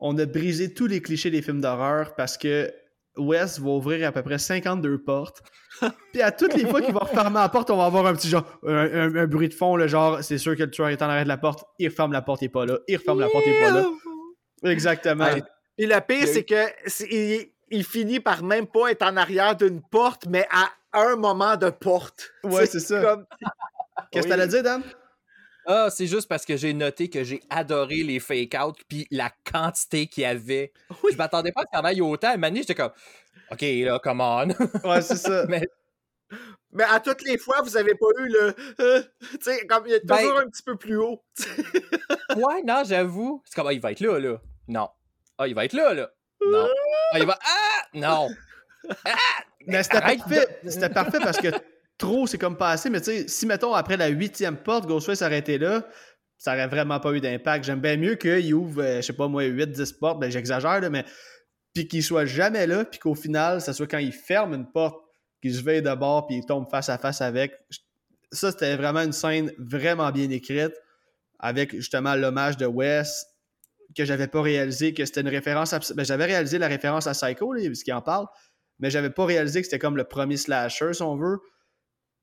On 0.02 0.18
a 0.18 0.26
brisé 0.26 0.74
tous 0.74 0.88
les 0.88 1.02
clichés 1.02 1.30
des 1.32 1.42
films 1.42 1.62
d'horreur 1.62 2.16
parce 2.16 2.38
que 2.38 2.72
Wes 3.18 3.60
va 3.60 3.70
ouvrir 3.70 4.08
à 4.08 4.12
peu 4.12 4.24
près 4.24 4.38
52 4.40 4.98
portes. 5.04 5.44
Puis 6.14 6.22
à 6.22 6.32
toutes 6.32 6.56
les 6.56 6.66
fois 6.66 6.82
qu'il 6.82 6.94
va 6.94 7.02
refermer 7.02 7.40
la 7.40 7.50
porte, 7.50 7.70
on 7.70 7.78
va 7.78 7.86
avoir 7.86 8.06
un 8.08 8.14
petit 8.16 8.30
genre, 8.30 8.46
un, 8.66 8.74
un- 8.76 9.16
un 9.16 9.28
bruit 9.28 9.48
de 9.50 9.54
fond, 9.54 9.76
le 9.76 9.88
genre, 9.88 10.24
c'est 10.24 10.38
sûr 10.38 10.56
que 10.58 10.64
le 10.64 10.72
tueur 10.72 10.90
est 10.90 11.02
en 11.02 11.06
arrière 11.10 11.24
de 11.24 11.30
la 11.30 11.38
porte, 11.38 11.64
il 11.80 11.88
referme 11.90 12.12
la 12.14 12.22
porte, 12.22 12.42
il 12.42 12.46
est 12.46 12.50
pas 12.50 12.66
là, 12.66 12.80
il 12.88 12.98
referme 12.98 13.20
la 13.20 13.28
porte, 13.30 13.44
il 13.46 13.54
est 13.54 13.62
pas 13.62 13.72
là. 13.72 13.86
Exactement. 14.64 15.26
Ouais. 15.26 15.44
Et 15.78 15.86
le 15.88 16.00
pire, 16.02 16.28
c'est 16.28 16.44
que 16.44 16.66
il, 17.12 17.52
il 17.70 17.84
finit 17.84 18.20
par 18.20 18.44
même 18.44 18.68
pas 18.68 18.90
être 18.92 19.04
en 19.04 19.16
arrière 19.18 19.56
d'une 19.56 19.82
porte, 19.82 20.26
mais 20.28 20.48
à 20.52 20.70
un 20.94 21.16
moment 21.16 21.58
de 21.58 21.70
porte. 21.70 22.32
Ouais, 22.44 22.66
c'est 22.66 22.80
ça. 22.80 23.02
Comme... 23.02 23.26
Qu'est-ce 24.12 24.28
que 24.28 24.32
Oui. 24.34 24.38
t'allais 24.38 24.48
dire, 24.48 24.64
Dan? 24.64 24.84
Ah, 25.66 25.90
c'est 25.90 26.08
juste 26.08 26.28
parce 26.28 26.46
que 26.46 26.58
j'ai 26.58 26.74
noté 26.74 27.10
que 27.10 27.24
j'ai 27.24 27.42
adoré 27.50 28.04
les 28.04 28.20
fake-out 28.20 28.78
puis 28.88 29.08
la 29.12 29.32
quantité 29.52 30.08
qu'il 30.08 30.24
y 30.24 30.26
avait. 30.26 30.74
Je 31.12 31.16
m'attendais 31.18 31.52
pas 31.52 31.62
à 31.62 31.64
ce 31.66 31.70
qu'il 31.70 32.00
y 32.00 32.02
en 32.02 32.08
ait 32.08 32.12
autant. 32.12 32.42
À 32.42 32.54
j'étais 32.54 32.76
comme, 32.76 32.92
OK, 33.52 33.62
là, 33.62 34.00
come 34.00 34.22
on. 34.22 34.48
Ouais, 34.90 35.02
c'est 35.02 35.18
ça. 35.18 35.46
Mais 35.48 35.62
Mais 36.72 36.84
à 36.86 37.00
toutes 37.00 37.22
les 37.24 37.38
fois, 37.38 37.62
vous 37.62 37.78
avez 37.78 37.94
pas 37.96 38.08
eu 38.20 38.28
le. 38.30 38.56
euh, 38.80 39.04
tu 39.20 39.38
sais, 39.42 39.68
comme 39.68 39.86
il 39.88 39.94
est 39.94 40.06
Ben- 40.06 40.18
toujours 40.18 40.40
un 40.40 40.48
petit 40.50 40.64
peu 40.64 40.78
plus 40.78 40.98
haut. 40.98 41.24
Ouais, 42.36 42.64
non, 42.66 42.84
j'avoue. 42.86 43.44
C'est 43.46 43.56
comme, 43.56 43.68
ah, 43.68 43.74
il 43.74 43.82
va 43.82 43.92
être 43.92 44.00
là, 44.00 44.18
là. 44.18 44.38
Non. 44.70 44.90
Ah, 45.38 45.48
il 45.50 45.54
va 45.54 45.66
être 45.66 45.74
là, 45.74 45.94
là. 45.94 46.10
Non. 46.46 46.68
Ah, 47.12 47.20
il 47.20 47.26
va. 47.26 47.38
Ah! 47.44 47.84
Non. 47.94 48.30
Mais 49.68 49.84
c'était 49.84 50.00
parfait. 50.00 50.60
C'était 50.66 50.90
parfait 50.90 51.20
parce 51.22 51.38
que 51.40 51.50
trop, 52.02 52.28
c'est 52.28 52.38
comme 52.38 52.58
pas 52.58 52.72
assez. 52.72 52.90
Mais 52.90 53.00
tu 53.00 53.06
sais, 53.06 53.28
si 53.28 53.46
mettons 53.46 53.74
après 53.74 53.96
la 53.96 54.08
huitième 54.08 54.58
porte, 54.58 54.88
Ghostface 54.88 55.22
arrêtait 55.22 55.58
là, 55.58 55.88
ça 56.38 56.54
aurait 56.54 56.68
vraiment 56.68 57.00
pas 57.00 57.14
eu 57.14 57.22
d'impact. 57.22 57.64
J'aime 57.64 57.80
bien 57.80 57.98
mieux 57.98 58.16
qu'il 58.16 58.54
ouvre, 58.54 58.82
euh, 58.82 58.96
je 58.98 59.02
sais 59.02 59.14
pas 59.14 59.28
moi, 59.28 59.44
8-10 59.44 59.98
portes, 60.00 60.20
ben 60.20 60.30
j'exagère, 60.30 60.82
mais 60.90 61.06
puis 61.74 61.88
qu'il 61.88 62.04
soit 62.04 62.26
jamais 62.26 62.68
là, 62.68 62.84
puis 62.84 63.00
qu'au 63.00 63.16
final, 63.16 63.62
ça 63.62 63.74
soit 63.74 63.88
quand 63.88 64.00
il 64.00 64.12
ferme 64.12 64.54
une 64.54 64.70
porte, 64.70 65.00
qu'il 65.42 65.56
se 65.56 65.62
veille 65.62 65.82
de 65.82 65.94
bord, 65.94 66.28
puis 66.28 66.38
il 66.38 66.46
tombe 66.46 66.70
face 66.70 66.90
à 66.90 66.98
face 66.98 67.22
avec. 67.22 67.54
Ça, 68.32 68.52
c'était 68.52 68.76
vraiment 68.76 69.02
une 69.02 69.14
scène 69.14 69.52
vraiment 69.58 70.12
bien 70.12 70.30
écrite, 70.30 70.74
avec 71.40 71.76
justement 71.76 72.16
l'hommage 72.16 72.58
de 72.58 72.66
Wes, 72.66 73.26
que 73.96 74.06
j'avais 74.06 74.28
pas 74.28 74.42
réalisé 74.42 74.94
que 74.94 75.06
c'était 75.06 75.22
une 75.22 75.30
référence 75.30 75.74
à... 75.74 75.80
ben, 75.96 76.04
j'avais 76.04 76.26
réalisé 76.26 76.58
la 76.58 76.68
référence 76.68 77.08
à 77.08 77.12
Psycho, 77.12 77.54
là, 77.54 77.64
parce 77.66 77.84
qu'il 77.84 77.94
en 77.94 78.02
parle, 78.02 78.26
mais 78.80 78.90
j'avais 78.90 79.10
pas 79.10 79.26
réalisé 79.26 79.62
que 79.62 79.68
c'était 79.68 79.80
comme 79.80 79.98
le 79.98 80.04
premier 80.04 80.38
slasher, 80.38 80.94
si 80.94 81.02
on 81.02 81.16
veut, 81.16 81.40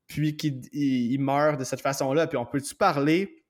puis 0.08 0.36
qu'il 0.36 0.60
il- 0.72 1.12
il 1.12 1.18
meurt 1.20 1.58
de 1.58 1.64
cette 1.64 1.80
façon-là. 1.80 2.26
Puis 2.26 2.36
on 2.36 2.46
peut-tu 2.46 2.74
parler 2.74 3.44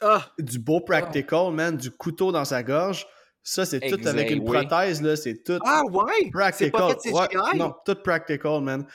Ah! 0.00 0.32
du 0.38 0.58
beau 0.58 0.80
practical, 0.80 1.52
man, 1.52 1.76
du 1.76 1.90
couteau 1.90 2.32
dans 2.32 2.44
sa 2.44 2.62
gorge? 2.62 3.06
Ça, 3.42 3.66
c'est 3.66 3.80
tout 3.80 4.00
avec 4.08 4.30
une 4.30 4.38
oui. 4.48 4.66
prothèse, 4.66 5.02
là, 5.02 5.16
c'est 5.16 5.42
tout 5.44 5.58
Ah 5.66 5.82
ouais! 5.90 6.30
Practical. 6.32 6.70
pas 6.72 6.96
fait 7.02 7.10
Ouais, 7.12 7.28
non, 7.58 7.74
tout 7.84 7.96
practical, 8.02 8.62
man. 8.62 8.86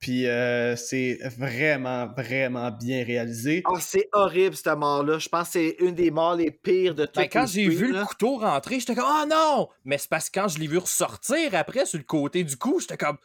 Puis 0.00 0.26
euh, 0.28 0.76
c'est 0.76 1.18
vraiment, 1.36 2.06
vraiment 2.16 2.70
bien 2.70 3.04
réalisé. 3.04 3.62
Ah, 3.66 3.80
c'est 3.80 4.08
horrible, 4.12 4.54
cette 4.54 4.68
mort-là. 4.78 5.18
Je 5.18 5.28
pense 5.28 5.48
que 5.48 5.52
c'est 5.54 5.76
une 5.80 5.94
des 5.96 6.12
morts 6.12 6.36
les 6.36 6.52
pires 6.52 6.94
de 6.94 7.04
toutes 7.04 7.16
Ben, 7.16 7.28
quand 7.30 7.46
j'ai 7.46 7.68
vu 7.68 7.92
le 7.92 8.04
couteau 8.04 8.36
rentrer, 8.36 8.78
j'étais 8.78 8.94
comme, 8.94 9.08
oh 9.08 9.26
non! 9.28 9.68
Mais 9.84 9.98
c'est 9.98 10.08
parce 10.08 10.30
que 10.30 10.38
quand 10.40 10.46
je 10.48 10.58
l'ai 10.60 10.68
vu 10.68 10.78
ressortir 10.78 11.52
après 11.54 11.84
sur 11.84 11.98
le 11.98 12.04
côté 12.04 12.44
du 12.44 12.56
cou, 12.56 12.78
j'étais 12.80 12.96
comme, 12.96 13.18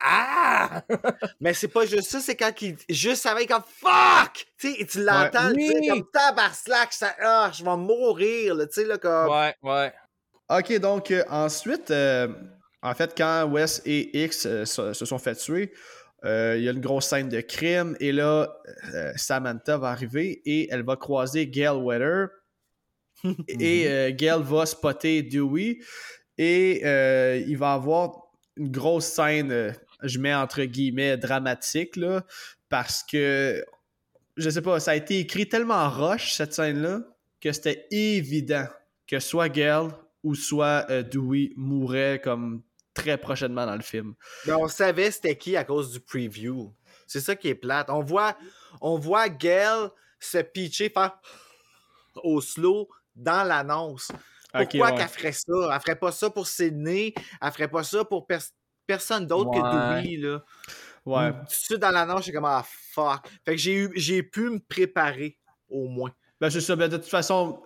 ah! 0.00 0.82
Mais 1.40 1.54
c'est 1.54 1.68
pas 1.68 1.86
juste 1.86 2.10
ça, 2.10 2.20
c'est 2.20 2.36
quand 2.36 2.52
il. 2.62 2.76
Juste 2.88 3.26
avec 3.26 3.48
comme 3.48 3.62
fuck! 3.62 4.46
Tu 4.58 4.72
sais, 4.72 4.80
et 4.80 4.86
tu 4.86 5.02
l'entends 5.02 5.52
Oui. 5.54 5.68
dire 5.80 5.92
comme 5.94 6.10
tabarnak, 6.12 6.92
ça. 6.92 7.14
Ah, 7.20 7.50
je 7.52 7.64
vais 7.64 7.76
mourir, 7.76 8.54
là, 8.54 8.66
tu 8.66 8.74
sais, 8.74 8.84
là, 8.84 8.98
comme. 8.98 9.30
Ouais, 9.30 9.54
ouais. 9.62 9.92
OK, 10.48 10.78
donc 10.78 11.10
euh, 11.10 11.24
ensuite, 11.28 11.90
euh, 11.90 12.28
en 12.82 12.94
fait, 12.94 13.14
quand 13.16 13.46
Wes 13.50 13.82
et 13.84 14.24
X 14.24 14.46
euh, 14.46 14.64
se, 14.64 14.92
se 14.92 15.04
sont 15.04 15.18
fait 15.18 15.34
tuer, 15.34 15.72
euh, 16.24 16.54
il 16.56 16.64
y 16.64 16.68
a 16.68 16.72
une 16.72 16.80
grosse 16.80 17.06
scène 17.06 17.28
de 17.28 17.40
crime 17.40 17.96
et 18.00 18.12
là, 18.12 18.56
euh, 18.94 19.12
Samantha 19.16 19.76
va 19.76 19.88
arriver 19.88 20.40
et 20.46 20.68
elle 20.70 20.82
va 20.84 20.96
croiser 20.96 21.46
Gail 21.48 21.76
Weather 21.76 22.28
et 23.48 23.88
euh, 23.88 24.10
Gail 24.12 24.40
va 24.42 24.66
spotter 24.66 25.22
Dewey 25.22 25.78
et 26.38 26.82
euh, 26.84 27.42
il 27.46 27.56
va 27.58 27.72
avoir 27.72 28.12
une 28.56 28.70
grosse 28.70 29.06
scène, 29.06 29.50
euh, 29.52 29.72
je 30.02 30.18
mets 30.18 30.34
entre 30.34 30.62
guillemets, 30.64 31.16
dramatique, 31.16 31.96
là, 31.96 32.24
parce 32.68 33.02
que, 33.02 33.64
je 34.36 34.50
sais 34.50 34.62
pas, 34.62 34.80
ça 34.80 34.92
a 34.92 34.94
été 34.96 35.18
écrit 35.18 35.48
tellement 35.48 35.88
roche, 35.88 36.32
cette 36.32 36.52
scène-là, 36.52 37.00
que 37.40 37.52
c'était 37.52 37.86
évident 37.90 38.66
que 39.06 39.20
soit 39.20 39.48
Gail 39.48 39.88
ou 40.22 40.34
soit 40.34 40.86
euh, 40.90 41.02
Dewey 41.02 41.52
mourrait 41.56 42.20
comme 42.22 42.62
très 42.94 43.18
prochainement 43.18 43.66
dans 43.66 43.76
le 43.76 43.82
film. 43.82 44.14
Mais 44.46 44.54
on 44.54 44.68
savait 44.68 45.10
c'était 45.10 45.36
qui 45.36 45.56
à 45.56 45.64
cause 45.64 45.92
du 45.92 46.00
preview. 46.00 46.74
C'est 47.06 47.20
ça 47.20 47.36
qui 47.36 47.48
est 47.48 47.54
plate. 47.54 47.88
On 47.90 48.02
voit, 48.02 48.36
on 48.80 48.98
voit 48.98 49.28
Gail 49.28 49.88
se 50.18 50.38
pitcher 50.38 50.88
faire 50.88 51.20
au 52.16 52.40
slow 52.40 52.88
dans 53.14 53.46
l'annonce. 53.46 54.10
Pourquoi 54.52 54.90
ouais. 54.90 54.96
qu'elle 54.96 55.08
ferait 55.08 55.32
ça? 55.32 55.52
Elle 55.72 55.80
ferait 55.80 55.98
pas 55.98 56.12
ça 56.12 56.30
pour 56.30 56.46
Sydney. 56.46 57.14
Elle 57.40 57.52
ferait 57.52 57.68
pas 57.68 57.84
ça 57.84 58.04
pour 58.04 58.26
personne 58.86 59.26
d'autre 59.26 59.50
Ouais. 59.50 59.60
que 59.60 60.02
Dewey, 60.02 60.16
là. 60.18 60.42
Ouais. 61.04 61.32
Tout 61.32 61.44
de 61.46 61.50
suite 61.50 61.78
dans 61.78 61.90
l'annonce, 61.90 62.24
j'ai 62.24 62.32
comme 62.32 62.44
ah 62.46 62.64
fuck. 62.92 63.26
Fait 63.44 63.52
que 63.52 63.60
j'ai 63.60 63.74
eu 63.74 63.90
j'ai 63.94 64.22
pu 64.22 64.50
me 64.50 64.58
préparer 64.58 65.36
au 65.68 65.86
moins. 65.88 66.10
Ben, 66.40 66.50
c'est 66.50 66.60
ça. 66.60 66.74
Ben, 66.76 66.88
de 66.88 66.96
toute 66.96 67.06
façon, 67.06 67.62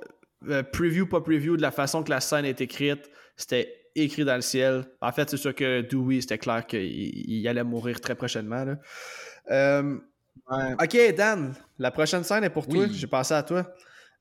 euh, 0.49 0.63
preview, 0.63 1.07
pas 1.07 1.21
preview, 1.21 1.57
de 1.57 1.63
la 1.63 1.71
façon 1.71 2.03
que 2.03 2.11
la 2.11 2.21
scène 2.21 2.45
est 2.45 2.61
écrite, 2.61 3.11
c'était 3.37 3.75
écrit 3.95 4.25
dans 4.25 4.37
le 4.37 4.43
ciel. 4.43 4.85
En 5.01 5.11
fait, 5.13 5.29
c'est 5.31 5.37
sûr 5.37 5.55
que 5.55 5.81
Dewey, 5.81 6.21
c'était 6.21 6.39
clair 6.39 6.67
qu'il 6.67 6.81
il 6.85 7.49
allait 7.49 7.65
mourir 7.65 8.01
très 8.01 8.15
prochainement. 8.15 8.65
là. 8.65 8.77
Euh, 9.51 9.97
ok, 10.81 11.15
Dan, 11.17 11.55
la 11.79 11.91
prochaine 11.91 12.25
scène 12.25 12.45
est 12.45 12.51
pour 12.51 12.67
toi. 12.69 12.87
J'ai 12.93 13.07
pensé 13.07 13.35
à 13.35 13.43
toi. 13.43 13.67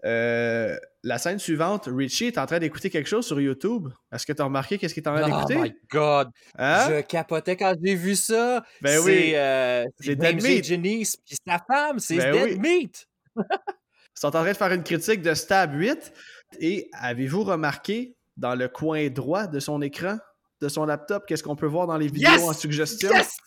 Euh, 0.06 0.78
la 1.04 1.18
scène 1.18 1.40
suivante, 1.40 1.88
Richie 1.92 2.26
est 2.26 2.38
en 2.38 2.46
train 2.46 2.60
d'écouter 2.60 2.90
quelque 2.90 3.08
chose 3.08 3.26
sur 3.26 3.40
YouTube. 3.40 3.88
Est-ce 4.12 4.26
que 4.26 4.34
tu 4.34 4.42
as 4.42 4.46
remarqué 4.46 4.78
qu'est-ce 4.78 4.94
qu'il 4.94 5.04
est 5.04 5.08
en 5.08 5.16
train 5.16 5.30
Oh 5.32 5.46
d'écouter? 5.48 5.56
my 5.70 5.74
god! 5.92 6.30
Hein? 6.58 6.88
Je 6.90 7.02
capotais 7.02 7.56
quand 7.56 7.74
j'ai 7.84 7.96
vu 7.96 8.16
ça. 8.16 8.64
Ben 8.82 9.00
c'est, 9.02 9.06
oui. 9.06 9.32
euh, 9.36 9.86
C'est 10.00 10.16
Dead. 10.16 10.42
Meat. 10.44 10.66
Janice 10.66 11.16
puis 11.26 11.38
sa 11.48 11.58
femme, 11.66 12.00
c'est 12.00 12.18
Ben 12.18 12.32
Dead 12.34 12.44
oui. 12.44 12.60
Meat. 12.60 13.06
Ils 13.38 14.20
sont 14.20 14.28
en 14.28 14.32
train 14.32 14.52
de 14.52 14.58
faire 14.58 14.74
une 14.74 14.84
critique 14.84 15.22
de 15.22 15.34
Stab 15.34 15.74
8. 15.74 16.12
Et 16.60 16.90
avez-vous 16.94 17.44
remarqué 17.44 18.16
dans 18.36 18.56
le 18.56 18.68
coin 18.68 19.08
droit 19.10 19.48
de 19.48 19.60
son 19.62 19.82
écran, 19.82 20.18
de 20.62 20.68
son 20.68 20.86
laptop, 20.86 21.24
qu'est-ce 21.28 21.44
qu'on 21.44 21.56
peut 21.56 21.66
voir 21.68 21.88
dans 21.88 21.98
les 21.98 22.08
vidéos 22.08 22.32
Yes! 22.32 22.42
en 22.44 22.54
suggestion? 22.54 23.12
Yes! 23.14 23.38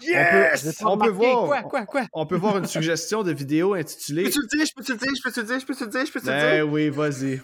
Yes! 0.00 0.82
On 0.84 0.98
peut 0.98 1.08
voir. 1.10 1.46
Quoi, 1.46 1.62
quoi, 1.62 1.86
quoi? 1.86 2.02
On 2.12 2.26
peut 2.26 2.36
voir 2.36 2.58
une 2.58 2.66
suggestion 2.66 3.22
de 3.22 3.32
vidéo 3.32 3.74
intitulée. 3.74 4.24
Peux-tu 4.24 4.40
le 4.40 4.56
dire? 4.58 4.66
Je 4.66 4.72
peux-tu 4.74 4.92
le 4.92 4.98
dire? 4.98 5.12
Je 5.16 5.22
peux-tu 5.22 5.40
le 5.40 5.46
dire? 5.46 5.60
Je 5.60 5.66
peux-tu 5.66 5.84
le 5.84 5.90
dire? 5.90 6.06
Je 6.06 6.12
peux-tu 6.12 6.26
le 6.26 6.32
Ben 6.32 6.54
dire? 6.64 6.72
oui, 6.72 6.88
vas-y. 6.90 7.40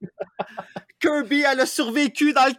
Kirby, 1.00 1.44
elle 1.50 1.60
a 1.60 1.66
survécu 1.66 2.32
dans 2.32 2.46
le 2.46 2.54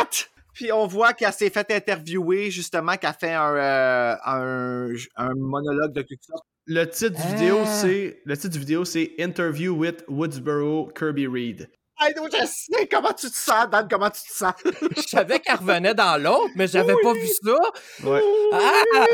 4! 0.00 0.30
Puis 0.52 0.72
on 0.72 0.86
voit 0.86 1.12
qu'elle 1.12 1.32
s'est 1.32 1.50
fait 1.50 1.70
interviewer, 1.70 2.50
justement, 2.50 2.96
qu'elle 2.96 3.14
fait 3.18 3.32
un, 3.32 3.54
euh, 3.54 4.14
un, 4.24 4.88
un 5.16 5.34
monologue 5.36 5.92
de 5.92 6.02
quelque 6.02 6.24
sorte. 6.24 6.44
Le 6.66 6.84
titre 6.84 7.16
du 7.16 7.22
Ah. 7.24 7.34
vidéo, 7.34 7.58
c'est 7.64 8.20
le 8.24 8.36
titre 8.36 8.52
du 8.54 8.58
vidéo, 8.58 8.84
c'est 8.84 9.12
Interview 9.18 9.72
with 9.74 10.04
Woodsboro 10.08 10.88
Kirby 10.94 11.26
Reed. 11.26 11.70
Je 12.00 12.46
sais 12.46 12.86
comment 12.88 13.12
tu 13.12 13.30
te 13.30 13.36
sens, 13.36 13.68
Dan, 13.70 13.86
comment 13.90 14.10
tu 14.10 14.22
te 14.22 14.32
sens. 14.32 14.52
Je 14.96 15.02
savais 15.02 15.40
qu'elle 15.40 15.56
revenait 15.56 15.94
dans 15.94 16.20
l'autre, 16.22 16.50
mais 16.54 16.66
j'avais 16.68 16.94
pas 17.02 17.12
vu 17.12 17.26
ça. 17.26 17.58
Ouais. 18.04 18.20
Ah! 18.52 19.04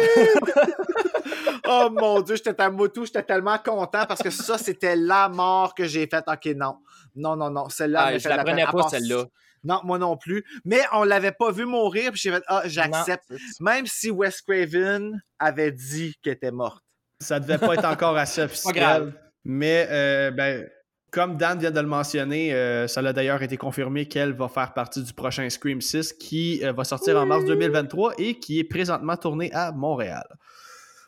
oh 1.67 1.89
mon 1.91 2.21
dieu, 2.21 2.37
j'étais 2.37 2.61
à 2.61 2.71
moto, 2.71 3.05
j'étais 3.05 3.23
tellement 3.23 3.59
content 3.59 4.05
parce 4.07 4.23
que 4.23 4.31
ça, 4.31 4.59
c'était 4.59 4.97
la 4.97 5.29
mort 5.29 5.75
que 5.75 5.87
j'ai 5.87 6.07
faite. 6.07 6.25
Ok, 6.27 6.47
non. 6.57 6.77
Non, 7.17 7.37
non, 7.37 7.51
non. 7.51 7.69
Celle-là, 7.69 8.05
Ah, 8.07 8.19
je 8.19 8.29
la 8.29 8.37
peine. 8.37 8.45
prenais 8.47 8.67
pas, 8.67 8.89
celle-là. 8.89 9.25
Non, 9.63 9.81
moi 9.85 9.99
non 9.99 10.17
plus. 10.19 10.45
Mais 10.65 10.83
on 10.93 11.05
l'avait 11.05 11.33
pas 11.33 11.51
vu 11.51 11.65
mourir, 11.65 12.13
puis 12.13 12.21
j'ai 12.21 12.31
fait, 12.33 12.43
ah, 12.49 12.63
j'accepte. 12.67 13.25
Même 13.61 13.87
si 13.87 14.11
Wes 14.11 14.43
Craven 14.43 15.23
avait 15.39 15.73
dit 15.73 16.15
qu'elle 16.23 16.35
était 16.35 16.51
morte. 16.51 16.83
Ça 17.21 17.41
devait 17.41 17.57
pas 17.59 17.75
être 17.75 17.87
encore 17.87 18.17
assez 18.17 18.43
grave. 18.43 18.51
officiel. 18.51 19.21
Mais 19.45 19.87
euh, 19.91 20.31
ben, 20.33 20.69
comme 21.15 21.37
Dan 21.37 21.61
vient 21.61 21.71
de 21.71 21.79
le 21.79 21.87
mentionner, 21.87 22.53
euh, 22.53 22.89
ça 22.89 22.99
a 23.01 23.13
d'ailleurs 23.13 23.41
été 23.41 23.57
confirmé 23.57 24.07
qu'elle 24.07 24.33
va 24.33 24.49
faire 24.49 24.75
partie 24.75 25.01
du 25.01 25.13
prochain 25.13 25.49
Scream 25.49 25.81
6 25.81 26.13
qui 26.15 26.61
euh, 26.65 26.73
va 26.73 26.83
sortir 26.83 27.17
en 27.17 27.25
mars 27.25 27.45
2023 27.45 28.15
et 28.19 28.41
qui 28.41 28.59
est 28.59 28.65
présentement 28.65 29.17
tourné 29.17 29.53
à 29.53 29.71
Montréal. 29.71 30.27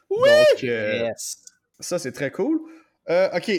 Donc, 0.09 0.23
euh, 0.63 1.09
Yes. 1.09 1.39
ça, 1.81 1.99
c'est 1.99 2.13
très 2.13 2.31
cool. 2.31 2.61
Euh, 3.11 3.29
ok. 3.35 3.51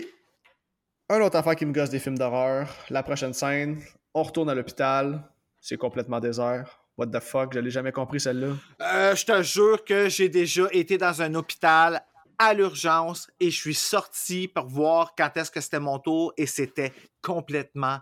Un 1.10 1.20
autre 1.20 1.36
affaire 1.36 1.58
qui 1.58 1.66
me 1.66 1.74
gosse 1.74 1.90
des 1.90 2.00
films 2.00 2.18
d'horreur. 2.18 2.70
La 2.90 3.04
prochaine 3.04 3.34
scène, 3.34 3.82
on 4.14 4.24
retourne 4.24 4.50
à 4.50 4.56
l'hôpital. 4.56 5.22
C'est 5.60 5.78
complètement 5.78 6.22
désert. 6.22 6.80
What 6.98 7.08
the 7.08 7.20
fuck, 7.20 7.54
je 7.54 7.60
l'ai 7.60 7.70
jamais 7.70 7.92
compris 7.92 8.22
celle-là. 8.22 8.56
Euh, 8.82 9.16
je 9.16 9.26
te 9.26 9.44
jure 9.44 9.84
que 9.84 10.08
j'ai 10.08 10.30
déjà 10.30 10.64
été 10.72 10.98
dans 10.98 11.22
un 11.22 11.36
hôpital 11.36 12.02
à 12.40 12.54
l'urgence 12.54 13.28
et 13.40 13.50
je 13.50 13.60
suis 13.60 13.74
sorti 13.74 14.48
pour 14.48 14.68
voir 14.68 15.14
quand 15.18 15.36
est-ce 15.38 15.52
que 15.52 15.62
c'était 15.62 15.80
mon 15.80 16.00
tour 16.00 16.34
et 16.38 16.46
c'était 16.46 16.94
complètement 17.22 18.00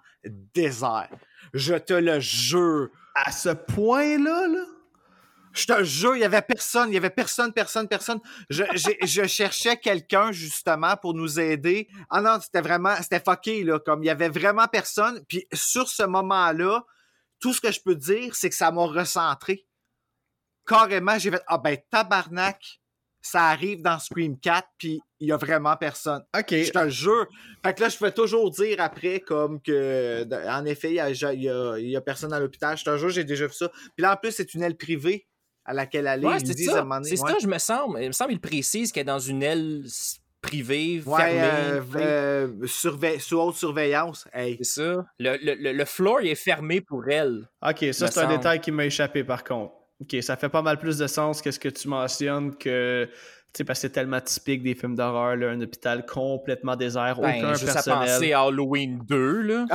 désert. 0.53 1.09
Je 1.53 1.75
te 1.75 1.93
le 1.93 2.19
jure. 2.19 2.89
À 3.15 3.31
ce 3.31 3.49
point-là, 3.49 4.47
là? 4.47 4.65
Je 5.55 5.65
te 5.65 5.83
jure, 5.85 6.17
il 6.17 6.19
y 6.19 6.25
avait 6.25 6.41
personne, 6.41 6.89
il 6.89 6.95
y 6.95 6.97
avait 6.97 7.09
personne, 7.09 7.53
personne, 7.53 7.87
personne. 7.87 8.19
Je, 8.49 9.25
cherchais 9.25 9.77
quelqu'un 9.77 10.33
justement 10.33 10.97
pour 10.97 11.13
nous 11.13 11.39
aider. 11.39 11.87
Ah 12.09 12.21
non, 12.21 12.39
c'était 12.41 12.59
vraiment, 12.59 12.93
c'était 13.01 13.21
fucké 13.21 13.63
là, 13.63 13.79
comme 13.79 14.03
il 14.03 14.07
y 14.07 14.09
avait 14.09 14.27
vraiment 14.27 14.67
personne. 14.67 15.23
Puis 15.29 15.47
sur 15.53 15.87
ce 15.87 16.03
moment-là, 16.03 16.83
tout 17.39 17.53
ce 17.53 17.61
que 17.61 17.71
je 17.71 17.79
peux 17.79 17.95
dire, 17.95 18.35
c'est 18.35 18.49
que 18.49 18.55
ça 18.55 18.69
m'a 18.71 18.83
recentré. 18.83 19.65
Carrément, 20.67 21.17
j'ai 21.17 21.31
fait 21.31 21.43
ah 21.47 21.57
ben 21.57 21.77
tabarnak, 21.89 22.81
ça 23.25 23.45
arrive 23.47 23.81
dans 23.81 23.97
Scream 23.99 24.37
4 24.39 24.67
puis 24.77 25.01
il 25.19 25.29
y 25.29 25.31
a 25.31 25.37
vraiment 25.37 25.75
personne. 25.77 26.21
Ok. 26.37 26.49
Je 26.51 26.71
te 26.71 26.79
le 26.79 26.89
jure. 26.89 27.25
Fait 27.65 27.73
que 27.73 27.81
là, 27.81 27.89
je 27.89 27.97
fais 27.97 28.11
toujours 28.11 28.51
dire 28.51 28.77
après, 28.79 29.19
comme 29.19 29.61
que, 29.61 30.23
en 30.49 30.65
effet, 30.65 30.89
il 30.89 30.95
y 30.95 30.99
a, 30.99 31.09
il 31.09 31.41
y 31.43 31.49
a- 31.49 31.77
il 31.79 31.89
y 31.89 31.95
a 31.95 32.01
personne 32.01 32.31
à 32.33 32.39
l'hôpital. 32.39 32.77
Je 32.77 32.83
te 32.83 32.97
jure, 32.97 33.09
j'ai 33.09 33.23
déjà 33.23 33.47
vu 33.47 33.53
ça. 33.53 33.69
Puis 33.69 34.03
là, 34.03 34.13
en 34.13 34.17
plus, 34.17 34.31
c'est 34.31 34.53
une 34.53 34.61
aile 34.63 34.77
privée. 34.77 35.27
à 35.67 35.73
laquelle 35.73 36.05
aller. 36.05 36.27
Ouais, 36.27 36.37
c'est 36.45 36.55
ça. 36.59 36.85
C'est 37.03 37.19
ouais. 37.23 37.31
ça, 37.31 37.37
je 37.41 37.47
me 37.47 37.57
semble. 37.57 37.99
Il 37.99 38.05
me 38.09 38.11
semble 38.11 38.29
qu'il 38.33 38.39
précise 38.39 38.91
qu'elle 38.91 39.01
est 39.01 39.05
dans 39.05 39.17
une 39.17 39.41
aile 39.41 39.83
privée, 40.39 41.01
Ouais, 41.05 41.17
fermée. 41.17 42.03
euh, 42.03 42.47
euh, 42.63 43.17
sous 43.17 43.35
haute 43.39 43.55
surveillance. 43.55 44.27
Hey. 44.31 44.57
C'est 44.61 44.81
ça. 44.83 45.05
Le, 45.17 45.37
le, 45.43 45.55
le, 45.55 45.71
le 45.73 45.85
floor 45.85 46.21
il 46.21 46.27
est 46.29 46.35
fermé 46.35 46.81
pour 46.81 47.07
elle. 47.09 47.49
Ok, 47.67 47.83
ça 47.93 48.11
c'est 48.11 48.19
un 48.19 48.27
détail 48.37 48.61
qui 48.61 48.71
m'a 48.71 48.85
échappé 48.85 49.23
par 49.23 49.43
contre. 49.43 49.73
Ok, 50.01 50.21
ça 50.21 50.35
fait 50.35 50.49
pas 50.49 50.61
mal 50.61 50.77
plus 50.77 50.97
de 50.97 51.07
sens 51.07 51.41
que 51.41 51.51
ce 51.51 51.59
que 51.59 51.69
tu 51.69 51.87
mentionnes 51.87 52.55
que. 52.55 53.07
Tu 53.53 53.59
sais, 53.59 53.63
parce 53.63 53.79
que 53.79 53.81
c'est 53.83 53.91
tellement 53.93 54.19
typique 54.19 54.63
des 54.63 54.75
films 54.75 54.95
d'horreur, 54.95 55.37
là, 55.37 55.51
un 55.51 55.61
hôpital 55.61 56.05
complètement 56.05 56.75
désert, 56.75 57.17
Ben, 57.21 57.37
aucun 57.37 57.53
juste 57.53 57.69
à 57.69 57.73
personnel. 57.75 57.99
penser 58.09 58.33
à 58.33 58.41
Halloween 58.41 58.99
2, 59.07 59.41
là. 59.43 59.65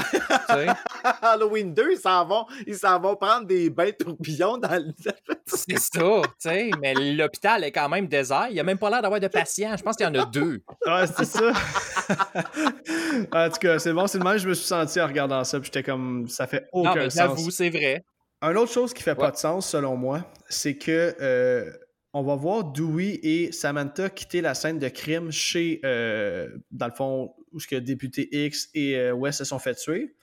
Halloween 1.23 1.73
2, 1.73 1.93
ils 1.93 1.99
s'en 1.99 2.27
vont, 2.27 2.45
ils 2.67 2.77
s'en 2.77 3.01
vont 3.01 3.17
prendre 3.17 3.47
des 3.47 3.71
bains 3.71 3.87
de 3.87 4.05
tourbillons 4.05 4.59
dans 4.59 4.71
le. 4.75 4.93
C'est 5.47 5.79
ça, 5.79 5.91
tu 6.23 6.31
sais. 6.39 6.71
Mais 6.81 6.93
l'hôpital 6.93 7.65
est 7.65 7.73
quand 7.73 7.89
même 7.89 8.07
désert. 8.07 8.49
Il 8.51 8.61
a 8.61 8.63
même 8.65 8.77
pas 8.77 8.91
l'air 8.91 9.01
d'avoir 9.01 9.19
de 9.19 9.29
patients. 9.29 9.75
Je 9.79 9.83
pense 9.83 9.97
qu'il 9.97 10.05
y 10.05 10.09
en 10.11 10.15
a 10.15 10.27
deux. 10.27 10.63
Ouais, 10.87 11.07
c'est 11.17 11.25
ça. 11.25 11.51
en 13.33 13.49
tout 13.49 13.59
cas, 13.61 13.79
c'est 13.79 13.93
bon, 13.95 14.07
c'est 14.07 14.19
le 14.19 14.25
même 14.25 14.35
que 14.35 14.39
je 14.41 14.49
me 14.49 14.55
suis 14.55 14.67
senti 14.67 15.01
en 15.01 15.07
regardant 15.07 15.43
ça, 15.45 15.59
puis 15.59 15.71
j'étais 15.73 15.83
comme, 15.83 16.29
ça 16.29 16.47
fait 16.47 16.69
Non, 16.75 16.83
aucun 16.83 16.95
mais 16.97 17.11
sens. 17.11 17.15
j'avoue, 17.15 17.51
c'est 17.51 17.71
vrai. 17.71 18.05
Un 18.43 18.57
autre 18.57 18.73
chose 18.73 18.95
qui 18.95 19.03
fait 19.03 19.15
pas 19.15 19.31
de 19.31 19.37
sens, 19.37 19.69
selon 19.69 19.97
moi, 19.97 20.25
c'est 20.49 20.77
que 20.77 21.15
euh, 21.21 21.71
on 22.15 22.23
va 22.23 22.35
voir 22.37 22.65
Dewey 22.65 23.21
et 23.23 23.53
Samantha 23.53 24.09
quitter 24.09 24.41
la 24.41 24.55
scène 24.55 24.79
de 24.79 24.89
crime 24.89 25.31
chez, 25.31 25.81
euh, 25.85 26.49
dans 26.71 26.87
le 26.87 26.93
fond, 26.93 27.35
où 27.53 27.61
ce 27.61 27.67
que 27.67 27.77
député 27.77 28.29
X 28.47 28.71
et 28.75 28.97
euh, 28.97 29.13
Wes 29.13 29.37
se 29.37 29.45
sont 29.45 29.59
fait 29.59 29.75
tuer. 29.75 30.15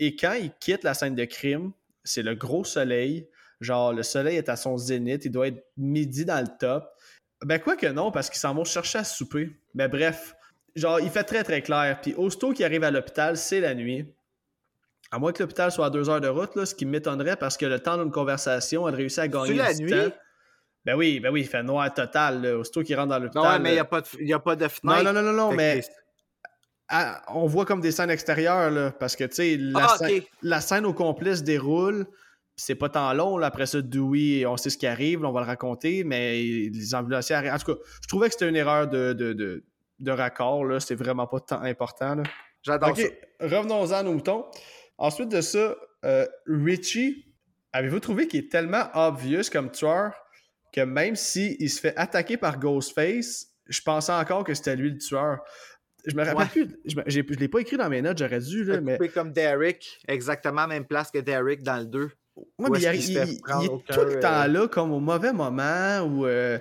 Et 0.00 0.16
quand 0.16 0.32
ils 0.32 0.52
quittent 0.58 0.82
la 0.82 0.94
scène 0.94 1.14
de 1.14 1.24
crime, 1.24 1.72
c'est 2.02 2.22
le 2.22 2.34
gros 2.34 2.64
soleil. 2.64 3.28
Genre, 3.60 3.92
le 3.92 4.02
soleil 4.02 4.36
est 4.36 4.48
à 4.48 4.56
son 4.56 4.76
zénith, 4.76 5.24
il 5.24 5.30
doit 5.30 5.46
être 5.46 5.64
midi 5.76 6.24
dans 6.24 6.40
le 6.40 6.48
top. 6.58 6.84
Ben, 7.44 7.60
quoi 7.60 7.76
que 7.76 7.86
non, 7.86 8.10
parce 8.10 8.28
qu'ils 8.28 8.40
s'en 8.40 8.54
vont 8.54 8.64
chercher 8.64 8.98
à 8.98 9.04
souper. 9.04 9.50
Mais 9.74 9.86
bref, 9.86 10.34
genre, 10.74 10.98
il 10.98 11.10
fait 11.10 11.24
très 11.24 11.44
très 11.44 11.62
clair. 11.62 12.00
Puis, 12.02 12.14
aussitôt 12.14 12.52
qu'ils 12.52 12.64
arrivent 12.64 12.84
à 12.84 12.90
l'hôpital, 12.90 13.36
c'est 13.36 13.60
la 13.60 13.74
nuit. 13.74 14.06
À 15.12 15.18
moins 15.18 15.32
que 15.32 15.42
l'hôpital 15.42 15.70
soit 15.70 15.86
à 15.86 15.90
deux 15.90 16.08
heures 16.08 16.20
de 16.20 16.28
route, 16.28 16.56
là, 16.56 16.64
ce 16.66 16.74
qui 16.74 16.86
m'étonnerait 16.86 17.36
parce 17.36 17.56
que 17.56 17.66
le 17.66 17.78
temps 17.78 17.96
d'une 17.98 18.10
conversation, 18.10 18.88
elle 18.88 18.94
réussit 18.94 19.18
à 19.20 19.28
gagner 19.28 19.54
la 19.54 19.74
du 19.74 19.82
nuit? 19.84 19.90
temps. 19.90 20.10
Ben 20.84 20.96
oui, 20.96 21.20
ben 21.20 21.30
oui, 21.30 21.42
il 21.42 21.46
fait 21.46 21.62
noir 21.62 21.92
total. 21.94 22.42
Là. 22.42 22.56
Aussitôt 22.58 22.82
qu'il 22.82 22.96
rentre 22.96 23.10
dans 23.10 23.18
l'hôpital. 23.18 23.42
Non, 23.42 23.48
ouais, 23.50 23.58
mais 23.60 23.70
il 23.70 23.74
n'y 23.74 23.78
a, 23.78 23.84
pas 23.84 24.00
de- 24.00 24.22
y 24.22 24.32
a 24.32 24.38
pas 24.40 24.56
de 24.56 24.64
non, 24.64 24.68
fenêtre. 24.70 25.04
non, 25.04 25.12
non, 25.12 25.22
non, 25.22 25.32
non, 25.32 25.50
Fait 25.50 25.56
mais 25.56 25.80
on 27.28 27.46
voit 27.46 27.64
comme 27.64 27.80
des 27.80 27.92
scènes 27.92 28.10
extérieures, 28.10 28.70
là, 28.70 28.90
parce 28.90 29.16
que, 29.16 29.24
tu 29.24 29.34
sais, 29.34 29.56
la, 29.58 29.86
Ah, 29.90 29.96
scène- 29.98 30.18
ok. 30.18 30.26
la 30.42 30.60
scène 30.60 30.84
au 30.86 30.92
complet 30.92 31.36
se 31.36 31.42
déroule, 31.42 32.06
c'est 32.56 32.74
pas 32.74 32.88
tant 32.90 33.12
long, 33.14 33.38
là, 33.38 33.46
après 33.46 33.66
ça, 33.66 33.80
Dewey, 33.80 34.44
on 34.46 34.56
sait 34.56 34.68
ce 34.70 34.76
qui 34.76 34.86
arrive, 34.86 35.22
là, 35.22 35.28
on 35.28 35.32
va 35.32 35.40
le 35.40 35.46
raconter, 35.46 36.04
mais 36.04 36.34
les 36.42 36.94
ambulanciers 36.94 37.34
arrivent. 37.36 37.52
En 37.54 37.58
tout 37.58 37.74
cas, 37.74 37.80
je 38.02 38.08
trouvais 38.08 38.26
que 38.28 38.34
c'était 38.34 38.48
une 38.48 38.56
erreur 38.56 38.88
de, 38.88 39.12
de, 39.14 39.32
de, 39.32 39.64
de 40.00 40.10
raccord, 40.10 40.64
là, 40.64 40.80
c'est 40.80 40.94
vraiment 40.94 41.26
pas 41.26 41.40
tant 41.40 41.62
important, 41.62 42.14
là. 42.16 42.22
J'adore 42.62 42.90
Ok, 42.90 42.98
ça. 43.00 43.46
revenons-en 43.46 43.90
à 43.92 44.02
nos 44.02 44.12
moutons. 44.12 44.44
Ensuite 44.98 45.28
de 45.28 45.40
ça, 45.40 45.76
euh, 46.04 46.26
Richie, 46.46 47.26
avez-vous 47.72 48.00
trouvé 48.00 48.28
qu'il 48.28 48.44
est 48.44 48.50
tellement 48.50 48.84
obvious 48.94 49.42
comme 49.50 49.70
tueur 49.70 50.14
que 50.72 50.80
même 50.80 51.16
s'il 51.16 51.68
se 51.68 51.80
fait 51.80 51.96
attaquer 51.96 52.36
par 52.36 52.58
Ghostface, 52.58 53.48
je 53.66 53.80
pensais 53.82 54.12
encore 54.12 54.44
que 54.44 54.54
c'était 54.54 54.76
lui 54.76 54.90
le 54.90 54.98
tueur. 54.98 55.40
Je 56.06 56.16
me 56.16 56.24
rappelle 56.24 56.38
Ouais. 56.38 56.46
plus, 56.46 56.76
je, 56.84 56.96
je 57.06 57.20
l'ai 57.20 57.48
pas 57.48 57.60
écrit 57.60 57.76
dans 57.76 57.88
mes 57.88 58.02
notes, 58.02 58.18
j'aurais 58.18 58.40
dû, 58.40 58.64
là, 58.64 58.80
mais, 58.80 58.98
comme 59.08 59.32
Derek, 59.32 60.00
exactement 60.08 60.66
même 60.66 60.84
place 60.84 61.10
que 61.10 61.18
Derek 61.18 61.62
dans 61.62 61.78
le 61.78 61.86
2. 61.86 62.10
Ouais, 62.34 62.44
Où 62.58 62.72
mais 62.72 62.80
il, 62.80 63.16
est 63.18 63.36
tout 63.36 64.00
le 64.00 64.18
temps 64.18 64.42
euh, 64.42 64.48
là, 64.48 64.66
comme 64.66 64.90
au 64.92 65.00
mauvais 65.00 65.32
moment, 65.32 66.00
ou 66.00 66.26
euh, 66.26 66.58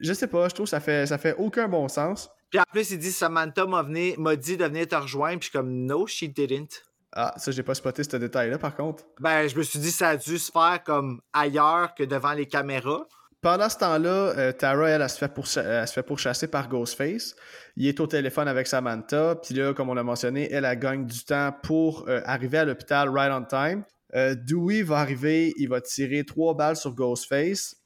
je 0.00 0.12
sais 0.12 0.26
pas, 0.26 0.48
je 0.48 0.54
trouve 0.54 0.66
que 0.66 0.70
ça 0.70 0.80
fait, 0.80 1.06
ça 1.06 1.18
fait 1.18 1.34
aucun 1.38 1.68
bon 1.68 1.88
sens. 1.88 2.28
Puis 2.50 2.58
en 2.58 2.64
plus, 2.70 2.90
il 2.90 2.98
dit 2.98 3.12
Samantha 3.12 3.64
m'a 3.66 4.36
dit 4.36 4.56
de 4.56 4.64
venir 4.64 4.86
te 4.88 4.94
rejoindre. 4.94 5.38
Puis 5.40 5.46
je 5.46 5.50
suis 5.50 5.58
comme 5.58 5.86
No, 5.86 6.06
she 6.06 6.24
didn't. 6.24 6.82
Ah, 7.16 7.32
ça, 7.36 7.52
j'ai 7.52 7.62
pas 7.62 7.74
spoté 7.74 8.02
ce 8.02 8.16
détail-là, 8.16 8.58
par 8.58 8.74
contre. 8.74 9.04
Ben, 9.20 9.46
je 9.46 9.56
me 9.56 9.62
suis 9.62 9.78
dit 9.78 9.92
ça 9.92 10.10
a 10.10 10.16
dû 10.16 10.36
se 10.36 10.50
faire 10.50 10.82
comme 10.84 11.20
ailleurs 11.32 11.94
que 11.94 12.02
devant 12.02 12.32
les 12.32 12.46
caméras. 12.46 13.06
Pendant 13.40 13.68
ce 13.68 13.76
temps-là, 13.78 14.08
euh, 14.38 14.52
Tara, 14.52 14.88
elle, 14.88 15.02
elle, 15.02 15.08
se 15.08 15.18
fait 15.18 15.32
pourcha- 15.32 15.62
elle 15.62 15.86
se 15.86 15.92
fait 15.92 16.02
pourchasser 16.02 16.48
par 16.48 16.68
Ghostface. 16.68 17.36
Il 17.76 17.86
est 17.86 18.00
au 18.00 18.06
téléphone 18.06 18.48
avec 18.48 18.66
Samantha. 18.66 19.36
Puis 19.36 19.54
là, 19.54 19.74
comme 19.74 19.90
on 19.90 19.94
l'a 19.94 20.02
mentionné, 20.02 20.50
elle, 20.50 20.64
elle 20.64 20.78
gagne 20.78 21.06
du 21.06 21.24
temps 21.24 21.54
pour 21.62 22.08
euh, 22.08 22.20
arriver 22.24 22.58
à 22.58 22.64
l'hôpital 22.64 23.08
right 23.10 23.30
on 23.30 23.44
time. 23.44 23.84
Euh, 24.14 24.34
Dewey 24.34 24.82
va 24.82 24.98
arriver, 24.98 25.52
il 25.58 25.68
va 25.68 25.80
tirer 25.80 26.24
trois 26.24 26.54
balles 26.54 26.76
sur 26.76 26.94
Ghostface. 26.94 27.76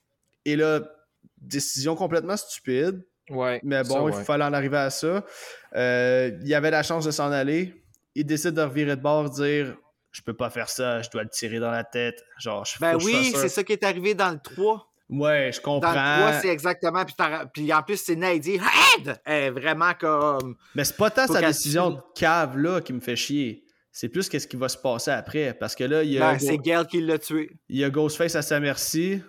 Et 0.44 0.56
là, 0.56 0.80
décision 1.36 1.96
complètement 1.96 2.36
stupide. 2.36 3.04
Ouais. 3.28 3.60
Mais 3.62 3.82
ça, 3.82 3.88
bon, 3.88 4.04
ouais. 4.04 4.12
il 4.16 4.24
fallait 4.24 4.44
en 4.44 4.52
arriver 4.52 4.78
à 4.78 4.90
ça. 4.90 5.24
Euh, 5.74 6.30
il 6.44 6.54
avait 6.54 6.70
la 6.70 6.82
chance 6.82 7.04
de 7.04 7.10
s'en 7.10 7.30
aller. 7.32 7.74
Il 8.18 8.26
décide 8.26 8.50
de 8.54 8.62
revirer 8.62 8.96
de 8.96 9.00
bord, 9.00 9.30
dire 9.30 9.76
Je 10.10 10.22
peux 10.22 10.34
pas 10.34 10.50
faire 10.50 10.68
ça, 10.68 11.00
je 11.02 11.08
dois 11.10 11.22
le 11.22 11.28
tirer 11.28 11.60
dans 11.60 11.70
la 11.70 11.84
tête. 11.84 12.22
Genre, 12.38 12.64
je 12.64 12.78
Ben 12.80 12.96
oui, 12.96 13.32
c'est 13.34 13.48
ça 13.48 13.62
qui 13.62 13.72
est 13.74 13.84
arrivé 13.84 14.14
dans 14.14 14.30
le 14.32 14.38
3. 14.42 14.84
Ouais, 15.10 15.50
je 15.52 15.58
Dans 15.58 15.80
comprends. 15.80 15.92
le 15.92 16.20
3, 16.22 16.32
c'est 16.40 16.48
exactement. 16.48 17.04
Puis, 17.04 17.14
puis 17.54 17.72
en 17.72 17.82
plus, 17.82 17.96
c'est 17.96 18.16
Nadia. 18.16 18.60
Aide! 19.26 19.52
Vraiment 19.54 19.92
comme. 19.94 20.56
Mais 20.74 20.84
c'est 20.84 20.96
pas 20.96 21.10
tant 21.10 21.26
sa 21.26 21.40
décision 21.40 21.90
de 21.90 22.00
cave 22.14 22.58
là 22.58 22.80
qui 22.80 22.92
me 22.92 23.00
fait 23.00 23.16
chier. 23.16 23.64
C'est 23.92 24.08
plus 24.08 24.28
qu'est-ce 24.28 24.46
qui 24.46 24.56
va 24.56 24.68
se 24.68 24.76
passer 24.76 25.10
après. 25.10 25.54
Parce 25.54 25.74
que 25.74 25.84
là, 25.84 26.02
il 26.02 26.12
y 26.12 26.18
a, 26.18 26.32
Ben, 26.32 26.38
c'est 26.38 26.58
Gail 26.58 26.86
qui 26.86 27.00
l'a 27.00 27.18
tué. 27.18 27.50
il 27.68 27.78
y 27.78 27.84
a 27.84 27.90
Ghostface 27.90 28.34
à 28.34 28.42
sa 28.42 28.60
merci. 28.60 29.22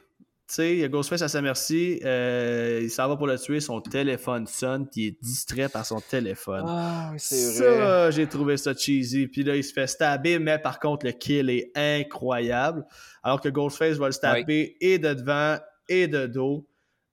Tu 0.50 0.56
sais, 0.56 0.74
il 0.74 0.80
y 0.80 0.84
a 0.84 0.88
Ghostface 0.88 1.22
à 1.22 1.28
sa 1.28 1.44
merci. 1.44 2.00
euh, 2.04 2.80
il 2.82 2.90
s'en 2.90 3.08
va 3.08 3.16
pour 3.16 3.28
le 3.28 3.38
tuer. 3.38 3.60
Son 3.60 3.82
téléphone 3.82 4.48
sonne. 4.48 4.88
Puis 4.90 5.02
il 5.02 5.08
est 5.10 5.18
distrait 5.22 5.70
par 5.70 5.86
son 5.86 6.02
téléphone. 6.02 6.64
Ah, 6.68 7.10
oui, 7.12 7.20
c'est 7.20 7.60
vrai. 7.60 7.78
Ça, 7.78 8.10
j'ai 8.10 8.26
trouvé 8.26 8.58
ça 8.58 8.74
cheesy. 8.74 9.28
Puis 9.28 9.44
là, 9.44 9.56
il 9.56 9.64
se 9.64 9.72
fait 9.72 9.86
stabber, 9.86 10.40
mais 10.40 10.58
par 10.58 10.80
contre, 10.80 11.06
le 11.06 11.12
kill 11.12 11.52
est 11.52 11.72
incroyable. 11.76 12.84
Alors 13.22 13.42
que 13.42 13.50
Ghostface 13.50 13.98
va 13.98 14.08
le 14.08 14.12
stabber 14.12 14.76
et 14.82 14.98
de 14.98 15.14
devant 15.14 15.60
et 15.88 16.08
de 16.08 16.26
dos. 16.26 16.68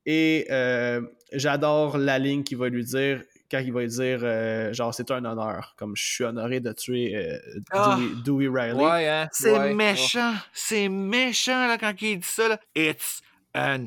Et 0.06 0.46
euh, 0.50 1.02
j'adore 1.32 1.98
la 1.98 2.18
ligne 2.18 2.42
qu'il 2.42 2.56
va 2.56 2.70
lui 2.70 2.84
dire 2.84 3.22
quand 3.50 3.58
il 3.58 3.72
va 3.72 3.80
lui 3.82 3.88
dire 3.88 4.20
euh, 4.22 4.72
genre 4.72 4.92
c'est 4.94 5.10
un 5.10 5.24
honneur. 5.24 5.74
Comme 5.76 5.96
je 5.96 6.02
suis 6.04 6.24
honoré 6.24 6.60
de 6.60 6.72
tuer 6.72 7.14
euh, 7.16 7.38
Ah. 7.70 7.96
Dewey, 7.98 8.46
Dewey 8.46 8.60
Riley. 8.60 8.82
Ouais, 8.84 9.08
hein? 9.08 9.28
C'est 9.32 9.52
ouais. 9.56 9.74
méchant. 9.74 10.34
C'est 10.52 10.88
méchant 10.88 11.66
là, 11.68 11.78
quand 11.78 11.92
il 12.00 12.18
dit 12.18 12.26
ça. 12.26 12.48
Là. 12.48 12.60
It's 12.74 13.20
an 13.54 13.86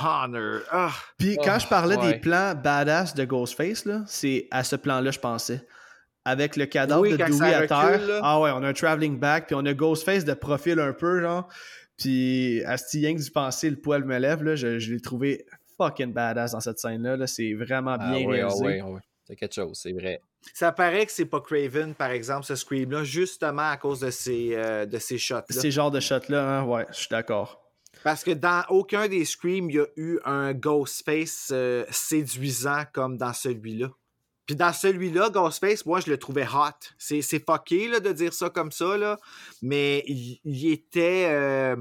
honor. 0.00 0.60
Ah. 0.70 0.92
Puis 1.18 1.36
Oh, 1.38 1.42
quand 1.44 1.58
je 1.58 1.66
parlais 1.66 1.96
ouais. 1.96 2.12
des 2.14 2.18
plans 2.20 2.54
badass 2.54 3.14
de 3.14 3.24
Ghostface, 3.24 3.84
là, 3.84 4.02
c'est 4.06 4.46
à 4.50 4.62
ce 4.64 4.76
plan-là 4.76 5.10
je 5.10 5.18
pensais. 5.18 5.66
Avec 6.24 6.56
le 6.56 6.66
cadavre 6.66 7.00
Oui, 7.02 7.12
de 7.12 7.16
Dewey 7.16 7.54
à 7.54 7.60
recule, 7.60 7.68
terre. 7.68 8.06
là. 8.06 8.20
Ah 8.22 8.40
ouais, 8.40 8.50
on 8.54 8.62
a 8.62 8.68
un 8.68 8.72
traveling 8.74 9.18
back, 9.18 9.46
puis 9.46 9.56
on 9.58 9.64
a 9.64 9.72
Ghostface 9.72 10.24
de 10.24 10.34
profil 10.34 10.78
un 10.78 10.92
peu, 10.92 11.20
genre. 11.22 11.48
Puis 11.96 12.62
à 12.64 12.76
que 12.76 13.16
d'y 13.18 13.30
penser, 13.30 13.70
le 13.70 13.76
poil 13.76 14.04
me 14.04 14.18
lève, 14.18 14.42
là, 14.42 14.54
je, 14.54 14.78
je 14.78 14.92
l'ai 14.92 15.00
trouvé 15.00 15.44
fucking 15.80 16.12
badass 16.12 16.52
dans 16.52 16.60
cette 16.60 16.78
scène-là. 16.78 17.16
Là. 17.16 17.26
C'est 17.26 17.54
vraiment 17.54 17.96
Ah, 17.98 18.10
bien 18.10 18.26
ouais, 18.26 18.40
ah, 18.42 18.46
réalisé. 18.48 18.64
ouais, 18.64 18.82
ouais. 18.82 19.00
C'est 19.24 19.36
quelque 19.36 19.54
chose, 19.54 19.78
c'est 19.80 19.92
vrai. 19.92 20.20
Ça 20.54 20.72
paraît 20.72 21.06
que 21.06 21.12
c'est 21.12 21.24
pas 21.26 21.40
Craven, 21.40 21.94
par 21.94 22.10
exemple, 22.10 22.44
ce 22.44 22.56
Scream-là, 22.56 23.04
justement 23.04 23.70
à 23.70 23.76
cause 23.76 24.00
de 24.00 24.10
ces, 24.10 24.50
euh, 24.54 24.86
de 24.86 24.98
ces 24.98 25.18
shots-là. 25.18 25.44
Ces 25.60 25.70
genres 25.70 25.92
de 25.92 26.00
shots-là, 26.00 26.58
hein, 26.60 26.64
ouais, 26.64 26.84
je 26.90 26.96
suis 26.96 27.08
d'accord. 27.10 27.62
Parce 28.02 28.24
que 28.24 28.32
dans 28.32 28.64
aucun 28.70 29.06
des 29.06 29.24
Screams, 29.24 29.70
il 29.70 29.76
y 29.76 29.78
a 29.80 29.86
eu 29.96 30.18
un 30.24 30.52
Ghostface 30.52 31.50
euh, 31.52 31.84
séduisant 31.90 32.82
comme 32.92 33.18
dans 33.18 33.32
celui-là. 33.32 33.88
Puis 34.46 34.56
dans 34.56 34.72
celui-là, 34.72 35.30
Ghostface, 35.30 35.86
moi, 35.86 36.00
je 36.00 36.10
le 36.10 36.16
trouvais 36.18 36.46
hot. 36.46 36.88
C'est, 36.98 37.22
c'est 37.22 37.44
fucké 37.44 37.86
là, 37.88 38.00
de 38.00 38.10
dire 38.10 38.32
ça 38.32 38.50
comme 38.50 38.72
ça, 38.72 38.96
là. 38.96 39.16
mais 39.62 40.02
il, 40.08 40.40
il 40.44 40.72
était... 40.72 41.26
euh, 41.30 41.76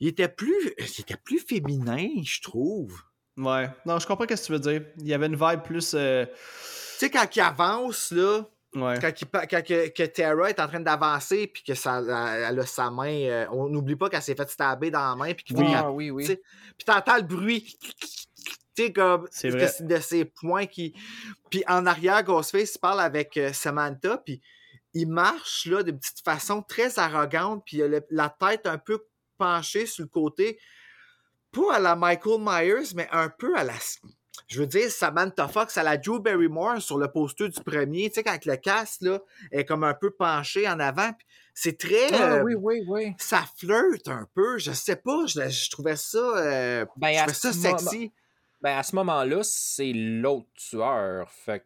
il 0.00 0.08
était 0.08 0.28
plus 0.28 0.74
il 0.78 1.00
était 1.00 1.16
plus 1.16 1.38
féminin, 1.40 2.08
je 2.22 2.40
trouve. 2.42 3.00
Ouais. 3.36 3.68
Non, 3.86 3.98
je 3.98 4.06
comprends 4.06 4.26
ce 4.28 4.34
que 4.34 4.46
tu 4.46 4.52
veux 4.52 4.58
dire. 4.60 4.82
Il 4.98 5.06
y 5.08 5.14
avait 5.14 5.26
une 5.26 5.36
vibe 5.36 5.62
plus. 5.62 5.92
euh, 5.94 6.24
Tu 6.26 6.32
sais, 6.98 7.10
quand 7.10 7.26
il 7.34 7.40
avance, 7.40 8.12
là, 8.12 8.42
Ouais. 8.76 8.98
quand, 9.00 9.10
il 9.20 9.26
quand 9.28 9.62
que, 9.64 9.88
que 9.88 10.02
Tara 10.04 10.50
est 10.50 10.58
en 10.58 10.66
train 10.66 10.80
d'avancer, 10.80 11.46
puis 11.46 11.62
que 11.62 11.74
ça, 11.74 11.98
elle, 12.48 12.58
a 12.58 12.66
sa 12.66 12.90
main, 12.90 13.08
euh, 13.22 13.46
on 13.52 13.68
n'oublie 13.68 13.94
pas 13.96 14.08
qu'elle 14.08 14.22
s'est 14.22 14.34
fait 14.34 14.50
stabber 14.50 14.90
dans 14.90 15.10
la 15.10 15.14
main, 15.16 15.32
puis 15.32 15.44
qu'il 15.44 15.56
Oui. 15.58 15.66
Ah, 15.74 15.90
oui, 15.92 16.10
oui. 16.10 16.26
Puis 16.26 16.84
t'entends 16.84 17.16
le 17.16 17.22
bruit. 17.22 17.76
Tu 18.76 18.86
sais, 18.86 18.92
comme 18.92 19.28
C'est 19.30 19.50
de, 19.50 19.56
vrai. 19.58 19.70
de 19.80 19.98
ses 20.00 20.24
points 20.24 20.66
qui. 20.66 20.92
Puis 21.50 21.62
en 21.68 21.86
arrière, 21.86 22.22
Ghostface 22.24 22.74
il 22.74 22.78
parle 22.80 23.00
avec 23.00 23.36
euh, 23.36 23.52
Samantha, 23.52 24.18
puis 24.18 24.40
il 24.92 25.08
marche 25.08 25.66
là 25.66 25.84
de 25.84 25.92
petite 25.92 26.24
façon 26.24 26.60
très 26.62 26.98
arrogante, 26.98 27.62
puis 27.64 27.76
il 27.76 27.82
a 27.84 27.88
le- 27.88 28.06
la 28.10 28.28
tête 28.28 28.66
un 28.66 28.78
peu 28.78 29.04
penchée 29.44 29.86
sur 29.86 30.02
le 30.04 30.08
côté. 30.08 30.58
Pas 31.52 31.76
à 31.76 31.78
la 31.78 31.94
Michael 31.96 32.40
Myers, 32.40 32.94
mais 32.96 33.08
un 33.12 33.28
peu 33.28 33.56
à 33.56 33.62
la, 33.64 33.74
je 34.48 34.60
veux 34.60 34.66
dire, 34.66 34.90
Samantha 34.90 35.46
Fox 35.48 35.76
à 35.78 35.82
la 35.82 35.96
Drew 35.96 36.18
Barrymore 36.20 36.80
sur 36.82 36.98
le 36.98 37.08
poster 37.08 37.48
du 37.48 37.60
premier, 37.62 38.08
tu 38.08 38.14
sais, 38.14 38.22
quand 38.24 38.44
le 38.44 38.56
casque 38.56 39.02
là, 39.02 39.20
est 39.52 39.64
comme 39.64 39.84
un 39.84 39.94
peu 39.94 40.10
penché 40.10 40.68
en 40.68 40.80
avant. 40.80 41.12
C'est 41.54 41.78
très. 41.78 42.12
Ah, 42.12 42.32
euh, 42.32 42.42
oui, 42.42 42.54
oui, 42.56 42.82
oui. 42.88 43.14
Ça 43.18 43.44
flirte 43.56 44.08
un 44.08 44.26
peu. 44.34 44.58
Je 44.58 44.72
sais 44.72 44.96
pas. 44.96 45.26
Je, 45.26 45.48
je 45.48 45.70
trouvais 45.70 45.94
ça. 45.94 46.18
euh, 46.18 46.84
Ben, 46.96 47.12
je 47.12 47.18
à 47.20 47.26
trouvais 47.26 47.52
ça 47.52 47.52
sexy. 47.52 48.12
Ben, 48.60 48.76
à 48.76 48.82
ce 48.82 48.96
moment-là, 48.96 49.40
c'est 49.44 49.92
l'autre 49.92 50.48
tueur. 50.54 51.30
Fait 51.30 51.60
que 51.60 51.64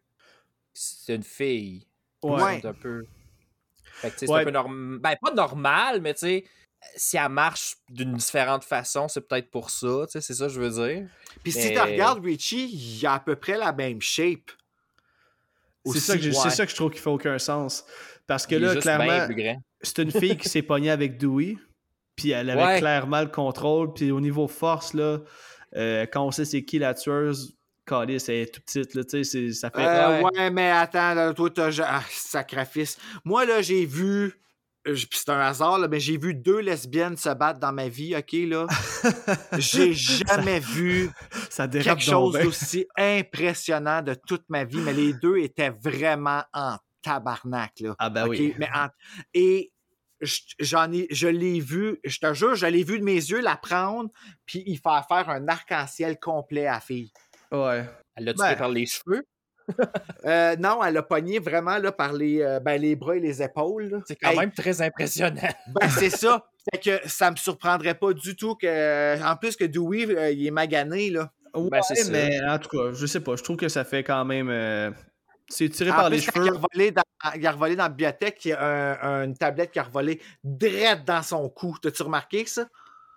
c'est 0.73 1.15
une 1.15 1.23
fille. 1.23 1.87
Ouais. 2.21 2.63
Un 2.63 2.73
peu. 2.73 3.03
Fait 3.93 4.11
que, 4.11 4.19
c'est 4.19 4.29
Ouais. 4.29 4.41
un 4.41 4.43
peu 4.43 4.51
normal. 4.51 4.99
Ben, 4.99 5.15
pas 5.19 5.33
normal, 5.33 6.01
mais 6.01 6.13
tu 6.13 6.19
sais, 6.19 6.43
si 6.95 7.17
elle 7.17 7.29
marche 7.29 7.75
d'une 7.89 8.13
différente 8.15 8.63
façon, 8.63 9.07
c'est 9.07 9.21
peut-être 9.27 9.49
pour 9.51 9.69
ça. 9.69 10.05
Tu 10.05 10.13
sais, 10.13 10.21
c'est 10.21 10.33
ça 10.33 10.47
que 10.47 10.53
je 10.53 10.61
veux 10.61 10.69
dire. 10.87 11.07
Puis 11.43 11.51
si 11.51 11.71
tu 11.71 11.79
regardes 11.79 12.23
Richie, 12.23 12.69
il 12.69 13.05
a 13.05 13.13
à 13.13 13.19
peu 13.19 13.35
près 13.35 13.57
la 13.57 13.71
même 13.71 14.01
shape. 14.01 14.51
C'est 15.85 15.99
ça, 15.99 16.13
ouais. 16.13 16.31
ça 16.31 16.65
que 16.65 16.71
je 16.71 16.75
trouve 16.75 16.91
qui 16.91 16.99
fait 16.99 17.09
aucun 17.09 17.39
sens. 17.39 17.85
Parce 18.27 18.45
que 18.45 18.55
Il 18.55 18.61
là, 18.61 18.75
clairement, 18.75 19.27
c'est 19.81 19.97
une 19.99 20.11
fille 20.11 20.37
qui 20.37 20.47
s'est 20.49 20.61
pognée 20.61 20.91
avec 20.91 21.17
Dewey, 21.17 21.57
puis 22.15 22.31
elle 22.31 22.49
avait 22.49 22.63
Ouais. 22.63 22.79
clairement 22.79 23.21
le 23.21 23.27
contrôle, 23.27 23.93
puis 23.93 24.11
au 24.11 24.19
niveau 24.21 24.47
force, 24.47 24.93
là, 24.93 25.19
euh, 25.75 26.05
quand 26.11 26.25
on 26.25 26.31
sait 26.31 26.45
c'est 26.45 26.63
qui 26.63 26.79
la 26.79 26.93
tueuse, 26.93 27.55
Calice, 27.87 28.29
elle 28.29 28.35
est 28.35 28.53
tout 28.53 28.61
petite, 28.61 28.93
là, 28.93 29.03
tu 29.03 29.23
sais, 29.23 29.51
ça 29.51 29.71
fait... 29.71 29.79
Euh, 29.79 30.21
Ouais. 30.21 30.39
ouais. 30.39 30.49
mais 30.51 30.69
attends, 30.69 31.15
là, 31.15 31.33
toi, 31.33 31.49
t'as. 31.49 31.71
Ah, 31.83 32.03
sacrifice. 32.11 32.97
Moi, 33.25 33.45
là, 33.45 33.63
j'ai 33.63 33.85
vu. 33.85 34.39
Puis 34.85 35.07
c'est 35.11 35.29
un 35.29 35.39
hasard, 35.39 35.77
là, 35.77 35.87
mais 35.87 35.99
j'ai 35.99 36.17
vu 36.17 36.33
deux 36.33 36.59
lesbiennes 36.59 37.17
se 37.17 37.29
battre 37.29 37.59
dans 37.59 37.73
ma 37.73 37.89
vie, 37.89 38.15
OK, 38.15 38.31
là. 38.33 38.65
j'ai 39.57 39.93
jamais 39.93 40.59
vu 40.59 41.09
ça 41.49 41.67
quelque 41.67 41.99
chose 41.99 42.33
d'aussi 42.39 42.87
impressionnant 42.97 44.01
de 44.01 44.13
toute 44.13 44.43
ma 44.49 44.63
vie, 44.63 44.77
mais 44.79 44.93
les 44.93 45.13
deux 45.13 45.37
étaient 45.37 45.69
vraiment 45.69 46.43
en 46.53 46.77
tabarnak, 47.01 47.73
là. 47.81 47.95
Ah 47.99 48.09
ben 48.09 48.27
oui. 48.27 48.53
Mais 48.57 48.69
en- 48.73 48.87
Et 49.33 49.71
je- 50.21 50.39
j'en 50.59 50.91
ai, 50.91 51.07
je 51.11 51.27
l'ai 51.27 51.59
vu, 51.59 51.99
je 52.03 52.19
te 52.19 52.33
jure, 52.33 52.55
je 52.55 52.65
l'ai 52.65 52.83
vu 52.83 52.99
de 52.99 53.03
mes 53.03 53.13
yeux 53.15 53.41
la 53.41 53.55
prendre, 53.57 54.09
puis 54.45 54.63
il 54.65 54.77
faire 54.77 55.05
faire 55.07 55.29
un 55.29 55.47
arc-en-ciel 55.47 56.19
complet 56.19 56.67
à 56.67 56.73
la 56.73 56.79
fille. 56.79 57.11
Ouais. 57.51 57.85
Elle 58.15 58.25
l'a 58.25 58.33
Ben. 58.33 58.43
tiré 58.43 58.55
par 58.57 58.69
les 58.69 58.85
cheveux? 58.85 59.23
Euh, 60.25 60.55
non, 60.57 60.83
elle 60.83 60.97
a 60.97 61.03
pogné 61.03 61.39
vraiment 61.39 61.77
là, 61.77 61.91
par 61.91 62.13
les, 62.13 62.41
euh, 62.41 62.59
ben, 62.59 62.79
les 62.79 62.95
bras 62.95 63.15
et 63.15 63.19
les 63.19 63.41
épaules. 63.41 64.01
C'est 64.07 64.15
quand 64.15 64.31
Hey, 64.31 64.37
même 64.39 64.51
très 64.51 64.81
impressionnant. 64.81 65.41
Ben, 65.67 65.89
c'est 65.89 66.09
ça. 66.09 66.45
Fait 66.71 66.79
que 66.79 67.07
ça 67.09 67.31
me 67.31 67.35
surprendrait 67.35 67.95
pas 67.95 68.13
du 68.13 68.35
tout 68.35 68.55
que. 68.55 69.23
En 69.23 69.35
plus 69.37 69.55
que 69.55 69.63
Dewey, 69.65 70.05
euh, 70.09 70.31
il 70.31 70.45
est 70.45 70.51
magané, 70.51 71.09
là. 71.09 71.31
Ouais, 71.53 71.69
Ben, 71.71 71.81
c'est 71.81 71.95
ça. 71.95 72.11
mais 72.11 72.29
en 72.47 72.59
tout 72.59 72.69
cas, 72.69 72.91
je 72.93 73.05
sais 73.05 73.21
pas, 73.21 73.35
je 73.35 73.43
trouve 73.43 73.57
que 73.57 73.69
ça 73.69 73.83
fait 73.83 74.03
quand 74.03 74.23
même... 74.25 74.49
euh, 74.49 74.91
C'est 75.47 75.67
tiré 75.69 75.89
En 75.91 75.95
par 75.95 76.07
plus, 76.09 76.17
les 76.17 76.25
quand 76.25 76.31
il 76.35 76.41
a 76.41 76.45
cheveux. 76.51 76.55
revolé 76.57 76.91
dans, 76.91 77.01
il 77.35 77.47
a 77.47 77.51
revolé 77.51 77.75
dans 77.75 77.83
la 77.83 77.89
bibliothèque, 77.89 78.45
il 78.45 78.49
y 78.49 78.53
a 78.53 78.61
un- 78.61 79.01
un- 79.01 79.23
une 79.25 79.35
tablette 79.37 79.71
qui 79.71 79.79
a 79.79 79.83
revolé 79.83 80.21
direct 80.43 81.07
dans 81.07 81.23
son 81.23 81.49
cou. 81.49 81.75
T'as-tu 81.81 82.03
remarqué 82.03 82.45
ça? 82.45 82.67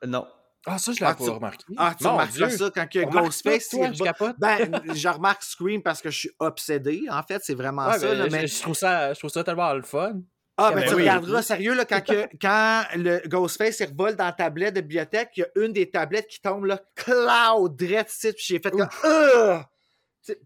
Non. 0.06 0.26
Ah, 0.64 0.78
ça, 0.78 0.92
je 0.92 1.04
Ah, 1.04 1.10
l'ai 1.10 1.16
tu- 1.16 1.24
pas 1.30 1.34
remarqué. 1.36 1.64
Ah, 1.76 1.94
tu 1.98 2.06
remarques 2.06 2.32
ça 2.50 2.70
quand 2.72 2.88
que 2.88 3.04
Ghostface. 3.04 3.68
toi, 3.68 3.88
il 3.88 3.96
je 3.96 4.04
capote. 4.04 4.36
Ben, 4.38 4.58
je 4.94 5.08
remarque 5.08 5.42
Scream 5.42 5.82
parce 5.82 6.00
que 6.00 6.10
je 6.10 6.18
suis 6.18 6.30
obsédé. 6.38 7.02
En 7.10 7.22
fait, 7.22 7.40
c'est 7.44 7.54
vraiment 7.54 7.86
Ouais, 7.88 7.98
ça. 7.98 8.06
ben, 8.08 8.18
là, 8.18 8.26
je- 8.28 8.30
mais... 8.32 8.46
je, 8.46 8.60
trouve 8.62 8.74
ça, 8.76 9.12
je 9.12 9.18
trouve 9.18 9.30
ça 9.30 9.42
tellement 9.42 9.72
le 9.74 9.82
fun. 9.82 10.20
Ah, 10.58 10.70
ben, 10.70 10.80
Ben 10.80 10.88
tu 10.88 10.94
oui. 10.94 11.00
regarderas, 11.02 11.42
sérieux, 11.42 11.74
là, 11.74 11.84
quand, 11.84 12.04
que- 12.04 12.28
quand 12.40 12.84
le 12.94 13.26
Ghostface 13.26 13.80
il 13.80 13.86
revole 13.86 14.14
dans 14.16 14.26
la 14.26 14.32
tablette 14.32 14.74
de 14.74 14.80
bibliothèque, 14.82 15.30
il 15.36 15.40
y 15.40 15.42
a 15.44 15.64
une 15.64 15.72
des 15.72 15.90
tablettes 15.90 16.28
qui 16.28 16.40
tombe 16.40 16.66
là, 16.66 16.78
cloud, 16.94 17.76
puis 17.76 17.96
j'ai 18.38 18.60
fait 18.60 18.70
comme 18.70 18.86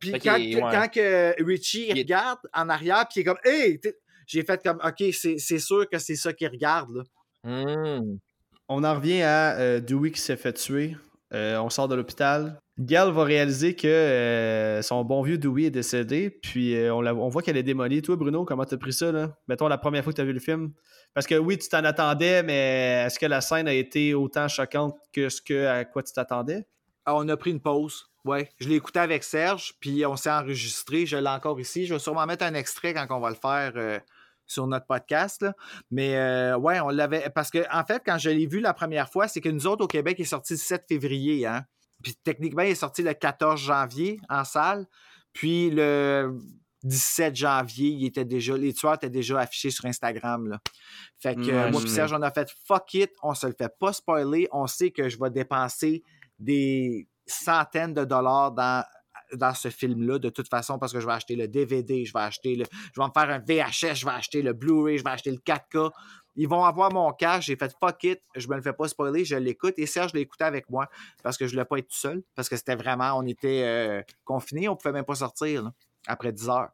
Puis 0.00 0.12
quand, 0.12 0.36
que- 0.36 0.54
ouais. 0.54 0.60
quand 0.60 0.88
que 0.90 1.44
Richie 1.44 1.88
il 1.90 1.98
regarde 1.98 2.38
en 2.54 2.68
arrière, 2.70 3.04
puis 3.10 3.16
il 3.16 3.20
est 3.20 3.24
comme 3.24 3.38
Hey! 3.44 3.78
J'ai 4.26 4.42
fait 4.44 4.60
comme 4.62 4.80
OK, 4.82 5.04
c'est 5.12 5.58
sûr 5.58 5.88
que 5.88 5.98
c'est 5.98 6.16
ça 6.16 6.32
qu'il 6.32 6.48
regarde. 6.48 6.90
Là. 6.96 7.02
Hmm. 7.44 8.16
On 8.68 8.82
en 8.82 8.94
revient 8.94 9.22
à 9.22 9.56
euh, 9.58 9.80
Dewey 9.80 10.10
qui 10.10 10.20
s'est 10.20 10.36
fait 10.36 10.52
tuer. 10.52 10.96
Euh, 11.32 11.58
on 11.58 11.70
sort 11.70 11.86
de 11.86 11.94
l'hôpital. 11.94 12.58
Gal 12.78 13.10
va 13.10 13.24
réaliser 13.24 13.74
que 13.74 13.86
euh, 13.86 14.82
son 14.82 15.04
bon 15.04 15.22
vieux 15.22 15.38
Dewey 15.38 15.64
est 15.64 15.70
décédé, 15.70 16.30
puis 16.30 16.76
on, 16.90 17.28
voit 17.28 17.42
qu'elle 17.42 17.56
est 17.56 17.62
démolie. 17.62 18.02
Toi, 18.02 18.16
Bruno, 18.16 18.44
comment 18.44 18.64
t'as 18.64 18.76
pris 18.76 18.92
ça, 18.92 19.12
là? 19.12 19.36
Mettons 19.48 19.68
la 19.68 19.78
première 19.78 20.04
fois 20.04 20.12
que 20.12 20.16
t'as 20.18 20.24
vu 20.24 20.32
le 20.32 20.40
film. 20.40 20.72
Parce 21.14 21.26
que 21.26 21.36
oui, 21.36 21.56
tu 21.56 21.68
t'en 21.68 21.84
attendais, 21.84 22.42
mais 22.42 23.04
est-ce 23.06 23.18
que 23.18 23.26
la 23.26 23.40
scène 23.40 23.66
a 23.66 23.72
été 23.72 24.14
autant 24.14 24.48
choquante 24.48 24.96
que 25.12 25.28
ce 25.28 25.40
que, 25.40 25.66
à 25.66 25.84
quoi 25.84 26.02
tu 26.02 26.12
t'attendais? 26.12 26.66
Ah, 27.06 27.14
on 27.16 27.26
a 27.28 27.36
pris 27.36 27.52
une 27.52 27.60
pause. 27.60 28.06
Ouais, 28.24 28.50
je 28.58 28.68
l'ai 28.68 28.74
écouté 28.74 28.98
avec 28.98 29.22
Serge, 29.22 29.74
puis 29.80 30.04
on 30.04 30.16
s'est 30.16 30.30
enregistré. 30.30 31.06
Je 31.06 31.16
l'ai 31.16 31.28
encore 31.28 31.58
ici. 31.60 31.86
Je 31.86 31.94
vais 31.94 32.00
sûrement 32.00 32.26
mettre 32.26 32.44
un 32.44 32.54
extrait 32.54 32.92
quand 32.92 33.06
on 33.10 33.20
va 33.20 33.30
le 33.30 33.36
faire 33.36 34.02
sur 34.46 34.66
notre 34.66 34.86
podcast. 34.86 35.42
là. 35.42 35.54
Mais 35.90 36.16
euh, 36.16 36.56
ouais, 36.56 36.80
on 36.80 36.88
l'avait. 36.88 37.30
Parce 37.30 37.50
que, 37.50 37.64
en 37.72 37.84
fait, 37.84 38.02
quand 38.04 38.18
je 38.18 38.30
l'ai 38.30 38.46
vu 38.46 38.60
la 38.60 38.74
première 38.74 39.10
fois, 39.10 39.28
c'est 39.28 39.40
que 39.40 39.48
nous 39.48 39.66
autres 39.66 39.84
au 39.84 39.88
Québec, 39.88 40.16
il 40.18 40.22
est 40.22 40.26
sorti 40.26 40.54
le 40.54 40.58
7 40.58 40.84
février. 40.88 41.46
Hein? 41.46 41.64
Puis 42.02 42.14
techniquement, 42.22 42.62
il 42.62 42.70
est 42.70 42.74
sorti 42.74 43.02
le 43.02 43.14
14 43.14 43.60
janvier 43.60 44.20
en 44.28 44.44
salle. 44.44 44.86
Puis 45.32 45.70
le 45.70 46.38
17 46.84 47.34
janvier, 47.34 47.90
il 47.90 48.06
était 48.06 48.24
déjà, 48.24 48.56
les 48.56 48.72
tueurs 48.72 48.94
étaient 48.94 49.10
déjà 49.10 49.40
affichés 49.40 49.70
sur 49.70 49.84
Instagram. 49.86 50.48
Là. 50.48 50.60
Fait 51.18 51.34
que 51.34 51.50
euh, 51.50 51.70
moi 51.70 51.82
et 51.82 51.88
Serge, 51.88 52.12
on 52.12 52.22
a 52.22 52.30
fait 52.30 52.50
fuck 52.66 52.94
it, 52.94 53.10
on 53.22 53.34
se 53.34 53.46
le 53.46 53.54
fait 53.56 53.72
pas 53.78 53.92
spoiler. 53.92 54.48
On 54.52 54.66
sait 54.66 54.90
que 54.90 55.08
je 55.08 55.18
vais 55.18 55.30
dépenser 55.30 56.02
des 56.38 57.08
centaines 57.26 57.94
de 57.94 58.04
dollars 58.04 58.52
dans, 58.52 58.84
dans 59.34 59.54
ce 59.54 59.68
film-là, 59.70 60.18
de 60.18 60.28
toute 60.28 60.48
façon, 60.48 60.78
parce 60.78 60.92
que 60.92 61.00
je 61.00 61.06
vais 61.06 61.12
acheter 61.12 61.36
le 61.36 61.48
DVD, 61.48 62.04
je 62.04 62.12
vais 62.12 62.20
acheter 62.20 62.54
le. 62.56 62.64
Je 62.94 63.00
vais 63.00 63.06
me 63.06 63.12
faire 63.12 63.30
un 63.30 63.38
VHS, 63.38 63.94
je 63.96 64.04
vais 64.06 64.12
acheter 64.12 64.42
le 64.42 64.52
Blu-ray, 64.52 64.98
je 64.98 65.04
vais 65.04 65.10
acheter 65.10 65.30
le 65.30 65.38
4K. 65.38 65.90
Ils 66.38 66.48
vont 66.48 66.64
avoir 66.64 66.92
mon 66.92 67.10
cash, 67.12 67.46
j'ai 67.46 67.56
fait 67.56 67.72
fuck 67.80 68.04
it, 68.04 68.20
je 68.34 68.46
me 68.48 68.56
le 68.56 68.62
fais 68.62 68.74
pas 68.74 68.88
spoiler, 68.88 69.24
je 69.24 69.36
l'écoute. 69.36 69.74
Et 69.78 69.86
Serge 69.86 70.12
l'a 70.12 70.20
écouté 70.20 70.44
avec 70.44 70.68
moi 70.68 70.86
parce 71.22 71.38
que 71.38 71.46
je 71.46 71.52
voulais 71.52 71.64
pas 71.64 71.78
être 71.78 71.88
tout 71.88 71.96
seul, 71.96 72.22
parce 72.34 72.48
que 72.50 72.56
c'était 72.56 72.76
vraiment, 72.76 73.14
on 73.18 73.26
était 73.26 73.62
euh, 73.64 74.02
confinés, 74.24 74.68
on 74.68 74.76
pouvait 74.76 74.92
même 74.92 75.04
pas 75.06 75.14
sortir 75.14 75.62
là, 75.62 75.72
après 76.06 76.32
10 76.32 76.48
heures. 76.50 76.68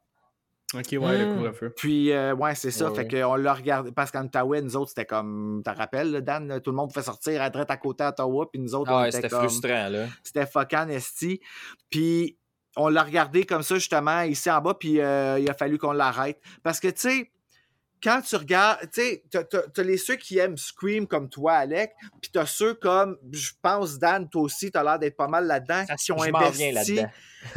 Ok, 0.74 0.86
ouais, 0.92 1.18
le 1.18 1.26
Hmm. 1.26 1.36
couvre-feu. 1.36 1.74
Puis, 1.76 2.12
euh, 2.12 2.34
ouais, 2.34 2.54
c'est 2.54 2.70
ça. 2.70 2.88
Ouais, 2.90 2.94
fait 2.96 3.06
qu'on 3.06 3.34
l'a 3.36 3.52
regardé. 3.52 3.92
Parce 3.92 4.10
qu'en 4.10 4.24
Ottawa, 4.24 4.58
nous 4.62 4.74
autres, 4.74 4.88
c'était 4.88 5.04
comme. 5.04 5.60
T'en 5.62 5.74
rappelles, 5.74 6.10
là, 6.10 6.20
Dan? 6.22 6.60
tout 6.64 6.70
le 6.70 6.76
monde 6.76 6.88
pouvait 6.90 7.04
sortir 7.04 7.42
à 7.42 7.50
droite 7.50 7.70
à 7.70 7.76
côté 7.76 8.04
à 8.04 8.08
Ottawa. 8.08 8.50
Puis 8.50 8.58
nous 8.58 8.74
autres, 8.74 8.90
Ah 8.90 8.96
on 8.96 9.00
ouais, 9.02 9.08
était 9.08 9.18
c'était 9.18 9.28
comme. 9.28 9.40
frustrant, 9.40 9.88
là. 9.90 10.06
C'était 10.24 10.46
fucking 10.46 10.88
esti. 10.88 11.40
Puis 11.90 12.38
on 12.76 12.88
l'a 12.88 13.02
regardé 13.02 13.44
comme 13.44 13.62
ça, 13.62 13.74
justement, 13.76 14.22
ici 14.22 14.50
en 14.50 14.60
bas. 14.60 14.74
Puis 14.74 15.00
euh, 15.00 15.38
il 15.38 15.48
a 15.50 15.54
fallu 15.54 15.78
qu'on 15.78 15.92
l'arrête. 15.92 16.40
Parce 16.62 16.80
que, 16.80 16.88
tu 16.88 17.00
sais, 17.00 17.30
quand 18.02 18.20
tu 18.22 18.34
regardes, 18.34 18.80
tu 18.92 19.00
sais, 19.00 19.22
t'as- 19.30 19.82
les 19.82 19.96
ceux 19.96 20.16
qui 20.16 20.38
aiment 20.38 20.56
Scream 20.58 21.06
comme 21.06 21.28
toi, 21.28 21.52
Alec, 21.54 21.92
puis 22.20 22.30
t'as 22.32 22.46
ceux 22.46 22.74
comme, 22.74 23.16
je 23.30 23.50
pense, 23.62 23.98
Dan, 23.98 24.28
toi 24.28 24.42
aussi, 24.42 24.70
t'as 24.72 24.82
l'air 24.82 24.98
d'être 24.98 25.16
pas 25.16 25.28
mal 25.28 25.46
là-dedans, 25.46 25.84
qui 25.96 26.12
ont 26.12 26.16
investi 26.48 26.62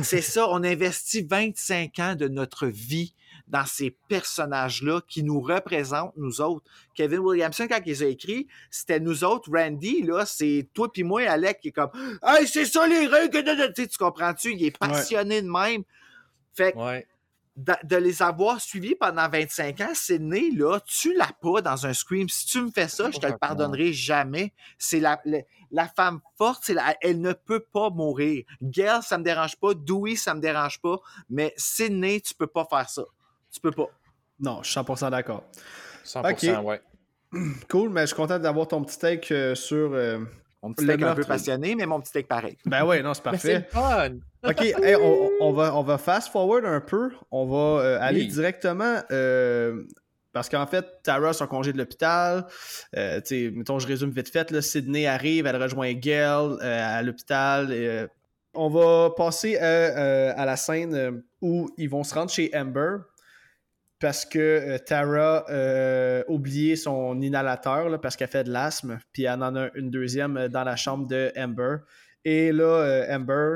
c'est 0.03 0.21
ça, 0.21 0.47
on 0.49 0.63
investit 0.63 1.23
25 1.27 1.99
ans 1.99 2.15
de 2.15 2.27
notre 2.27 2.67
vie 2.67 3.13
dans 3.47 3.65
ces 3.65 3.91
personnages-là 4.07 5.01
qui 5.07 5.23
nous 5.23 5.39
représentent, 5.39 6.13
nous 6.17 6.41
autres. 6.41 6.65
Kevin 6.95 7.19
Williamson, 7.19 7.67
quand 7.69 7.79
il 7.85 8.03
a 8.03 8.07
écrits, 8.07 8.47
c'était 8.71 8.99
nous 8.99 9.23
autres. 9.23 9.49
Randy, 9.51 10.01
là, 10.01 10.25
c'est 10.25 10.67
toi 10.73 10.91
puis 10.91 11.03
moi, 11.03 11.21
Alec, 11.29 11.59
qui 11.61 11.67
est 11.69 11.71
comme 11.71 11.91
Hey, 12.23 12.47
c'est 12.47 12.65
ça 12.65 12.87
les 12.87 13.07
règles! 13.07 13.43
Tu 13.75 13.87
comprends-tu? 13.97 14.53
Il 14.53 14.65
est 14.65 14.77
passionné 14.77 15.41
de 15.41 15.49
même. 15.49 15.83
Fait 16.53 16.71
que 16.71 16.77
Ouais. 16.77 17.07
de, 17.55 17.73
de 17.83 17.95
les 17.97 18.21
avoir 18.21 18.59
suivis 18.59 18.95
pendant 18.95 19.29
25 19.29 19.79
ans, 19.81 19.91
Sydney, 19.93 20.51
là, 20.55 20.79
tu 20.85 21.13
l'as 21.13 21.31
pas 21.41 21.61
dans 21.61 21.85
un 21.85 21.93
Scream. 21.93 22.27
Si 22.29 22.47
tu 22.47 22.61
me 22.61 22.71
fais 22.71 22.87
ça, 22.87 23.11
je 23.11 23.19
te 23.19 23.27
le 23.27 23.37
pardonnerai 23.37 23.93
jamais. 23.93 24.53
C'est 24.77 24.99
la, 24.99 25.21
la, 25.25 25.39
la 25.71 25.87
femme 25.87 26.19
forte, 26.37 26.67
la- 26.69 26.95
elle 27.01 27.21
ne 27.21 27.33
peut 27.33 27.63
pas 27.71 27.89
mourir. 27.91 28.43
Gail, 28.61 29.01
ça 29.03 29.17
me 29.17 29.23
dérange 29.23 29.55
pas. 29.57 29.73
Dewey, 29.73 30.15
ça 30.15 30.33
me 30.33 30.39
dérange 30.41 30.81
pas. 30.81 30.99
Mais 31.29 31.53
Sydney, 31.57 32.21
tu 32.21 32.33
peux 32.33 32.47
pas 32.47 32.65
faire 32.69 32.89
ça. 32.89 33.03
Tu 33.55 33.61
peux 33.61 33.71
pas. 33.71 33.87
Non, 34.39 34.59
je 34.61 34.69
suis 34.69 34.79
100% 34.79 35.09
d'accord. 35.11 35.43
100%, 36.05 36.59
Ok. 36.59 36.65
ouais. 36.65 36.81
Cool, 37.69 37.89
mais 37.89 38.01
je 38.01 38.07
suis 38.07 38.15
content 38.15 38.37
d'avoir 38.37 38.67
ton 38.67 38.83
petit 38.83 38.99
take 38.99 39.33
euh, 39.33 39.55
sur. 39.55 39.93
euh, 39.93 40.19
Mon 40.61 40.73
petit 40.73 40.83
steak 40.83 41.01
un 41.01 41.15
peu 41.15 41.23
passionné, 41.23 41.73
mais 41.75 41.85
mon 41.85 41.99
petit 42.01 42.09
steak 42.09 42.27
pareil. 42.27 42.57
Ben 42.65 42.85
ouais, 42.85 43.01
non, 43.01 43.13
c'est 43.13 43.19
c'est 43.19 43.23
parfait. 43.23 43.67
fun! 43.71 44.15
OK, 44.47 44.61
hey, 44.61 44.95
on, 44.95 45.29
on 45.39 45.53
va, 45.53 45.75
on 45.75 45.81
va 45.83 45.97
fast 45.97 46.31
forward 46.31 46.65
un 46.65 46.81
peu. 46.81 47.11
On 47.31 47.45
va 47.45 47.81
euh, 47.83 47.97
aller 48.01 48.21
Oui. 48.21 48.27
directement. 48.27 49.01
euh, 49.11 49.83
parce 50.33 50.49
qu'en 50.49 50.67
fait, 50.67 50.85
Tara, 51.01 51.31
son 51.31 51.47
congé 51.47 51.71
de 51.71 51.77
l'hôpital, 51.77 52.45
euh, 52.97 53.21
mettons, 53.53 53.79
je 53.79 53.87
résume 53.87 54.11
vite 54.11 54.29
fait, 54.29 54.51
là, 54.51 54.61
Sydney 54.61 55.07
arrive, 55.07 55.45
elle 55.47 55.61
rejoint 55.61 55.93
Gail 55.93 56.57
euh, 56.61 56.97
à 56.99 57.01
l'hôpital. 57.01 57.69
euh, 57.71 58.05
on 58.53 58.69
va 58.69 59.11
passer 59.15 59.57
à, 59.57 59.63
euh, 59.63 60.33
à 60.35 60.45
la 60.45 60.57
scène 60.57 60.93
euh, 60.93 61.11
où 61.41 61.69
ils 61.77 61.89
vont 61.89 62.03
se 62.03 62.13
rendre 62.13 62.29
chez 62.29 62.51
Amber 62.53 62.97
parce 64.05 64.23
que 64.23 64.37
euh, 64.37 64.77
Tara 64.77 65.45
a 65.47 66.29
oublié 66.29 66.75
son 66.75 67.19
inhalateur 67.21 67.89
là, 67.89 67.97
parce 67.97 68.15
qu'elle 68.15 68.27
fait 68.27 68.43
de 68.43 68.51
l'asthme, 68.51 68.99
puis 69.11 69.23
elle 69.23 69.41
en 69.41 69.55
a 69.55 69.71
une 69.73 69.89
deuxième 69.89 70.37
euh, 70.37 70.47
dans 70.47 70.63
la 70.63 70.75
chambre 70.75 71.07
de 71.07 71.31
Amber. 71.35 71.77
Et 72.23 72.51
là, 72.51 72.65
euh, 72.65 73.15
Amber, 73.15 73.55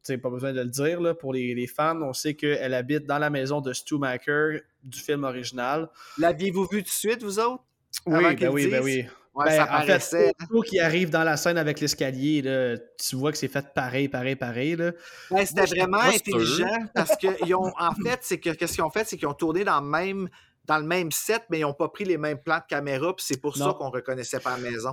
sais, 0.00 0.18
pas 0.18 0.30
besoin 0.30 0.52
de 0.52 0.60
le 0.60 0.68
dire, 0.68 1.00
là, 1.00 1.16
pour 1.16 1.32
les, 1.32 1.52
les 1.56 1.66
fans, 1.66 2.00
on 2.00 2.12
sait 2.12 2.34
qu'elle 2.34 2.74
habite 2.74 3.06
dans 3.06 3.18
la 3.18 3.28
maison 3.28 3.60
de 3.60 3.72
Stu 3.72 3.98
Macker 3.98 4.60
du 4.84 5.00
film 5.00 5.24
original. 5.24 5.88
L'aviez-vous 6.16 6.68
vu 6.70 6.84
tout 6.84 6.88
de 6.88 6.94
suite, 6.94 7.24
vous 7.24 7.40
autres? 7.40 7.64
Oui, 8.06 8.36
ben 8.36 8.50
oui, 8.50 8.68
ben 8.68 8.84
disent? 8.84 8.84
oui. 8.84 9.04
Ouais, 9.34 9.46
Ben, 9.46 9.56
ça 9.56 9.62
en 9.62 9.66
fait, 9.80 9.86
paraissait. 9.86 10.32
aussitôt 10.38 10.60
qu'il 10.60 10.80
arrive 10.80 11.08
dans 11.10 11.24
la 11.24 11.36
scène 11.38 11.56
avec 11.56 11.80
l'escalier, 11.80 12.42
là, 12.42 12.76
tu 13.02 13.16
vois 13.16 13.32
que 13.32 13.38
c'est 13.38 13.48
fait 13.48 13.66
pareil, 13.74 14.08
pareil, 14.08 14.36
pareil. 14.36 14.76
Là. 14.76 14.92
Ben, 15.30 15.46
c'était 15.46 15.64
vraiment 15.64 16.00
intelligent 16.00 16.86
parce 16.94 17.16
que 17.16 17.28
ils 17.46 17.54
ont, 17.54 17.72
en 17.78 17.92
fait, 18.06 18.18
c'est 18.22 18.38
que 18.38 18.50
qu'est-ce 18.50 18.74
qu'ils 18.74 18.84
ont 18.84 18.90
fait, 18.90 19.04
c'est 19.06 19.16
qu'ils 19.16 19.28
ont 19.28 19.32
tourné 19.34 19.64
dans 19.64 19.80
le 19.80 19.86
même 19.86 20.28
dans 20.66 20.78
le 20.78 20.84
même 20.84 21.10
set, 21.10 21.42
mais 21.50 21.58
ils 21.58 21.62
n'ont 21.62 21.72
pas 21.74 21.88
pris 21.88 22.04
les 22.04 22.18
mêmes 22.18 22.38
plans 22.38 22.58
de 22.58 22.64
caméra, 22.68 23.16
puis 23.16 23.24
c'est 23.26 23.40
pour 23.40 23.58
Non. 23.58 23.66
ça 23.66 23.72
qu'on 23.72 23.90
reconnaissait 23.90 24.38
pas 24.38 24.56
la 24.56 24.70
maison. 24.70 24.90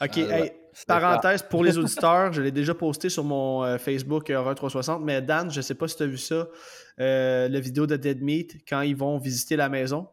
OK, 0.00 0.18
Ah, 0.30 0.38
hey, 0.38 0.52
parenthèse 0.88 1.42
pour 1.42 1.62
les 1.62 1.76
auditeurs, 1.78 2.32
je 2.32 2.40
l'ai 2.40 2.50
déjà 2.50 2.74
posté 2.74 3.08
sur 3.10 3.22
mon 3.22 3.62
euh, 3.64 3.76
Facebook 3.78 4.30
Horror 4.30 4.54
360, 4.54 5.02
mais 5.04 5.20
Dan, 5.20 5.50
je 5.50 5.60
sais 5.60 5.74
pas 5.74 5.88
si 5.88 5.96
tu 5.96 6.04
as 6.04 6.06
vu 6.06 6.16
ça, 6.16 6.48
euh, 7.00 7.48
la 7.48 7.60
vidéo 7.60 7.86
de 7.86 7.96
Dead 7.96 8.22
Meat, 8.22 8.56
quand 8.68 8.80
ils 8.80 8.96
vont 8.96 9.18
visiter 9.18 9.56
la 9.56 9.68
maison 9.68 10.08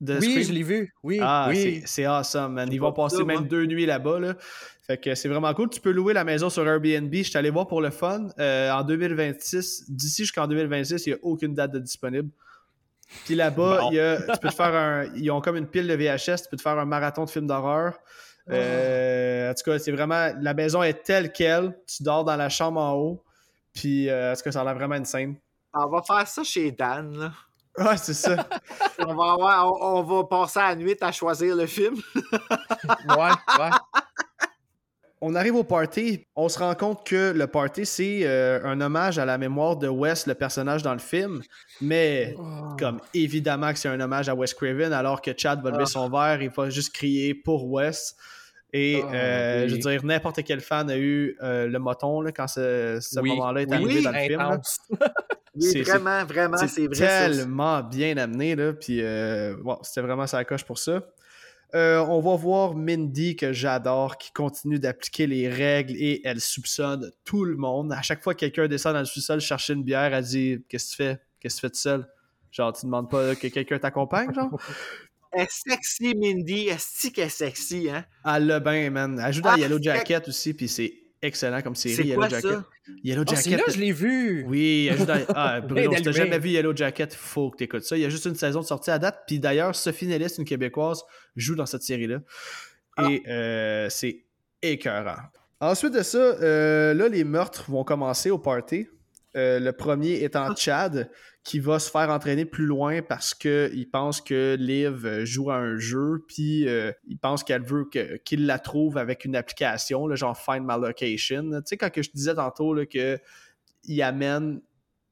de 0.00 0.18
Oui, 0.18 0.42
je 0.44 0.52
l'ai 0.52 0.62
vu. 0.62 0.92
Oui, 1.02 1.18
Ah, 1.22 1.46
oui. 1.50 1.82
c'est- 1.86 2.04
awesome, 2.04 2.54
man. 2.54 2.68
Ils 2.72 2.78
vont 2.80 2.92
pas 2.92 3.04
passer 3.04 3.16
ça, 3.18 3.24
même 3.24 3.40
moi. 3.40 3.48
deux 3.48 3.64
nuits 3.66 3.86
là-bas. 3.86 4.18
Là. 4.20 4.34
Fait 4.82 4.98
que 4.98 5.14
c'est 5.14 5.28
vraiment 5.28 5.52
cool. 5.54 5.70
Tu 5.70 5.80
peux 5.80 5.92
louer 5.92 6.12
la 6.12 6.24
maison 6.24 6.50
sur 6.50 6.66
Airbnb. 6.66 7.12
Je 7.14 7.22
suis 7.22 7.38
allé 7.38 7.48
voir 7.50 7.66
pour 7.66 7.80
le 7.80 7.90
fun. 7.90 8.28
Euh, 8.38 8.70
en 8.70 8.82
2026, 8.82 9.84
d'ici 9.88 10.22
jusqu'en 10.24 10.46
2026, 10.46 11.06
il 11.06 11.10
n'y 11.10 11.14
a 11.14 11.18
aucune 11.22 11.54
date 11.54 11.70
de 11.72 11.78
disponible. 11.78 12.28
Puis 13.24 13.34
là-bas, 13.34 13.78
Bon. 13.82 13.90
tu 13.90 14.38
peux 14.40 14.48
te 14.48 14.54
faire 14.54 14.74
un. 14.74 15.04
Ils 15.14 15.30
ont 15.30 15.40
comme 15.40 15.56
une 15.56 15.66
pile 15.68 15.86
de 15.86 15.94
VHS, 15.94 16.42
tu 16.42 16.48
peux 16.50 16.56
te 16.56 16.62
faire 16.62 16.78
un 16.78 16.84
marathon 16.84 17.24
de 17.24 17.30
films 17.30 17.46
d'horreur. 17.46 17.98
Euh, 18.50 19.50
en 19.50 19.54
tout 19.54 19.62
cas, 19.70 19.78
c'est 19.78 19.92
vraiment. 19.92 20.30
La 20.40 20.52
maison 20.54 20.82
est 20.82 21.02
telle 21.02 21.32
qu'elle. 21.32 21.76
Tu 21.86 22.02
dors 22.02 22.24
dans 22.24 22.36
la 22.36 22.48
chambre 22.48 22.80
en 22.80 22.92
haut. 22.94 23.24
Puis, 23.72 24.08
euh, 24.08 24.32
en 24.32 24.36
tout 24.36 24.42
cas, 24.42 24.52
ça 24.52 24.60
a 24.60 24.64
l'air 24.64 24.74
vraiment 24.74 24.94
insane. 24.96 25.36
On 25.72 25.88
va 25.88 26.02
faire 26.02 26.26
ça 26.28 26.44
chez 26.44 26.70
Dan. 26.70 27.16
là. 27.16 27.32
Ouais, 27.78 27.96
c'est 27.96 28.14
ça. 28.14 28.46
On 29.00 29.14
va, 29.14 29.32
avoir- 29.32 29.72
on, 29.72 29.98
on 29.98 30.02
va 30.02 30.24
passer 30.24 30.60
la 30.60 30.76
nuit 30.76 30.96
à 31.00 31.10
choisir 31.12 31.56
le 31.56 31.66
film. 31.66 31.96
Ouais, 32.14 33.16
ouais. 33.16 33.70
On 35.26 35.34
arrive 35.36 35.54
au 35.56 35.64
party, 35.64 36.26
on 36.36 36.50
se 36.50 36.58
rend 36.58 36.74
compte 36.74 37.06
que 37.06 37.32
le 37.34 37.46
party, 37.46 37.86
c'est 37.86 38.20
euh, 38.24 38.60
un 38.62 38.78
hommage 38.82 39.18
à 39.18 39.24
la 39.24 39.38
mémoire 39.38 39.74
de 39.76 39.88
Wes, 39.88 40.26
le 40.26 40.34
personnage 40.34 40.82
dans 40.82 40.92
le 40.92 40.98
film, 40.98 41.40
mais 41.80 42.36
comme 42.78 43.00
évidemment 43.14 43.72
que 43.72 43.78
c'est 43.78 43.88
un 43.88 43.98
hommage 44.00 44.28
à 44.28 44.34
Wes 44.34 44.52
Craven, 44.52 44.92
alors 44.92 45.22
que 45.22 45.30
Chad 45.34 45.62
va 45.62 45.70
lever 45.70 45.84
Ah. 45.84 45.86
son 45.86 46.10
verre 46.10 46.42
et 46.42 46.48
va 46.48 46.68
juste 46.68 46.92
crier 46.94 47.32
pour 47.34 47.70
Wes. 47.72 48.14
Et 48.74 49.00
Ah, 49.02 49.14
euh, 49.14 49.62
oui. 49.62 49.68
je 49.70 49.74
veux 49.76 49.80
dire, 49.80 50.04
n'importe 50.04 50.44
quel 50.44 50.60
fan 50.60 50.90
a 50.90 50.98
eu 50.98 51.38
euh, 51.42 51.68
le 51.68 51.78
moton 51.78 52.20
là, 52.20 52.30
quand 52.30 52.48
ce, 52.48 52.98
ce 53.00 53.18
Oui, 53.20 53.30
moment-là 53.30 53.62
est 53.62 53.66
oui, 53.70 53.74
arrivé 53.74 54.02
dans 54.02 54.10
le 54.10 54.18
film. 54.18 54.60
Oui, 55.56 55.62
C'est- 55.62 55.82
vraiment, 55.82 56.24
vraiment, 56.24 56.56
C'est 56.66 56.86
vrai. 56.86 56.94
ça. 56.96 57.28
tellement 57.28 57.82
bien 57.82 58.16
amené, 58.16 58.56
là. 58.56 58.72
Puis, 58.72 59.00
euh, 59.02 59.56
bon, 59.62 59.78
c'était 59.82 60.00
vraiment 60.00 60.26
sa 60.26 60.44
coche 60.44 60.64
pour 60.64 60.78
ça. 60.78 61.02
Euh, 61.74 61.98
on 62.08 62.20
va 62.20 62.36
voir 62.36 62.74
Mindy, 62.74 63.34
que 63.34 63.52
j'adore, 63.52 64.16
qui 64.18 64.30
continue 64.32 64.78
d'appliquer 64.78 65.26
les 65.26 65.48
règles 65.48 65.94
et 65.96 66.20
elle 66.24 66.40
soupçonne 66.40 67.10
tout 67.24 67.44
le 67.44 67.56
monde. 67.56 67.92
À 67.92 68.02
chaque 68.02 68.22
fois 68.22 68.34
que 68.34 68.40
quelqu'un 68.40 68.68
descend 68.68 68.92
dans 68.94 69.00
le 69.00 69.04
sous-sol 69.06 69.40
chercher 69.40 69.72
une 69.72 69.82
bière, 69.82 70.14
elle 70.14 70.24
dit 70.24 70.64
Qu'est-ce 70.68 70.86
que 70.86 70.90
tu 70.90 70.96
fais? 70.96 71.18
Qu'est-ce 71.40 71.56
que 71.56 71.60
tu 71.60 71.66
fais 71.66 71.70
tout 71.70 71.78
seul 71.80 72.08
Genre, 72.52 72.72
tu 72.72 72.86
demandes 72.86 73.10
pas 73.10 73.34
que 73.34 73.48
quelqu'un 73.48 73.78
t'accompagne, 73.80 74.32
genre? 74.32 74.50
Elle 75.36 75.42
est 75.42 75.50
sexy, 75.50 76.14
Mindy. 76.14 76.68
Est-ce 76.68 77.08
qu'elle 77.10 77.26
est 77.26 77.28
sexy, 77.28 77.88
hein? 77.90 78.04
Elle 78.24 78.46
l'a 78.46 78.60
bien, 78.60 78.88
man. 78.90 79.20
Elle 79.20 79.32
joue 79.32 79.40
dans 79.40 79.50
Ah, 79.50 79.58
Yellow 79.58 79.82
Jacket 79.82 80.28
aussi, 80.28 80.54
puis 80.54 80.68
c'est 80.68 80.94
excellent 81.24 81.62
comme 81.62 81.74
série, 81.74 82.08
Yellow 82.08 82.20
quoi 82.20 82.28
Jacket. 82.28 82.50
ça? 82.50 82.64
Yellow 83.02 83.24
Ah, 83.26 83.34
Jacket. 83.34 83.58
là, 83.58 83.64
je 83.68 83.78
l'ai 83.78 83.92
vu. 83.92 84.44
Oui, 84.46 84.90
dans... 85.06 85.20
Ah, 85.34 85.60
Bruno, 85.66 85.94
si 85.96 86.02
t'as 86.02 86.12
jamais 86.12 86.38
vu 86.38 86.50
Yellow 86.50 86.74
Jacket, 86.76 87.14
faut 87.14 87.50
que 87.50 87.56
t'écoutes 87.56 87.82
ça. 87.84 87.96
Il 87.96 88.02
y 88.02 88.04
a 88.04 88.08
juste 88.08 88.26
une 88.26 88.34
saison 88.34 88.60
de 88.60 88.66
sortie 88.66 88.90
à 88.90 88.98
date. 88.98 89.22
Puis 89.26 89.38
d'ailleurs, 89.38 89.74
Sophie 89.74 90.06
Nellis, 90.06 90.34
une 90.38 90.44
Québécoise, 90.44 91.02
joue 91.36 91.54
dans 91.54 91.66
cette 91.66 91.82
série-là. 91.82 92.20
Et 93.08 93.22
euh, 93.28 93.88
c'est 93.90 94.24
écœurant. 94.62 95.16
Ensuite 95.60 95.94
de 95.94 96.02
ça, 96.02 96.18
euh, 96.18 96.94
là, 96.94 97.08
les 97.08 97.24
meurtres 97.24 97.70
vont 97.70 97.84
commencer 97.84 98.30
au 98.30 98.38
party. 98.38 98.86
Euh, 99.36 99.58
le 99.58 99.72
premier 99.72 100.22
étant 100.22 100.54
Chad, 100.54 101.10
qui 101.42 101.58
va 101.58 101.80
se 101.80 101.90
faire 101.90 102.08
entraîner 102.08 102.44
plus 102.44 102.66
loin 102.66 103.02
parce 103.02 103.34
qu'il 103.34 103.90
pense 103.90 104.20
que 104.20 104.56
Liv 104.58 105.04
euh, 105.04 105.24
joue 105.24 105.50
à 105.50 105.56
un 105.56 105.76
jeu, 105.76 106.24
puis 106.28 106.68
euh, 106.68 106.92
il 107.08 107.18
pense 107.18 107.42
qu'elle 107.42 107.62
veut 107.62 107.88
qu'il 108.24 108.46
la 108.46 108.60
trouve 108.60 108.96
avec 108.96 109.24
une 109.24 109.34
application, 109.34 110.06
là, 110.06 110.14
genre 110.14 110.38
Find 110.38 110.64
My 110.64 110.80
Location. 110.80 111.50
Tu 111.50 111.62
sais, 111.66 111.76
quand 111.76 111.90
que 111.90 112.00
je 112.02 112.10
disais 112.12 112.34
tantôt 112.34 112.74
là, 112.74 112.86
que 112.86 113.18
il 113.82 114.00
amène. 114.02 114.60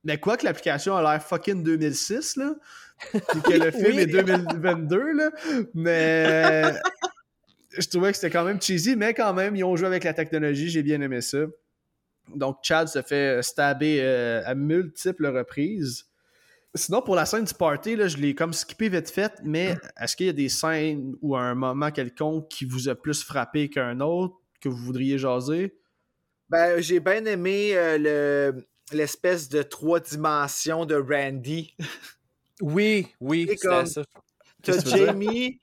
Mais 0.04 0.18
quoi 0.18 0.36
que 0.36 0.44
l'application 0.44 0.96
a 0.96 1.02
l'air 1.02 1.22
fucking 1.22 1.62
2006, 1.64 2.36
là, 2.36 2.54
puis 3.10 3.42
que 3.42 3.52
le 3.52 3.70
film 3.72 3.96
Oui. 3.96 4.02
est 4.02 4.06
2022, 4.06 5.12
là, 5.12 5.30
mais 5.74 6.72
je 7.76 7.88
trouvais 7.88 8.12
que 8.12 8.18
c'était 8.18 8.30
quand 8.30 8.44
même 8.44 8.60
cheesy, 8.60 8.94
mais 8.94 9.14
quand 9.14 9.34
même, 9.34 9.56
ils 9.56 9.64
ont 9.64 9.74
joué 9.74 9.88
avec 9.88 10.04
la 10.04 10.14
technologie, 10.14 10.70
j'ai 10.70 10.82
bien 10.84 11.00
aimé 11.00 11.20
ça. 11.20 11.38
Donc, 12.34 12.58
Chad 12.62 12.88
se 12.88 13.02
fait 13.02 13.42
stabber 13.42 13.98
euh, 14.00 14.42
à 14.44 14.54
multiples 14.54 15.26
reprises. 15.26 16.06
Sinon, 16.74 17.02
pour 17.02 17.14
la 17.16 17.26
scène 17.26 17.44
du 17.44 17.52
party, 17.52 17.96
là, 17.96 18.08
je 18.08 18.16
l'ai 18.16 18.34
comme 18.34 18.54
skippé 18.54 18.88
vite 18.88 19.10
fait, 19.10 19.32
mais 19.44 19.76
est-ce 20.00 20.16
qu'il 20.16 20.26
y 20.26 20.30
a 20.30 20.32
des 20.32 20.48
scènes 20.48 21.14
ou 21.20 21.36
un 21.36 21.54
moment 21.54 21.90
quelconque 21.90 22.48
qui 22.48 22.64
vous 22.64 22.88
a 22.88 22.94
plus 22.94 23.22
frappé 23.22 23.68
qu'un 23.68 24.00
autre, 24.00 24.36
que 24.60 24.70
vous 24.70 24.78
voudriez 24.78 25.18
jaser? 25.18 25.76
Ben, 26.48 26.80
j'ai 26.80 27.00
bien 27.00 27.24
aimé 27.26 27.72
euh, 27.76 27.98
le- 27.98 28.66
l'espèce 28.92 29.48
de 29.50 29.62
trois 29.62 30.00
dimensions 30.00 30.86
de 30.86 30.94
Randy. 30.94 31.76
Oui, 32.62 33.08
oui, 33.20 33.46
C'est 33.50 33.58
ça. 33.58 34.02
T'as? 34.62 34.78
Jamie, 34.84 35.58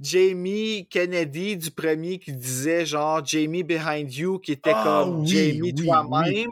Jamie 0.00 0.86
Kennedy 0.90 1.56
du 1.56 1.70
premier 1.70 2.18
qui 2.18 2.32
disait 2.32 2.86
genre 2.86 3.24
Jamie 3.24 3.62
behind 3.62 4.12
you 4.14 4.38
qui 4.38 4.52
était 4.52 4.72
Ah, 4.74 4.82
comme 4.84 5.20
oui, 5.20 5.26
Jamie 5.28 5.72
oui, 5.76 5.86
toi-même. 5.86 6.50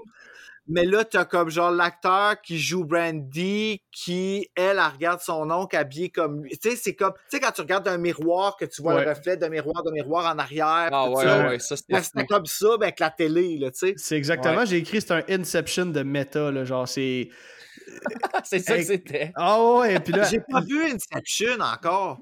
Mais 0.71 0.85
là, 0.85 1.03
t'as 1.03 1.25
comme 1.25 1.49
genre 1.49 1.71
l'acteur 1.71 2.43
qui 2.43 2.59
joue 2.59 2.85
Brandy 2.85 3.81
qui, 3.91 4.51
elle, 4.55 4.77
elle 4.77 4.93
regarde 4.93 5.21
son 5.21 5.51
oncle 5.51 5.75
habillé 5.75 6.11
comme 6.11 6.43
lui. 6.45 6.59
Tu 6.59 6.69
sais, 6.69 6.77
c'est 6.77 6.95
comme, 6.95 7.15
tu 7.15 7.21
sais, 7.37 7.41
quand 7.41 7.53
tu 7.53 7.63
regardes 7.63 7.89
un 7.89 7.97
miroir, 7.97 8.55
que 8.59 8.67
tu 8.67 8.83
vois 8.83 8.97
Ouais. 8.97 9.05
le 9.05 9.11
reflet 9.11 9.39
d'un 9.39 9.49
miroir, 9.49 9.83
d'un 9.83 9.93
miroir 9.93 10.31
en 10.31 10.39
arrière. 10.39 10.91
Ah 10.93 11.09
ouais, 11.11 11.25
ça. 11.25 11.39
ouais, 11.41 11.49
ouais, 11.49 11.59
ça 11.59 11.75
c'était 11.77 12.27
comme 12.27 12.45
ça, 12.45 12.77
ben, 12.77 12.83
avec 12.83 13.01
la 13.01 13.09
télé, 13.09 13.57
là, 13.57 13.71
tu 13.71 13.79
sais. 13.79 13.95
C'est 13.97 14.19
exactement, 14.19 14.57
Ouais. 14.59 14.67
j'ai 14.67 14.77
écrit, 14.77 15.01
c'est 15.01 15.13
un 15.13 15.23
Inception 15.31 15.87
de 15.87 16.03
méta, 16.03 16.51
là, 16.51 16.67
genre 16.67 16.87
c'est... 16.87 17.31
C'est 18.45 18.59
ça 18.61 18.77
que 18.77 18.83
c'était. 18.83 19.33
Ah 19.35 19.63
ouais, 19.79 20.01
puis 20.01 20.13
là... 20.13 20.25
J'ai 20.25 20.41
pas 20.41 20.61
vu 20.61 20.85
Inception 20.85 21.59
encore. 21.61 22.19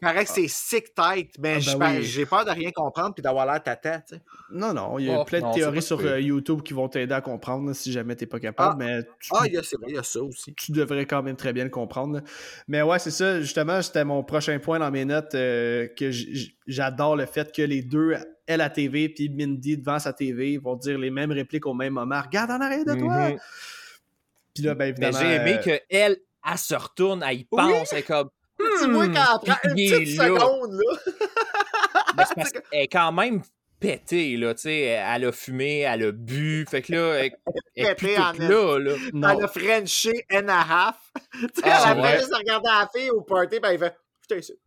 Paraît 0.00 0.24
que 0.24 0.30
c'est 0.30 0.46
sick 0.46 0.94
tête, 0.94 1.30
mais 1.40 1.54
Ah, 1.56 1.58
j'ai 1.58 1.74
ben 1.76 1.96
oui. 1.96 2.02
j'ai 2.04 2.24
peur 2.24 2.44
de 2.44 2.50
rien 2.52 2.70
comprendre 2.70 3.14
puis 3.14 3.22
d'avoir 3.22 3.46
l'air 3.46 3.60
tata, 3.60 3.98
tu 4.00 4.14
sais. 4.14 4.22
Non, 4.52 4.72
non, 4.72 4.96
il 5.00 5.06
y 5.06 5.10
a 5.10 5.18
Oh, 5.20 5.24
plein 5.24 5.40
de 5.40 5.44
non, 5.46 5.52
théories 5.52 5.82
sur 5.82 5.98
euh, 6.00 6.20
YouTube 6.20 6.62
qui 6.62 6.72
vont 6.72 6.88
t'aider 6.88 7.14
à 7.14 7.20
comprendre 7.20 7.66
là, 7.66 7.74
si 7.74 7.90
jamais 7.90 8.14
t'es 8.14 8.26
pas 8.26 8.38
capable, 8.38 8.84
mais 8.84 9.02
tu, 9.20 9.30
Ah, 9.34 9.42
il 9.46 9.54
y 9.54 9.56
a, 9.56 9.62
c'est 9.64 9.76
vrai, 9.76 9.86
il 9.88 9.96
y 9.96 9.98
a 9.98 10.04
ça 10.04 10.20
aussi. 10.22 10.54
tu 10.54 10.70
devrais 10.70 11.04
quand 11.04 11.22
même 11.24 11.34
très 11.34 11.52
bien 11.52 11.64
le 11.64 11.70
comprendre. 11.70 12.14
là. 12.14 12.20
Mais 12.68 12.80
ouais, 12.82 13.00
c'est 13.00 13.10
ça, 13.10 13.40
justement, 13.40 13.82
c'était 13.82 14.04
mon 14.04 14.22
prochain 14.22 14.56
point 14.60 14.78
dans 14.78 14.90
mes 14.92 15.04
notes, 15.04 15.34
euh, 15.34 15.88
que 15.98 16.10
j'adore 16.68 17.16
le 17.16 17.26
fait 17.26 17.52
que 17.52 17.62
les 17.62 17.82
deux, 17.82 18.14
elle 18.46 18.60
à 18.60 18.70
TV 18.70 19.08
puis 19.08 19.28
Mindy 19.28 19.78
devant 19.78 19.98
sa 19.98 20.12
TV, 20.12 20.58
vont 20.58 20.76
dire 20.76 20.96
les 20.96 21.10
mêmes 21.10 21.32
répliques 21.32 21.66
au 21.66 21.74
même 21.74 21.94
moment. 21.94 22.20
Regarde 22.22 22.52
en 22.52 22.60
arrière 22.60 22.84
de 22.84 22.94
toi! 22.94 23.30
Mhm. 23.30 23.38
Puis 24.58 24.66
là, 24.66 24.74
ben 24.74 24.84
Mais 24.98 25.06
évidemment... 25.08 25.18
j'ai 25.20 25.34
aimé 25.36 25.54
euh, 25.66 25.78
qu'elle, 25.88 26.16
elle 26.50 26.58
se 26.58 26.74
retourne, 26.74 27.22
elle 27.28 27.38
y 27.38 27.44
pense, 27.44 27.92
elle 27.92 27.98
est 27.98 28.02
comme. 28.02 28.28
Tu 28.82 28.90
vois 28.90 29.06
Hmm, 29.06 29.12
qu'elle 29.12 29.22
prend 29.22 29.58
une 29.64 29.74
petite 29.74 30.16
là. 30.18 30.24
seconde, 30.26 30.72
là. 30.72 31.12
Mais 32.16 32.24
c'est 32.26 32.34
parce 32.34 32.50
qu'elle 32.50 32.62
est 32.72 32.88
quand 32.88 33.12
même 33.12 33.42
pétée, 33.78 34.36
là, 34.36 34.52
tu 34.54 34.62
sais. 34.62 34.80
Elle 34.80 35.26
a 35.26 35.30
fumé, 35.32 35.80
elle 35.80 36.02
a 36.06 36.10
bu. 36.12 36.66
Fait 36.68 36.82
que 36.82 36.92
là, 36.92 37.14
elle, 37.24 37.32
elle 37.76 37.86
est 37.86 37.94
Pétée 37.94 38.18
en 38.18 38.32
là, 38.32 38.78
là. 38.80 38.94
non. 39.12 39.28
Elle 39.28 39.44
a 39.44 39.48
Frenché 39.48 40.24
and 40.32 40.48
a 40.48 40.60
half. 40.88 40.96
Tu 41.32 41.46
sais, 41.54 41.62
Ah, 41.64 41.92
elle 41.92 41.98
a 41.98 42.02
ouais. 42.02 42.08
fait 42.14 42.18
juste 42.18 42.34
regarder 42.34 42.68
la 42.68 42.88
fille 42.92 43.10
au 43.10 43.20
party, 43.20 43.60
ben 43.60 43.70
il 43.72 43.78
fait 43.78 43.94
Putain, 44.22 44.42
c'est. 44.42 44.58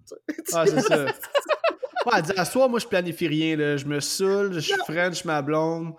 Ah, 0.53 0.65
c'est 0.65 0.79
ça. 0.81 1.03
Ouais, 1.05 2.13
elle 2.15 2.21
dit, 2.23 2.31
à 2.37 2.45
soir, 2.45 2.67
moi, 2.69 2.79
je 2.79 2.87
planifie 2.87 3.27
rien, 3.27 3.55
là. 3.57 3.75
Je 3.77 3.85
me 3.85 3.99
saoule, 3.99 4.59
je 4.59 4.73
French 4.87 5.23
ma 5.25 5.41
blonde. 5.41 5.93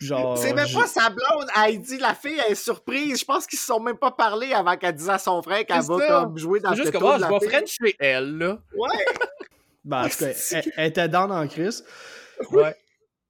Genre. 0.00 0.38
C'est 0.38 0.52
même 0.54 0.66
je- 0.66 0.74
pas 0.78 0.86
sa 0.86 1.10
blonde. 1.10 1.46
Elle 1.66 1.80
dit 1.80 1.98
la 1.98 2.14
fille, 2.14 2.40
elle 2.46 2.52
est 2.52 2.54
surprise. 2.54 3.20
Je 3.20 3.24
pense 3.24 3.46
qu'ils 3.46 3.58
se 3.58 3.66
sont 3.66 3.80
même 3.80 3.98
pas 3.98 4.10
parlé 4.10 4.52
avant 4.52 4.76
qu'elle 4.76 4.94
dise 4.94 5.10
à 5.10 5.18
son 5.18 5.42
frère 5.42 5.64
qu'elle 5.66 5.82
va 5.82 6.06
comme 6.08 6.38
jouer 6.38 6.60
dans 6.60 6.70
C'est 6.70 6.76
juste 6.76 6.92
le 6.94 6.98
que 6.98 7.04
moi, 7.04 7.18
de 7.18 7.24
je 7.24 7.38
fille. 7.38 7.48
French 7.48 7.76
chez 7.82 7.96
elle, 7.98 8.38
là. 8.38 8.58
Ouais. 8.76 8.88
Ben, 9.84 10.04
en 10.04 10.08
tout 10.10 10.18
cas, 10.18 10.26
elle, 10.52 10.72
elle 10.76 10.86
était 10.88 11.08
down 11.08 11.32
en 11.32 11.48
crise. 11.48 11.84
Ouais. 12.50 12.74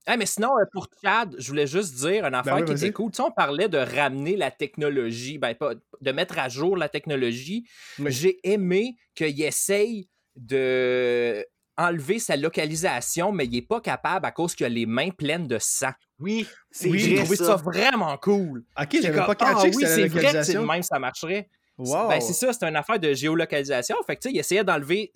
Ah, 0.07 0.17
mais 0.17 0.27
sinon, 0.27 0.49
euh, 0.59 0.65
pour 0.73 0.89
Chad, 1.01 1.37
je 1.39 1.47
voulais 1.49 1.69
juste 1.69 1.95
dire 1.95 2.25
une 2.27 2.35
affaire 2.35 2.57
oui, 2.57 2.65
qui 2.65 2.73
était 2.73 2.91
cool. 2.91 3.13
Tu 3.13 3.17
sais, 3.19 3.23
on 3.23 3.31
parlait 3.31 3.69
de 3.69 3.79
ramener 3.79 4.37
la 4.37 4.51
technologie, 4.51 5.39
ben 5.39 5.55
pas 5.55 5.75
de 6.01 6.13
mettre 6.13 6.39
à 6.41 6.49
jour 6.49 6.77
la 6.77 6.89
technologie. 6.89 7.69
Oui. 8.01 8.11
J'ai 8.11 8.41
aimé 8.43 8.97
qu'il 9.15 9.41
essaye 9.43 10.09
de 10.35 11.47
enlever 11.89 12.19
sa 12.19 12.37
localisation, 12.37 13.33
mais 13.33 13.47
il 13.47 13.57
est 13.57 13.63
pas 13.63 13.81
capable 13.81 14.27
à 14.27 14.31
cause 14.33 14.55
qu'il 14.55 14.67
a 14.67 14.69
les 14.69 14.87
mains 14.87 15.11
pleines 15.11 15.47
de 15.47 15.59
sang. 15.59 15.91
Oui, 16.19 16.47
c'est 16.71 16.89
Oui, 16.91 16.99
j'ai 16.99 17.15
trouvé 17.17 17.37
ça. 17.37 17.45
ça. 17.45 17.57
vraiment 17.57 18.17
cool. 18.19 18.65
Ok, 18.81 18.99
j'avais 19.01 19.17
pas 19.19 19.31
ah 19.31 19.35
catché 19.55 19.71
que 19.71 19.77
oui, 19.77 19.85
c'est 19.87 19.95
vrai 19.95 20.09
que 20.09 20.09
c'est 20.11 20.17
localisation. 20.23 20.61
le 20.63 20.67
même, 20.67 20.83
ça 20.83 20.99
marcherait. 20.99 21.49
Wow. 21.79 22.09
Ben, 22.09 22.21
c'est 22.21 22.35
ça, 22.35 22.53
c'est 22.53 22.65
une 22.67 22.77
affaire 22.77 22.99
de 22.99 23.15
géolocalisation. 23.15 23.97
Fait 24.07 24.17
que, 24.17 24.21
tu 24.21 24.29
sais, 24.29 24.35
il 24.35 24.39
essayait 24.39 24.65
d'enlever 24.65 25.13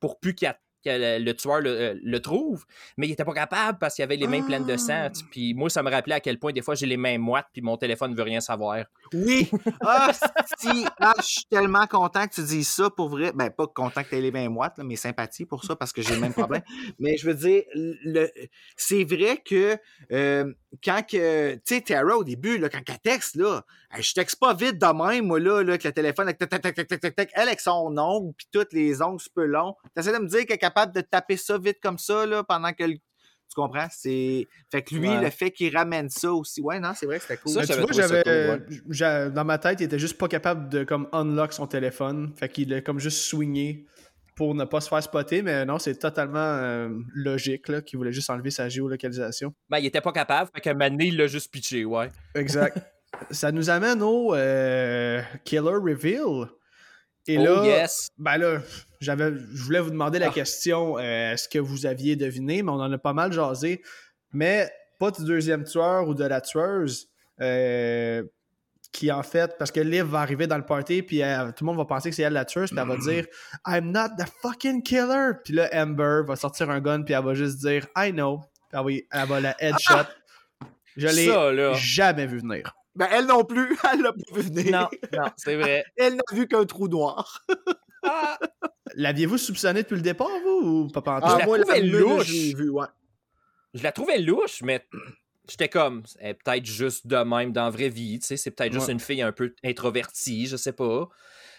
pour 0.00 0.18
plus 0.18 0.34
qu'il 0.34 0.46
y 0.46 0.48
a- 0.48 0.58
que 0.84 0.90
le, 0.90 1.24
le 1.24 1.34
tueur 1.34 1.60
le, 1.60 1.70
euh, 1.70 1.94
le 2.02 2.20
trouve, 2.20 2.64
mais 2.96 3.06
il 3.08 3.12
était 3.12 3.24
pas 3.24 3.32
capable 3.34 3.78
parce 3.78 3.94
qu'il 3.94 4.02
avait 4.02 4.16
les 4.16 4.26
mains 4.26 4.42
pleines 4.42 4.66
de 4.66 4.76
sang. 4.76 5.04
Ah. 5.06 5.10
tu- 5.10 5.24
Puis 5.30 5.54
moi, 5.54 5.68
ça 5.70 5.82
me 5.82 5.90
rappelait 5.90 6.14
à 6.16 6.20
quel 6.20 6.38
point 6.38 6.52
des 6.52 6.62
fois 6.62 6.74
j'ai 6.74 6.86
les 6.86 6.96
mains 6.96 7.18
moites 7.18 7.46
puis 7.52 7.62
mon 7.62 7.76
téléphone 7.76 8.14
veut 8.14 8.22
rien 8.22 8.40
savoir. 8.40 8.84
Oui. 9.14 9.50
Ah, 9.82 10.12
si. 10.58 10.84
Ah, 10.98 11.14
je 11.18 11.22
suis 11.24 11.44
tellement 11.50 11.86
content 11.86 12.26
que 12.26 12.34
tu 12.34 12.42
dises 12.42 12.68
ça 12.68 12.90
pour 12.90 13.08
vrai. 13.08 13.32
Ben, 13.34 13.50
pas 13.50 13.66
content 13.66 14.02
que 14.02 14.08
tu 14.10 14.16
aies 14.16 14.20
les 14.20 14.30
mains 14.30 14.48
moites, 14.48 14.76
là, 14.78 14.84
mais 14.84 14.96
sympathie 14.96 15.46
pour 15.46 15.64
ça 15.64 15.74
parce 15.76 15.92
que 15.92 16.02
j'ai 16.02 16.14
le 16.14 16.20
même 16.20 16.32
problème. 16.34 16.62
mais 16.98 17.16
je 17.16 17.26
veux 17.26 17.34
dire, 17.34 17.62
le, 17.74 18.28
c'est 18.76 19.04
vrai 19.04 19.38
que 19.44 19.76
euh, 20.12 20.52
quand 20.84 21.02
que. 21.06 21.54
Tu 21.54 21.60
sais, 21.64 21.80
Tara, 21.80 22.16
au 22.16 22.24
début, 22.24 22.58
là, 22.58 22.68
quand 22.68 22.80
elle 22.88 22.98
texte, 23.00 23.36
là, 23.36 23.62
elle, 23.94 24.02
je 24.02 24.12
texte 24.14 24.38
pas 24.38 24.54
vite 24.54 24.78
de 24.78 24.86
même, 25.08 25.26
moi, 25.26 25.40
là, 25.40 25.62
là, 25.62 25.70
avec 25.70 25.84
le 25.84 25.92
téléphone, 25.92 26.26
avec 26.26 26.38
tac, 26.38 26.50
tac, 26.50 26.62
tac, 26.62 26.74
tac, 26.74 26.86
tac, 26.88 27.00
tac, 27.00 27.14
tac, 27.16 27.30
elle, 27.34 27.48
avec 27.48 27.60
son 27.60 27.96
ongle, 27.96 28.32
puis 28.36 28.46
tous 28.52 28.66
les 28.72 29.02
ongles 29.02 29.20
super 29.20 29.44
longs. 29.46 29.74
T'essaies 29.94 30.12
de 30.12 30.18
me 30.18 30.28
dire 30.28 30.46
qu'elle 30.46 30.58
capable 30.70 30.94
de 30.94 31.00
taper 31.00 31.36
ça 31.36 31.58
vite 31.58 31.78
comme 31.82 31.98
ça, 31.98 32.26
là, 32.26 32.42
pendant 32.44 32.72
que 32.72 32.84
le- 32.84 32.94
Tu 33.52 33.54
comprends? 33.56 33.88
C'est. 33.90 34.46
Fait 34.70 34.80
que 34.80 34.94
lui, 34.94 35.08
Ouais. 35.08 35.20
le 35.24 35.28
fait 35.30 35.50
qu'il 35.50 35.76
ramène 35.76 36.08
ça 36.08 36.32
aussi. 36.32 36.60
Ouais, 36.62 36.78
non, 36.78 36.92
c'est 36.94 37.06
vrai 37.06 37.16
que 37.18 37.22
c'était 37.22 37.36
cool. 37.36 37.52
Ça, 37.52 37.66
tu 37.74 37.80
vois, 37.80 37.90
j'avais, 37.90 38.22
ouais. 38.24 39.30
dans 39.30 39.44
ma 39.44 39.58
tête, 39.58 39.80
il 39.80 39.84
était 39.84 39.98
juste 39.98 40.16
pas 40.18 40.28
capable 40.28 40.68
de 40.68 40.84
comme 40.84 41.08
unlock 41.10 41.52
son 41.52 41.66
téléphone. 41.66 42.32
Fait 42.36 42.48
qu'il 42.48 42.72
a 42.72 42.80
comme 42.80 43.00
juste 43.00 43.22
swingé 43.22 43.86
pour 44.36 44.54
ne 44.54 44.64
pas 44.64 44.80
se 44.80 44.88
faire 44.88 45.02
spotter, 45.02 45.42
mais 45.42 45.64
non, 45.66 45.80
c'est 45.80 45.96
totalement 45.96 46.38
euh, 46.38 46.90
logique 47.12 47.66
là, 47.68 47.82
qu'il 47.82 47.98
voulait 47.98 48.12
juste 48.12 48.30
enlever 48.30 48.52
sa 48.52 48.68
géolocalisation. 48.68 49.52
Ben, 49.68 49.78
il 49.78 49.86
était 49.86 50.00
pas 50.00 50.12
capable, 50.12 50.48
fait 50.54 50.60
qu'à 50.60 50.70
un 50.70 50.74
moment 50.74 50.88
donné, 50.90 51.06
il 51.08 51.16
l'a 51.16 51.26
juste 51.26 51.50
pitché, 51.52 51.84
ouais. 51.84 52.08
Exact. 52.36 52.78
Ça 53.32 53.50
nous 53.50 53.68
amène 53.68 54.00
au 54.00 54.32
euh, 54.32 55.20
Killer 55.44 55.74
Reveal. 55.74 56.46
Et 57.26 57.36
oh 57.36 57.44
là, 57.44 57.64
yes! 57.64 58.08
ben 58.16 58.38
là, 58.38 58.60
j'avais, 59.00 59.32
je 59.52 59.62
voulais 59.62 59.80
vous 59.80 59.90
demander 59.90 60.18
la 60.18 60.28
Ah. 60.28 60.32
question 60.32 60.98
euh, 60.98 61.32
est-ce 61.32 61.48
que 61.48 61.58
vous 61.58 61.86
aviez 61.86 62.16
deviné, 62.16 62.62
mais 62.62 62.70
on 62.70 62.74
en 62.80 62.92
a 62.92 62.98
pas 62.98 63.12
mal 63.12 63.32
jasé. 63.32 63.82
Mais 64.32 64.70
pas 64.98 65.10
du 65.10 65.24
deuxième 65.24 65.64
tueur 65.64 66.06
ou 66.08 66.14
de 66.14 66.24
la 66.24 66.40
tueuse. 66.40 67.08
euh, 67.40 68.22
qui 68.92 69.10
en 69.12 69.22
fait, 69.22 69.56
parce 69.56 69.70
que 69.70 69.78
Liv 69.80 70.02
va 70.02 70.18
arriver 70.20 70.46
dans 70.48 70.58
le 70.58 70.64
party, 70.66 71.02
puis 71.02 71.20
elle- 71.20 71.54
tout 71.54 71.64
le 71.64 71.66
monde 71.66 71.76
va 71.78 71.84
penser 71.84 72.10
que 72.10 72.16
c'est 72.16 72.22
elle 72.22 72.32
la 72.32 72.44
tueuse, 72.44 72.70
puis 72.70 72.78
elle 72.80 72.88
va 72.88 72.96
dire 72.96 73.24
I'm 73.66 73.92
not 73.92 74.16
the 74.18 74.26
fucking 74.42 74.82
killer. 74.82 75.34
Puis 75.44 75.54
là, 75.54 75.70
Amber 75.72 76.22
va 76.26 76.34
sortir 76.36 76.68
un 76.70 76.80
gun, 76.80 77.02
puis 77.02 77.14
elle 77.14 77.24
va 77.24 77.32
juste 77.34 77.58
dire 77.60 77.86
I 77.96 78.10
know. 78.12 78.40
Puis 78.72 79.06
elle 79.12 79.18
va, 79.18 79.22
elle 79.22 79.28
va 79.28 79.40
la 79.40 79.56
headshot. 79.62 80.08
Je 80.96 81.06
l'ai 81.06 81.74
jamais 81.76 82.26
vu 82.26 82.40
venir. 82.40 82.74
Ben, 82.96 83.06
elle 83.12 83.26
non 83.26 83.44
plus, 83.44 83.76
elle 83.92 84.02
l'a 84.02 84.12
pas 84.12 84.34
vu 84.34 84.42
venir. 84.42 84.72
Non, 84.72 84.88
non, 85.16 85.30
c'est 85.36 85.54
vrai. 85.56 85.84
Elle 85.96 86.16
n'a 86.16 86.22
vu 86.32 86.46
qu'un 86.48 86.64
trou 86.66 86.88
noir. 86.88 87.40
Ah, 88.02 88.38
L'aviez-vous 88.94 89.38
soupçonné 89.38 89.82
depuis 89.82 89.96
le 89.96 90.02
départ, 90.02 90.28
vous, 90.44 90.84
ou 90.84 90.88
pas 90.88 91.02
pantoute? 91.02 91.30
Ah, 91.32 91.38
la 91.38 91.44
trouvais 91.46 91.80
louche. 91.80 92.26
je 92.26 92.32
l'ai 92.32 92.54
vu, 92.54 92.70
ouais. 92.70 92.86
je 93.74 93.82
la 93.82 93.92
trouvais 93.92 94.18
louche, 94.18 94.62
mais 94.62 94.86
j'étais 95.48 95.68
comme, 95.68 96.02
elle 96.18 96.30
est 96.30 96.34
peut-être 96.34 96.64
juste 96.66 97.06
de 97.06 97.16
même 97.16 97.52
dans 97.52 97.64
la 97.64 97.70
vraie 97.70 97.88
vie, 97.88 98.18
tu 98.18 98.26
sais, 98.26 98.36
c'est 98.36 98.50
peut-être 98.50 98.72
juste 98.72 98.88
une 98.88 99.00
fille 99.00 99.22
un 99.22 99.32
peu 99.32 99.54
introvertie, 99.64 100.46
je 100.46 100.56
sais 100.56 100.72
pas. 100.72 101.08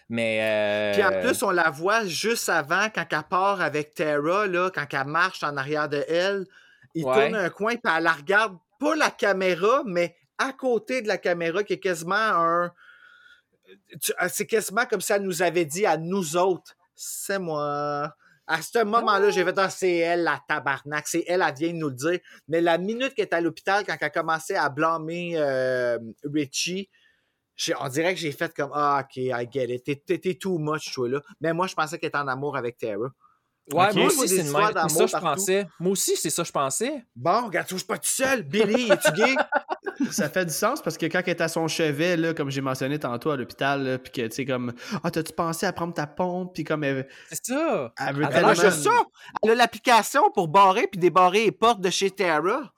Mais. 0.09 0.39
euh, 0.41 0.93
Puis 0.93 1.03
en 1.03 1.21
plus, 1.21 1.41
on 1.43 1.51
la 1.51 1.69
voit 1.69 2.05
juste 2.05 2.49
avant, 2.49 2.89
quand 2.93 3.05
elle 3.11 3.23
part 3.29 3.61
avec 3.61 3.93
Tara, 3.93 4.45
là, 4.47 4.69
quand 4.73 4.85
elle 4.91 5.07
marche 5.07 5.41
en 5.43 5.55
arrière 5.55 5.87
de 5.87 6.03
elle. 6.09 6.45
Il 6.93 7.05
Ouais. 7.05 7.13
tourne 7.29 7.35
un 7.35 7.49
coin, 7.49 7.75
puis 7.77 7.93
elle 7.95 8.03
la 8.03 8.11
regarde, 8.11 8.57
pas 8.77 8.95
la 8.97 9.09
caméra, 9.09 9.83
mais 9.85 10.17
à 10.37 10.51
côté 10.51 11.01
de 11.01 11.07
la 11.07 11.17
caméra, 11.17 11.63
qui 11.63 11.73
est 11.73 11.79
quasiment 11.79 12.15
un. 12.15 12.71
C'est 14.27 14.47
quasiment 14.47 14.85
comme 14.85 14.99
si 14.99 15.13
elle 15.13 15.21
nous 15.21 15.41
avait 15.41 15.63
dit 15.63 15.85
à 15.85 15.95
nous 15.95 16.35
autres 16.35 16.73
c'est 17.01 17.39
moi. 17.39 18.13
À 18.47 18.61
ce 18.61 18.83
moment-là, 18.83 19.29
j'ai 19.29 19.43
fait, 19.43 19.57
ah, 19.57 19.69
c'est 19.69 19.95
elle, 19.97 20.23
la 20.23 20.41
tabarnak. 20.47 21.07
C'est 21.07 21.23
elle, 21.27 21.41
elle 21.41 21.55
vient 21.55 21.71
de 21.73 21.77
nous 21.77 21.89
le 21.89 21.95
dire. 21.95 22.19
Mais 22.47 22.59
la 22.61 22.77
minute 22.77 23.13
qu'elle 23.13 23.25
est 23.27 23.33
à 23.33 23.41
l'hôpital, 23.41 23.85
quand 23.85 23.95
elle 23.99 24.05
a 24.07 24.09
commencé 24.09 24.55
à 24.55 24.69
blâmer 24.69 25.33
euh, 25.37 25.97
Richie, 26.23 26.89
j'ai- 27.55 27.75
on 27.79 27.87
dirait 27.87 28.13
que 28.13 28.19
j'ai 28.19 28.31
fait 28.31 28.53
comme, 28.53 28.71
ah, 28.73 29.03
ok, 29.05 29.15
I 29.17 29.47
get 29.51 29.73
it. 29.73 30.05
T'es- 30.05 30.35
too 30.35 30.57
much, 30.57 30.91
toi, 30.93 31.07
là. 31.09 31.21
Mais 31.39 31.53
moi, 31.53 31.67
je 31.67 31.75
pensais 31.75 31.97
qu'elle 31.97 32.09
était 32.09 32.17
en 32.17 32.27
amour 32.27 32.57
avec 32.57 32.77
Tara. 32.77 32.95
Ouais, 32.95 33.09
moi 33.73 33.93
Moi, 33.93 34.05
aussi, 34.07 34.27
c'est 34.27 34.41
une 34.41 34.51
d'amour 34.73 34.89
ça, 34.89 35.05
je 35.07 35.17
pensais. 35.17 35.67
Moi 35.79 35.91
aussi, 35.91 36.17
c'est 36.17 36.29
ça, 36.29 36.43
je 36.43 36.51
pensais. 36.51 37.05
Bon, 37.15 37.45
regarde, 37.45 37.67
je 37.69 37.77
suis 37.77 37.85
pas 37.85 37.97
tout 37.97 38.09
seul. 38.09 38.43
Billy, 38.43 38.91
es-tu 38.91 39.11
gay? 39.13 39.35
Ça 40.09 40.29
fait 40.29 40.45
du 40.45 40.53
sens 40.53 40.81
parce 40.81 40.97
que 40.97 41.05
quand 41.05 41.21
elle 41.25 41.29
est 41.29 41.41
à 41.41 41.47
son 41.47 41.67
chevet, 41.67 42.17
là, 42.17 42.33
comme 42.33 42.49
j'ai 42.49 42.61
mentionné 42.61 42.97
tantôt 42.97 43.29
à 43.31 43.37
l'hôpital, 43.37 43.99
puis 44.03 44.11
que 44.11 44.27
tu 44.27 44.35
sais, 44.35 44.45
comme 44.45 44.73
Ah, 45.03 45.11
t'as-tu 45.11 45.33
pensé 45.33 45.65
à 45.65 45.73
prendre 45.73 45.93
ta 45.93 46.07
pompe, 46.07 46.53
puis 46.53 46.63
comme 46.63 46.83
elle, 46.83 47.07
C'est 47.29 47.45
ça. 47.45 47.93
elle 47.99 48.15
veut 48.15 48.23
Elle 48.25 48.29
tellement- 48.33 48.55
ça. 48.55 48.91
Elle 49.43 49.51
a 49.51 49.55
l'application 49.55 50.31
pour 50.33 50.47
barrer 50.47 50.87
puis 50.87 50.99
débarrer 50.99 51.45
les 51.45 51.51
portes 51.51 51.81
de 51.81 51.89
chez 51.89 52.09
Tara. 52.09 52.73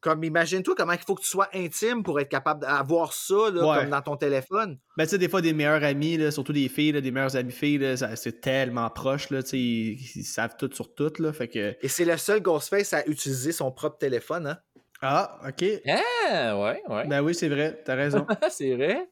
Comme, 0.00 0.24
imagine-toi 0.24 0.74
comment 0.76 0.94
il 0.94 0.98
faut 0.98 1.14
que 1.14 1.22
tu 1.22 1.28
sois 1.28 1.48
intime 1.54 2.02
pour 2.02 2.18
être 2.18 2.28
capable 2.28 2.62
d'avoir 2.62 3.12
ça, 3.12 3.34
là, 3.52 3.64
Ouais. 3.64 3.78
comme 3.82 3.90
dans 3.90 4.02
ton 4.02 4.16
téléphone. 4.16 4.76
Ben, 4.96 5.04
tu 5.04 5.10
sais, 5.10 5.18
des 5.18 5.28
fois, 5.28 5.40
des 5.40 5.52
meilleurs 5.52 5.84
amis, 5.84 6.16
là, 6.16 6.32
surtout 6.32 6.52
des 6.52 6.68
filles, 6.68 6.90
là, 6.90 7.00
des 7.00 7.12
meilleures 7.12 7.36
amies 7.36 7.52
filles, 7.52 7.94
c'est 8.16 8.40
tellement 8.40 8.90
proche, 8.90 9.30
là, 9.30 9.44
tu 9.44 9.50
sais, 9.50 9.58
ils, 9.60 10.00
ils 10.16 10.24
savent 10.24 10.56
tout 10.58 10.68
sur 10.72 10.92
tout, 10.92 11.12
là, 11.20 11.32
fait 11.32 11.46
que... 11.46 11.76
Et 11.80 11.86
c'est 11.86 12.04
le 12.04 12.16
seul 12.16 12.40
Ghostface 12.42 12.92
à 12.94 13.06
utiliser 13.06 13.52
son 13.52 13.70
propre 13.70 13.96
téléphone, 13.98 14.48
hein? 14.48 14.58
Ah, 15.02 15.40
OK. 15.48 15.64
Ah, 15.88 16.56
ouais, 16.58 16.82
ouais. 16.88 17.06
Ben 17.08 17.20
oui, 17.22 17.34
c'est 17.34 17.48
vrai, 17.48 17.82
t'as 17.84 17.94
raison. 17.96 18.24
c'est 18.50 18.74
vrai. 18.74 19.08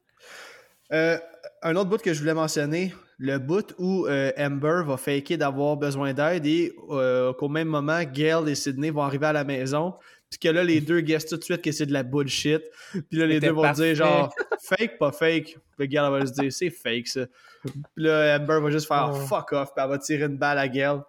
Euh, 0.93 1.17
un 1.61 1.75
autre 1.75 1.89
bout 1.89 2.01
que 2.01 2.13
je 2.13 2.19
voulais 2.19 2.33
mentionner, 2.33 2.93
le 3.17 3.37
bout 3.37 3.73
où 3.77 4.07
euh, 4.07 4.31
Amber 4.37 4.81
va 4.85 4.97
faker 4.97 5.37
d'avoir 5.37 5.77
besoin 5.77 6.13
d'aide 6.13 6.45
et 6.45 6.73
euh, 6.89 7.33
qu'au 7.33 7.49
même 7.49 7.67
moment, 7.67 8.01
Gail 8.03 8.49
et 8.49 8.55
Sydney 8.55 8.89
vont 8.89 9.01
arriver 9.03 9.27
à 9.27 9.33
la 9.33 9.43
maison. 9.43 9.93
Puis 10.29 10.39
que 10.39 10.47
là, 10.47 10.63
les 10.63 10.79
deux 10.79 11.01
guessent 11.01 11.25
tout 11.25 11.35
de 11.35 11.43
suite 11.43 11.61
que 11.61 11.73
c'est 11.73 11.85
de 11.85 11.91
la 11.93 12.03
bullshit. 12.03 12.61
Puis 12.91 13.19
là, 13.19 13.25
les 13.27 13.41
deux 13.41 13.51
vont 13.51 13.63
parfait. 13.63 13.93
dire 13.93 13.95
genre 13.95 14.33
fake, 14.61 14.97
pas 14.97 15.11
fake. 15.11 15.57
Puis 15.77 15.87
Gail 15.89 16.09
va 16.09 16.25
se 16.25 16.31
dire 16.31 16.51
c'est 16.53 16.69
fake 16.69 17.07
ça. 17.07 17.25
Puis 17.63 17.73
là, 18.05 18.37
Amber 18.39 18.59
va 18.61 18.69
juste 18.71 18.87
faire 18.87 19.11
Oh. 19.13 19.19
fuck 19.27 19.51
off. 19.51 19.73
Puis 19.75 19.83
elle 19.83 19.89
va 19.89 19.97
tirer 19.97 20.23
une 20.23 20.37
balle 20.37 20.57
à 20.57 20.69
Gail. 20.69 20.99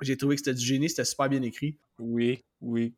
J'ai 0.00 0.16
trouvé 0.16 0.36
que 0.36 0.40
c'était 0.42 0.54
du 0.56 0.64
génie, 0.64 0.88
c'était 0.88 1.04
super 1.04 1.28
bien 1.28 1.42
écrit. 1.42 1.76
Oui, 1.98 2.42
oui. 2.62 2.94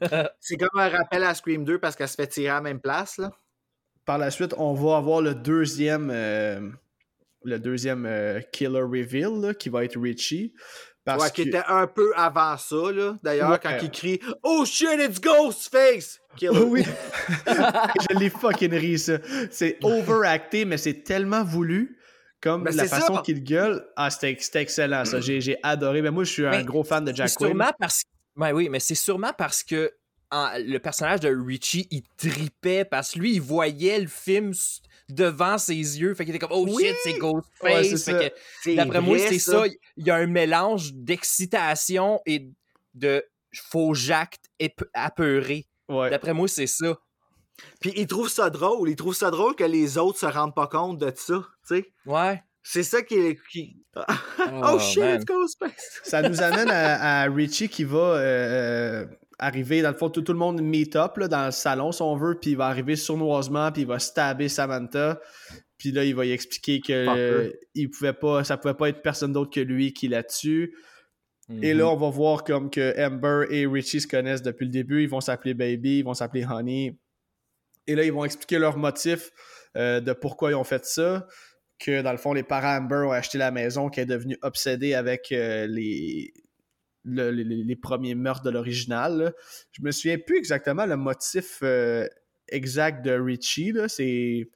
C'est 0.40 0.56
comme 0.56 0.80
un 0.80 0.88
rappel 0.88 1.24
à 1.24 1.34
Scream 1.34 1.64
2 1.64 1.78
parce 1.78 1.96
qu'elle 1.96 2.08
se 2.08 2.14
fait 2.14 2.26
tirer 2.26 2.48
à 2.50 2.54
la 2.54 2.60
même 2.60 2.80
place, 2.80 3.18
là. 3.18 3.30
Par 4.04 4.18
la 4.18 4.30
suite, 4.30 4.54
on 4.58 4.74
va 4.74 4.98
avoir 4.98 5.20
le 5.22 5.34
deuxième, 5.34 6.10
euh, 6.12 6.60
le 7.42 7.58
deuxième 7.58 8.04
euh, 8.06 8.40
killer 8.52 8.82
reveal 8.82 9.40
là, 9.40 9.54
qui 9.54 9.70
va 9.70 9.84
être 9.84 9.98
Richie. 9.98 10.52
Parce 11.06 11.22
ouais, 11.24 11.30
qui 11.30 11.42
que- 11.44 11.48
était 11.48 11.62
un 11.68 11.86
peu 11.86 12.12
avant 12.16 12.56
ça, 12.56 12.90
là. 12.92 13.16
D'ailleurs, 13.22 13.50
Ouais. 13.50 13.58
quand 13.62 13.76
il 13.82 13.90
crie 13.90 14.20
Oh 14.42 14.64
shit, 14.66 14.88
it's 15.00 15.20
Ghostface! 15.20 16.20
Killer. 16.36 16.60
oui. 16.64 16.84
je 17.46 18.18
l'ai 18.18 18.30
fucking 18.30 18.72
ri, 18.74 18.98
ça. 18.98 19.18
C'est 19.50 19.78
overacté, 19.82 20.64
mais 20.64 20.76
c'est 20.78 21.02
tellement 21.02 21.44
voulu. 21.44 21.98
Comme 22.40 22.64
Ben, 22.64 22.76
la 22.76 22.84
façon 22.86 23.16
qu'il 23.22 23.42
gueule. 23.42 23.86
Ah, 23.96 24.10
c'était 24.10 24.36
excellent, 24.60 25.04
ça. 25.06 25.18
J'ai 25.20 25.56
adoré. 25.62 26.02
Mais 26.02 26.10
moi, 26.10 26.24
je 26.24 26.30
suis 26.32 26.46
un 26.46 26.62
gros 26.62 26.84
fan 26.84 27.02
de 27.04 27.14
Jack 27.14 27.32
Quaid. 27.34 27.48
sûrement 27.48 27.72
parce 27.78 28.02
Ben 28.36 28.52
oui, 28.52 28.68
mais 28.68 28.80
c'est 28.80 28.94
sûrement 28.94 29.32
parce 29.36 29.62
que 29.62 29.92
en- 30.30 30.50
le 30.58 30.78
personnage 30.78 31.20
de 31.20 31.28
Richie, 31.28 31.86
il 31.90 32.02
tripait 32.16 32.84
parce 32.84 33.12
que 33.12 33.18
lui, 33.20 33.34
il 33.34 33.40
voyait 33.40 34.00
le 34.00 34.08
film 34.08 34.52
devant 35.08 35.58
ses 35.58 35.74
yeux. 35.74 36.14
Fait 36.14 36.24
qu'il 36.24 36.34
était 36.34 36.44
comme, 36.46 36.56
oh 36.56 36.66
Oui! 36.68 36.84
shit, 36.84 36.96
c'est 37.04 37.18
Ghostface. 37.18 37.62
Ouais, 37.62 37.84
D'après 38.74 39.00
moi, 39.00 39.18
c'est 39.18 39.38
ça. 39.38 39.64
Il 39.96 40.06
y 40.06 40.10
a 40.10 40.16
un 40.16 40.26
mélange 40.26 40.92
d'excitation 40.94 42.20
et 42.26 42.48
de 42.94 43.24
faux 43.54 43.94
Jacques 43.94 44.38
ép- 44.58 44.88
apeuré. 44.94 45.66
Ouais. 45.88 46.10
D'après 46.10 46.34
moi, 46.34 46.48
c'est 46.48 46.66
ça. 46.66 46.98
Puis 47.80 47.92
il 47.96 48.06
trouve 48.08 48.28
ça 48.28 48.50
drôle. 48.50 48.90
Il 48.90 48.96
trouve 48.96 49.14
ça 49.14 49.30
drôle 49.30 49.54
que 49.54 49.62
les 49.64 49.96
autres 49.98 50.18
se 50.18 50.26
rendent 50.26 50.54
pas 50.54 50.66
compte 50.66 50.98
de 50.98 51.12
ça, 51.14 51.44
sais. 51.62 51.92
Ouais. 52.06 52.42
C'est 52.66 52.82
ça 52.82 53.02
qui 53.02 53.14
est... 53.14 53.38
qui- 53.52 53.76
Oh, 54.74 54.78
shit, 54.78 54.98
man. 55.02 55.24
Ça 56.02 56.26
nous 56.28 56.40
amène 56.42 56.70
à, 56.70 57.22
à 57.22 57.30
Richie 57.30 57.68
qui 57.68 57.84
va 57.84 57.98
euh, 57.98 59.04
euh, 59.04 59.06
arriver, 59.38 59.82
dans 59.82 59.90
le 59.90 59.96
fond, 59.96 60.08
tout, 60.10 60.22
tout 60.22 60.32
le 60.32 60.38
monde 60.38 60.62
meet 60.62 60.96
up 60.96 61.18
là, 61.18 61.28
dans 61.28 61.44
le 61.46 61.52
salon, 61.52 61.92
si 61.92 62.00
on 62.02 62.16
veut, 62.16 62.38
puis 62.40 62.52
il 62.52 62.56
va 62.56 62.66
arriver 62.66 62.96
sournoisement, 62.96 63.70
puis 63.70 63.82
il 63.82 63.88
va 63.88 63.98
stabber 63.98 64.48
Samantha. 64.48 65.20
Puis 65.76 65.92
là, 65.92 66.04
il 66.04 66.14
va 66.14 66.24
y 66.24 66.32
expliquer 66.32 66.80
que 66.80 66.92
euh, 66.92 67.50
il 67.74 67.90
pouvait 67.90 68.12
pas, 68.14 68.44
ça 68.44 68.56
pouvait 68.56 68.74
pas 68.74 68.88
être 68.88 69.02
personne 69.02 69.32
d'autre 69.32 69.50
que 69.52 69.60
lui 69.60 69.92
qui 69.92 70.08
la 70.08 70.22
tue. 70.22 70.74
Et 71.60 71.74
Mhm. 71.74 71.78
là, 71.80 71.88
on 71.90 71.96
va 71.96 72.08
voir 72.08 72.42
comme 72.44 72.70
que 72.70 72.94
Amber 73.06 73.44
et 73.50 73.66
Richie 73.66 74.00
se 74.00 74.06
connaissent 74.06 74.40
depuis 74.40 74.64
le 74.64 74.70
début. 74.70 75.02
Ils 75.02 75.10
vont 75.10 75.20
s'appeler 75.20 75.52
Baby, 75.52 75.98
ils 75.98 76.02
vont 76.04 76.14
s'appeler 76.14 76.46
Honey. 76.46 76.96
Et 77.86 77.94
là, 77.94 78.04
ils 78.04 78.12
vont 78.12 78.24
expliquer 78.24 78.58
leur 78.58 78.78
motif 78.78 79.30
euh, 79.76 80.00
de 80.00 80.14
pourquoi 80.14 80.52
ils 80.52 80.54
ont 80.54 80.64
fait 80.64 80.86
ça. 80.86 81.26
Que 81.78 82.02
dans 82.02 82.12
le 82.12 82.18
fond, 82.18 82.32
les 82.32 82.42
parents 82.44 82.76
Amber 82.76 83.04
ont 83.08 83.10
acheté 83.12 83.36
la 83.38 83.50
maison, 83.50 83.88
qui 83.88 84.00
est 84.00 84.06
devenue 84.06 84.38
obsédée 84.42 84.94
avec 84.94 85.32
euh, 85.32 85.66
les, 85.66 86.32
le- 87.04 87.30
les, 87.30 87.76
premiers 87.76 88.14
meurtres 88.14 88.42
de 88.42 88.50
l'original. 88.50 89.34
Je 89.72 89.82
me 89.82 89.90
souviens 89.90 90.18
plus 90.18 90.38
exactement 90.38 90.86
le 90.86 90.96
motif 90.96 91.58
euh, 91.62 92.06
exact 92.48 93.04
de 93.04 93.12
Richie. 93.12 93.74
C'est. 93.88 94.48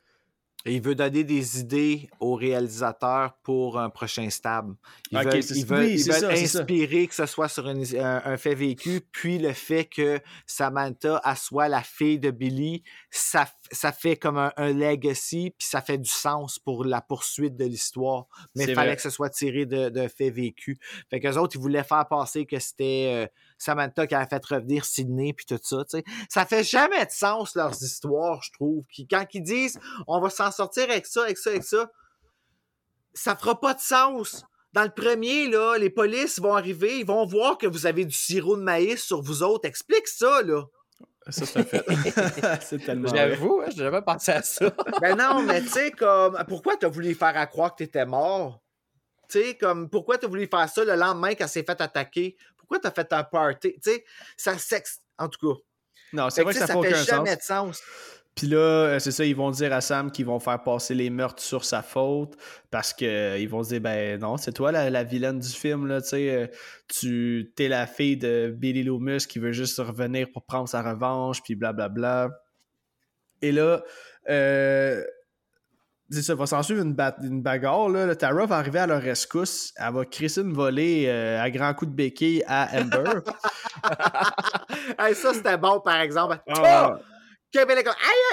Et 0.66 0.74
il 0.74 0.82
veut 0.82 0.96
donner 0.96 1.22
des 1.22 1.60
idées 1.60 2.10
aux 2.18 2.34
réalisateurs 2.34 3.34
pour 3.44 3.78
un 3.78 3.90
prochain 3.90 4.28
stab. 4.28 4.74
Ils 5.12 5.18
Ok, 5.18 5.24
veulent, 5.24 5.42
c'est- 5.42 5.54
ils 5.56 5.64
veulent- 5.64 5.84
oui, 5.86 5.92
ils 5.92 6.00
c'est 6.00 6.10
veulent 6.10 6.20
ça, 6.20 6.36
c'est 6.36 6.46
ça. 6.48 6.58
inspirer 6.60 7.06
que 7.06 7.14
ce 7.14 7.26
soit 7.26 7.48
sur 7.48 7.68
une- 7.68 7.84
un, 7.96 8.22
un 8.24 8.36
fait 8.36 8.56
vécu, 8.56 9.00
puis 9.12 9.38
le 9.38 9.52
fait 9.52 9.84
que 9.84 10.20
Samantha 10.46 11.22
elle 11.24 11.36
soit 11.36 11.68
la 11.68 11.82
fille 11.82 12.18
de 12.18 12.32
Billy, 12.32 12.82
ça, 13.08 13.46
fait 13.92 14.16
comme 14.16 14.36
un, 14.36 14.52
un 14.56 14.72
legacy, 14.72 15.54
puis 15.56 15.66
ça 15.68 15.80
fait 15.80 15.96
du 15.98 16.10
sens 16.10 16.58
pour 16.58 16.84
la 16.84 17.00
poursuite 17.00 17.56
de 17.56 17.64
l'histoire. 17.64 18.26
Mais 18.56 18.64
il 18.64 18.74
fallait 18.74 18.88
vrai. 18.88 18.96
que 18.96 19.02
ce 19.02 19.10
soit 19.10 19.30
tiré 19.30 19.64
de- 19.64 19.90
d'un 19.90 20.08
fait 20.08 20.30
vécu. 20.30 20.76
Fait 21.08 21.20
qu'eux 21.20 21.36
autres, 21.36 21.54
ils 21.56 21.60
voulaient 21.62 21.84
faire 21.84 22.06
passer 22.08 22.46
que 22.46 22.58
c'était 22.58 23.12
euh, 23.14 23.26
Samantha 23.58 24.06
qui 24.06 24.14
avait 24.14 24.28
fait 24.28 24.44
revenir 24.44 24.84
Sydney, 24.84 25.32
puis 25.32 25.46
tout 25.46 25.58
ça. 25.62 25.84
tu 25.84 25.98
sais. 25.98 26.04
Ça 26.28 26.46
fait 26.46 26.64
jamais 26.64 27.04
de 27.04 27.10
sens, 27.10 27.54
leurs 27.54 27.82
histoires, 27.82 28.42
je 28.42 28.52
trouve. 28.52 28.84
Qui, 28.92 29.06
quand 29.06 29.26
ils 29.34 29.42
disent 29.42 29.78
on 30.06 30.20
va 30.20 30.30
s'en 30.30 30.50
sortir 30.50 30.84
avec 30.84 31.06
ça, 31.06 31.24
avec 31.24 31.38
ça, 31.38 31.50
avec 31.50 31.64
ça, 31.64 31.90
ça 33.14 33.36
fera 33.36 33.60
pas 33.60 33.74
de 33.74 33.80
sens. 33.80 34.44
Dans 34.72 34.84
le 34.84 34.90
premier, 34.90 35.48
là, 35.48 35.76
les 35.78 35.90
polices 35.90 36.40
vont 36.40 36.54
arriver, 36.54 37.00
ils 37.00 37.06
vont 37.06 37.26
voir 37.26 37.58
que 37.58 37.66
vous 37.66 37.86
avez 37.86 38.04
du 38.04 38.14
sirop 38.14 38.56
de 38.56 38.62
maïs 38.62 39.02
sur 39.02 39.22
vous 39.22 39.42
autres. 39.42 39.66
Explique 39.66 40.06
ça, 40.06 40.42
là. 40.42 40.64
Ça, 41.30 41.44
c'est 41.44 41.58
un 41.58 41.64
fait. 41.64 41.84
c'est 42.62 42.84
tellement. 42.84 43.08
J'avoue, 43.08 43.60
hein, 43.60 43.68
j'ai 43.70 43.82
jamais 43.82 44.02
pensé 44.02 44.32
à 44.32 44.42
ça. 44.42 44.70
Ben 45.00 45.16
non, 45.16 45.42
mais 45.42 45.60
tu 45.62 45.68
sais, 45.68 45.90
comme, 45.90 46.38
pourquoi 46.48 46.76
t'as 46.76 46.88
voulu 46.88 47.14
faire 47.14 47.36
à 47.36 47.46
croire 47.46 47.74
que 47.74 47.84
t'étais 47.84 48.06
mort? 48.06 48.62
Tu 49.28 49.40
sais, 49.40 49.54
comme, 49.56 49.90
pourquoi 49.90 50.16
t'as 50.16 50.26
voulu 50.26 50.46
faire 50.46 50.68
ça 50.68 50.84
le 50.84 50.94
lendemain 50.94 51.34
qu'elle 51.34 51.48
s'est 51.48 51.64
fait 51.64 51.80
attaquer? 51.80 52.36
Pourquoi 52.68 52.78
t'as 52.80 52.90
fait 52.94 53.12
un 53.12 53.24
party? 53.24 53.74
Tu 53.82 53.90
sais, 53.90 54.04
ça 54.36 54.58
sexe. 54.58 55.00
En 55.16 55.28
tout 55.28 55.54
cas, 55.54 55.60
Non, 56.12 56.30
c'est 56.30 56.42
vrai 56.42 56.52
que, 56.52 56.58
ça 56.60 56.66
ça 56.66 56.74
fait 56.74 56.78
aucun 56.78 57.02
jamais 57.02 57.30
sens. 57.30 57.38
de 57.38 57.42
sens. 57.42 57.82
Puis 58.36 58.46
là, 58.46 58.56
euh, 58.58 58.98
c'est 59.00 59.10
ça, 59.10 59.24
ils 59.24 59.34
vont 59.34 59.50
dire 59.50 59.72
à 59.72 59.80
Sam 59.80 60.12
qu'ils 60.12 60.26
vont 60.26 60.38
faire 60.38 60.62
passer 60.62 60.94
les 60.94 61.10
meurtres 61.10 61.42
sur 61.42 61.64
sa 61.64 61.82
faute 61.82 62.36
parce 62.70 62.92
qu'ils 62.92 63.48
vont 63.48 63.64
se 63.64 63.70
dire, 63.70 63.80
ben 63.80 64.20
non, 64.20 64.36
c'est 64.36 64.52
toi 64.52 64.70
la, 64.70 64.90
la 64.90 65.02
vilaine 65.02 65.40
du 65.40 65.48
film, 65.48 65.88
là, 65.88 66.00
tu 66.00 66.10
sais, 66.10 66.30
euh, 66.30 66.46
tu 66.86 67.52
t'es 67.56 67.66
la 67.66 67.88
fille 67.88 68.16
de 68.16 68.54
Billy 68.56 68.84
Loomis 68.84 69.26
qui 69.28 69.40
veut 69.40 69.50
juste 69.50 69.78
revenir 69.78 70.28
pour 70.30 70.44
prendre 70.44 70.68
sa 70.68 70.82
revanche, 70.82 71.42
puis 71.42 71.56
blablabla. 71.56 72.28
Et 73.42 73.50
là, 73.50 73.82
euh, 74.28 75.04
ça, 76.10 76.34
va 76.34 76.46
s'en 76.46 76.62
suivre 76.62 76.82
une, 76.82 76.94
ba- 76.94 77.16
une 77.22 77.42
bagarre, 77.42 77.88
là. 77.88 78.06
Le 78.06 78.16
Tara 78.16 78.46
va 78.46 78.56
arriver 78.56 78.78
à 78.78 78.86
leur 78.86 79.02
rescousse, 79.02 79.72
elle 79.76 79.92
va 79.92 80.04
crisser 80.04 80.40
une 80.40 80.52
volée 80.54 81.04
euh, 81.08 81.40
à 81.42 81.50
grands 81.50 81.74
coups 81.74 81.90
de 81.90 81.96
béquille 81.96 82.42
à 82.46 82.68
Amber. 82.80 83.20
Hey, 84.98 85.14
ça, 85.14 85.34
c'était 85.34 85.56
bon, 85.56 85.80
par 85.80 86.00
exemple. 86.00 86.38
Comme, 87.54 87.70
aïe, 87.70 87.76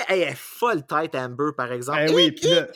aïe, 0.07 0.21
elle 0.21 0.21
est 0.29 0.35
folle 0.37 0.85
tête, 0.85 1.15
Amber, 1.15 1.51
par 1.55 1.71
exemple. 1.71 1.99
Eh 2.09 2.13
oui, 2.13 2.31
puis 2.31 2.49
là- 2.49 2.67